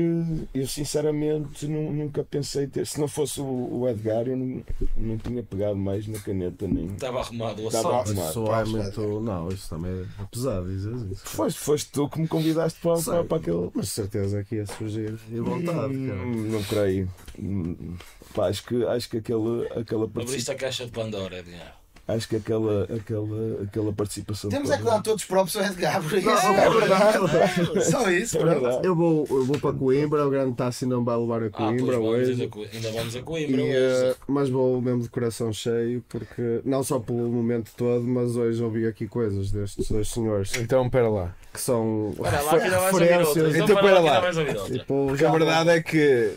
[0.54, 2.86] eu sinceramente nu- nunca pensei ter.
[2.86, 3.44] Se não fosse o,
[3.80, 4.62] o Edgar, eu não,
[4.96, 6.86] não tinha pegado mais na caneta nem.
[6.86, 8.32] Estava arrumado o Estava arrumado.
[8.32, 9.20] Só é muito.
[9.20, 11.26] Não, isso também é pesado dizer isso.
[11.26, 13.70] Foste, foste tu que me convidaste para, para, Sei, para aquele.
[13.74, 15.72] Mas de certeza que ia surgir e vontade,
[16.06, 16.20] cara.
[16.22, 17.08] Hum, não creio.
[17.38, 17.96] Hum,
[18.32, 21.81] Pá, acho que, acho que aquela, aquela, participa- Abriste a caixa de Pandora, Edgar.
[22.08, 24.50] Acho que aquela, aquela, aquela participação.
[24.50, 26.28] Temos é que dar todos próprios ao Edgar, por isso.
[26.28, 27.84] é verdade.
[27.90, 28.80] Só isso, É.
[28.86, 31.68] Eu vou, eu vou para Coimbra, o grande Tassi não vai levar a Ah, pois
[31.76, 32.44] Coimbra vamos hoje.
[32.44, 33.74] a Co- ainda vamos a Coimbra E, hoje.
[34.10, 38.62] eh, mas vou mesmo de coração cheio, porque não só pelo momento todo, mas hoje
[38.62, 41.34] ouvi aqui coisas destes dois senhores Então, pera lá.
[41.52, 43.54] que são lá, que referências.
[43.54, 44.22] Então, Então, pera lá.
[44.66, 46.32] Tipo, Porque a verdade é que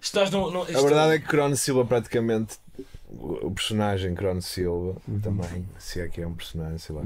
[0.00, 2.56] Estás no, no, A verdade é que Crono Silva praticamente
[3.08, 7.02] o personagem Crono Silva também, se é que é um personagem, sei lá,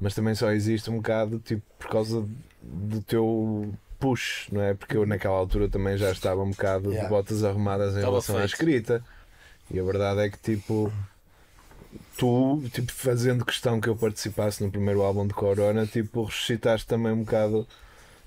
[0.00, 2.26] mas também só existe um bocado tipo por causa
[2.62, 4.74] do teu push, não é?
[4.74, 7.04] Porque eu naquela altura também já estava um bocado Yeah.
[7.08, 8.52] de botas arrumadas em Estava relação à feito.
[8.52, 9.04] escrita.
[9.70, 10.92] E a verdade é que tipo
[12.16, 17.12] tu, tipo, fazendo questão que eu participasse no primeiro álbum de Corona, tipo, ressuscitaste também
[17.12, 17.66] um bocado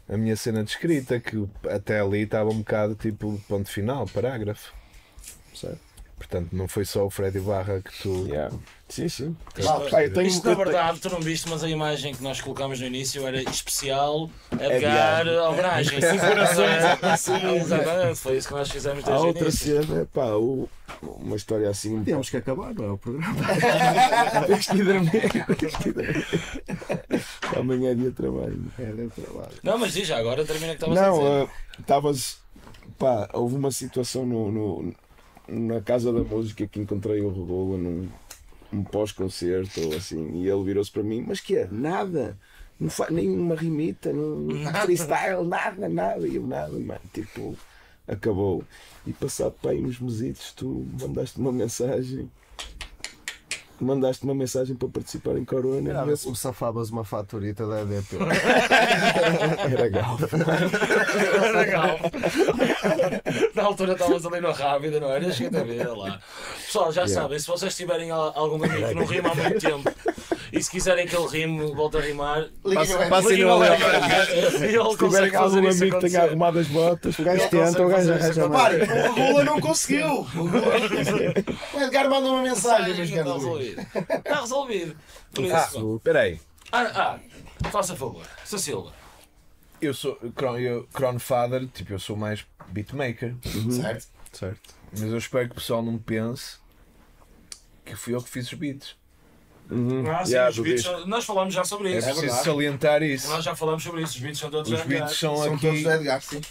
[0.10, 4.74] a minha cena de escrita, que até ali estava um bocado tipo ponto final, parágrafo.
[5.56, 5.80] Certo?
[6.24, 8.26] Portanto, não foi só o Freddy Barra que tu.
[8.28, 8.56] Yeah.
[8.88, 9.36] Sim, sim.
[9.58, 12.40] Isto, Pá, eu tenho- isto, na verdade, tu não viste, mas a imagem que nós
[12.40, 15.28] colocámos no início era especial Edgar.
[15.28, 16.00] Albragem.
[16.00, 16.84] Cinco corações.
[17.56, 20.70] Exatamente, foi isso que nós fizemos desde o outra cena, pá, o-
[21.02, 22.04] uma história assim.
[22.04, 23.36] temos que acabar, não é o programa.
[24.48, 25.12] Tens que ir dormir.
[25.60, 26.26] Tens que ir dormir.
[27.58, 28.64] Amanhã é dia de trabalho.
[28.80, 29.54] É, deu trabalho.
[29.62, 31.22] Não, mas diz já agora, termina o que estavas a dizer.
[31.22, 31.48] Não, eh,
[31.80, 32.38] estavas.
[32.98, 34.96] pá, houve uma situação no, no-
[35.48, 38.08] na Casa da Música que encontrei o Regula num
[38.74, 41.68] um pós-concerto ou assim, e ele virou-se para mim: Mas que é?
[41.72, 42.38] Nada.
[42.80, 44.48] Não faz nem uma rimita, não,
[44.84, 46.28] freestyle, nada, nada.
[46.28, 47.00] E eu, nada, mano.
[47.14, 47.56] Tipo,
[48.08, 48.64] acabou.
[49.06, 52.30] E passado para aí uns mesitos, tu mandaste uma mensagem.
[53.84, 55.90] Mandaste uma mensagem para participar em Corona.
[55.90, 58.18] Era ver se me safavas uma faturita da EDP.
[59.72, 60.18] Era gal.
[61.54, 62.00] Legal.
[63.56, 65.32] Na altura estavas ali no Rábida, não era?
[65.32, 66.20] Cheguei a ver lá.
[66.66, 69.92] Pessoal, já sabem, se vocês tiverem al- algum amigo que não rima há muito tempo
[70.54, 73.74] e se quiserem que ele rime, volte a rimar, Liga Passem no Léo.
[74.62, 77.90] E ele consegue fazer isso amigo que tenha arrumado as botas, O gajo tenta, o
[77.90, 78.62] gajo arranja mais.
[78.62, 80.28] Pare, o Regula não conseguiu.
[81.74, 83.82] O Edgar manda uma mensagem, Está resolvido.
[84.16, 84.96] Está resolvido.
[85.34, 86.40] Por Ah, isso, espera aí.
[86.72, 87.20] ah,
[87.64, 88.24] ah, faça favor.
[88.46, 88.60] Sr.
[88.60, 88.94] Silva.
[89.82, 93.36] Eu sou Cron, eu, Cronfather, tipo, eu sou mais beatmaker,
[93.82, 94.08] Certo?
[94.32, 94.62] Certo.
[94.92, 96.58] mas eu espero que o pessoal não pense
[97.84, 98.96] que fui eu que fiz os beats.
[99.72, 102.02] Ah, sim, Yeah, os beats, são- nós falamos já sobre É isso.
[102.06, 102.46] preciso verdade.
[102.46, 103.28] salientar isso.
[103.30, 104.14] Nós já falamos sobre isso.
[104.16, 106.42] Os beats são todos Os beats são, São todos aqui sim.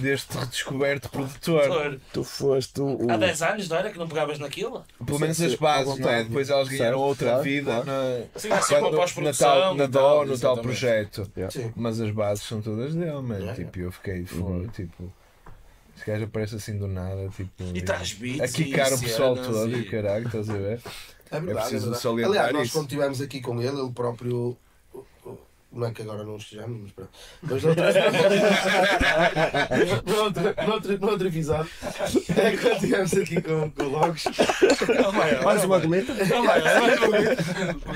[0.00, 1.98] deste redescoberto produtor.
[2.12, 3.06] Tu foste o.
[3.10, 3.90] Há 10 anos, não era?
[3.90, 4.84] Que não pegavas naquilo?
[5.06, 6.24] Pelo menos Sim, as sim, bases, não é?
[6.24, 7.86] Depois elas ganharam outra claro, vida claro.
[7.86, 8.02] na,
[8.34, 11.30] Sim, sempre uma quando- na, tal, na DO, tal, no tal projeto.
[11.50, 11.72] Sim.
[11.76, 13.34] Mas as bases são todas dele, mano.
[13.36, 13.54] Yeah.
[13.54, 15.12] Tipo, eu fiquei fora, tipo.
[15.96, 17.50] Esse gajo aparece assim do nada, tipo.
[17.74, 20.80] E traz beats A quicar o pessoal todo e e- o caralho, estás a ver?
[21.30, 21.68] É verdade.
[21.68, 22.02] preciso é verdade.
[22.02, 22.72] salientar Aliás, nós isso.
[22.72, 24.56] quando estivemos aqui com ele, ele próprio.
[25.70, 27.10] Não é que agora não estejamos, mas pronto.
[27.42, 27.62] Mas
[30.16, 31.70] noutra, noutra episódio,
[32.36, 34.24] é quando estivemos aqui com, com o Logos,
[35.44, 36.12] Mais uma cometa?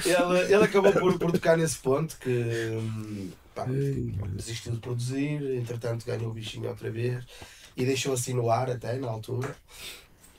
[0.05, 6.31] ele, ele acabou por, por tocar nesse ponto que pá, desistiu de produzir, entretanto ganhou
[6.31, 7.25] o bichinho outra vez
[7.77, 9.57] e deixou assim no ar até na altura.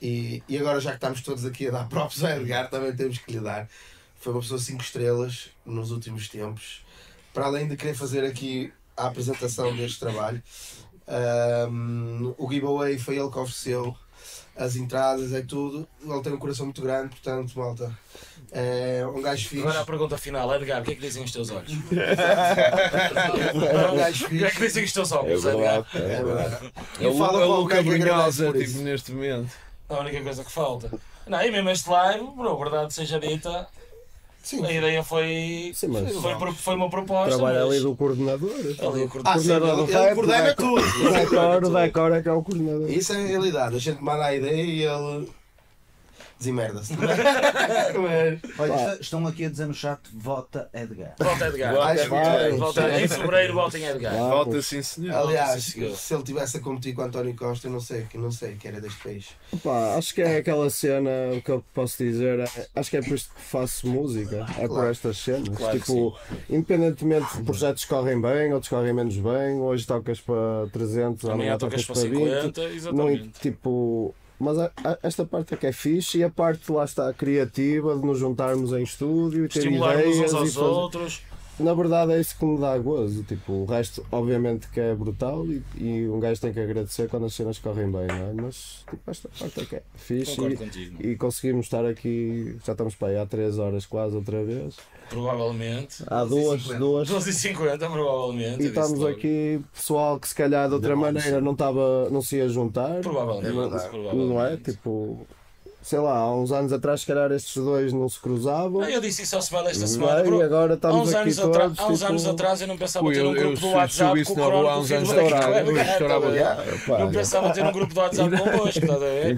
[0.05, 3.19] E, e agora já que estamos todos aqui a dar props ao Edgar, também temos
[3.19, 3.69] que lhe dar.
[4.19, 6.83] Foi uma pessoa 5 estrelas nos últimos tempos.
[7.33, 10.43] Para além de querer fazer aqui a apresentação deste trabalho,
[11.69, 13.95] hum, o giveaway foi ele que ofereceu
[14.55, 15.87] as entradas, é tudo.
[16.03, 17.97] Ele tem um coração muito grande, portanto, malta.
[18.51, 19.63] É um gajo fixe.
[19.63, 21.71] Agora a pergunta final, Edgar, o que é que dizem os teus olhos?
[21.91, 24.67] É um gajo O que é que fixe.
[24.67, 25.81] dizem os teus É óculos, Edgar?
[25.81, 25.87] verdade.
[26.13, 26.73] É verdade.
[27.01, 29.51] É o falo é o Luca Brunhosa, tipo, neste momento.
[29.89, 30.91] A única coisa que falta.
[31.27, 33.67] Não, e mesmo este live, bro, verdade seja dita,
[34.43, 34.65] Sim.
[34.65, 35.71] A ideia foi.
[35.73, 37.29] Sim, mas Foi, pro- foi uma proposta.
[37.37, 38.51] trabalha mas- ali do coordenador.
[38.51, 40.81] Ali o Ah, sim, coordenador ele, do ele rap, coordena vai- tudo.
[40.81, 42.91] O decor, o decor é que é o coordenador.
[42.91, 43.75] Isso é a realidade.
[43.77, 45.29] A gente manda a ideia e ele
[46.43, 46.93] desemmerda-se.
[46.97, 51.15] Mas- Olha, estão aqui a dizer no chat, vota Edgar.
[51.17, 51.73] Volta Edgar.
[51.75, 52.51] Vai, vai.
[52.51, 54.13] Volta, em fevereiro volta em Edgar.
[54.13, 54.29] Claro.
[54.35, 55.15] Volta sim, senhor.
[55.15, 58.31] Aliás, Sim, se ele tivesse a competir com António Costa, eu não sei, que não
[58.31, 59.29] sei que era deste país.
[59.63, 63.01] Pá, acho que é aquela cena, o que eu posso dizer, é, acho que é
[63.01, 65.49] por isto que faço música, é por estas cenas.
[65.57, 66.17] Claro tipo,
[66.49, 71.57] independentemente de projetos que correm bem, outros correm menos bem, hoje tocas para 300, Amanhã
[71.57, 72.55] tocas tocas para para 20.
[72.55, 72.75] 50, Não,
[73.09, 73.39] exatamente.
[73.39, 77.11] tipo, mas a- a- esta parte é que é fixe e a parte lá está
[77.13, 81.21] criativa de nos juntarmos em estúdio e ter Estimularmos ideias uns e aos fazer- outros.
[81.59, 83.23] Na verdade é isso que me dá gozo.
[83.23, 87.25] Tipo, o resto, obviamente, que é brutal e, e um gajo tem que agradecer quando
[87.27, 88.33] as cenas correm bem, não é?
[88.33, 91.07] Mas tipo, esta parte é que é fixe Concordo e, contigo.
[91.07, 94.75] e conseguimos estar aqui, já estamos para aí há 3 horas quase outra vez.
[95.09, 96.03] Provavelmente.
[96.07, 97.09] Há duas, duas.
[97.09, 98.61] 12h50, provavelmente.
[98.61, 99.15] E eu estamos disse logo.
[99.15, 102.99] aqui, pessoal que se calhar de outra maneira não, estava, não se ia juntar.
[103.01, 103.53] Provavelmente.
[103.53, 104.15] Não- provavelmente.
[104.15, 104.57] Não é?
[104.57, 105.27] Tipo,
[105.83, 108.81] sei lá, há uns anos atrás, se calhar estes dois não se cruzavam.
[108.81, 110.21] Ah, eu disse isso ao semana esta semana.
[110.21, 110.23] é?
[110.23, 110.39] bro.
[110.39, 112.77] E agora Há estamos uns, aqui anos, atra- há uns tipo, anos atrás eu não
[112.77, 115.67] pensava ter um grupo do WhatsApp com o na rua há uns anos atrás,
[116.87, 119.33] Não pensava ter um grupo do WhatsApp convosco, estás a ver?
[119.33, 119.35] É.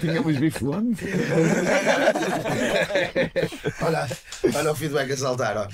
[0.00, 0.96] Tínhamos, bifone?
[3.82, 4.08] Olha,
[4.54, 5.56] olha o feedback a saltar.
[5.56, 5.66] Ó.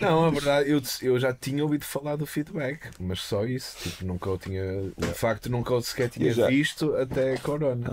[0.00, 3.76] Não, a verdade, eu, eu já tinha ouvido falar do feedback, mas só isso.
[3.82, 4.62] Tipo, nunca o tinha.
[4.96, 6.56] De facto, nunca o sequer tinha Já.
[6.56, 7.90] visto até Corona.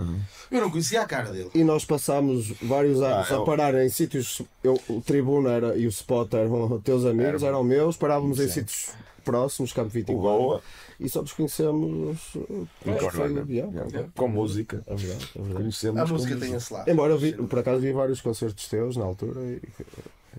[0.50, 1.50] Eu não conhecia a cara dele.
[1.54, 4.42] E nós passámos vários anos Ah, a eu- parar em sítios.
[4.62, 8.90] Eu, o Tribuna era, e o Spot eram teus amigos, eram meus, parávamos em sítios
[9.24, 10.20] próximos, Campo O 24.
[10.22, 10.62] Goa,
[10.98, 12.18] E só nos conhecemos.
[12.34, 13.44] em foi- Corona.
[13.48, 14.82] yeah, é Com música.
[14.88, 15.54] verdade, é verdade.
[15.54, 16.88] Conhecemos A com música tem esse lado.
[16.90, 19.60] Embora eu vi, por acaso vi vários concertos teus na altura e,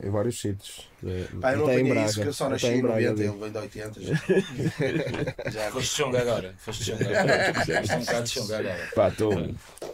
[0.04, 0.88] em vários sítios.
[1.02, 2.06] De- Pá, eu não apanhei Braga.
[2.10, 3.24] isso, que eu só nasci em em Braga 90, vi.
[3.24, 4.02] ele vem de 80.
[5.50, 5.50] Já.
[5.52, 6.56] já Foste chunga agora.
[6.58, 7.54] Foste chunga agora.
[7.54, 8.90] Foste um bocado chunga agora.
[8.96, 9.32] Pá, tô,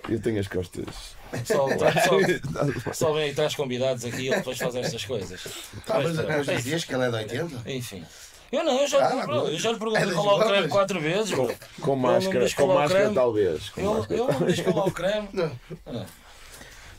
[0.10, 0.86] eu tenho as costas.
[1.32, 1.68] Pessoal,
[2.84, 5.42] pessoal, vem aí traz convidados aqui e ele depois faz estas coisas.
[5.86, 7.70] Pá, mas, mas dizias que ele é de 80?
[7.72, 8.04] Enfim.
[8.52, 11.02] Eu não, eu já, Ah, bro, eu já lhe é perguntei é o creme quatro
[11.02, 11.32] vezes.
[11.32, 11.54] bro.
[11.82, 13.70] Com me máscara, com é máscara talvez.
[13.70, 14.20] Com Eu, máscara.
[14.20, 15.30] eu não me diz qual é o creme.
[15.34, 15.52] Não.
[15.88, 16.06] Ah.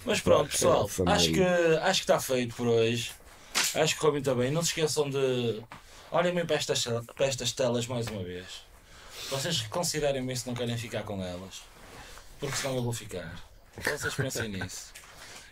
[0.06, 1.42] Mas pronto, pessoal, acho que
[1.82, 3.12] acho que está feito por hoje.
[3.74, 4.50] Acho que correu muito bem.
[4.50, 5.62] Não se esqueçam de.
[6.10, 6.84] Olhem bem para estas,
[7.16, 8.46] para estas telas mais uma vez.
[9.30, 11.62] Vocês considerem bem se não querem ficar com elas.
[12.38, 13.34] Porque senão eu vou ficar.
[13.76, 14.92] Vocês pensem nisso.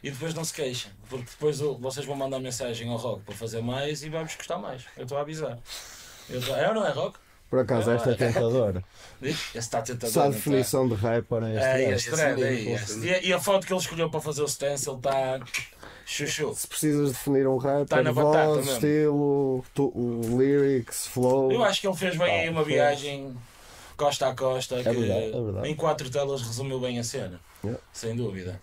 [0.02, 0.92] E depois não se queixem.
[1.08, 4.84] Porque depois vocês vão mandar mensagem ao Rock para fazer mais e vai-vos custar mais.
[4.96, 5.58] Eu estou a avisar.
[6.28, 7.18] Eu tô- É ou não é, Rock?
[7.50, 8.82] Por acaso, esta é tentadora.
[9.22, 10.10] Esse está tentador.
[10.10, 10.36] Só a está?
[10.36, 12.10] definição de rapper é É, este.
[12.20, 12.98] é este.
[13.00, 15.40] E, a- e a foto que ele escolheu para fazer o stencil está.
[16.06, 16.52] Chuchu.
[16.54, 18.72] Se precisas definir um rapper, Tá na batata voz, mesmo.
[18.72, 21.50] estilo, tu, o lyrics, flow.
[21.52, 23.34] Eu acho que ele fez bem aí uma viagem
[23.96, 25.68] costa a costa que verdade, é verdade.
[25.68, 27.40] em quatro telas resumiu bem a cena.
[27.62, 27.80] Yeah.
[27.92, 28.60] Sem dúvida.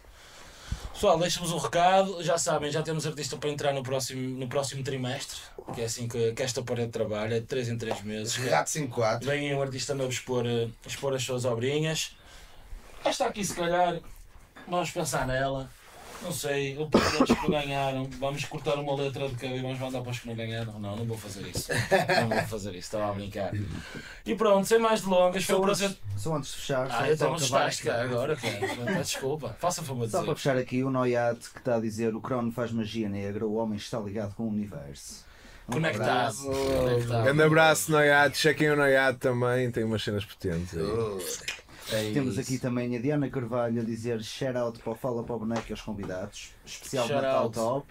[1.01, 2.21] Pessoal, deixa-vos um recado.
[2.21, 5.39] Já sabem, já temos artista para entrar no próximo, no próximo trimestre,
[5.73, 8.37] que é assim que, que esta parede trabalha, de 3 em 3 meses.
[8.37, 9.27] Gato 54.
[9.27, 12.15] Vem aí um artista novo expor, eh, expor as suas obrinhas.
[13.03, 13.99] Esta aqui, se calhar,
[14.67, 15.71] vamos pensar nela.
[16.21, 18.07] Não sei, eu pergunto os que ganharam.
[18.19, 20.79] Vamos cortar uma letra de cada e vamos mandar para os que não ganharam.
[20.79, 21.71] Não, não vou fazer isso.
[22.21, 23.51] Não vou fazer isso, estava a brincar.
[24.25, 25.87] E pronto, sem mais delongas, foi um prazer.
[25.89, 27.89] antes, só antes de fechar, Ah, então acabar assustaste, aqui.
[27.89, 29.01] cara, agora, cara.
[29.01, 32.21] Desculpa, faça favor de Só para fechar aqui, o Noiat que está a dizer o
[32.21, 35.25] Crono faz magia negra, o homem está ligado com o universo.
[35.69, 36.03] Um Conectado.
[36.09, 36.43] abraço.
[36.45, 37.23] Conectado.
[37.23, 38.35] Grande abraço, Noiado.
[38.35, 40.83] Chequem o Noiado também, tem umas cenas potentes aí.
[41.91, 42.41] É Temos isso.
[42.41, 45.63] aqui também a Diana Carvalho a dizer shout out para o Fala para o Boneco
[45.69, 47.55] e aos convidados, especial Shout Natal out.
[47.55, 47.87] Top.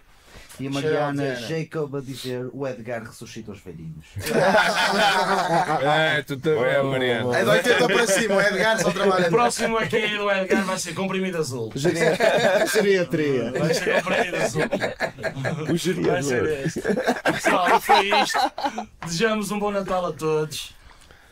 [0.59, 1.35] E a Mariana.
[1.35, 4.05] Jacob a dizer o Edgar ressuscita os velhinhos.
[5.83, 7.37] É, tu também, Mariana.
[7.37, 9.27] É de 80 para cima, o Edgar só trabalha.
[9.27, 11.71] O próximo aqui do Edgar vai ser comprimido azul.
[11.75, 13.51] Geriatria.
[13.51, 14.63] Vai ser comprimido azul.
[14.63, 16.47] O Vai ser gerador.
[16.65, 16.81] este.
[17.33, 18.39] Pessoal, e foi isto.
[19.05, 20.73] Desejamos um bom Natal a todos.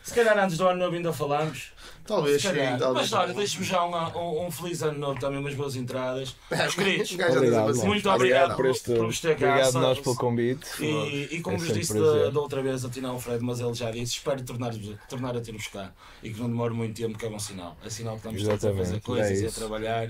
[0.02, 1.72] Se calhar antes do ano novo ainda falamos.
[2.06, 2.48] Talvez, sim,
[2.78, 3.10] talvez.
[3.10, 6.34] Mas olha, deixe-me já um, um, um feliz ano novo também, umas boas entradas.
[6.50, 7.86] Meus queridos, Obrigado, assim.
[7.86, 8.14] muito Obrigado
[8.52, 9.48] obrigado por este- por nos ter cá.
[9.50, 10.66] Obrigado nós pelo convite.
[10.82, 13.74] E, e como É vos disse da, da outra vez, afinal o Fred, mas ele
[13.74, 14.72] já disse, espero tornar,
[15.08, 17.76] tornar a ter-vos cá e que não demore muito tempo, que é bom sinal.
[17.84, 20.08] É sinal que estamos todos a fazer coisas é e a trabalhar.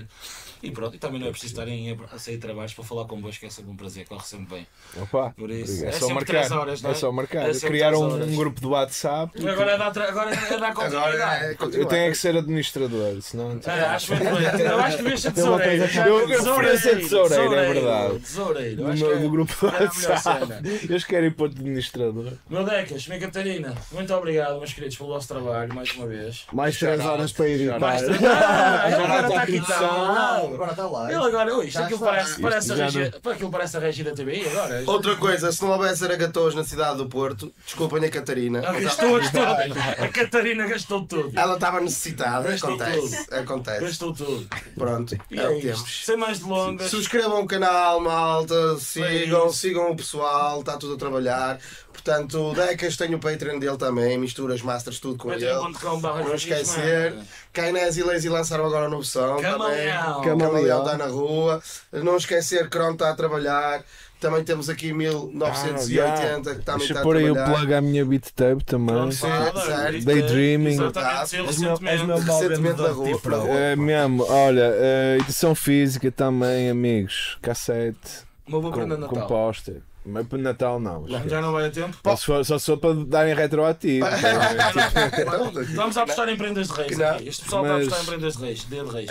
[0.63, 3.05] E pronto, e também não é preciso estarem a, a sair de trabalhos para falar
[3.05, 4.67] convosco, que é sempre um prazer, corre sempre bem.
[5.01, 6.33] Opa, Por isso, é, é só sempre marcar.
[6.33, 6.93] três horas, não é?
[6.93, 7.49] é só marcar.
[7.49, 8.27] É sempre Criar três um, horas.
[8.27, 9.47] um grupo de WhatsApp.
[9.47, 10.95] Agora é dar, tra- agora é dar continuidade.
[11.21, 11.77] Agora é continuidade.
[11.81, 13.59] eu tenho é que ser administrador, senão.
[13.65, 14.61] É, acho muito bem.
[14.65, 15.83] Eu acho que Tem uma tesoureiro.
[16.07, 18.19] Eu- queria ser tesoureiro, é verdade.
[18.19, 18.75] Tesoureiro.
[18.75, 20.53] Do, Acho meu- que é- do grupo a melhor WhatsApp.
[20.89, 22.33] Eles querem pôr de administrador.
[22.49, 26.45] Meu Decas, minha Catarina, muito obrigado, meus queridos, pelo vosso trabalho, mais uma vez.
[26.53, 27.79] Mais 3 horas para editar.
[27.79, 29.77] Mais três- Ah, ele agora está produção.
[29.79, 30.50] tal.
[30.53, 31.11] Agora está lá.
[31.11, 32.09] Ele agora, ui, isto Já aquilo está.
[32.11, 34.83] parece, parece, a já regi, pá, aquilo parece a regi da TVI agora.
[34.87, 38.61] Outra coisa, se não houvesse aragatões na cidade do Porto, desculpem a Catarina.
[38.65, 39.41] Ah, gastou, gastou.
[39.43, 41.31] A Catarina gastou tudo.
[41.37, 43.33] Ela estava necessitada, Gastou acontece.
[43.33, 43.81] Acontece.
[43.81, 44.47] Gastou tudo.
[44.75, 45.83] Pronto, E é o é que isto.
[45.83, 46.05] temos.
[46.05, 46.89] Sem mais delongas.
[46.89, 49.57] Subscrevam o canal, malta, sigam, isso.
[49.57, 51.59] sigam o pessoal, está tudo a trabalhar.
[52.03, 55.45] Portanto, o Decas tem o Patreon dele também, misturas, masters, tudo com ele.
[55.45, 57.13] Não esquecer.
[57.53, 59.51] Kainés e Lazy lançaram agora noção também.
[59.51, 60.21] Camaleão.
[60.21, 61.61] Camaleão está na rua.
[61.91, 63.83] Não esquecer, Cron está a trabalhar.
[64.19, 67.57] Também temos aqui 1980 que também Deixa está a pôr aí o trabalhar.
[67.57, 69.11] plug à minha beat tape também.
[69.11, 69.27] Sim,
[69.65, 70.05] sério.
[70.05, 70.77] Daydreaming.
[70.77, 72.77] Meu recentemente.
[72.81, 73.05] da rua.
[73.13, 73.29] tipo.
[73.47, 77.37] É mesmo, olha, eh, edição física também, amigos.
[77.41, 79.27] Cassete, Uma boa prenda Natal.
[79.27, 79.81] póster.
[80.03, 81.07] Mas para Natal não.
[81.07, 81.95] Já não vai a tempo?
[82.03, 84.05] Só se for, só se for para darem retroativo.
[85.75, 87.27] Vamos a apostar em prendas de reis aqui.
[87.29, 88.67] Este pessoal está a Mas- apostar em prendas de reis.
[88.67, 89.09] Dia de reis.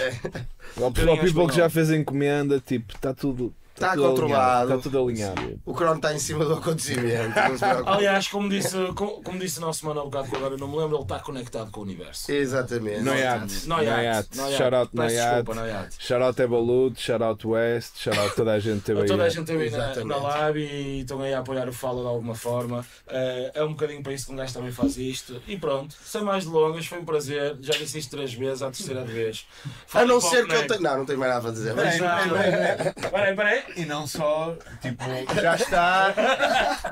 [0.77, 3.55] O pessoal people que já fez a encomenda, tipo, está tudo.
[3.81, 4.34] Está tudo controlado.
[4.34, 5.60] alinhado, Está tudo alinhado.
[5.65, 7.34] O Cron está em cima do acontecimento.
[7.86, 10.68] Aliás, como disse, como, como disse o nosso mano há bocado, que agora eu não
[10.68, 12.31] me lembro, ele está conectado com o universo.
[12.31, 13.00] Exatamente.
[13.00, 13.67] Noiate.
[13.67, 14.36] Noiate.
[14.57, 15.97] Shout out Noiate.
[15.99, 19.07] Shout out Evolude, shout out West, shout out toda a gente que teve aí.
[19.10, 22.02] Toda a gente esteve aí na, na live e estão aí a apoiar o Fala
[22.02, 22.84] de alguma forma.
[23.09, 25.41] Eh, é um bocadinho para isso que um gajo também faz isto.
[25.49, 27.57] E pronto, sem mais delongas, foi um prazer.
[27.60, 29.47] Já disse isto três vezes, à terceira vez.
[29.92, 30.83] A não ser que eu tenho.
[30.83, 31.75] Não, não tenho mais nada a dizer.
[31.75, 33.62] Peraí, peraí.
[33.77, 35.03] E não só, tipo,
[35.41, 36.13] já está.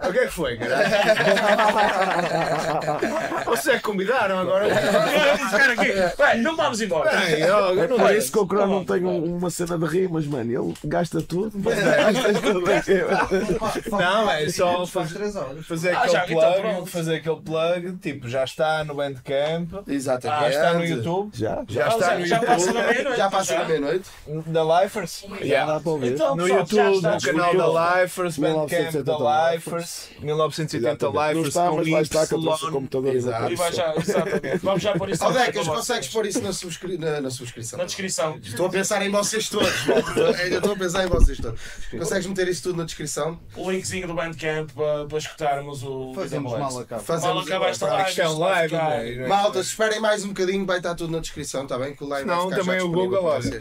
[0.09, 0.89] O que é que foi, caralho?
[3.47, 4.67] Vocês é que convidaram agora?
[4.69, 5.93] Vamos ficar aqui.
[6.17, 7.11] Vai, não vamos embora.
[7.11, 9.85] Peraí, ó, É não por isso que o Crono não tem um- uma cena de
[9.87, 10.51] rimas, mano.
[10.51, 11.53] Ele gasta tudo.
[11.59, 12.69] Gasta tudo.
[13.99, 15.67] Não, é só Faz fazer, 3 horas.
[15.67, 19.83] fazer Ah, já aquele está plug, fazer aquele plug, tipo, já está no Bandcamp, já
[19.93, 20.55] Exatamente.
[20.55, 23.19] está no YouTube, Já, já Ah, está no já passa YouTube, da meia-noite.
[23.19, 24.09] Já passa da meia-noite.
[24.47, 26.13] da Lifers, já dá para ouvir.
[26.13, 31.15] Então, no pessoal, está no canal da Lifers, Bandcamp 1980 da Lifers, 1980 Exatamente.
[31.15, 32.73] Não Lifers está, com mas vai estar que eu trouxe o Y.
[32.73, 33.57] computador Exato.
[33.57, 34.59] Vai já, exatamente.
[34.59, 35.75] Vamos já pôr isso na descrição.
[35.75, 36.99] consegues pôr isso na, subscri...
[36.99, 37.79] na, na subscrição?
[37.79, 38.39] Na descrição.
[38.43, 39.69] Estou a pensar em vocês todos.
[40.41, 41.61] Ainda estou a pensar em vocês todos.
[41.91, 43.39] Consegues meter isso tudo na descrição?
[43.57, 47.03] O linkzinho do Bandcamp para, para escutarmos o Fazemos mal a cabo.
[47.03, 48.21] Fazemos Mal acaba esta live.
[48.21, 49.27] É live, né?
[49.29, 51.95] Malta, se esperem mais um bocadinho, vai estar tudo na descrição, está bem?
[51.95, 53.59] Que o live vai Não, também o Google, olha.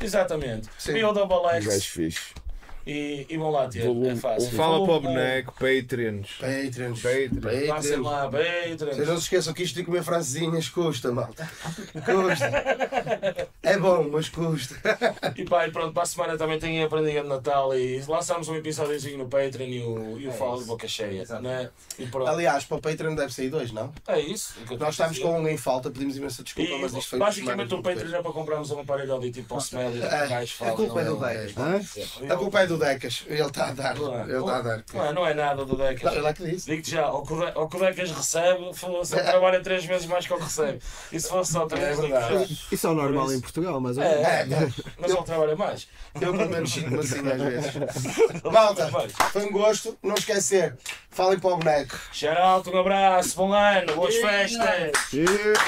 [0.00, 0.68] Exatamente.
[0.78, 1.02] Sim.
[1.04, 2.47] Um gajo X fixe.
[2.88, 3.82] E, e vão lá ter.
[3.84, 4.50] Volume- É fácil.
[4.52, 6.30] Fala para o boneco, Patreons.
[6.40, 7.02] Patreons.
[7.02, 7.40] Patreon.
[7.40, 8.04] Passem Patreons.
[8.06, 9.04] lá, Vocês Patreon.
[9.06, 11.48] não se esqueçam que isto de comer francesinhas custa, malta.
[12.04, 13.48] Custa.
[13.62, 14.74] É bom, mas custa.
[15.36, 18.48] E pá, e pronto, para a semana também tem a prendinha de Natal e lançámos
[18.48, 21.24] um episódiozinho no Patreon e o, e o Fala de Boca Cheia.
[21.40, 21.68] Né?
[21.98, 22.28] E pronto.
[22.28, 23.92] Aliás, para o Patreon deve sair dois, não?
[24.06, 24.54] É isso.
[24.78, 25.20] Nós dizer.
[25.22, 28.22] com um em falta, pedimos imensa desculpa, E, mas isto foi basicamente o Patreon é
[28.22, 30.00] para comprarmos um aparelho auditivo para o Smelly.
[30.02, 31.44] É, o gajo fala, a culpa é não do é?
[31.46, 32.18] Decas.
[32.30, 33.94] A culpa é do Decas, ele está a dar.
[33.96, 34.22] Não é?
[34.22, 34.84] Ele está a dar.
[34.94, 36.12] Não é, não é nada do Não, Decas.
[36.14, 36.66] ele é que disse.
[36.70, 40.36] Digo-te já, que o que o Decas recebe, ele trabalha três vezes mais que o
[40.36, 40.78] que recebe.
[41.12, 42.54] E se fosse só três, É digo.
[42.72, 44.46] Isso é o normal isso- em Portugal, mas É, é,
[44.98, 45.88] mas ele trabalha mais.
[46.20, 47.72] Eu pelo menos sinto-me assim às vezes.
[48.50, 48.90] Malta,
[49.32, 49.96] foi um gosto.
[50.02, 50.76] Não esquecer,
[51.10, 51.98] falem para o boneco.
[52.40, 54.92] Out, um abraço, bom ano, boas festas!
[55.12, 55.58] Yeah.